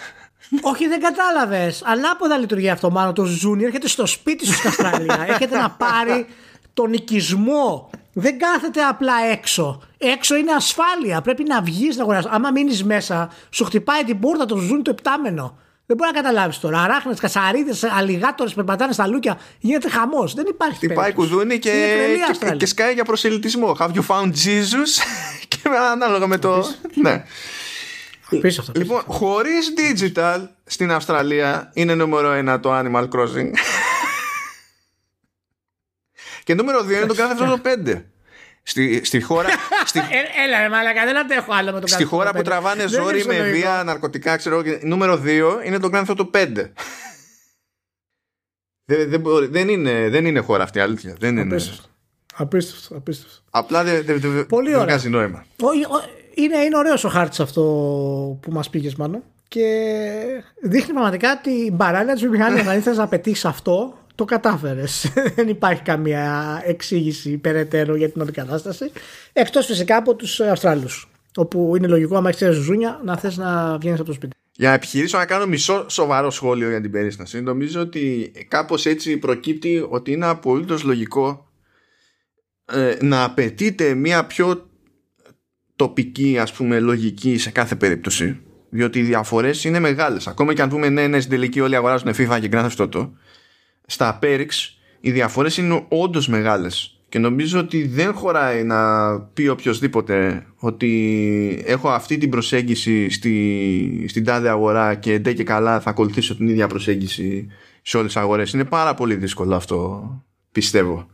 όχι, 0.61 0.87
δεν 0.87 0.99
κατάλαβες. 0.99 1.81
Ανάποδα 1.85 2.37
λειτουργεί 2.37 2.69
αυτό. 2.69 2.91
Μάλλον 2.91 3.13
το 3.13 3.23
ζούνι 3.23 3.63
έρχεται 3.63 3.87
στο 3.87 4.05
σπίτι 4.05 4.45
σου 4.45 4.53
στην 4.53 4.69
Αυστραλία. 4.69 5.25
έρχεται 5.29 5.57
να 5.57 5.69
πάρει 5.69 6.27
τον 6.73 6.93
οικισμό. 6.93 7.89
Δεν 8.17 8.39
κάθεται 8.39 8.81
απλά 8.81 9.13
έξω. 9.31 9.81
Έξω 9.97 10.35
είναι 10.35 10.51
ασφάλεια. 10.51 11.21
Πρέπει 11.21 11.43
να 11.43 11.61
βγεις 11.61 11.95
να 11.95 12.03
αγοράσει. 12.03 12.27
Άμα 12.31 12.51
μείνεις 12.51 12.83
μέσα, 12.83 13.31
σου 13.49 13.63
χτυπάει 13.63 14.03
την 14.03 14.19
πόρτα 14.19 14.45
το 14.45 14.57
ζούνι 14.57 14.81
το 14.81 14.89
επτάμενο. 14.89 15.57
Δεν 15.85 15.97
μπορεί 15.97 16.11
να 16.13 16.21
καταλάβεις 16.21 16.59
τώρα. 16.59 16.81
Αράχνες, 16.81 17.19
κασαρίδες, 17.19 17.83
αλιγάτορες 17.83 18.53
περπατάνε 18.53 18.93
στα 18.93 19.07
λούκια. 19.07 19.39
Γίνεται 19.59 19.89
χαμός. 19.89 20.33
Δεν 20.33 20.45
υπάρχει 20.49 20.75
Χτυπάει 20.75 21.13
κουδούνι 21.13 21.59
και, 21.59 21.71
και, 22.41 22.55
και, 22.57 22.65
σκάει 22.65 22.93
για 22.93 23.03
προσελητισμό. 23.03 23.75
Have 23.79 23.91
you 23.91 24.05
found 24.07 24.31
Jesus? 24.31 24.91
και 25.47 25.57
ανάλογα 25.91 26.27
με 26.27 26.37
το. 26.37 26.65
ναι. 26.93 27.23
Απίστευτο. 28.31 28.71
Λοιπόν, 28.75 29.01
χωρίς 29.05 29.73
digital 29.77 30.47
στην 30.65 30.91
Αυστραλία 30.91 31.71
είναι 31.73 31.95
νούμερο 31.95 32.31
ένα 32.31 32.59
το 32.59 32.77
Animal 32.77 33.07
Crossing. 33.09 33.49
Και 36.45 36.53
νούμερο 36.53 36.83
δύο 36.83 36.97
είναι 36.97 37.05
το 37.05 37.13
κάθε 37.13 37.35
το 37.35 37.61
5. 37.85 38.01
Στη, 38.63 39.03
στη 39.03 39.21
χώρα. 39.21 39.49
Στη... 39.85 39.99
Ε, 39.99 40.43
έλα, 40.45 40.61
ρε 40.61 40.69
Μαλάκα, 40.69 41.05
δεν 41.05 41.17
αντέχω 41.17 41.53
άλλο 41.53 41.71
με 41.71 41.79
το 41.79 41.87
Στη 41.87 42.03
χώρα 42.03 42.33
που 42.33 42.41
τραβάνε 42.41 42.87
ζόρι 42.87 43.25
με 43.25 43.41
βία, 43.41 43.83
ναρκωτικά, 43.85 44.37
ξέρω. 44.37 44.61
Νούμερο 44.81 45.21
2 45.25 45.65
είναι 45.65 45.79
το 45.79 45.89
Grand 45.93 46.05
Theft 46.05 46.29
5. 46.31 46.47
Δεν, 48.87 49.09
δεν, 49.09 49.23
δεν, 49.51 49.69
είναι, 49.69 50.09
δεν 50.09 50.25
είναι 50.25 50.39
χώρα 50.39 50.63
αυτή, 50.63 50.79
αλήθεια. 50.79 51.15
Δεν 51.19 51.37
είναι. 51.37 51.55
Απίστευτο. 52.35 52.95
Απίστευτο, 52.95 53.41
Απλά 53.49 53.83
δεν, 53.83 54.03
δεν, 54.05 54.19
δεν, 54.19 54.47
δεν 54.49 54.81
βγάζει 54.81 55.09
νόημα. 55.09 55.45
είναι, 56.33 56.57
είναι 56.57 56.77
ωραίος 56.77 57.03
ο 57.03 57.09
χάρτης 57.09 57.39
αυτό 57.39 57.61
που 58.41 58.51
μας 58.51 58.69
πήγες, 58.69 58.95
μάλλον. 58.95 59.23
Και 59.47 59.63
δείχνει 60.61 60.93
πραγματικά 60.93 61.39
την 61.41 61.77
παράλληλα 61.77 62.13
της 62.13 62.21
βιομηχανίας. 62.21 62.67
Αν 62.71 62.77
ήθελε 62.77 62.95
να 62.95 63.07
πετύχεις 63.07 63.45
αυτό, 63.45 64.04
το 64.15 64.25
κατάφερες. 64.25 65.13
Δεν 65.35 65.47
υπάρχει 65.47 65.81
καμία 65.81 66.61
εξήγηση 66.65 67.37
περαιτέρω 67.37 67.95
για 67.95 68.09
την 68.09 68.21
όλη 68.21 68.31
κατάσταση. 68.31 68.91
Εκτός 69.33 69.65
φυσικά 69.65 69.97
από 69.97 70.15
τους 70.15 70.39
Αυστράλου. 70.39 70.89
Όπου 71.35 71.73
είναι 71.77 71.87
λογικό, 71.87 72.17
άμα 72.17 72.29
έχεις 72.29 72.55
ζούνια, 72.55 73.01
να 73.03 73.17
θες 73.17 73.37
να 73.37 73.77
βγαίνεις 73.77 73.99
από 73.99 74.07
το 74.07 74.13
σπίτι. 74.13 74.35
Για 74.51 74.69
να 74.69 74.75
επιχειρήσω 74.75 75.17
να 75.17 75.25
κάνω 75.25 75.45
μισό 75.45 75.85
σοβαρό 75.89 76.29
σχόλιο 76.29 76.69
για 76.69 76.81
την 76.81 76.91
περίσταση, 76.91 77.41
νομίζω 77.41 77.81
ότι 77.81 78.31
κάπως 78.47 78.85
έτσι 78.85 79.17
προκύπτει 79.17 79.85
ότι 79.89 80.11
είναι 80.11 80.25
απολύτως 80.25 80.83
λογικό 80.83 81.51
ε, 82.65 82.97
να 83.01 83.23
απαιτείται 83.23 83.93
μια 83.93 84.25
πιο 84.25 84.69
τοπική 85.75 86.37
ας 86.39 86.53
πούμε 86.53 86.79
λογική 86.79 87.37
σε 87.37 87.49
κάθε 87.49 87.75
περίπτωση 87.75 88.39
διότι 88.69 88.99
οι 88.99 89.03
διαφορές 89.03 89.63
είναι 89.63 89.79
μεγάλες 89.79 90.27
ακόμα 90.27 90.53
και 90.53 90.61
αν 90.61 90.69
πούμε 90.69 90.89
ναι, 90.89 91.07
ναι 91.07 91.19
στην 91.19 91.31
τελική 91.31 91.59
όλοι 91.59 91.75
αγοράζουν 91.75 92.13
FIFA 92.17 92.37
και 92.41 92.49
Grand 92.51 92.69
Theft 92.69 92.87
Auto 92.87 93.09
στα 93.85 94.19
Perix 94.21 94.49
οι 94.99 95.11
διαφορές 95.11 95.57
είναι 95.57 95.85
όντως 95.87 96.27
μεγάλες 96.27 96.95
και 97.09 97.21
νομίζω 97.21 97.59
ότι 97.59 97.87
δεν 97.87 98.13
χωράει 98.13 98.63
να 98.63 99.19
πει 99.19 99.47
οποιοδήποτε 99.47 100.45
ότι 100.57 101.63
έχω 101.65 101.89
αυτή 101.89 102.17
την 102.17 102.29
προσέγγιση 102.29 103.09
στη, 103.09 104.05
στην 104.09 104.23
τάδε 104.23 104.49
αγορά 104.49 104.95
και 104.95 105.19
ντε 105.19 105.33
και 105.33 105.43
καλά 105.43 105.79
θα 105.79 105.89
ακολουθήσω 105.89 106.35
την 106.35 106.47
ίδια 106.47 106.67
προσέγγιση 106.67 107.47
σε 107.81 107.97
όλες 107.97 108.13
τις 108.13 108.21
αγορές. 108.21 108.53
Είναι 108.53 108.63
πάρα 108.63 108.93
πολύ 108.93 109.15
δύσκολο 109.15 109.55
αυτό 109.55 110.09
πιστεύω. 110.51 111.07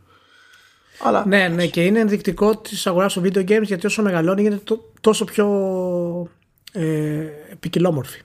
Αλλά... 1.02 1.24
Ναι, 1.26 1.48
ναι, 1.48 1.66
και 1.66 1.84
είναι 1.84 1.98
ενδεικτικό 1.98 2.56
της 2.56 2.86
αγοράς 2.86 3.12
των 3.12 3.22
video 3.24 3.48
games 3.48 3.62
γιατί 3.62 3.86
όσο 3.86 4.02
μεγαλώνει 4.02 4.42
γίνεται 4.42 4.76
τόσο 5.00 5.24
πιο 5.24 5.48
ε, 6.72 6.84
ποικιλόμορφη. 7.60 8.20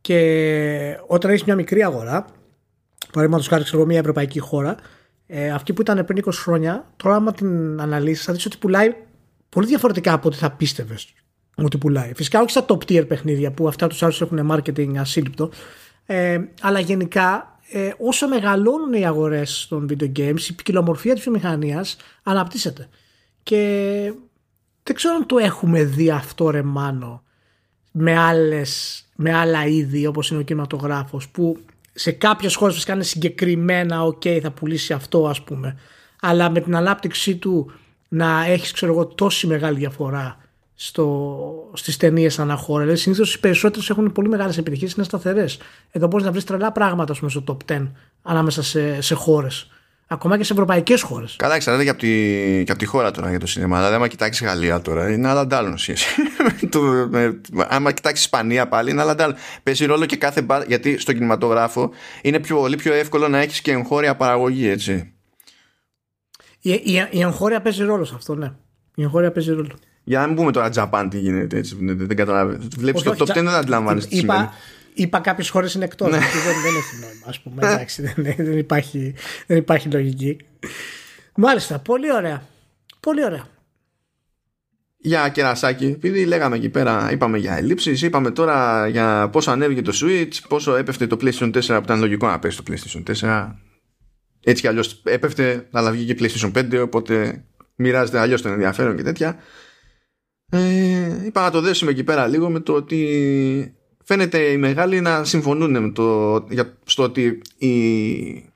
Και 0.00 0.98
όταν 1.06 1.30
έχεις 1.30 1.44
μια 1.44 1.54
μικρή 1.54 1.82
αγορά, 1.82 2.26
παραδείγματος 3.12 3.48
χάρη, 3.48 3.64
ξέρω 3.64 3.84
μια 3.86 3.98
ευρωπαϊκή 3.98 4.38
χώρα, 4.38 4.76
ε, 5.26 5.50
αυτή 5.50 5.72
που 5.72 5.80
ήταν 5.80 6.04
πριν 6.04 6.18
20 6.24 6.30
χρόνια, 6.32 6.86
τώρα 6.96 7.14
άμα 7.14 7.32
την 7.32 7.80
αναλύσεις, 7.80 8.24
θα 8.24 8.32
δεις 8.32 8.46
ότι 8.46 8.56
πουλάει 8.56 8.94
πολύ 9.48 9.66
διαφορετικά 9.66 10.12
από 10.12 10.28
ό,τι 10.28 10.36
θα 10.36 10.50
πίστευες 10.50 11.14
ότι 11.56 11.78
πουλάει. 11.78 12.12
Φυσικά 12.14 12.40
όχι 12.40 12.50
στα 12.50 12.64
top 12.68 12.78
tier 12.88 13.08
παιχνίδια 13.08 13.50
που 13.50 13.68
αυτά 13.68 13.86
τους 13.86 14.02
άλλους 14.02 14.20
έχουν 14.20 14.50
marketing 14.52 14.96
ασύλληπτο, 14.96 15.50
ε, 16.06 16.38
αλλά 16.60 16.80
γενικά 16.80 17.58
ε, 17.70 17.90
όσο 17.98 18.28
μεγαλώνουν 18.28 18.92
οι 18.92 19.06
αγορές 19.06 19.66
των 19.68 19.88
video 19.90 20.18
games, 20.18 20.40
η 20.48 20.52
ποικιλομορφία 20.52 21.14
της 21.14 21.22
βιομηχανίας 21.22 21.96
αναπτύσσεται. 22.22 22.88
Και 23.42 24.12
δεν 24.82 24.94
ξέρω 24.94 25.14
αν 25.14 25.26
το 25.26 25.38
έχουμε 25.38 25.84
δει 25.84 26.10
αυτό 26.10 26.50
ρε 26.50 26.62
Μάνο 26.62 27.22
με, 27.92 28.16
άλλες, 28.16 29.04
με 29.16 29.34
άλλα 29.34 29.66
είδη 29.66 30.06
όπως 30.06 30.30
είναι 30.30 30.40
ο 30.40 30.42
κινηματογράφος 30.42 31.28
που 31.28 31.58
σε 31.98 32.10
κάποιες 32.10 32.54
χώρες 32.54 32.74
φυσικά 32.74 32.92
είναι 32.92 33.02
συγκεκριμένα 33.02 34.06
ok 34.06 34.40
θα 34.42 34.50
πουλήσει 34.50 34.92
αυτό 34.92 35.26
ας 35.26 35.42
πούμε 35.42 35.78
αλλά 36.20 36.50
με 36.50 36.60
την 36.60 36.76
ανάπτυξή 36.76 37.36
του 37.36 37.72
να 38.08 38.44
έχεις 38.44 38.72
ξέρω 38.72 38.92
εγώ 38.92 39.06
τόση 39.06 39.46
μεγάλη 39.46 39.78
διαφορά 39.78 40.36
στο, 40.74 41.70
στις 41.72 41.96
ταινίες 41.96 42.38
ανά 42.38 42.56
χώρα. 42.56 42.82
Δηλαδή, 42.82 42.98
Συνήθως 43.00 43.34
οι 43.34 43.40
περισσότερες 43.40 43.90
έχουν 43.90 44.12
πολύ 44.12 44.28
μεγάλες 44.28 44.58
επιτυχίες, 44.58 44.92
είναι 44.92 45.04
σταθερές. 45.04 45.58
Εδώ 45.90 46.06
μπορείς 46.06 46.26
να 46.26 46.32
βρεις 46.32 46.44
τρελά 46.44 46.72
πράγματα 46.72 47.14
πούμε, 47.18 47.30
στο 47.30 47.44
top 47.46 47.72
10 47.72 47.90
ανάμεσα 48.22 48.62
σε, 48.62 49.00
σε 49.00 49.14
χώρες. 49.14 49.70
Ακόμα 50.08 50.36
και 50.36 50.44
σε 50.44 50.52
ευρωπαϊκές 50.52 51.02
χώρες. 51.02 51.36
Καλά, 51.38 51.54
εξαρτάται 51.54 51.84
και 51.84 51.90
από 51.90 51.98
τη, 51.98 52.08
και 52.64 52.70
από 52.70 52.80
τη 52.80 52.86
χώρα 52.86 53.10
τώρα 53.10 53.30
για 53.30 53.38
το 53.38 53.46
σινεμά. 53.46 53.76
Δηλαδή, 53.76 53.94
άμα 53.94 54.08
κοιτάξεις 54.08 54.46
Γαλλία 54.46 54.80
τώρα, 54.80 55.10
είναι 55.10 55.28
άλλα 55.28 55.40
αντάλλων 55.40 55.78
σχέση. 55.78 56.06
άμα 57.68 57.92
κοιτάξεις 57.92 58.24
Ισπανία 58.24 58.68
πάλι, 58.68 58.90
είναι 58.90 59.00
άλλα 59.00 59.10
αντάλλων. 59.10 59.36
Παίζει 59.62 59.84
ρόλο 59.84 60.06
και 60.06 60.16
κάθε 60.16 60.42
μπαρ, 60.42 60.66
γιατί 60.66 60.98
στο 60.98 61.12
κινηματογράφο 61.12 61.90
είναι 62.22 62.38
πιο, 62.38 62.56
πολύ 62.56 62.76
πιο 62.76 62.94
εύκολο 62.94 63.28
να 63.28 63.38
έχεις 63.38 63.60
και 63.60 63.70
εγχώρια 63.70 64.16
παραγωγή, 64.16 64.68
έτσι. 64.68 65.12
Η, 66.60 66.72
η, 66.72 67.08
η 67.10 67.20
εγχώρια 67.20 67.60
παίζει 67.60 67.82
ρόλο 67.84 68.04
σε 68.04 68.14
αυτό, 68.16 68.34
ναι. 68.34 68.52
Η 68.94 69.02
εγχώρια 69.02 69.32
παίζει 69.32 69.50
ρόλο. 69.50 69.78
Για 70.04 70.20
να 70.20 70.26
μην 70.26 70.36
πούμε 70.36 70.52
τώρα 70.52 70.70
Japan 70.74 71.06
τι 71.10 71.18
γίνεται 71.18 71.58
έτσι. 71.58 71.76
Δεν 71.80 72.16
καταλαβαίνω. 72.16 72.58
Βλέπεις 72.76 73.02
το 73.02 73.14
top 73.18 73.22
10 73.22 73.26
δεν 73.26 73.48
αντιλαμβάνει 73.48 74.00
τι 74.00 74.16
σημαίνει. 74.16 74.48
Είπα 74.98 75.20
κάποιες 75.20 75.48
χώρες 75.48 75.74
είναι 75.74 75.84
εκτός. 75.84 76.10
Ναι. 76.10 76.18
δεν, 76.18 76.62
δεν 76.62 76.76
έχει 76.76 76.96
νόημα, 77.00 77.26
ας 77.26 77.40
πούμε. 77.40 77.66
Εντάξει, 77.66 78.02
δεν, 78.02 78.34
δεν, 78.36 78.58
υπάρχει, 78.58 79.14
δεν 79.46 79.56
υπάρχει 79.56 79.88
λογική. 79.88 80.36
Μάλιστα, 81.36 81.78
πολύ 81.78 82.12
ωραία. 82.12 82.42
Πολύ 83.00 83.24
ωραία. 83.24 83.46
Για 84.96 85.28
κερασάκι, 85.28 85.84
επειδή 85.84 86.24
λέγαμε 86.24 86.56
εκεί 86.56 86.68
πέρα, 86.68 87.08
είπαμε 87.12 87.38
για 87.38 87.56
ελλείψεις, 87.56 88.02
είπαμε 88.02 88.30
τώρα 88.30 88.88
για 88.88 89.28
πόσο 89.32 89.50
ανέβηκε 89.50 89.82
το 89.82 89.92
Switch, 90.02 90.34
πόσο 90.48 90.76
έπεφτε 90.76 91.06
το 91.06 91.16
PlayStation 91.20 91.52
4 91.52 91.60
που 91.66 91.82
ήταν 91.82 92.00
λογικό 92.00 92.26
να 92.26 92.38
πέσει 92.38 92.62
το 92.62 92.62
PlayStation 92.68 93.02
4. 93.20 93.52
Έτσι 94.44 94.62
κι 94.62 94.68
αλλιώς 94.68 95.02
έπεφτε, 95.04 95.68
αλλά 95.72 95.90
βγήκε 95.90 96.14
PlayStation 96.18 96.52
5, 96.52 96.82
οπότε 96.82 97.44
μοιράζεται 97.74 98.18
αλλιώς 98.18 98.42
το 98.42 98.48
ενδιαφέρον 98.48 98.96
και 98.96 99.02
τέτοια. 99.02 99.38
Ε, 100.50 101.24
είπα 101.24 101.42
να 101.42 101.50
το 101.50 101.60
δέσουμε 101.60 101.90
εκεί 101.90 102.04
πέρα 102.04 102.26
λίγο 102.26 102.50
με 102.50 102.60
το 102.60 102.72
ότι 102.72 103.75
φαίνεται 104.06 104.38
οι 104.38 104.56
μεγάλοι 104.56 105.00
να 105.00 105.24
συμφωνούν 105.24 105.82
με 105.82 105.90
το, 105.90 106.36
για, 106.50 106.78
στο 106.84 107.02
ότι 107.02 107.42
η 107.58 108.52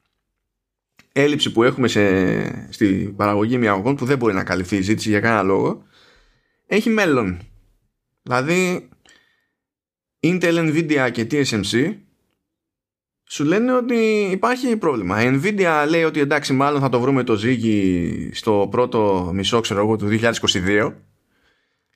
έλλειψη 1.12 1.53
που 1.53 1.62
έχουμε 1.62 1.88
σε, 1.88 2.72
στη 2.72 3.14
παραγωγή 3.16 3.59
μυαγωγών 3.59 3.96
που 3.96 4.05
δεν 4.05 4.18
μπορεί 4.18 4.34
να 4.34 4.44
καλυφθεί 4.44 4.76
η 4.76 4.80
ζήτηση 4.80 5.09
για 5.09 5.20
κανένα 5.20 5.42
λόγο 5.42 5.82
έχει 6.66 6.90
μέλλον. 6.90 7.40
Δηλαδή 8.22 8.88
Intel, 10.20 10.70
Nvidia 10.70 11.11
και 11.12 11.26
TSMC 11.30 11.96
σου 13.24 13.44
λένε 13.44 13.72
ότι 13.72 14.28
υπάρχει 14.30 14.76
πρόβλημα. 14.76 15.22
Η 15.22 15.40
Nvidia 15.42 15.86
λέει 15.88 16.05
ότι 16.05 16.20
εντάξει 16.20 16.53
μάλλον 16.53 16.80
θα 16.80 16.88
το 16.88 17.01
βρούμε 17.01 17.24
το 17.24 17.34
ζύγι 17.34 18.30
στο 18.32 18.68
πρώτο 18.70 19.30
μισό 19.34 19.61
ξέρω 19.61 19.80
εγώ 19.80 19.96
του 19.96 20.09
2022 20.11 20.92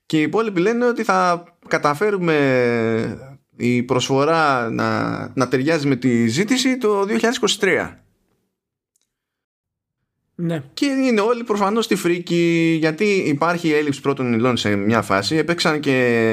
και 0.05 0.19
οι 0.19 0.21
υπόλοιποι 0.21 0.59
λένε 0.59 0.85
ότι 0.85 1.03
θα 1.03 1.43
καταφέρουμε 1.67 3.34
η 3.57 3.83
προσφορά 3.83 4.69
να, 4.69 5.19
να 5.35 5.47
ταιριάζει 5.47 5.87
με 5.87 5.95
τη 5.95 6.27
ζήτηση 6.27 6.77
το 6.77 7.05
2023. 7.59 7.93
Ναι. 10.37 10.63
Και 10.73 10.85
είναι 10.85 11.21
όλοι 11.21 11.43
προφανώς 11.43 11.85
στη 11.85 11.95
φρίκη 11.95 12.75
γιατί 12.79 13.05
υπάρχει 13.05 13.71
έλλειψη 13.71 14.01
πρώτων 14.01 14.33
υλών 14.33 14.57
σε 14.57 14.75
μια 14.75 15.01
φάση. 15.01 15.35
Έπαιξαν 15.35 15.79
και 15.79 16.27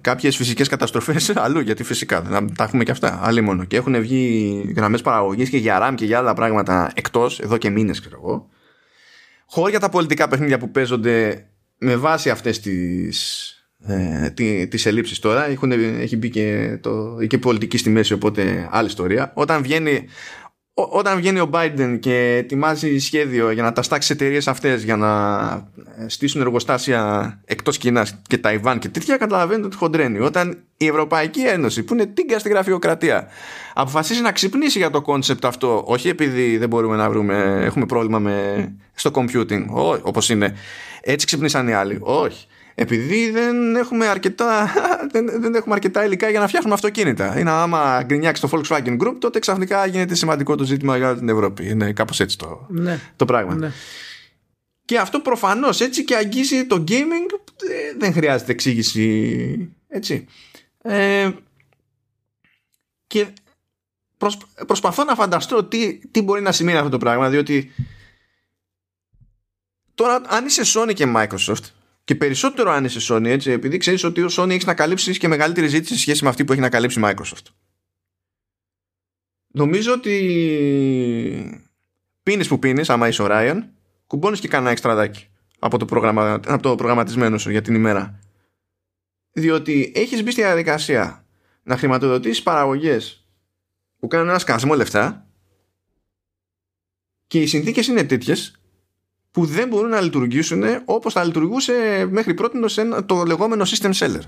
κάποιες 0.00 0.36
φυσικές 0.36 0.68
καταστροφές 0.68 1.32
αλλού. 1.36 1.60
Γιατί 1.60 1.82
φυσικά 1.82 2.22
δεν 2.22 2.54
τα 2.56 2.64
έχουμε 2.64 2.84
και 2.84 2.90
αυτά. 2.90 3.20
Αλλή 3.22 3.40
μόνο. 3.40 3.64
Και 3.64 3.76
έχουν 3.76 4.00
βγει 4.00 4.72
γραμμές 4.76 5.02
παραγωγής 5.02 5.50
και 5.50 5.56
για 5.56 5.88
RAM 5.88 5.94
και 5.94 6.04
για 6.04 6.18
άλλα 6.18 6.34
πράγματα 6.34 6.90
εκτός 6.94 7.40
εδώ 7.40 7.56
και 7.56 7.70
μήνες, 7.70 8.00
ξέρω 8.00 8.20
εγώ. 8.22 8.48
Χώρια 9.46 9.80
τα 9.80 9.88
πολιτικά 9.88 10.28
παιχνίδια 10.28 10.58
που 10.58 10.70
παίζονται 10.70 11.46
με 11.78 11.96
βάση 11.96 12.30
αυτές 12.30 12.60
τις 12.60 13.50
ε, 13.86 14.66
τις 14.66 14.86
ελλείψεις 14.86 15.18
τώρα 15.18 15.46
Έχουν, 15.48 15.72
έχει 16.00 16.16
μπει 16.16 16.30
και, 16.30 16.78
το, 16.80 17.16
και 17.26 17.38
πολιτική 17.38 17.78
στη 17.78 17.90
μέση 17.90 18.12
οπότε 18.12 18.68
άλλη 18.70 18.86
ιστορία 18.86 19.32
όταν 19.34 19.62
βγαίνει 19.62 20.08
όταν 20.78 21.16
βγαίνει 21.16 21.40
ο 21.40 21.50
Biden 21.52 21.96
και 22.00 22.36
ετοιμάζει 22.36 22.98
σχέδιο 22.98 23.50
για 23.50 23.62
να 23.62 23.72
τα 23.72 23.82
στάξει 23.82 24.12
εταιρείες 24.12 24.48
αυτές 24.48 24.82
για 24.82 24.96
να 24.96 25.50
ε, 25.98 26.08
στήσουν 26.08 26.40
εργοστάσια 26.40 27.40
εκτός 27.44 27.78
Κίνας 27.78 28.06
και 28.26 28.38
Ταϊβάν 28.38 28.78
και 28.78 28.88
τέτοια, 28.88 29.16
καταλαβαίνετε 29.16 29.66
ότι 29.66 29.76
χοντρένει. 29.76 30.18
Όταν 30.18 30.58
η 30.76 30.86
Ευρωπαϊκή 30.86 31.40
Ένωση, 31.40 31.82
που 31.82 31.94
είναι 31.94 32.06
τίγκα 32.06 32.38
στη 32.38 32.48
γραφειοκρατία, 32.48 33.28
αποφασίσει 33.74 34.20
να 34.20 34.32
ξυπνήσει 34.32 34.78
για 34.78 34.90
το 34.90 35.02
concept 35.02 35.44
αυτό, 35.44 35.84
όχι 35.86 36.08
επειδή 36.08 36.56
δεν 36.56 36.68
μπορούμε 36.68 36.96
να 36.96 37.10
βρούμε, 37.10 37.60
έχουμε 37.64 37.86
πρόβλημα 37.86 38.18
με, 38.18 38.74
στο 38.94 39.10
computing, 39.14 39.64
όπως 40.02 40.28
είναι. 40.28 40.56
Έτσι 41.00 41.26
ξυπνήσαν 41.26 41.68
οι 41.68 41.72
άλλοι. 41.72 41.98
Όχι 42.00 42.46
επειδή 42.78 43.30
δεν 43.30 43.76
έχουμε 43.76 44.06
αρκετά, 44.06 44.72
δεν, 45.12 45.40
δεν 45.40 45.54
έχουμε 45.54 45.74
αρκετά 45.74 46.04
υλικά 46.04 46.30
για 46.30 46.40
να 46.40 46.46
φτιάχνουμε 46.46 46.74
αυτοκίνητα. 46.74 47.38
Είναι 47.38 47.50
άμα 47.50 48.02
γκρινιάξει 48.02 48.42
το 48.42 48.48
Volkswagen 48.52 48.98
Group, 49.00 49.14
τότε 49.18 49.38
ξαφνικά 49.38 49.86
γίνεται 49.86 50.14
σημαντικό 50.14 50.54
το 50.54 50.64
ζήτημα 50.64 50.96
για 50.96 51.16
την 51.16 51.28
Ευρώπη. 51.28 51.68
Είναι 51.68 51.92
κάπως 51.92 52.20
έτσι 52.20 52.38
το, 52.38 52.66
ναι. 52.68 53.00
το 53.16 53.24
πράγμα. 53.24 53.54
Ναι. 53.54 53.72
Και 54.84 54.98
αυτό 54.98 55.20
προφανώς 55.20 55.80
έτσι 55.80 56.04
και 56.04 56.16
αγγίζει 56.16 56.66
το 56.66 56.84
gaming, 56.88 57.38
ε, 57.70 57.96
δεν 57.98 58.12
χρειάζεται 58.12 58.52
εξήγηση. 58.52 59.74
Έτσι. 59.88 60.26
Ε, 60.82 61.30
και 63.06 63.26
προσπαθώ 64.66 65.04
να 65.04 65.14
φανταστώ 65.14 65.64
τι, 65.64 65.98
τι 66.10 66.22
μπορεί 66.22 66.42
να 66.42 66.52
σημαίνει 66.52 66.78
αυτό 66.78 66.90
το 66.90 66.98
πράγμα, 66.98 67.28
διότι 67.28 67.72
τώρα 69.94 70.20
αν 70.26 70.46
είσαι 70.46 70.62
Sony 70.64 70.92
και 70.94 71.12
Microsoft 71.16 71.64
και 72.06 72.14
περισσότερο 72.14 72.70
αν 72.70 72.84
είσαι 72.84 73.14
Sony, 73.14 73.24
έτσι, 73.24 73.50
επειδή 73.50 73.76
ξέρεις 73.76 74.04
ότι 74.04 74.22
ο 74.22 74.28
Sony 74.30 74.50
έχει 74.50 74.66
να 74.66 74.74
καλύψει 74.74 75.18
και 75.18 75.28
μεγαλύτερη 75.28 75.66
ζήτηση 75.66 75.94
σε 75.94 76.00
σχέση 76.00 76.22
με 76.22 76.28
αυτή 76.28 76.44
που 76.44 76.52
έχει 76.52 76.60
να 76.60 76.68
καλύψει 76.68 77.00
Microsoft. 77.04 77.46
Νομίζω 79.46 79.92
ότι 79.92 80.14
πίνεις 82.22 82.48
που 82.48 82.58
πίνεις, 82.58 82.90
άμα 82.90 83.08
είσαι 83.08 83.22
ο 83.22 83.26
Ryan, 83.30 83.58
κουμπώνεις 84.06 84.40
και 84.40 84.48
κανένα 84.48 84.70
εξτραδάκι 84.70 85.28
από 85.58 85.78
το, 85.78 85.84
προγραμμα... 85.84 86.34
από 86.34 86.62
το 86.62 86.74
προγραμματισμένο 86.74 87.38
σου 87.38 87.50
για 87.50 87.62
την 87.62 87.74
ημέρα. 87.74 88.20
Διότι 89.32 89.92
έχεις 89.94 90.22
μπει 90.22 90.30
στη 90.30 90.40
διαδικασία 90.40 91.26
να 91.62 91.76
χρηματοδοτήσεις 91.76 92.42
παραγωγές 92.42 93.26
που 93.98 94.06
κάνουν 94.06 94.28
ένα 94.28 94.38
σκάσιμο 94.38 94.74
λεφτά 94.74 95.30
και 97.26 97.40
οι 97.40 97.46
συνθήκες 97.46 97.86
είναι 97.86 98.04
τέτοιες 98.04 98.60
που 99.36 99.44
δεν 99.44 99.68
μπορούν 99.68 99.90
να 99.90 100.00
λειτουργήσουν 100.00 100.62
όπως 100.84 101.12
θα 101.12 101.24
λειτουργούσε 101.24 102.06
μέχρι 102.10 102.34
πρώτη 102.34 102.58
το 103.06 103.24
λεγόμενο 103.24 103.64
system 103.64 103.92
seller. 103.92 104.20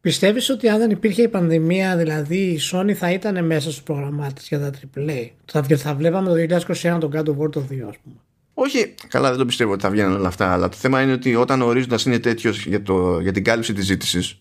Πιστεύεις 0.00 0.50
ότι 0.50 0.68
αν 0.68 0.78
δεν 0.78 0.90
υπήρχε 0.90 1.22
η 1.22 1.28
πανδημία, 1.28 1.96
δηλαδή 1.96 2.36
η 2.36 2.60
Sony 2.72 2.92
θα 2.92 3.10
ήταν 3.10 3.46
μέσα 3.46 3.70
στους 3.70 3.82
προγραμμάτες 3.82 4.48
για 4.48 4.60
τα 4.60 4.70
AAA. 4.96 5.28
Θα, 5.44 5.62
θα 5.62 5.94
βλέπαμε 5.94 6.28
το 6.28 6.56
2021 6.66 6.96
τον 7.00 7.10
God 7.14 7.24
of 7.24 7.44
War 7.44 7.50
το 7.50 7.60
2 7.70 7.80
ας 7.88 7.96
πούμε. 8.02 8.16
Όχι, 8.54 8.94
καλά 9.08 9.28
δεν 9.28 9.38
το 9.38 9.44
πιστεύω 9.44 9.72
ότι 9.72 9.82
θα 9.82 9.90
βγαίνουν 9.90 10.16
όλα 10.16 10.28
αυτά, 10.28 10.52
αλλά 10.52 10.68
το 10.68 10.76
θέμα 10.76 11.02
είναι 11.02 11.12
ότι 11.12 11.34
όταν 11.34 11.62
ο 11.62 11.66
ορίζοντας 11.66 12.04
είναι 12.04 12.18
τέτοιος 12.18 12.66
για, 12.66 12.82
για 13.22 13.32
την 13.32 13.44
κάλυψη 13.44 13.72
της 13.72 13.84
ζήτησης, 13.84 14.38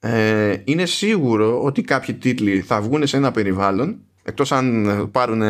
ε, 0.00 0.56
είναι 0.64 0.86
σίγουρο 0.86 1.62
ότι 1.62 1.82
κάποιοι 1.82 2.14
τίτλοι 2.14 2.60
θα 2.60 2.80
βγουν 2.80 3.06
σε 3.06 3.16
ένα 3.16 3.30
περιβάλλον, 3.30 3.98
εκτός 4.22 4.52
αν 4.52 5.08
πάρουν 5.12 5.42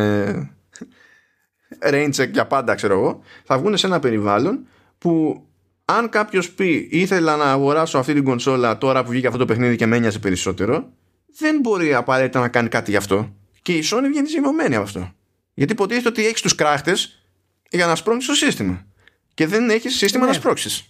range 1.91 2.29
για 2.31 2.47
πάντα 2.47 2.75
ξέρω 2.75 2.93
εγώ 2.93 3.21
θα 3.43 3.57
βγουν 3.57 3.77
σε 3.77 3.87
ένα 3.87 3.99
περιβάλλον 3.99 4.67
που 4.97 5.41
αν 5.85 6.09
κάποιος 6.09 6.51
πει 6.51 6.87
ήθελα 6.91 7.35
να 7.35 7.51
αγοράσω 7.51 7.97
αυτή 7.97 8.13
την 8.13 8.23
κονσόλα 8.23 8.77
τώρα 8.77 9.03
που 9.03 9.09
βγήκε 9.09 9.27
αυτό 9.27 9.39
το 9.39 9.45
παιχνίδι 9.45 9.75
και 9.75 9.85
με 9.85 9.95
ένοιαζε 9.95 10.19
περισσότερο 10.19 10.89
δεν 11.37 11.59
μπορεί 11.59 11.93
απαραίτητα 11.93 12.39
να 12.39 12.47
κάνει 12.47 12.69
κάτι 12.69 12.91
γι' 12.91 12.97
αυτό 12.97 13.33
και 13.61 13.73
η 13.73 13.83
Sony 13.91 14.05
βγαίνει 14.09 14.27
ζημωμένη 14.27 14.75
από 14.75 14.83
αυτό 14.83 15.11
γιατί 15.53 15.71
υποτίθεται 15.71 16.07
ότι 16.07 16.25
έχεις 16.25 16.41
τους 16.41 16.55
κράχτες 16.55 17.21
για 17.69 17.85
να 17.85 17.95
σπρώξεις 17.95 18.29
το 18.29 18.35
σύστημα 18.35 18.85
και 19.33 19.47
δεν 19.47 19.69
έχεις 19.69 19.95
σύστημα 19.95 20.23
ναι. 20.23 20.31
να 20.31 20.37
σπρώξεις. 20.37 20.85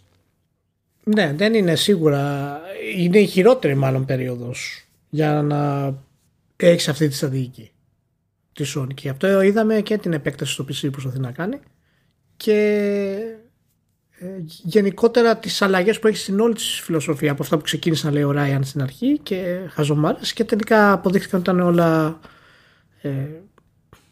Ναι, 1.04 1.34
δεν 1.34 1.54
είναι 1.54 1.76
σίγουρα. 1.76 2.60
Είναι 2.98 3.20
η 3.20 3.26
χειρότερη 3.26 3.76
μάλλον 3.76 4.06
περίοδος 4.06 4.88
για 5.10 5.42
να 5.42 5.94
έχεις 6.56 6.88
αυτή 6.88 7.08
τη 7.08 7.16
στρατηγική 7.16 7.72
τη 8.64 8.72
Sony. 8.76 8.94
Και 8.94 9.02
γι' 9.02 9.10
αυτό 9.10 9.42
είδαμε 9.42 9.82
και 9.82 9.98
την 9.98 10.14
επέκταση 10.14 10.54
στο 10.54 10.64
PC 10.64 10.82
που 10.82 10.90
προσπαθεί 10.90 11.20
να 11.20 11.32
κάνει 11.32 11.60
και 12.38 12.54
ε, 14.20 14.26
γενικότερα 14.46 15.38
τις 15.38 15.62
αλλαγές 15.62 16.00
που 16.00 16.08
έχει 16.08 16.18
στην 16.18 16.40
όλη 16.40 16.54
της 16.54 16.80
φιλοσοφία 16.80 17.32
από 17.32 17.44
αυτά 17.44 17.58
που 17.58 17.64
ξεκίνησε 17.64 18.06
να 18.06 18.14
λέει 18.14 18.24
ο 18.24 18.32
Ράιαν 18.32 18.64
στην 18.64 18.82
αρχή 18.82 19.20
και 19.24 19.60
χαζομάρες 19.70 20.34
και 20.34 20.44
τελικά 20.44 20.92
αποδείχθηκαν 20.92 21.40
ότι 21.40 21.50
ήταν 21.50 21.66
όλα 21.66 22.20
ε, 23.02 23.10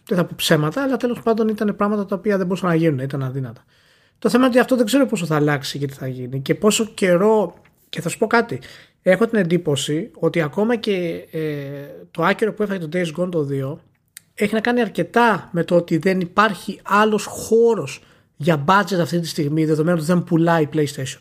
δεν 0.08 0.18
θα 0.18 0.26
πω 0.26 0.34
ψέματα 0.36 0.84
αλλά 0.84 0.98
τέλος 0.98 1.22
πάντων 1.22 1.48
ήταν 1.48 1.76
πράγματα 1.76 2.06
τα 2.06 2.16
οποία 2.16 2.38
δεν 2.38 2.46
μπορούσαν 2.46 2.70
να 2.70 2.76
γίνουν, 2.76 3.00
ήταν 3.00 3.24
αδύνατα. 3.24 3.64
Το 4.20 4.30
θέμα 4.30 4.43
είναι 4.43 4.54
ότι 4.54 4.62
αυτό 4.62 4.76
δεν 4.76 4.86
ξέρω 4.86 5.06
πόσο 5.06 5.26
θα 5.26 5.36
αλλάξει 5.36 5.80
και 5.80 5.88
τι 5.88 5.93
θα 5.93 6.08
γίνει 6.08 6.41
και 6.41 6.56
πόσο 6.56 6.86
καιρό 6.86 7.54
και 7.89 8.02
θα 8.02 8.10
σου 8.10 8.18
πω 8.18 8.28
κάτι 8.28 8.60
έχω 9.02 9.28
την 9.28 9.39
εντύπωση 9.39 10.12
ότι 10.20 10.41
ακόμα 10.41 10.76
και 10.76 11.28
ε, 11.32 11.39
το 12.12 12.24
άκυρο 12.24 12.54
που 12.54 12.64
έφαγε 12.64 12.88
το 12.88 12.89
Days 12.93 13.22
Gone 13.22 13.32
το 13.32 13.48
2 13.52 13.78
έχει 14.36 14.54
να 14.54 14.62
κάνει 14.62 14.82
αρκετά 14.82 15.50
με 15.52 15.64
το 15.64 15.76
ότι 15.76 15.98
δεν 15.98 16.20
υπάρχει 16.20 16.80
άλλος 16.84 17.26
χώρος 17.26 18.04
για 18.36 18.64
budget 18.68 19.00
αυτή 19.02 19.20
τη 19.20 19.28
στιγμή 19.28 19.66
δεδομένου 19.66 19.98
ότι 19.98 20.06
δεν 20.06 20.24
πουλάει 20.24 20.70
PlayStation. 20.74 21.20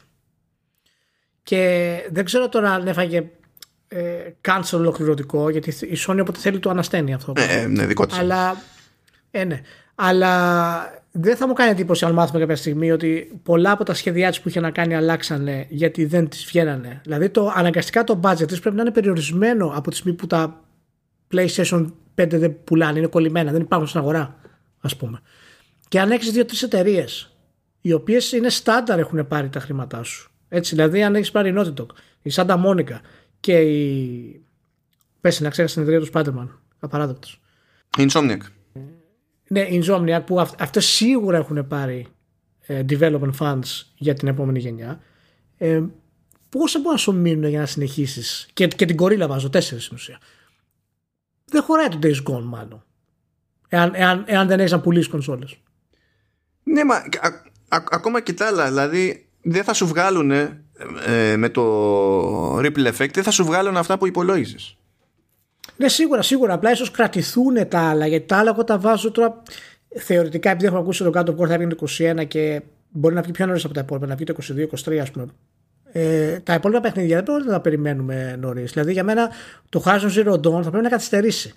Και 1.42 1.94
δεν 2.10 2.24
ξέρω 2.24 2.48
τώρα 2.48 2.72
αν 2.72 2.86
έφαγε 2.86 3.30
ε, 3.88 4.00
cancel 4.48 4.72
ολοκληρωτικό 4.72 5.50
γιατί 5.50 5.70
η 5.70 5.98
Sony 6.06 6.18
όποτε 6.20 6.38
θέλει 6.38 6.58
το 6.58 6.70
ανασταίνει 6.70 7.14
αυτό. 7.14 7.32
Ε, 7.36 7.66
ναι, 7.66 7.86
δικό 7.86 8.06
της. 8.06 8.18
Αλλά, 8.18 8.62
ε, 9.30 9.44
ναι. 9.44 9.60
Αλλά 9.94 11.02
δεν 11.10 11.36
θα 11.36 11.46
μου 11.46 11.52
κάνει 11.52 11.70
εντύπωση 11.70 12.04
αν 12.04 12.12
μάθουμε 12.12 12.38
κάποια 12.38 12.56
στιγμή 12.56 12.92
ότι 12.92 13.40
πολλά 13.42 13.70
από 13.70 13.84
τα 13.84 13.94
σχέδιά 13.94 14.28
της 14.28 14.40
που 14.40 14.48
είχε 14.48 14.60
να 14.60 14.70
κάνει 14.70 14.94
αλλάξανε 14.94 15.66
γιατί 15.68 16.04
δεν 16.04 16.28
της 16.28 16.44
βγαίνανε. 16.44 17.00
Δηλαδή 17.02 17.28
το, 17.28 17.52
αναγκαστικά 17.54 18.04
το 18.04 18.20
budget 18.22 18.46
της 18.46 18.60
πρέπει 18.60 18.76
να 18.76 18.82
είναι 18.82 18.90
περιορισμένο 18.90 19.72
από 19.74 19.90
τη 19.90 19.96
στιγμή 19.96 20.16
που 20.16 20.26
τα 20.26 20.64
PlayStation 21.34 21.86
5 22.14 22.26
δεν 22.30 22.64
πουλάνε, 22.64 22.98
είναι 22.98 23.06
κολλημένα, 23.06 23.52
δεν 23.52 23.60
υπάρχουν 23.60 23.88
στην 23.88 24.00
αγορά, 24.00 24.36
ας 24.80 24.96
πούμε. 24.96 25.20
Και 25.88 26.00
αν 26.00 26.10
έχει 26.10 26.30
δύο-τρεις 26.30 26.62
εταιρείες, 26.62 27.32
οι 27.80 27.92
οποίες 27.92 28.32
είναι 28.32 28.48
στάνταρ 28.48 28.98
έχουν 28.98 29.26
πάρει 29.28 29.48
τα 29.48 29.60
χρήματά 29.60 30.02
σου. 30.02 30.30
Έτσι, 30.48 30.74
δηλαδή, 30.74 31.02
αν 31.02 31.14
έχεις 31.14 31.30
πάρει 31.30 31.48
η 31.48 31.54
Naughty 31.56 31.74
Dog, 31.80 31.86
η 32.22 32.30
Santa 32.34 32.64
Monica 32.64 32.98
και 33.40 33.60
η. 33.60 34.44
Πες 35.20 35.40
να 35.40 35.50
ξέρει 35.50 35.68
την 35.70 35.82
εταιρεία 35.82 36.00
του 36.00 36.10
Spider-Man. 36.12 36.48
Απαράδεκτος. 36.78 37.40
Insomniac. 37.98 38.38
Ναι, 39.48 39.66
Insomniac 39.70 40.20
που 40.26 40.40
αυ- 40.40 40.62
αυτές 40.62 40.84
σίγουρα 40.86 41.36
έχουν 41.36 41.66
πάρει 41.66 42.06
ε, 42.66 42.84
development 42.88 43.32
funds 43.38 43.82
για 43.96 44.14
την 44.14 44.28
επόμενη 44.28 44.58
γενιά. 44.58 45.00
Ε, 45.56 45.82
πόσα 46.48 46.78
μπορεί 46.78 46.94
να 46.94 47.00
σου 47.00 47.14
μείνουν 47.14 47.48
για 47.48 47.60
να 47.60 47.66
συνεχίσεις; 47.66 48.48
Και, 48.52 48.66
και 48.66 48.84
την 48.84 48.96
κορίλα 48.96 49.28
βάζω, 49.28 49.50
τέσσερις 49.50 49.84
στην 49.84 49.96
ουσία 49.96 50.18
δεν 51.54 51.62
χωράει 51.62 51.88
το 51.88 51.98
Days 52.02 52.32
Gone 52.32 52.42
μάλλον. 52.42 52.84
Εάν, 53.68 53.92
εάν, 53.94 54.24
εάν 54.26 54.46
δεν 54.46 54.58
έχεις 54.58 54.72
να 54.72 54.80
πουλήσεις 54.80 55.08
κονσόλες. 55.08 55.56
Ναι, 56.62 56.84
μα 56.84 56.94
α, 56.94 57.28
α, 57.68 57.84
ακόμα 57.90 58.20
και 58.20 58.32
τα 58.32 58.46
άλλα. 58.46 58.68
Δηλαδή 58.68 59.26
δεν 59.42 59.64
θα 59.64 59.72
σου 59.72 59.86
βγάλουν 59.86 60.30
ε, 60.30 61.36
με 61.36 61.48
το 61.48 62.58
ripple 62.58 62.86
effect, 62.86 63.12
δεν 63.12 63.22
θα 63.22 63.30
σου 63.30 63.44
βγάλουν 63.44 63.76
αυτά 63.76 63.98
που 63.98 64.06
υπολόγιζε. 64.06 64.56
Ναι, 65.76 65.88
σίγουρα, 65.88 66.22
σίγουρα. 66.22 66.54
Απλά 66.54 66.70
ίσως 66.70 66.90
κρατηθούν 66.90 67.68
τα 67.68 67.80
άλλα. 67.80 68.06
Γιατί 68.06 68.26
τα 68.26 68.36
άλλα 68.36 68.50
εγώ 68.50 68.64
τα 68.64 68.78
βάζω 68.78 69.10
τώρα 69.10 69.42
θεωρητικά 69.96 70.50
επειδή 70.50 70.66
έχω 70.66 70.78
ακούσει 70.78 71.04
το 71.04 71.10
κάτω 71.10 71.36
of 71.38 71.46
θα 71.46 71.58
βγει 71.58 71.66
το 71.66 71.86
21 72.20 72.26
και 72.28 72.62
μπορεί 72.90 73.14
να 73.14 73.22
βγει 73.22 73.32
πιο 73.32 73.46
νωρίς 73.46 73.64
από 73.64 73.74
τα 73.74 73.80
υπόλοιπα, 73.80 74.06
να 74.06 74.14
βγει 74.14 74.24
το 74.24 74.34
22-23 74.86 74.96
ας 74.96 75.10
πούμε. 75.10 75.26
Ε, 75.96 76.40
τα 76.40 76.54
υπόλοιπα 76.54 76.80
παιχνίδια 76.80 77.16
δεν 77.16 77.24
πρέπει 77.24 77.44
να 77.46 77.52
τα 77.52 77.60
περιμένουμε 77.60 78.36
νωρίς. 78.40 78.72
Δηλαδή 78.72 78.92
για 78.92 79.04
μένα 79.04 79.30
το 79.68 79.82
Horizon 79.84 80.10
Zero 80.14 80.32
Dawn 80.32 80.62
θα 80.62 80.70
πρέπει 80.70 80.82
να 80.82 80.88
καθυστερήσει. 80.88 81.54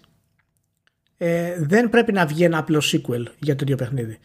Ε, 1.18 1.56
δεν 1.60 1.90
πρέπει 1.90 2.12
να 2.12 2.26
βγει 2.26 2.44
ένα 2.44 2.58
απλό 2.58 2.82
sequel 2.92 3.24
για 3.40 3.56
το 3.56 3.60
ίδιο 3.62 3.76
παιχνίδι. 3.76 4.20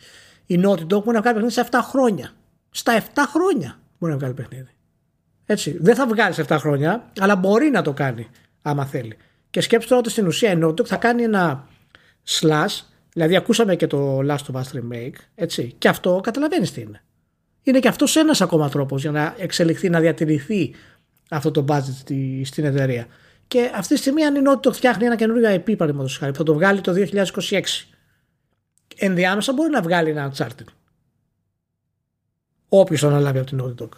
Η 0.47 0.61
Naughty 0.65 0.81
Dog 0.81 1.03
μπορεί 1.03 1.13
να 1.13 1.21
βγάλει 1.21 1.35
παιχνίδι 1.35 1.51
σε 1.51 1.69
7 1.71 1.79
χρόνια. 1.83 2.31
Στα 2.71 3.01
7 3.01 3.03
χρόνια 3.33 3.79
μπορεί 3.99 4.13
να 4.13 4.19
βγάλει 4.19 4.35
παιχνίδι. 4.35 4.71
Έτσι. 5.47 5.77
Δεν 5.81 5.95
θα 5.95 6.07
βγάλει 6.07 6.35
σε 6.35 6.45
7 6.49 6.57
χρόνια, 6.61 7.11
αλλά 7.19 7.37
μπορεί 7.37 7.71
να 7.71 7.83
το 7.83 7.93
κάνει 7.93 8.29
άμα 8.63 8.87
θέλει. 8.87 9.17
Και 9.51 9.61
σκέψτε 9.61 9.89
τώρα 9.89 10.01
ότι 10.01 10.11
στην 10.11 10.27
ουσία 10.27 10.51
η 10.51 10.59
Naughty 10.63 10.81
Dog 10.81 10.85
θα 10.87 10.97
κάνει 10.97 11.23
ένα 11.23 11.69
slash 12.41 12.81
Δηλαδή, 13.13 13.37
ακούσαμε 13.37 13.77
και 13.77 13.87
το 13.87 14.19
Last 14.19 14.53
of 14.53 14.55
Us 14.55 14.79
Remake, 14.79 15.17
έτσι, 15.35 15.75
και 15.79 15.89
αυτό 15.89 16.21
καταλαβαίνεις 16.23 16.73
τι 16.73 16.81
είναι. 16.81 17.03
Είναι 17.63 17.79
και 17.79 17.89
αυτός 17.89 18.17
ένας 18.17 18.41
ακόμα 18.41 18.69
τρόπος 18.69 19.03
για 19.03 19.11
να 19.11 19.35
εξελιχθεί, 19.39 19.89
να 19.89 20.01
διατηρηθεί 20.01 20.75
αυτό 21.31 21.51
το 21.51 21.65
budget 21.69 22.13
στην 22.43 22.65
εταιρεία. 22.65 23.07
Και 23.47 23.71
αυτή 23.75 23.95
τη 23.95 24.01
στιγμή, 24.01 24.25
αν 24.25 24.35
είναι 24.35 24.51
ότι 24.51 24.61
το 24.61 24.73
φτιάχνει 24.73 25.05
ένα 25.05 25.17
καινούργιο 25.17 25.55
IP, 25.55 25.77
παραδείγματος 25.77 26.17
χάρη, 26.17 26.33
θα 26.33 26.43
το 26.43 26.55
βγάλει 26.55 26.81
το 26.81 26.93
2026, 27.51 27.61
ενδιάμεσα 28.97 29.53
μπορεί 29.53 29.71
να 29.71 29.83
βγάλει 29.83 30.11
ένα 30.11 30.33
Uncharted. 30.33 30.67
Όποιος 32.69 33.01
το 33.01 33.07
αναλάβει 33.07 33.39
από 33.39 33.47
την 33.47 33.63
Naughty 33.63 33.83
Dog. 33.83 33.89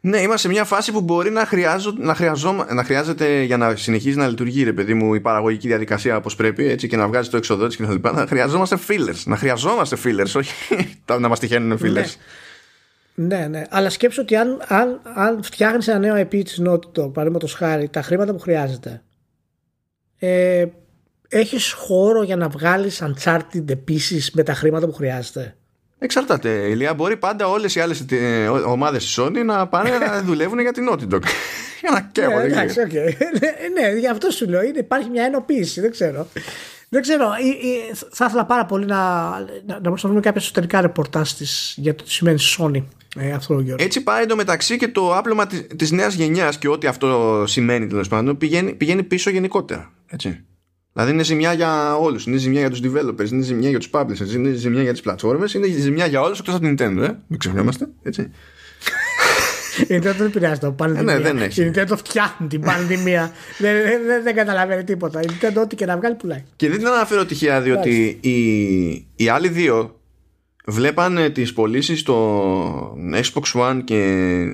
Ναι, 0.00 0.18
είμαστε 0.18 0.38
σε 0.38 0.48
μια 0.48 0.64
φάση 0.64 0.92
που 0.92 1.00
μπορεί 1.00 1.30
να, 1.30 1.46
χρειάζο, 1.46 1.94
να, 1.96 2.16
να 2.74 2.84
χρειάζεται 2.84 3.42
για 3.42 3.56
να 3.56 3.76
συνεχίζει 3.76 4.16
να 4.16 4.28
λειτουργεί, 4.28 4.62
ρε 4.62 4.72
παιδί 4.72 4.94
μου, 4.94 5.14
η 5.14 5.20
παραγωγική 5.20 5.68
διαδικασία 5.68 6.16
όπως 6.16 6.36
πρέπει 6.36 6.68
έτσι, 6.68 6.88
και 6.88 6.96
να 6.96 7.08
βγάζει 7.08 7.30
το 7.30 7.36
εξοδό 7.36 7.66
τη 7.66 7.76
κτλ. 7.76 8.08
Να 8.14 8.26
χρειαζόμαστε 8.26 8.78
fillers. 8.88 9.22
Να 9.24 9.36
χρειαζόμαστε 9.36 9.96
fillers, 10.04 10.32
όχι 10.34 10.52
να 11.20 11.28
μας 11.28 11.38
τυχαίνουν 11.38 11.78
fillers. 11.82 11.92
Ναι. 11.92 12.04
Ναι, 13.14 13.46
ναι. 13.46 13.62
Αλλά 13.70 13.90
σκέψω 13.90 14.22
ότι 14.22 14.36
αν, 14.36 14.62
αν, 14.68 15.00
αν 15.14 15.42
φτιάχνεις 15.42 15.88
ένα 15.88 15.98
νέο 15.98 16.20
IP 16.20 16.44
της 16.44 16.62
Naughty 16.66 17.00
Dog, 17.00 17.12
παραδείγματος 17.12 17.54
χάρη, 17.54 17.88
τα 17.88 18.02
χρήματα 18.02 18.32
που 18.32 18.38
χρειάζεται, 18.38 19.02
ε, 20.18 20.66
έχεις 21.28 21.72
χώρο 21.72 22.22
για 22.22 22.36
να 22.36 22.48
βγάλεις 22.48 23.02
Uncharted 23.02 23.68
επίσης 23.70 24.30
με 24.30 24.42
τα 24.42 24.54
χρήματα 24.54 24.86
που 24.86 24.92
χρειάζεται; 24.92 25.56
Εξαρτάται, 25.98 26.48
Ηλία. 26.48 26.94
Μπορεί 26.94 27.16
πάντα 27.16 27.48
όλες 27.48 27.74
οι 27.74 27.80
άλλες 27.80 28.04
ε, 28.10 28.48
ομάδες 28.48 29.04
της 29.04 29.18
Sony 29.20 29.44
να 29.44 29.66
πάνε 29.68 29.90
να 29.98 30.22
δουλεύουν 30.28 30.58
για 30.58 30.72
την 30.72 30.88
Naughty 30.90 31.14
Dog. 31.14 31.22
για 31.80 31.90
να 31.92 32.00
καίγονται. 32.12 32.38
Ναι, 32.38 32.44
εντάξει, 32.44 32.78
okay. 32.88 33.16
ναι, 33.40 33.88
ναι, 33.88 33.98
γι' 33.98 34.08
αυτό 34.08 34.30
σου 34.30 34.48
λέω. 34.48 34.62
υπάρχει 34.62 35.08
μια 35.08 35.24
ενοποίηση, 35.24 35.80
δεν 35.80 35.90
ξέρω. 35.90 36.26
Δεν 36.88 37.02
ξέρω. 37.02 37.30
Θα 38.10 38.24
ήθελα 38.24 38.44
πάρα 38.44 38.66
πολύ 38.66 38.86
να, 38.86 39.28
να, 39.66 39.80
να 39.80 39.90
βρούμε 39.90 40.20
κάποια 40.20 40.40
εσωτερικά 40.40 40.80
ρεπορτάζ 40.80 41.30
για 41.74 41.94
το 41.94 42.04
τι 42.04 42.10
σημαίνει 42.10 42.38
Sony 42.58 42.82
ε, 43.14 43.32
αυτό 43.32 43.54
το 43.54 43.74
Έτσι 43.78 44.02
πάει 44.02 44.22
εντωμεταξύ 44.22 44.76
και 44.76 44.88
το 44.88 45.16
άπλωμα 45.16 45.46
της, 45.46 45.66
της 45.76 45.90
νέας 45.90 46.14
γενιάς 46.14 46.58
και 46.58 46.68
ό,τι 46.68 46.86
αυτό 46.86 47.44
σημαίνει 47.46 47.86
τέλος 47.86 48.08
πάντων 48.08 48.36
πηγαίνει, 48.36 48.74
πηγαίνει 48.74 49.02
πίσω 49.02 49.30
γενικότερα. 49.30 49.92
Έτσι. 50.06 50.44
Δηλαδή 50.92 51.12
είναι 51.12 51.22
ζημιά 51.22 51.52
για 51.52 51.96
όλους. 51.96 52.26
Είναι 52.26 52.36
ζημιά 52.36 52.60
για 52.60 52.70
τους 52.70 52.80
developers, 52.84 53.30
είναι 53.30 53.42
ζημιά 53.42 53.68
για 53.68 53.78
τους 53.78 53.90
publishers, 53.92 54.34
είναι 54.34 54.50
ζημιά 54.50 54.82
για 54.82 54.92
τις 54.92 55.00
πλατφόρμες, 55.00 55.54
είναι 55.54 55.66
ζημιά 55.66 56.06
για 56.06 56.20
όλους 56.20 56.38
εκτός 56.38 56.54
από 56.54 56.64
την 56.64 56.76
Nintendo, 56.78 57.02
ε. 57.02 57.10
Μην 57.26 57.38
ξεχνιόμαστε. 57.38 57.88
Έτσι. 58.02 58.30
Η 59.78 59.86
Nintendo 59.88 60.14
δεν 60.16 60.26
επηρεάζει 60.26 60.60
το 60.60 60.72
πανδημία. 60.72 61.14
ναι, 61.14 61.20
δεν 61.20 61.38
έχει. 61.38 61.62
Η 61.62 61.70
Nintendo 61.74 61.94
φτιάχνει 61.96 62.46
την 62.46 62.60
πανδημία. 62.60 63.32
δεν, 63.58 63.74
δεν, 64.06 64.22
δεν 64.22 64.34
καταλαβαίνει 64.34 64.84
τίποτα. 64.84 65.20
Η 65.20 65.26
Nintendo 65.28 65.60
ό,τι 65.62 65.76
και 65.76 65.86
να 65.86 65.96
βγάλει 65.96 66.14
πουλάει. 66.14 66.44
Και 66.56 66.68
δεν 66.68 66.78
την 66.78 66.86
αναφέρω 66.86 67.24
τυχαία 67.24 67.60
διότι 67.60 68.18
οι, 68.20 69.06
οι 69.16 69.28
άλλοι 69.28 69.48
δύο 69.48 70.00
βλέπανε 70.66 71.30
τις 71.30 71.52
πωλήσεις 71.52 72.00
στο 72.00 72.96
Xbox 73.12 73.42
One 73.52 73.80
και, 73.84 74.44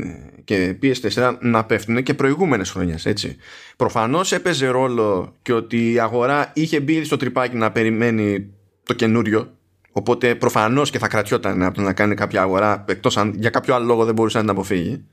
και 0.44 0.76
PS4 0.82 1.36
να 1.40 1.64
πέφτουν 1.64 2.02
και 2.02 2.14
προηγούμενες 2.14 2.70
χρονιές 2.70 3.06
έτσι. 3.06 3.36
Προφανώς 3.76 4.32
έπαιζε 4.32 4.66
ρόλο 4.66 5.36
και 5.42 5.52
ότι 5.52 5.92
η 5.92 6.00
αγορά 6.00 6.50
είχε 6.54 6.80
μπει 6.80 7.04
στο 7.04 7.16
τρυπάκι 7.16 7.56
να 7.56 7.72
περιμένει 7.72 8.50
το 8.82 8.94
καινούριο 8.94 9.54
οπότε 9.92 10.34
προφανώς 10.34 10.90
και 10.90 10.98
θα 10.98 11.08
κρατιόταν 11.08 11.62
από 11.62 11.74
το 11.74 11.82
να 11.82 11.92
κάνει 11.92 12.14
κάποια 12.14 12.42
αγορά 12.42 12.84
εκτός 12.88 13.16
αν 13.16 13.34
για 13.36 13.50
κάποιο 13.50 13.74
άλλο 13.74 13.84
λόγο 13.84 14.04
δεν 14.04 14.14
μπορούσε 14.14 14.36
να 14.36 14.42
την 14.42 14.52
αποφύγει. 14.52 15.04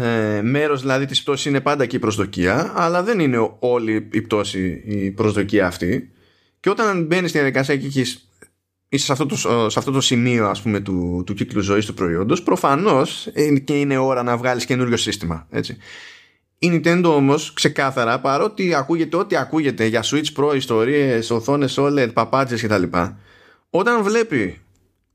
Ε, 0.00 0.40
μέρος 0.42 0.80
δηλαδή 0.80 1.06
της 1.06 1.22
πτώσης 1.22 1.44
είναι 1.44 1.60
πάντα 1.60 1.86
και 1.86 1.96
η 1.96 1.98
προσδοκία 1.98 2.72
αλλά 2.76 3.02
δεν 3.02 3.20
είναι 3.20 3.56
όλη 3.58 4.08
η 4.12 4.22
πτώση 4.22 4.82
η 4.86 5.10
προσδοκία 5.10 5.66
αυτή 5.66 6.10
και 6.60 6.70
όταν 6.70 7.04
μπαίνεις 7.04 7.30
στην 7.30 7.42
διαδικασία 7.42 7.76
και 7.76 7.86
έχεις 7.86 8.31
είσαι 8.92 9.04
σε 9.04 9.12
αυτό 9.12 9.26
το, 9.26 9.36
σε 9.70 9.78
αυτό 9.78 9.90
το 9.90 10.00
σημείο 10.00 10.48
ας 10.48 10.62
πούμε 10.62 10.80
του, 10.80 11.22
του 11.26 11.34
κύκλου 11.34 11.60
ζωής 11.60 11.86
του 11.86 11.94
προϊόντος 11.94 12.42
προφανώς 12.42 13.28
και 13.64 13.80
είναι 13.80 13.98
ώρα 13.98 14.22
να 14.22 14.36
βγάλεις 14.36 14.64
καινούριο 14.64 14.96
σύστημα 14.96 15.46
έτσι. 15.50 15.76
Η 16.58 16.70
Nintendo 16.72 17.04
όμως 17.04 17.52
ξεκάθαρα 17.52 18.20
παρότι 18.20 18.74
ακούγεται 18.74 19.16
ό,τι 19.16 19.36
ακούγεται 19.36 19.86
για 19.86 20.04
Switch 20.04 20.26
Pro 20.36 20.54
ιστορίες, 20.56 21.30
οθόνες 21.30 21.78
OLED, 21.78 22.10
παπάτσες 22.12 22.62
κτλ 22.62 22.82
όταν 23.70 24.02
βλέπει 24.02 24.60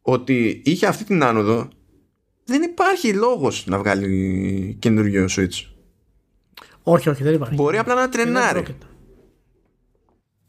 ότι 0.01 0.61
είχε 0.65 0.85
αυτή 0.85 1.03
την 1.03 1.23
άνοδο 1.23 1.67
δεν 2.45 2.61
υπάρχει 2.61 3.13
λόγος 3.13 3.65
να 3.67 3.77
βγάλει 3.77 4.77
καινούριο 4.79 5.25
Switch. 5.29 5.65
Όχι 6.83 7.09
όχι 7.09 7.23
δεν 7.23 7.33
υπάρχει. 7.33 7.55
Μπορεί 7.55 7.77
απλά 7.77 7.95
να 7.95 8.09
τρενάρει. 8.09 8.65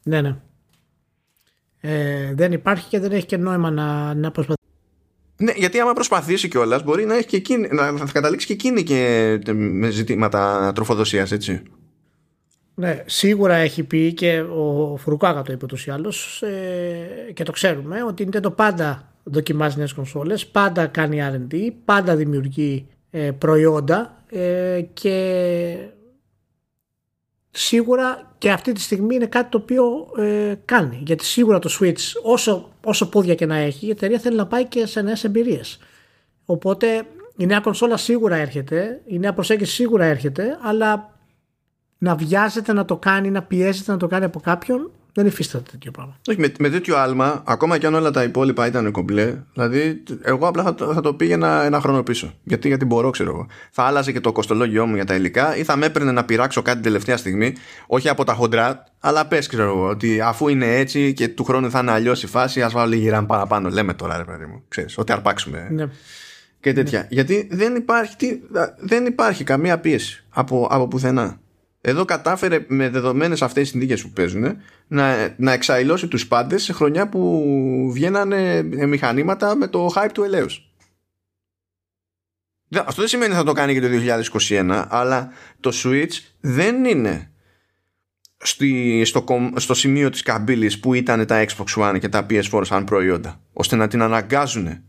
ναι 0.03 0.21
ναι 0.21 0.41
ε, 1.81 2.35
δεν 2.35 2.53
υπάρχει 2.53 2.89
και 2.89 2.99
δεν 2.99 3.13
έχει 3.13 3.27
και 3.27 3.37
νόημα 3.37 3.71
να, 3.71 4.15
να 4.15 4.31
προσπαθήσει. 4.31 4.67
Ναι, 5.37 5.53
γιατί 5.57 5.81
άμα 5.81 5.93
προσπαθήσει 5.93 6.49
κιόλας, 6.49 6.83
μπορεί 6.83 7.05
να, 7.05 7.17
έχει 7.17 7.27
και 7.27 7.37
εκείνη, 7.37 7.69
να 7.73 7.97
θα 7.97 8.13
καταλήξει 8.13 8.47
και 8.47 8.53
εκείνη 8.53 8.83
και 8.83 9.53
με 9.55 9.91
ζητήματα 9.91 10.73
τροφοδοσίας, 10.75 11.33
έτσι. 11.33 11.63
Ναι, 12.75 13.03
σίγουρα 13.07 13.55
έχει 13.55 13.83
πει 13.83 14.13
και 14.13 14.41
ο 14.41 14.97
Φουρουκάγα 14.97 15.43
το 15.43 15.53
είπε 15.53 15.65
ούτως 15.65 15.87
ή 15.87 15.91
άλλως 15.91 16.43
ε, 16.43 17.33
και 17.33 17.43
το 17.43 17.53
ξέρουμε 17.53 18.03
ότι 18.03 18.23
είναι 18.23 18.41
το 18.41 18.51
πάντα 18.51 19.13
δοκιμάζει 19.23 19.79
νέες 19.79 19.93
κονσόλες, 19.93 20.47
πάντα 20.47 20.87
κάνει 20.87 21.19
RD, 21.23 21.71
πάντα 21.85 22.17
δημιουργεί 22.17 22.87
ε, 23.11 23.31
προϊόντα 23.31 24.25
ε, 24.29 24.81
και 24.93 25.77
σίγουρα 27.51 28.28
και 28.39 28.51
αυτή 28.51 28.73
τη 28.73 28.81
στιγμή 28.81 29.15
είναι 29.15 29.27
κάτι 29.27 29.51
το 29.51 29.59
οποίο 29.59 30.09
ε, 30.17 30.55
κάνει. 30.65 31.03
Γιατί 31.07 31.25
σίγουρα 31.25 31.59
το 31.59 31.71
Switch, 31.81 32.23
όσο, 32.23 32.73
όσο 32.85 33.09
πόδια 33.09 33.35
και 33.35 33.47
να 33.47 33.57
έχει, 33.57 33.87
η 33.87 33.91
εταιρεία 33.91 34.19
θέλει 34.19 34.37
να 34.37 34.47
πάει 34.47 34.65
και 34.65 34.87
σε 34.87 35.01
νέες 35.01 35.25
εμπειρίες. 35.25 35.79
Οπότε 36.45 37.03
η 37.37 37.47
νέα 37.47 37.61
κονσόλα 37.61 37.97
σίγουρα 37.97 38.37
έρχεται, 38.37 39.01
η 39.07 39.19
νέα 39.19 39.33
προσέγγιση 39.33 39.73
σίγουρα 39.73 40.05
έρχεται, 40.05 40.59
αλλά 40.63 41.17
να 41.99 42.15
βιάζεται 42.15 42.73
να 42.73 42.85
το 42.85 42.97
κάνει, 42.97 43.31
να 43.31 43.43
πιέζεται 43.43 43.93
να 43.93 43.99
το 43.99 44.07
κάνει 44.07 44.25
από 44.25 44.41
κάποιον, 44.41 44.91
δεν 45.19 45.27
υφίσταται 45.27 45.71
τέτοιο 45.71 45.91
πράγμα. 45.91 46.17
Όχι, 46.29 46.41
με, 46.41 46.53
με 46.59 46.71
τέτοιο 46.71 46.97
άλμα, 46.97 47.43
ακόμα 47.47 47.79
και 47.79 47.87
αν 47.87 47.95
όλα 47.95 48.11
τα 48.11 48.23
υπόλοιπα 48.23 48.67
ήταν 48.67 48.91
κομπλέ, 48.91 49.35
δηλαδή 49.53 50.03
εγώ 50.23 50.47
απλά 50.47 50.63
θα, 50.63 50.75
το, 50.75 50.93
θα 50.93 51.01
το 51.01 51.15
πήγαινα 51.15 51.63
ένα 51.65 51.81
χρόνο 51.81 52.03
πίσω. 52.03 52.35
Γιατί, 52.43 52.69
γιατί 52.69 52.85
μπορώ, 52.85 53.11
ξέρω 53.11 53.31
εγώ. 53.31 53.47
Θα 53.71 53.83
άλλαζε 53.83 54.13
και 54.13 54.21
το 54.21 54.33
κοστολόγιό 54.33 54.87
μου 54.87 54.95
για 54.95 55.05
τα 55.05 55.15
υλικά 55.15 55.57
ή 55.57 55.65
θα 55.65 55.77
με 55.77 55.87
έπαιρνε 55.87 56.13
να 56.13 56.25
πειράξω 56.25 56.63
κάτι 56.63 56.81
τελευταία 56.81 57.17
στιγμή, 57.17 57.55
όχι 57.87 58.09
από 58.09 58.25
τα 58.25 58.33
χοντρά, 58.33 58.85
αλλά 59.01 59.27
πες, 59.27 59.47
ξέρω 59.47 59.63
εγώ, 59.63 59.89
ότι 59.89 60.21
αφού 60.21 60.49
είναι 60.49 60.77
έτσι 60.77 61.13
και 61.13 61.29
του 61.29 61.45
χρόνου 61.45 61.71
θα 61.71 61.79
είναι 61.79 61.91
αλλιώς 61.91 62.23
η 62.23 62.27
φάση, 62.27 62.63
ας 62.63 62.73
βάλω 62.73 62.89
λίγη 62.89 63.11
παραπάνω. 63.27 63.69
Λέμε 63.69 63.95
τώρα, 63.95 64.17
ρε 64.17 64.25
παιδί 64.25 64.47
μου, 64.47 64.63
ξέρεις, 64.69 64.99
ότι 64.99 65.13
αρπάξουμε. 65.13 65.69
Ναι. 65.71 65.89
Και 66.61 66.73
τέτοια. 66.73 66.99
Ναι. 67.01 67.07
Γιατί 67.11 67.49
δεν 67.51 67.75
υπάρχει, 67.77 68.17
τι, 68.17 68.41
δεν 68.79 69.07
υπάρχει 69.07 69.45
καμία 69.45 69.79
πίεση 69.79 70.25
από, 70.31 70.69
από 70.71 70.89
πουθενά 70.89 71.41
εδώ 71.89 72.05
κατάφερε 72.05 72.65
με 72.69 72.89
δεδομένες 72.89 73.43
αυτές 73.43 73.63
τις 73.63 73.71
συνθήκες 73.71 74.03
που 74.03 74.11
παίζουν 74.11 74.57
να, 74.87 75.35
να 75.37 75.53
εξαϊλώσει 75.53 76.09
τους 76.09 76.27
πάντες 76.29 76.63
σε 76.63 76.73
χρονιά 76.73 77.09
που 77.09 77.91
βγαίνανε 77.93 78.63
μηχανήματα 78.63 79.57
με 79.57 79.67
το 79.67 79.93
hype 79.95 80.11
του 80.13 80.23
ελέους. 80.23 80.73
Αυτό 82.77 83.01
δεν 83.01 83.09
σημαίνει 83.09 83.31
ότι 83.31 83.39
θα 83.39 83.47
το 83.47 83.53
κάνει 83.53 83.73
και 83.73 83.81
το 83.81 83.89
2021 84.49 84.85
αλλά 84.89 85.31
το 85.61 85.73
Switch 85.85 86.13
δεν 86.41 86.85
είναι 86.85 87.33
στη, 88.39 89.03
στο, 89.05 89.25
στο 89.57 89.75
σημείο 89.75 90.11
της 90.11 90.23
καμπύλης 90.23 90.81
που 90.81 90.95
ήταν 90.95 91.27
τα 91.27 91.45
Xbox 91.45 91.83
One 91.83 91.99
και 92.01 92.09
τα 92.09 92.27
PS4 92.31 92.63
σαν 92.65 92.85
προϊόντα 92.85 93.41
ώστε 93.53 93.77
να 93.77 93.89
την 93.89 94.03
αναγκάζουν 94.03 94.83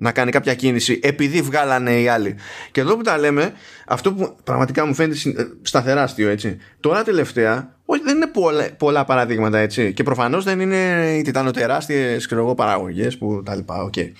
να 0.00 0.12
κάνει 0.12 0.30
κάποια 0.30 0.54
κίνηση 0.54 1.00
επειδή 1.02 1.42
βγάλανε 1.42 2.00
οι 2.00 2.08
άλλοι. 2.08 2.36
Και 2.70 2.80
εδώ 2.80 2.96
που 2.96 3.02
τα 3.02 3.18
λέμε, 3.18 3.52
αυτό 3.86 4.14
που 4.14 4.36
πραγματικά 4.44 4.86
μου 4.86 4.94
φαίνεται 4.94 5.20
σταθερά 5.62 6.02
αστείο, 6.02 6.28
έτσι. 6.28 6.58
Τώρα 6.80 7.04
τελευταία, 7.04 7.76
όχι, 7.84 8.02
δεν 8.02 8.16
είναι 8.16 8.26
πολλά, 8.26 8.72
πολλά 8.72 9.04
παραδείγματα, 9.04 9.58
έτσι. 9.58 9.92
Και 9.92 10.02
προφανώς 10.02 10.44
δεν 10.44 10.60
είναι 10.60 11.10
οι 11.16 11.22
τιτανοτεράστιες 11.22 12.28
παραγωγές 12.56 13.18
που 13.18 13.42
τα 13.44 13.54
λοιπά, 13.54 13.82
οκ. 13.82 13.92
Okay. 13.96 14.12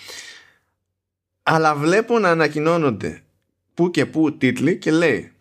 Αλλά 1.43 1.75
βλέπω 1.75 2.19
να 2.19 2.31
ανακοινώνονται 2.31 3.23
που 3.75 3.91
και 3.91 4.07
που 4.07 4.37
τίτλοι 4.37 4.77
και 4.77 4.91
λέει 4.91 5.33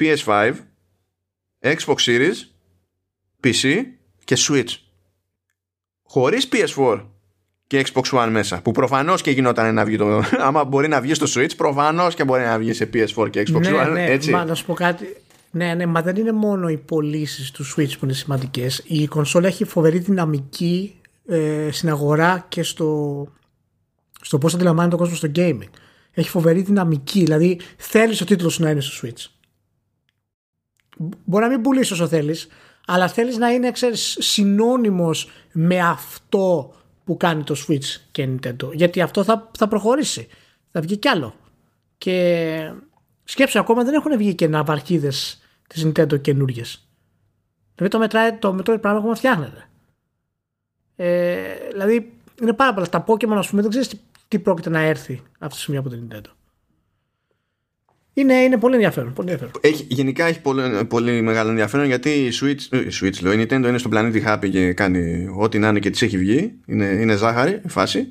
PS5, 0.00 0.54
Xbox 1.60 1.96
Series, 1.96 2.34
PC 3.44 3.82
και 4.24 4.36
Switch. 4.38 4.70
Χωρίς 6.02 6.48
PS4 6.52 7.15
και 7.66 7.86
Xbox 7.86 8.24
One 8.24 8.28
μέσα. 8.30 8.62
Που 8.62 8.72
προφανώς 8.72 9.22
και 9.22 9.30
γινόταν 9.30 9.74
να 9.74 9.84
βγει 9.84 9.96
το. 9.96 10.22
Άμα 10.46 10.64
μπορεί 10.64 10.88
να 10.88 11.00
βγει 11.00 11.14
στο 11.14 11.26
Switch, 11.34 11.56
προφανώς 11.56 12.14
και 12.14 12.24
μπορεί 12.24 12.42
να 12.42 12.58
βγει 12.58 12.72
σε 12.72 12.90
PS4 12.92 13.30
και 13.30 13.44
Xbox 13.46 13.60
ναι, 13.60 13.70
One. 13.84 13.90
Ναι, 13.92 14.04
έτσι. 14.04 14.30
Μα 14.30 14.44
να 14.44 14.54
σου 14.54 14.64
πω 14.64 14.74
κάτι. 14.74 15.16
Ναι, 15.50 15.74
ναι, 15.74 15.86
μα 15.86 16.02
δεν 16.02 16.16
είναι 16.16 16.32
μόνο 16.32 16.68
οι 16.68 16.76
πωλήσει 16.76 17.52
του 17.52 17.64
Switch 17.64 17.98
που 17.98 18.04
είναι 18.04 18.12
σημαντικές. 18.12 18.82
Η 18.86 19.06
κονσόλα 19.06 19.46
έχει 19.46 19.64
φοβερή 19.64 19.98
δυναμική 19.98 21.00
ε, 21.26 21.68
στην 21.70 21.88
αγορά 21.88 22.46
και 22.48 22.62
στο, 22.62 23.26
στο 24.20 24.38
πώς 24.38 24.54
αντιλαμβάνεται 24.54 24.94
ο 24.94 24.98
κόσμος 24.98 25.18
στο 25.18 25.30
gaming. 25.36 25.70
Έχει 26.12 26.28
φοβερή 26.28 26.60
δυναμική. 26.60 27.22
Δηλαδή 27.22 27.60
θέλεις 27.76 28.20
ο 28.20 28.24
τίτλος 28.24 28.58
να 28.58 28.70
είναι 28.70 28.80
στο 28.80 29.08
Switch. 29.08 29.24
Μπορεί 31.24 31.44
να 31.44 31.50
μην 31.50 31.60
πουλήσεις 31.60 31.90
όσο 31.90 32.08
θέλεις, 32.08 32.48
αλλά 32.86 33.08
θέλεις 33.08 33.36
να 33.36 33.48
είναι 33.48 33.70
ξέρεις, 33.70 34.16
συνώνυμος 34.20 35.30
με 35.52 35.80
αυτό 35.80 36.74
που 37.06 37.16
κάνει 37.16 37.42
το 37.42 37.54
Switch 37.66 38.00
και 38.10 38.28
Nintendo. 38.28 38.72
Γιατί 38.72 39.00
αυτό 39.00 39.24
θα, 39.24 39.50
θα 39.58 39.68
προχωρήσει. 39.68 40.28
Θα 40.70 40.80
βγει 40.80 40.96
κι 40.96 41.08
άλλο. 41.08 41.34
Και 41.98 42.72
σκέψου 43.24 43.58
ακόμα 43.58 43.84
δεν 43.84 43.94
έχουν 43.94 44.16
βγει 44.16 44.34
και 44.34 44.46
ναυαρχίδες 44.46 45.42
της 45.66 45.86
Nintendo 45.86 46.20
καινούριε. 46.20 46.62
Δηλαδή 47.74 47.94
το 47.94 47.98
μετράει 47.98 48.32
το 48.32 48.52
μετράει 48.52 48.78
πράγμα 48.78 48.98
ακόμα 48.98 49.14
φτιάχνεται. 49.14 49.68
Ε, 50.96 51.54
δηλαδή 51.70 52.12
είναι 52.40 52.52
πάρα 52.52 52.74
πολλά. 52.74 52.88
Τα 52.88 53.04
Pokemon 53.06 53.36
ας 53.36 53.48
πούμε 53.48 53.60
δεν 53.62 53.70
ξέρεις 53.70 53.88
τι, 53.88 53.98
τι 54.28 54.38
πρόκειται 54.38 54.70
να 54.70 54.80
έρθει 54.80 55.22
αυτή 55.38 55.54
τη 55.54 55.60
στιγμή 55.60 55.78
από 55.78 55.88
την 55.88 56.08
Nintendo 56.08 56.35
είναι, 58.18 58.34
είναι 58.34 58.56
πολύ 58.58 58.74
ενδιαφέρον. 58.74 59.12
Πολύ 59.12 59.30
ενδιαφέρον. 59.30 59.60
Έχει, 59.60 59.86
γενικά 59.88 60.24
έχει 60.24 60.40
πολύ, 60.40 60.84
πολύ 60.84 61.22
μεγάλο 61.22 61.50
ενδιαφέρον 61.50 61.86
γιατί 61.86 62.10
η 62.10 62.32
Switch, 62.40 62.66
ε, 62.70 62.78
η 62.78 62.88
Switch 63.00 63.22
λέω, 63.22 63.32
η 63.32 63.42
Nintendo 63.42 63.64
είναι 63.68 63.78
στο 63.78 63.88
πλανήτη 63.88 64.22
Happy 64.26 64.48
και 64.50 64.72
κάνει 64.72 65.28
ό,τι 65.36 65.58
να 65.58 65.68
είναι 65.68 65.78
και 65.78 65.90
τη 65.90 66.06
έχει 66.06 66.18
βγει. 66.18 66.52
Είναι, 66.66 66.84
είναι 66.84 67.16
ζάχαρη 67.16 67.60
η 67.64 67.68
φάση. 67.68 68.06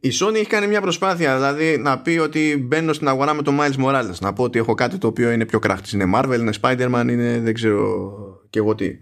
Η 0.00 0.10
Sony 0.20 0.34
έχει 0.34 0.46
κάνει 0.46 0.66
μια 0.66 0.80
προσπάθεια 0.80 1.34
δηλαδή 1.34 1.78
να 1.78 1.98
πει 1.98 2.18
ότι 2.18 2.64
μπαίνω 2.68 2.92
στην 2.92 3.08
αγορά 3.08 3.34
με 3.34 3.42
τον 3.42 3.58
Miles 3.60 3.84
Morales. 3.84 4.18
Να 4.20 4.32
πω 4.32 4.42
ότι 4.42 4.58
έχω 4.58 4.74
κάτι 4.74 4.98
το 4.98 5.06
οποίο 5.06 5.30
είναι 5.30 5.44
πιο 5.46 5.58
κράχτης. 5.58 5.92
Είναι 5.92 6.10
Marvel, 6.14 6.38
είναι 6.38 6.52
Spider-Man, 6.60 7.06
είναι 7.10 7.40
δεν 7.40 7.54
ξέρω 7.54 8.08
και 8.50 8.58
εγώ 8.58 8.74
τι. 8.74 8.98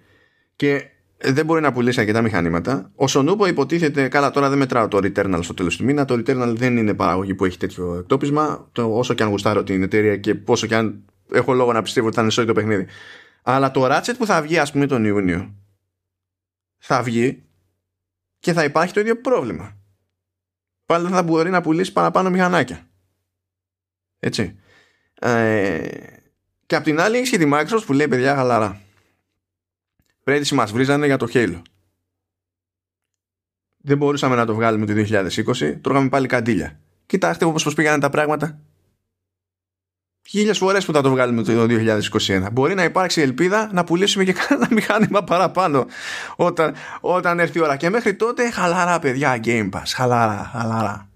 Και 0.56 0.82
δεν 1.18 1.44
μπορεί 1.44 1.60
να 1.60 1.72
πουλήσει 1.72 2.00
αρκετά 2.00 2.22
μηχανήματα. 2.22 2.90
Ο 2.94 3.06
Σονούπο 3.06 3.46
υποτίθεται, 3.46 4.08
καλά 4.08 4.30
τώρα 4.30 4.48
δεν 4.48 4.58
μετράω 4.58 4.88
το 4.88 4.98
Returnal 5.02 5.38
στο 5.42 5.54
τέλος 5.54 5.76
του 5.76 5.84
μήνα. 5.84 6.04
Το 6.04 6.14
Returnal 6.14 6.52
δεν 6.56 6.76
είναι 6.76 6.94
παραγωγή 6.94 7.34
που 7.34 7.44
έχει 7.44 7.58
τέτοιο 7.58 7.94
εκτόπισμα. 7.94 8.68
Το, 8.72 8.96
όσο 8.98 9.14
και 9.14 9.22
αν 9.22 9.28
γουστάρω 9.28 9.62
την 9.62 9.82
εταιρεία 9.82 10.16
και 10.16 10.34
πόσο 10.34 10.66
και 10.66 10.74
αν 10.74 11.04
έχω 11.32 11.52
λόγο 11.52 11.72
να 11.72 11.82
πιστεύω 11.82 12.06
ότι 12.06 12.16
θα 12.16 12.22
είναι 12.22 12.30
σόι 12.30 12.44
το 12.44 12.52
παιχνίδι. 12.52 12.86
Αλλά 13.42 13.70
το 13.70 13.86
Ratchet 13.86 14.14
που 14.18 14.26
θα 14.26 14.42
βγει, 14.42 14.58
ας 14.58 14.72
πούμε, 14.72 14.86
τον 14.86 15.04
Ιούνιο, 15.04 15.54
θα 16.78 17.02
βγει 17.02 17.42
και 18.38 18.52
θα 18.52 18.64
υπάρχει 18.64 18.92
το 18.92 19.00
ίδιο 19.00 19.20
πρόβλημα. 19.20 19.76
Πάλι 20.86 21.02
δεν 21.04 21.12
θα 21.12 21.22
μπορεί 21.22 21.50
να 21.50 21.60
πουλήσει 21.60 21.92
παραπάνω 21.92 22.30
μηχανάκια. 22.30 22.88
Έτσι. 24.18 24.58
Ε, 25.20 25.88
και 26.66 26.76
απ' 26.76 26.84
την 26.84 27.00
άλλη 27.00 27.16
έχει 27.16 27.30
και 27.30 27.38
τη 27.38 27.50
Microsoft 27.52 27.82
που 27.86 27.92
λέει 27.92 28.08
παιδιά 28.08 28.34
χαλαρά 28.34 28.80
Πέρυσι 30.26 30.54
μας 30.54 30.72
βρίζανε 30.72 31.06
για 31.06 31.16
το 31.16 31.26
Halo. 31.32 31.62
Δεν 33.76 33.96
μπορούσαμε 33.96 34.34
να 34.34 34.46
το 34.46 34.54
βγάλουμε 34.54 34.86
το 34.86 34.92
2020, 34.92 35.78
τρώγαμε 35.80 36.08
πάλι 36.08 36.26
καντήλια. 36.26 36.80
Κοιτάξτε 37.06 37.44
όπως 37.44 37.64
πώς 37.64 37.74
πήγανε 37.74 38.00
τα 38.00 38.10
πράγματα. 38.10 38.58
Χίλιες 40.28 40.58
φορές 40.58 40.84
που 40.84 40.92
θα 40.92 41.02
το 41.02 41.10
βγάλουμε 41.10 41.42
το 41.42 41.66
2021. 42.26 42.48
Μπορεί 42.52 42.74
να 42.74 42.84
υπάρξει 42.84 43.20
ελπίδα 43.20 43.70
να 43.72 43.84
πουλήσουμε 43.84 44.24
και 44.24 44.32
κανένα 44.48 44.68
μηχάνημα 44.70 45.24
παραπάνω 45.24 45.86
όταν, 46.36 46.74
όταν 47.00 47.40
έρθει 47.40 47.58
η 47.58 47.62
ώρα. 47.62 47.76
Και 47.76 47.90
μέχρι 47.90 48.14
τότε 48.14 48.50
χαλαρά, 48.50 48.98
παιδιά, 48.98 49.40
Game 49.44 49.70
Pass. 49.70 49.92
Χαλαρά, 49.94 50.50
χαλαρά. 50.52 51.08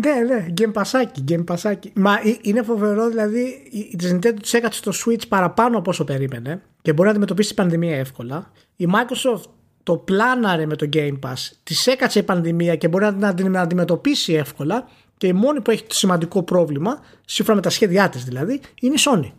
Ναι, 0.00 0.34
ναι, 0.34 0.46
game 0.60 0.72
πασάκι, 0.72 1.24
game 1.28 1.44
πασάκι. 1.46 1.92
Μα 1.94 2.14
ε, 2.14 2.38
είναι 2.40 2.62
φοβερό, 2.62 3.08
δηλαδή 3.08 3.42
η 3.70 3.98
Nintendo 4.02 4.42
τη 4.42 4.56
έκατσε 4.56 4.82
το 4.82 4.92
Switch 5.04 5.28
παραπάνω 5.28 5.78
από 5.78 5.90
όσο 5.90 6.04
περίμενε 6.04 6.62
και 6.82 6.92
μπορεί 6.92 7.04
να 7.04 7.10
αντιμετωπίσει 7.10 7.48
την 7.48 7.56
πανδημία 7.56 7.96
εύκολα. 7.96 8.50
Η 8.76 8.86
Microsoft 8.92 9.44
το 9.82 9.96
πλάναρε 9.96 10.66
με 10.66 10.76
το 10.76 10.88
Game 10.92 11.18
Pass, 11.20 11.50
της 11.62 11.86
έκατσε 11.86 12.18
η 12.18 12.22
πανδημία 12.22 12.76
και 12.76 12.88
μπορεί 12.88 13.14
να 13.14 13.34
την 13.34 13.56
αντιμετωπίσει 13.56 14.32
εύκολα 14.32 14.88
και 15.16 15.26
η 15.26 15.32
μόνη 15.32 15.60
που 15.60 15.70
έχει 15.70 15.82
το 15.82 15.94
σημαντικό 15.94 16.42
πρόβλημα, 16.42 17.02
σύμφωνα 17.24 17.56
με 17.56 17.62
τα 17.62 17.70
σχέδιά 17.70 18.08
της 18.08 18.24
δηλαδή, 18.24 18.60
είναι 18.80 18.94
η 18.94 18.98
Sony. 19.04 19.32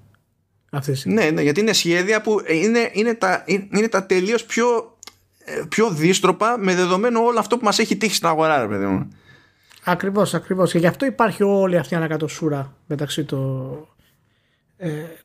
Αυτή 0.72 1.10
ναι, 1.10 1.30
ναι, 1.30 1.42
γιατί 1.42 1.60
είναι 1.60 1.74
σχέδια 1.74 2.22
που 2.22 2.42
είναι, 2.48 2.90
είναι 2.94 3.14
τα, 3.14 3.44
είναι 3.48 3.88
τα 3.88 4.06
τελείως 4.06 4.44
πιο, 4.44 4.98
ε, 5.46 5.62
πιο 5.70 5.90
δίστροπα 5.90 6.58
με 6.60 6.76
δεδομένο 6.76 7.24
όλο 7.24 7.40
αυτό 7.40 7.58
που 7.58 7.66
μας 7.66 7.80
έχει 7.80 7.98
τύχει 7.98 8.16
στην 8.16 8.28
αγορά, 8.28 8.62
ρε 8.62 8.68
παιδί 8.68 8.86
μου. 8.86 9.08
Ακριβώς, 9.84 10.34
ακριβώς. 10.34 10.72
Και 10.72 10.78
γι' 10.78 10.88
αυτό 10.88 11.06
υπάρχει 11.06 11.44
όλη 11.44 11.78
αυτή 11.78 11.94
η 11.94 11.98
ανακατοσούρα 11.98 12.76
μεταξύ 12.88 13.24
το, 13.24 13.38
ε, 13.98 14.01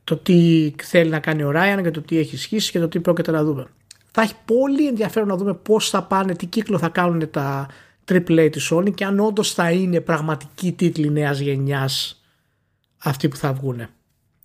το 0.03 0.17
τι 0.17 0.71
θέλει 0.83 1.09
να 1.09 1.19
κάνει 1.19 1.43
ο 1.43 1.51
Ράιαν 1.51 1.83
και 1.83 1.91
το 1.91 2.01
τι 2.01 2.17
έχει 2.17 2.37
σχίσει 2.37 2.71
και 2.71 2.79
το 2.79 2.87
τι 2.87 2.99
πρόκειται 2.99 3.31
να 3.31 3.43
δούμε. 3.43 3.65
Θα 4.11 4.21
έχει 4.21 4.33
πολύ 4.45 4.87
ενδιαφέρον 4.87 5.27
να 5.27 5.35
δούμε 5.35 5.53
πώς 5.53 5.89
θα 5.89 6.03
πάνε, 6.03 6.35
τι 6.35 6.45
κύκλο 6.45 6.77
θα 6.77 6.89
κάνουν 6.89 7.29
τα 7.31 7.67
AAA 8.11 8.49
της 8.51 8.71
Sony 8.73 8.93
και 8.93 9.05
αν 9.05 9.19
όντως 9.19 9.53
θα 9.53 9.71
είναι 9.71 9.99
πραγματικοί 9.99 10.71
τίτλοι 10.71 11.09
νέας 11.09 11.39
γενιάς 11.39 12.21
αυτοί 12.97 13.27
που 13.27 13.35
θα 13.35 13.53
βγουν. 13.53 13.87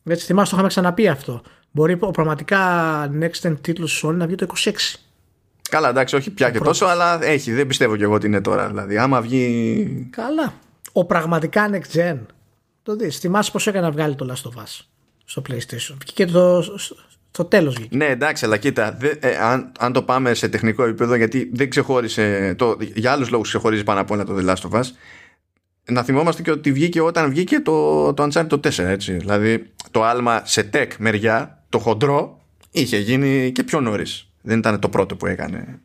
Έτσι, 0.05 0.27
θυμάσαι 0.27 0.51
το 0.51 0.57
είχαμε 0.57 0.69
ξαναπεί 0.69 1.09
αυτό. 1.09 1.43
Μπορεί 1.71 1.97
ο 2.01 2.11
πραγματικά 2.11 2.61
next 3.21 3.49
gen 3.49 3.57
τίτλος 3.61 3.93
της 3.93 4.05
Sony 4.05 4.15
να 4.15 4.27
βγει 4.27 4.35
το 4.35 4.47
26. 4.57 4.73
Καλά, 5.71 5.89
εντάξει, 5.89 6.17
όχι 6.17 6.31
πια 6.31 6.51
και 6.51 6.59
τόσο, 6.59 6.87
αλλά 6.87 7.25
έχει. 7.25 7.53
Δεν 7.53 7.67
πιστεύω 7.67 7.97
κι 7.97 8.03
εγώ 8.03 8.15
ότι 8.15 8.27
είναι 8.27 8.41
τώρα. 8.41 8.69
Δηλαδή, 8.69 8.99
άμα 8.99 9.21
βγει. 9.21 10.09
Καλά. 10.11 10.55
Ο 10.93 11.05
πραγματικά 11.05 11.71
next 11.73 11.97
gen. 11.97 12.19
Το 12.83 12.97
δεις. 12.97 13.19
Θυμάσαι 13.19 13.51
πώς 13.51 13.67
έκανε 13.67 13.87
να 13.87 13.93
βγάλει 13.93 14.15
το 14.15 14.27
Last 14.33 14.51
of 14.51 14.63
Us; 14.63 14.81
Στο 15.25 15.43
PlayStation. 15.49 15.97
Και 16.15 16.27
το, 16.27 16.65
στο 17.33 17.45
τέλος 17.45 17.75
βγήκε. 17.75 17.97
Ναι, 17.97 18.07
εντάξει, 18.07 18.45
αλλά 18.45 18.57
κοίτα, 18.57 18.97
δε, 18.99 19.13
ε, 19.21 19.37
αν, 19.37 19.73
αν 19.79 19.93
το 19.93 20.03
πάμε 20.03 20.35
σε 20.35 20.49
τεχνικό 20.49 20.85
επίπεδο, 20.85 21.15
γιατί 21.15 21.51
δεν 21.53 21.71
ξεχώρισε. 21.71 22.55
Το, 22.59 22.77
για 22.95 23.13
άλλους 23.13 23.31
λόγους 23.31 23.49
ξεχωρίζει 23.49 23.85
πάνω 23.85 24.01
απ' 24.01 24.11
όλα 24.11 24.25
το 24.25 24.37
The 24.39 24.49
Last 24.49 24.71
of 24.71 24.79
Us. 24.81 24.85
Να 25.85 26.03
θυμόμαστε 26.03 26.43
και 26.43 26.51
ότι 26.51 26.73
βγήκε 26.73 27.01
όταν 27.01 27.31
βγήκε 27.31 27.61
το, 27.61 28.13
το 28.15 28.23
Uncharted 28.23 28.47
το 28.49 28.61
4, 28.65 28.79
έτσι. 28.79 29.13
Δηλαδή, 29.13 29.73
το 29.91 30.05
άλμα 30.05 30.43
σε 30.45 30.71
tech 30.73 30.89
μεριά, 30.99 31.65
το 31.69 31.79
χοντρό, 31.79 32.41
είχε 32.71 32.99
γίνει 32.99 33.53
και 33.53 33.63
πιο 33.63 33.81
νωρίς. 33.81 34.29
Δεν 34.43 34.59
ήταν 34.59 34.79
το 34.79 34.89
πρώτο 34.89 35.17
που 35.17 35.27
έκανε. 35.27 35.81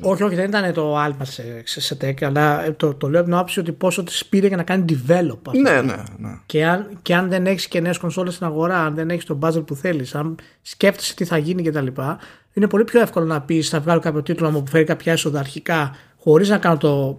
Όχι, 0.00 0.22
όχι, 0.22 0.34
δεν 0.34 0.48
ήταν 0.48 0.72
το 0.72 0.96
άλμα 0.96 1.24
σε, 1.24 1.62
σε, 1.64 1.80
σε 1.80 1.96
tech, 2.00 2.24
αλλά 2.24 2.76
το, 2.76 2.94
το 2.94 3.08
λέω 3.08 3.20
από 3.20 3.28
την 3.28 3.38
άποψη 3.38 3.60
ότι 3.60 3.72
πόσο 3.72 4.02
της 4.02 4.26
πήρε 4.26 4.46
για 4.46 4.56
να 4.56 4.62
κάνει 4.62 4.84
develop. 4.88 5.38
Αυτό. 5.46 5.60
Ναι, 5.60 5.80
ναι, 5.80 6.02
ναι. 6.18 6.38
Και 6.46 6.66
αν, 6.66 6.98
και 7.02 7.14
αν 7.14 7.28
δεν 7.28 7.46
έχεις 7.46 7.68
και 7.68 7.80
νέες 7.80 7.98
κονσόλες 7.98 8.34
στην 8.34 8.46
αγορά, 8.46 8.84
αν 8.84 8.94
δεν 8.94 9.10
έχεις 9.10 9.24
το 9.24 9.38
budget 9.42 9.66
που 9.66 9.74
θέλεις, 9.74 10.14
αν 10.14 10.38
σκέφτεσαι 10.62 11.14
τι 11.14 11.24
θα 11.24 11.36
γίνει 11.38 11.62
κτλ., 11.62 11.86
είναι 12.52 12.66
πολύ 12.68 12.84
πιο 12.84 13.00
εύκολο 13.00 13.26
να 13.26 13.40
πεις 13.40 13.68
θα 13.68 13.80
βγάλω 13.80 14.00
κάποιο 14.00 14.22
τίτλο 14.22 14.50
να 14.50 14.58
μου 14.58 14.66
φέρει 14.66 14.84
κάποια 14.84 15.12
έσοδα 15.12 15.38
αρχικά, 15.38 15.96
χωρίς 16.16 16.48
να 16.48 16.58
κάνω 16.58 16.76
το, 16.76 17.18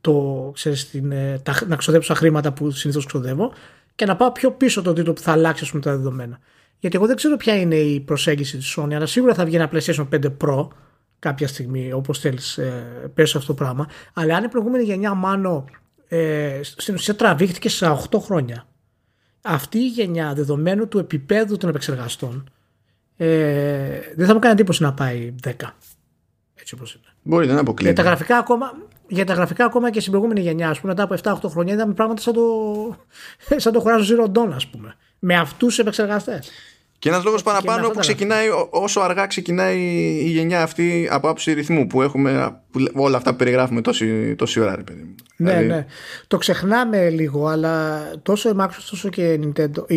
το 0.00 0.50
ξέρεις, 0.54 0.90
την, 0.90 1.12
ε, 1.12 1.40
τα, 1.42 1.54
να 1.66 1.76
ξοδέψω 1.76 2.12
τα 2.12 2.18
χρήματα 2.18 2.52
που 2.52 2.70
συνήθως 2.70 3.06
ξοδεύω 3.06 3.52
και 3.94 4.06
να 4.06 4.16
πάω 4.16 4.32
πιο 4.32 4.50
πίσω 4.50 4.82
το 4.82 4.92
τίτλο 4.92 5.12
που 5.12 5.20
θα 5.20 5.32
αλλάξει 5.32 5.70
πούμε, 5.70 5.82
τα 5.82 5.90
δεδομένα. 5.90 6.38
Γιατί 6.78 6.96
εγώ 6.96 7.06
δεν 7.06 7.16
ξέρω 7.16 7.36
ποια 7.36 7.56
είναι 7.56 7.74
η 7.74 8.00
προσέγγιση 8.00 8.56
της 8.56 8.78
Sony, 8.78 8.94
αλλά 8.94 9.06
σίγουρα 9.06 9.34
θα 9.34 9.44
βγει 9.44 9.56
ένα 9.56 9.70
PlayStation 9.72 10.08
5 10.12 10.24
Pro 10.44 10.68
κάποια 11.22 11.48
στιγμή, 11.48 11.92
όπως 11.92 12.18
θέλεις 12.18 12.58
ε, 12.58 13.10
πες 13.14 13.34
αυτό 13.34 13.46
το 13.46 13.54
πράγμα. 13.54 13.88
Αλλά 14.12 14.36
αν 14.36 14.44
η 14.44 14.48
προηγούμενη 14.48 14.84
γενιά 14.84 15.14
μάνο 15.14 15.64
ε, 16.08 16.60
στην 16.62 16.94
ουσία 16.94 17.16
τραβήχτηκε 17.16 17.68
σε 17.68 17.98
8 18.10 18.18
χρόνια. 18.20 18.66
Αυτή 19.42 19.78
η 19.78 19.86
γενιά 19.86 20.34
δεδομένου 20.34 20.88
του 20.88 20.98
επίπεδου 20.98 21.56
των 21.56 21.68
επεξεργαστών 21.68 22.50
ε, 23.16 24.00
δεν 24.16 24.26
θα 24.26 24.32
μου 24.32 24.38
κάνει 24.38 24.54
εντύπωση 24.54 24.82
να 24.82 24.92
πάει 24.94 25.34
10. 25.44 25.50
Έτσι 26.54 26.74
όπως 26.74 26.94
είναι. 26.94 27.04
Μπορεί 27.22 27.46
να 27.46 27.60
αποκλείεται. 27.60 27.94
Για 27.94 28.02
τα 28.02 28.08
γραφικά 28.10 28.36
ακόμα, 28.36 28.72
για 29.08 29.24
τα 29.24 29.34
γραφικά 29.34 29.64
ακόμα 29.64 29.90
και 29.90 30.00
στην 30.00 30.12
προηγούμενη 30.12 30.40
γενιά, 30.40 30.68
ας 30.68 30.80
πούμε, 30.80 30.94
μετά 30.96 31.30
από 31.32 31.46
7-8 31.46 31.50
χρόνια 31.50 31.74
είδαμε 31.74 31.94
πράγματα 31.94 32.20
σαν 32.20 32.32
το, 32.32 32.44
σαν 33.62 33.72
το 33.72 33.84
Horizon 33.86 34.20
Zero 34.20 34.32
Dawn, 34.32 34.50
ας 34.54 34.66
πούμε. 34.66 34.94
Με 35.18 35.36
αυτούς 35.36 35.68
τους 35.68 35.78
επεξεργαστές. 35.78 36.50
Και 37.02 37.08
ένας 37.08 37.24
λόγος 37.24 37.42
παραπάνω 37.42 37.90
που 37.90 37.98
ξεκινάει 37.98 38.46
όσο 38.70 39.00
αργά 39.00 39.26
ξεκινάει 39.26 39.80
η 40.24 40.28
γενιά 40.28 40.62
αυτή 40.62 41.08
από 41.10 41.28
άψη 41.28 41.52
ρυθμού 41.52 41.86
που 41.86 42.02
έχουμε 42.02 42.60
που 42.70 42.80
όλα 42.94 43.16
αυτά 43.16 43.30
που 43.30 43.36
περιγράφουμε 43.36 43.80
τόση, 43.80 44.34
τόση 44.34 44.60
ώρα, 44.60 44.76
ρε 44.76 44.82
παιδί 44.82 45.02
μου. 45.02 45.14
Ναι, 45.36 45.50
δηλαδή... 45.50 45.66
ναι. 45.66 45.86
Το 46.26 46.36
ξεχνάμε 46.36 47.10
λίγο, 47.10 47.46
αλλά 47.46 48.02
τόσο 48.22 48.48
η 48.48 48.52
Microsoft 48.58 48.90
όσο 48.92 49.08
και 49.08 49.32
η 49.32 49.52
Nintendo, 49.56 49.90
η, 49.90 49.96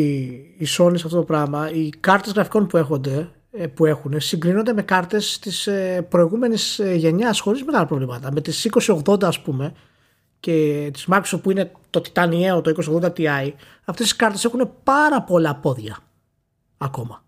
η 0.58 0.68
Sony 0.78 0.98
σε 0.98 1.06
αυτό 1.06 1.18
το 1.18 1.24
πράγμα, 1.24 1.72
οι 1.74 1.90
κάρτες 2.00 2.32
γραφικών 2.32 2.68
που 2.68 2.78
έχονται 2.78 3.30
ε, 3.52 3.68
που 3.68 3.86
έχουν 3.86 4.20
συγκρίνονται 4.20 4.74
με 4.74 4.82
κάρτες 4.82 5.40
της 5.40 5.68
ε, 5.68 6.06
προηγούμενης 6.10 6.80
ε, 6.80 6.94
γενιάς 6.94 7.40
χωρίς 7.40 7.64
μεγάλα 7.64 7.86
προβλήματα. 7.86 8.32
Με 8.32 8.42
τις 8.42 8.70
2080, 9.06 9.24
ας 9.24 9.42
πούμε, 9.42 9.74
και 10.40 10.90
της 10.94 11.08
Microsoft 11.12 11.42
που 11.44 11.52
είναι 11.52 11.72
το 11.90 12.02
τιτανιαίο, 12.02 12.62
το 12.62 13.00
2080 13.02 13.06
Ti, 13.06 13.52
αυτές 13.86 14.12
οι 14.12 14.16
κάρτες 14.16 14.46
έχουν 14.46 14.72
πάρα 14.84 15.22
πολλά 15.22 15.56
πόδια 15.56 15.98
ακόμα. 16.78 17.24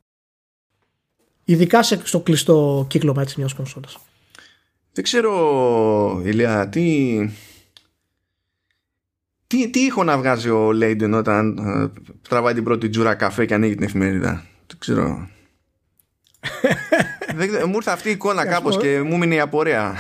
Ειδικά 1.44 1.84
στο 1.84 2.20
κλειστό 2.20 2.86
κύκλωμα 2.90 3.22
έτσι 3.22 3.36
μιας 3.38 3.54
κονσόλας. 3.54 3.98
Δεν 4.94 5.04
ξέρω, 5.04 6.22
Ηλία, 6.24 6.70
τι... 6.70 7.18
Τι, 9.48 9.70
τι 9.70 9.80
ήχο 9.80 10.04
να 10.04 10.18
βγάζει 10.18 10.50
ο 10.50 10.72
Λέιντεν 10.72 11.14
όταν 11.14 11.58
ε, 11.58 12.02
τραβάει 12.30 12.54
την 12.54 12.64
πρώτη 12.64 12.90
τζούρα 12.90 13.16
καφέ 13.16 13.46
και 13.46 13.54
ανοίγει 13.54 13.76
την 13.76 13.84
εφημερίδα; 13.84 14.46
Δεν 14.68 14.78
ξέρω. 14.78 15.30
Δεν, 17.36 17.50
μου 17.66 17.76
ήρθε 17.76 17.92
αυτή 17.92 18.10
η 18.10 18.12
εικόνα 18.12 18.46
κάπως 18.46 18.78
και 18.78 19.02
μου 19.02 19.18
μείνει 19.18 19.36
η 19.36 19.40
απορία. 19.40 19.96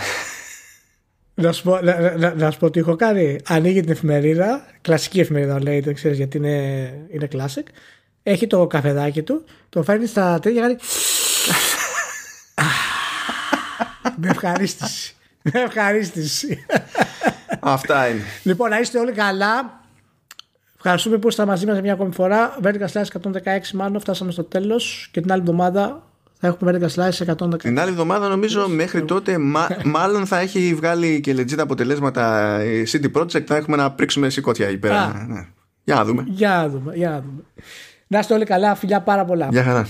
Να 1.33 1.51
σου, 1.51 1.63
πω, 1.63 1.79
να, 1.81 2.17
να, 2.17 2.33
να 2.33 2.51
σου 2.51 2.59
πω 2.59 2.69
τι 2.69 2.79
έχω 2.79 2.95
κάνει. 2.95 3.37
Ανοίγει 3.45 3.81
την 3.81 3.91
εφημερίδα, 3.91 4.65
κλασική 4.81 5.19
εφημερίδα 5.19 5.55
ο 5.55 5.59
Λέιντεν, 5.59 5.93
ξέρεις 5.93 6.17
γιατί 6.17 6.37
είναι, 6.37 7.07
είναι 7.11 7.27
classic 7.31 7.65
έχει 8.29 8.47
το 8.47 8.67
καφεδάκι 8.67 9.21
του, 9.21 9.43
το 9.69 9.83
φέρνει 9.83 10.05
στα 10.05 10.39
τέτοια 10.39 10.61
κάνει. 10.61 10.75
Με 14.21 14.29
ευχαρίστηση. 14.29 15.15
Με 15.41 15.59
ευχαρίστηση. 15.59 16.65
Αυτά 17.59 18.07
είναι. 18.07 18.21
Λοιπόν, 18.43 18.69
να 18.69 18.79
είστε 18.79 18.99
όλοι 18.99 19.11
καλά. 19.11 19.81
Ευχαριστούμε 20.75 21.17
που 21.17 21.27
ήσασταν 21.27 21.47
μαζί 21.47 21.65
μας 21.65 21.81
μια 21.81 21.93
ακόμη 21.93 22.13
φορά. 22.13 22.57
Vertical 22.63 22.87
Slice 22.93 23.03
116, 23.21 23.31
μάλλον 23.73 23.99
φτάσαμε 23.99 24.31
στο 24.31 24.43
τέλος. 24.43 25.09
Και 25.11 25.21
την 25.21 25.31
άλλη 25.31 25.41
εβδομάδα 25.41 26.03
θα 26.39 26.47
έχουμε 26.47 26.79
Vertical 26.79 26.89
Slice 26.95 27.35
116. 27.35 27.57
Την 27.57 27.79
άλλη 27.79 27.89
εβδομάδα 27.89 28.27
νομίζω 28.27 28.67
μέχρι 28.67 29.03
τότε 29.03 29.37
μα, 29.37 29.67
μάλλον 29.97 30.25
θα 30.25 30.39
έχει 30.39 30.73
βγάλει 30.75 31.19
και 31.19 31.33
legit 31.37 31.57
αποτελέσματα 31.57 32.57
η 32.63 32.83
City 32.91 33.11
Project. 33.21 33.43
Θα 33.45 33.55
έχουμε 33.55 33.77
να 33.77 33.91
πρίξουμε 33.91 34.29
σηκώτια 34.29 34.67
εκεί 34.67 34.77
πέρα. 34.77 35.25
Ναι. 35.27 35.47
Για 35.83 35.95
να 35.95 36.05
δούμε. 36.05 36.23
Για 36.27 36.49
να 36.49 36.69
δούμε. 36.69 36.95
Για 36.95 37.09
να 37.09 37.21
δούμε. 37.21 37.43
Να 38.07 38.19
είστε 38.19 38.33
όλοι 38.33 38.45
καλά. 38.45 38.75
Φιλιά 38.75 39.01
πάρα 39.01 39.25
πολλά. 39.25 39.47
Γεια 39.51 39.63
χαρά. 39.63 39.87